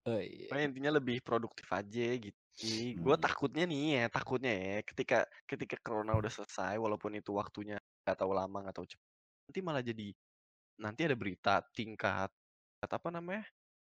Oh 0.08 0.18
iya. 0.18 0.46
Intinya 0.62 0.94
lebih 0.94 1.22
produktif 1.22 1.66
aja 1.68 2.06
gitu. 2.18 2.38
Gue 2.98 3.14
Hmm. 3.14 3.22
takutnya 3.22 3.64
nih 3.64 4.02
ya, 4.02 4.04
takutnya 4.10 4.50
ya, 4.50 4.76
ketika 4.82 5.22
ketika 5.46 5.78
corona 5.78 6.18
udah 6.18 6.26
selesai, 6.26 6.74
walaupun 6.74 7.14
itu 7.14 7.30
waktunya 7.30 7.78
nggak 8.02 8.18
tahu 8.18 8.34
lama 8.34 8.66
nggak 8.66 8.74
tahu 8.74 8.86
cepat, 8.88 9.10
nanti 9.46 9.58
malah 9.62 9.78
jadi 9.78 10.08
nanti 10.76 11.00
ada 11.06 11.14
berita 11.14 11.62
tingkat 11.70 12.30
tingkat 12.30 12.90
apa 12.90 13.08
namanya 13.10 13.46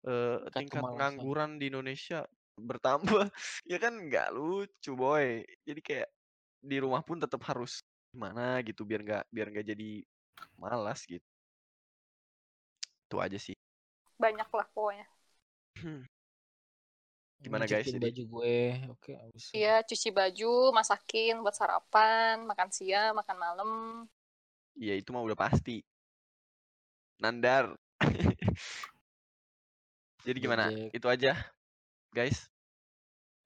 eh 0.01 0.37
Tingkat 0.49 0.53
tingkat 0.57 0.79
kemalasan. 0.81 0.91
pengangguran 0.97 1.51
di 1.61 1.65
Indonesia 1.69 2.19
bertambah, 2.57 3.29
ya 3.71 3.77
kan 3.77 3.93
nggak 3.97 4.29
lucu 4.33 4.91
boy. 4.93 5.41
Jadi 5.61 5.81
kayak 5.81 6.09
di 6.61 6.77
rumah 6.77 7.01
pun 7.01 7.17
tetap 7.17 7.41
harus 7.45 7.81
gimana 8.11 8.59
gitu 8.61 8.83
biar 8.83 9.01
nggak 9.01 9.23
biar 9.29 9.47
nggak 9.49 9.67
jadi 9.71 9.89
malas 10.57 11.05
gitu. 11.05 11.25
Itu 13.07 13.17
aja 13.19 13.37
sih. 13.37 13.55
banyak 14.15 14.45
lah 14.53 14.67
pokoknya. 14.69 15.07
Gimana, 17.41 17.65
guys? 17.65 17.89
Ngecutin 17.89 17.97
Jadi- 17.97 18.05
baju 18.05 18.23
gue. 18.37 18.57
Oke, 18.93 19.11
habis. 19.17 19.45
Iya, 19.49 19.81
cuci 19.81 20.13
baju, 20.13 20.69
masakin 20.69 21.41
buat 21.41 21.57
sarapan, 21.57 22.45
makan 22.45 22.69
siang, 22.69 23.17
makan 23.17 23.37
malam. 23.41 23.69
Ya 24.77 24.93
itu 24.93 25.09
mah 25.09 25.25
udah 25.25 25.33
pasti. 25.33 25.81
Nandar. 27.17 27.73
Jadi 30.21 30.37
gimana? 30.37 30.67
Gojek. 30.67 30.93
Itu 30.93 31.07
aja, 31.07 31.31
guys. 32.09 32.37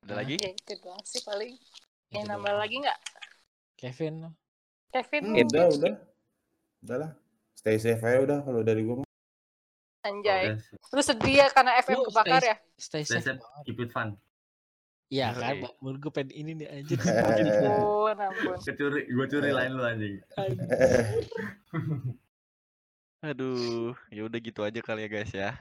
Ada 0.01 0.11
Ah. 0.11 0.17
lagi? 0.19 0.35
Ya 0.37 0.51
itu 0.51 0.73
doang 0.77 1.01
sih 1.01 1.21
paling. 1.21 1.53
Itu 1.53 2.13
Yang 2.13 2.25
nambah 2.27 2.45
doang. 2.47 2.61
lagi 2.61 2.75
nggak? 2.77 2.99
Kevin. 3.75 4.15
Kevin 4.89 5.23
Hmm, 5.25 5.43
udah, 5.45 5.65
udah. 5.71 5.93
Udah 6.81 6.97
lah. 6.97 7.11
Stay 7.53 7.77
safe 7.77 7.99
aja 7.99 8.19
udah 8.21 8.39
kalau 8.41 8.61
dari 8.61 8.81
gua 8.81 8.95
mah. 8.97 9.07
Anjay. 10.03 10.53
Lu 10.93 11.01
sedih 11.01 11.41
ya 11.41 11.47
karena 11.49 11.81
FM 11.81 11.97
Lu 11.97 12.05
kebakar 12.07 12.37
stay- 12.37 12.47
ya? 12.47 12.55
Stay 12.77 13.01
stay 13.01 13.17
safe 13.17 13.25
safe, 13.25 13.39
banget. 13.41 13.63
keep 13.65 13.79
it 13.79 13.89
fun. 13.89 14.09
Iya 15.07 15.33
kan. 15.33 15.55
Menurut 15.79 15.99
gue 15.99 16.11
pengen 16.11 16.31
ini 16.31 16.51
nih 16.55 16.67
anjir. 16.67 16.97
Ampun, 17.01 18.15
ampun. 18.15 18.57
Kecuri, 18.59 19.05
gue 19.05 19.25
curi 19.27 19.49
lain 19.49 19.71
lu 19.71 19.83
anjing. 19.83 20.15
Aduh, 23.23 23.97
ya 24.09 24.21
udah 24.23 24.39
gitu 24.39 24.61
aja 24.61 24.79
kali 24.79 25.01
ya 25.01 25.09
guys 25.09 25.33
ya. 25.33 25.57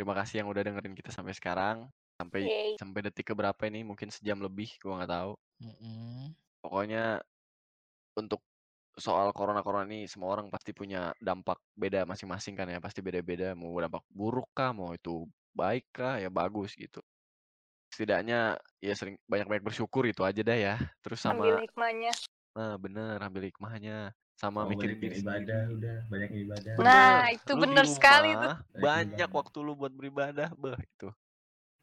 Terima 0.00 0.16
kasih 0.16 0.40
yang 0.40 0.48
udah 0.48 0.64
dengerin 0.64 0.96
kita 0.96 1.12
sampai 1.12 1.36
sekarang. 1.36 1.84
Sampai 2.16 2.48
Yeay. 2.48 2.72
sampai 2.80 3.04
detik 3.04 3.36
keberapa 3.36 3.68
ini? 3.68 3.84
Mungkin 3.84 4.08
sejam 4.08 4.40
lebih, 4.40 4.72
gua 4.80 4.96
nggak 4.96 5.12
tahu. 5.12 5.32
Mm-mm. 5.60 6.32
Pokoknya 6.64 7.20
untuk 8.16 8.40
soal 8.96 9.28
corona-corona 9.36 9.84
ini 9.84 10.08
semua 10.08 10.32
orang 10.32 10.48
pasti 10.48 10.72
punya 10.72 11.12
dampak 11.20 11.60
beda 11.76 12.08
masing-masing 12.08 12.56
kan 12.56 12.72
ya, 12.72 12.80
pasti 12.80 13.04
beda-beda. 13.04 13.52
Mau 13.52 13.76
dampak 13.76 14.00
buruk 14.08 14.48
kah, 14.56 14.72
mau 14.72 14.96
itu 14.96 15.28
baik 15.52 15.92
kah, 15.92 16.16
ya 16.16 16.32
bagus 16.32 16.72
gitu. 16.80 17.04
Setidaknya 17.92 18.56
ya 18.80 18.96
sering 18.96 19.20
banyak-banyak 19.28 19.68
bersyukur 19.68 20.08
itu 20.08 20.24
aja 20.24 20.40
dah 20.40 20.56
ya. 20.56 20.74
Terus 21.04 21.20
sama 21.20 21.44
Ambil 21.44 21.68
hikmahnya. 21.68 22.12
nah 22.50 22.74
bener 22.80 23.20
ambil 23.20 23.46
hikmahnya 23.46 24.16
sama 24.40 24.64
Mau 24.64 24.72
mikirin 24.72 24.96
diri 24.96 25.20
ibadah 25.20 25.36
sendiri. 25.60 25.76
udah, 25.76 25.96
banyak 26.08 26.30
ibadah. 26.40 26.72
Nah, 26.72 26.80
Bener, 27.20 27.36
itu 27.36 27.52
lu 27.52 27.60
bener 27.60 27.84
sekali 27.86 28.30
tuh. 28.32 28.40
rumah, 28.40 28.56
Banyak 28.72 29.12
ibadah. 29.20 29.36
waktu 29.36 29.58
lu 29.60 29.72
buat 29.76 29.92
beribadah, 29.92 30.48
beh 30.56 30.80
itu. 30.80 31.08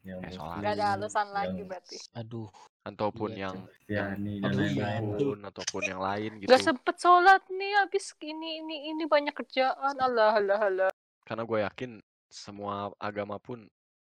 Yang 0.02 0.18
Eh, 0.20 0.32
sholat. 0.32 0.58
Gak 0.58 0.74
ada 0.74 0.86
alasan 0.92 1.20
yang 1.20 1.30
lagi 1.32 1.62
berarti. 1.62 1.96
Aduh. 2.12 2.48
Ataupun 2.80 3.30
Iya, 3.30 3.42
yang 3.44 3.56
Kristiani 3.60 4.34
dan 4.40 4.48
Aduh, 4.48 4.58
iya. 4.58 4.66
lain-lain. 4.66 5.02
ataupun 5.04 5.38
ataupun 5.44 5.82
yang 5.84 6.00
lain 6.00 6.30
gitu. 6.36 6.48
Gak 6.48 6.62
sempet 6.64 6.96
sholat 6.96 7.42
nih 7.48 7.72
habis 7.76 8.06
ini 8.18 8.50
ini 8.58 8.76
ini 8.88 9.04
banyak 9.04 9.34
kerjaan. 9.36 9.94
Allah 9.96 10.32
Allah 10.34 10.58
Allah. 10.58 10.90
Karena 11.22 11.42
gue 11.44 11.58
yakin 11.60 11.90
semua 12.26 12.74
agama 12.98 13.36
pun 13.36 13.68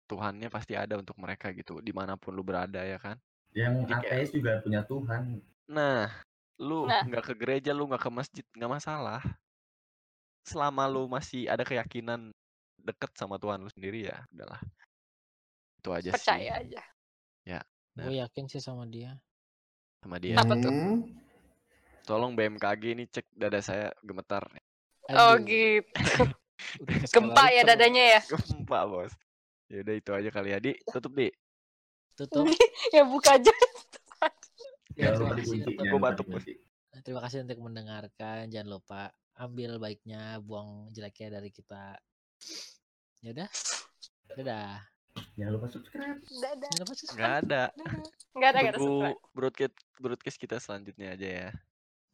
Tuhannya 0.07 0.47
pasti 0.47 0.79
ada 0.79 0.95
untuk 0.95 1.17
mereka 1.17 1.51
gitu, 1.51 1.81
di 1.81 1.91
mana 1.91 2.15
pun 2.15 2.31
lu 2.31 2.45
berada 2.45 2.79
ya 2.79 2.95
kan. 2.97 3.19
Yang 3.51 3.75
Jadi 3.81 3.91
kayak- 3.91 4.07
ateis 4.07 4.31
juga 4.31 4.53
punya 4.61 4.81
Tuhan. 4.85 5.23
Nah, 5.67 6.07
lu 6.57 6.89
Nah. 6.89 7.05
nggak 7.05 7.25
ke 7.29 7.35
gereja, 7.37 7.71
lu 7.77 7.89
nggak 7.89 8.03
ke 8.03 8.11
masjid, 8.13 8.45
nggak 8.57 8.73
masalah. 8.81 9.23
Selama 10.47 10.87
lu 10.89 11.11
masih 11.11 11.51
ada 11.51 11.67
keyakinan 11.67 12.33
deket 12.79 13.11
sama 13.19 13.37
Tuhan 13.37 13.61
lu 13.61 13.71
sendiri 13.73 14.07
ya, 14.09 14.23
udahlah. 14.31 14.63
Itu 15.83 15.91
aja 15.93 16.11
Percaya 16.15 16.63
sih 16.63 16.71
aja. 16.77 16.83
Gue 17.97 18.21
yakin 18.21 18.45
sih 18.53 18.61
sama 18.61 18.85
dia. 18.85 19.17
sama 20.05 20.21
dia. 20.21 20.37
Apa 20.37 20.53
tuh? 20.61 20.69
Hmm. 20.71 21.01
Tolong 22.05 22.37
BMKG 22.37 22.83
ini 22.93 23.05
cek 23.09 23.27
dada 23.33 23.59
saya 23.65 23.91
gemetar. 24.05 24.45
Oh 25.11 25.35
Aduh, 25.35 25.49
gitu. 25.49 25.89
udah 26.85 26.97
ke 27.03 27.09
Gempa 27.11 27.45
ya 27.51 27.63
dadanya 27.65 28.05
ya. 28.15 28.21
Gempa, 28.23 28.85
Bos. 28.87 29.11
Ya 29.67 29.83
udah 29.83 29.95
itu 29.97 30.11
aja 30.13 30.29
kali 30.31 30.55
ya, 30.55 30.59
Di. 30.61 30.77
Tutup, 30.93 31.17
Di. 31.17 31.33
Tutup. 32.15 32.47
ya 32.95 33.03
buka 33.03 33.41
aja. 33.41 33.51
Ya, 34.97 35.13
Jangan 35.13 35.21
lupa 35.21 35.35
dikunci. 35.37 35.71
jangan 35.77 35.93
lupa 35.93 36.01
batuk, 36.09 36.27
dikunci. 36.33 36.53
Terima 37.05 37.21
kasih 37.21 37.39
untuk 37.45 37.61
mendengarkan. 37.61 38.43
Jangan 38.49 38.69
lupa 38.73 39.01
ambil 39.37 39.77
baiknya, 39.77 40.41
buang 40.41 40.89
jeleknya 40.97 41.37
dari 41.37 41.53
kita. 41.53 42.01
Ya 43.21 43.31
udah. 43.37 43.49
Dadah. 44.33 44.81
Jangan 45.37 45.53
lupa 45.53 45.67
subscribe. 45.69 46.17
Dadah. 46.25 46.69
Jangan 46.73 46.85
lupa 46.89 46.95
subscribe. 46.97 47.21
Nggak 47.21 47.35
ada. 47.45 47.63
Dadah. 47.77 47.93
Nggak 48.33 48.49
ada, 48.49 48.59
nggak 48.59 48.73
ada 48.73 48.81
subscribe. 48.81 49.19
broadcast 49.37 49.75
broadcast 50.01 50.39
kita 50.41 50.57
selanjutnya 50.57 51.09
aja 51.13 51.29
ya. 51.29 51.49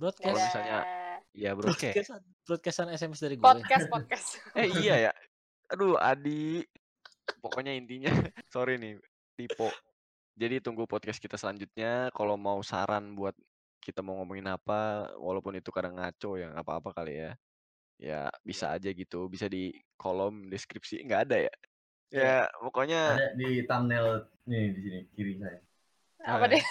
Broadcast. 0.03 0.27
Kalau 0.27 0.39
misalnya-. 0.43 0.87
Ya, 1.33 1.51
broadcast. 1.55 1.95
Broadcastan, 1.95 2.21
broadcastan 2.45 2.87
SMS 2.91 3.21
dari 3.23 3.35
gue. 3.39 3.47
Podcast, 3.47 3.87
podcast. 3.87 4.27
Eh 4.59 4.69
iya 4.83 4.95
ya. 5.09 5.13
Aduh, 5.71 5.95
Adi. 6.03 6.67
Pokoknya 7.39 7.73
intinya 7.73 8.11
sorry 8.55 8.83
nih, 8.83 8.99
Tipo. 9.39 9.71
Jadi 10.33 10.65
tunggu 10.65 10.89
podcast 10.89 11.21
kita 11.21 11.37
selanjutnya. 11.37 12.09
Kalau 12.17 12.41
mau 12.41 12.61
saran 12.65 13.13
buat 13.13 13.37
kita 13.83 14.01
mau 14.01 14.23
ngomongin 14.23 14.47
apa, 14.49 15.11
walaupun 15.19 15.59
itu 15.59 15.69
kadang 15.75 15.99
ngaco 15.99 16.39
ya, 16.39 16.49
nggak 16.55 16.65
apa-apa 16.65 16.91
kali 16.95 17.15
ya. 17.19 17.33
Ya 18.03 18.21
bisa 18.43 18.73
aja 18.75 18.91
gitu, 18.91 19.29
bisa 19.29 19.47
di 19.47 19.75
kolom 19.99 20.49
deskripsi. 20.49 21.05
Nggak 21.05 21.21
ada 21.29 21.37
ya? 21.47 21.55
Ya 22.13 22.37
pokoknya 22.61 23.17
Ada 23.17 23.29
di 23.41 23.65
thumbnail 23.65 24.29
nih 24.45 24.65
di 24.77 24.81
sini 24.85 25.01
kiri 25.17 25.33
saya. 25.41 25.59
Apa 26.29 26.45
deh? 26.45 26.65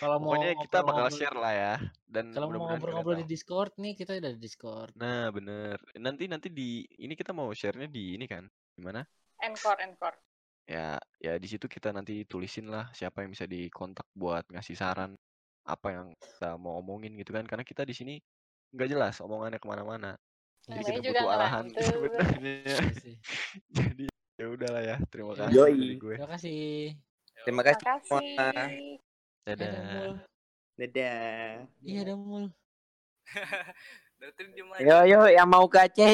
Kalau 0.00 0.16
mau 0.16 0.32
pokoknya 0.32 0.52
kita 0.64 0.78
bakal 0.80 1.06
share 1.12 1.36
lah 1.36 1.52
ya. 1.52 1.74
Dan 2.06 2.32
Kalau 2.32 2.48
mau 2.54 2.70
ngobrol-ngobrol 2.70 3.20
di. 3.20 3.34
Discord 3.34 3.74
nih, 3.76 3.98
kita 3.98 4.16
udah 4.16 4.32
di 4.32 4.40
Discord. 4.40 4.92
Nah 4.96 5.28
bener. 5.34 5.76
Nanti 5.98 6.24
nanti 6.30 6.48
di 6.48 6.86
ini 7.02 7.12
kita 7.18 7.34
mau 7.34 7.50
share-nya 7.52 7.90
di 7.90 8.16
ini 8.16 8.24
kan? 8.30 8.46
Gimana? 8.78 9.04
Encore, 9.42 9.80
encore. 9.84 10.16
Ya 10.66 10.96
ya 11.18 11.34
di 11.36 11.48
situ 11.50 11.66
kita 11.66 11.90
nanti 11.90 12.24
tulisin 12.24 12.70
lah 12.70 12.88
siapa 12.94 13.22
yang 13.24 13.34
bisa 13.34 13.44
dikontak 13.44 14.06
buat 14.14 14.46
ngasih 14.50 14.76
saran 14.78 15.16
apa 15.66 15.88
yang 15.92 16.06
kita 16.16 16.56
mau 16.56 16.78
omongin 16.78 17.14
gitu 17.18 17.36
kan 17.36 17.44
karena 17.44 17.66
kita 17.66 17.82
di 17.84 17.94
sini 17.94 18.14
nggak 18.70 18.88
jelas 18.88 19.18
omongannya 19.20 19.58
ke 19.58 19.68
mana-mana 19.68 20.14
jadi 20.64 20.76
Namanya 20.76 20.84
kita 20.86 21.00
juga 21.00 21.20
butuh 21.20 21.30
arahan 21.34 21.64
sebenarnya 21.88 22.54
Iya 22.64 22.78
jadi 23.78 24.04
ya 24.40 24.46
udahlah 24.46 24.82
ya 24.84 24.96
terima 25.10 25.32
kasih 25.36 25.54
Yoi. 25.56 25.74
dari 25.76 25.96
gue 25.98 26.14
Terima 26.16 26.30
kasih. 26.36 26.62
Terima 27.40 27.62
kasih 27.64 27.84
semua. 28.04 28.20
Iya, 28.20 29.54
dadah. 29.56 30.12
Dadah. 30.76 31.64
Iya, 31.80 32.00
Damul. 32.12 32.52
Diem 34.20 34.68
aja. 34.76 34.84
Yo 34.84 34.96
yo 35.08 35.20
yang 35.32 35.48
mau 35.48 35.64
ke 35.64 35.80
Aceh 35.80 36.12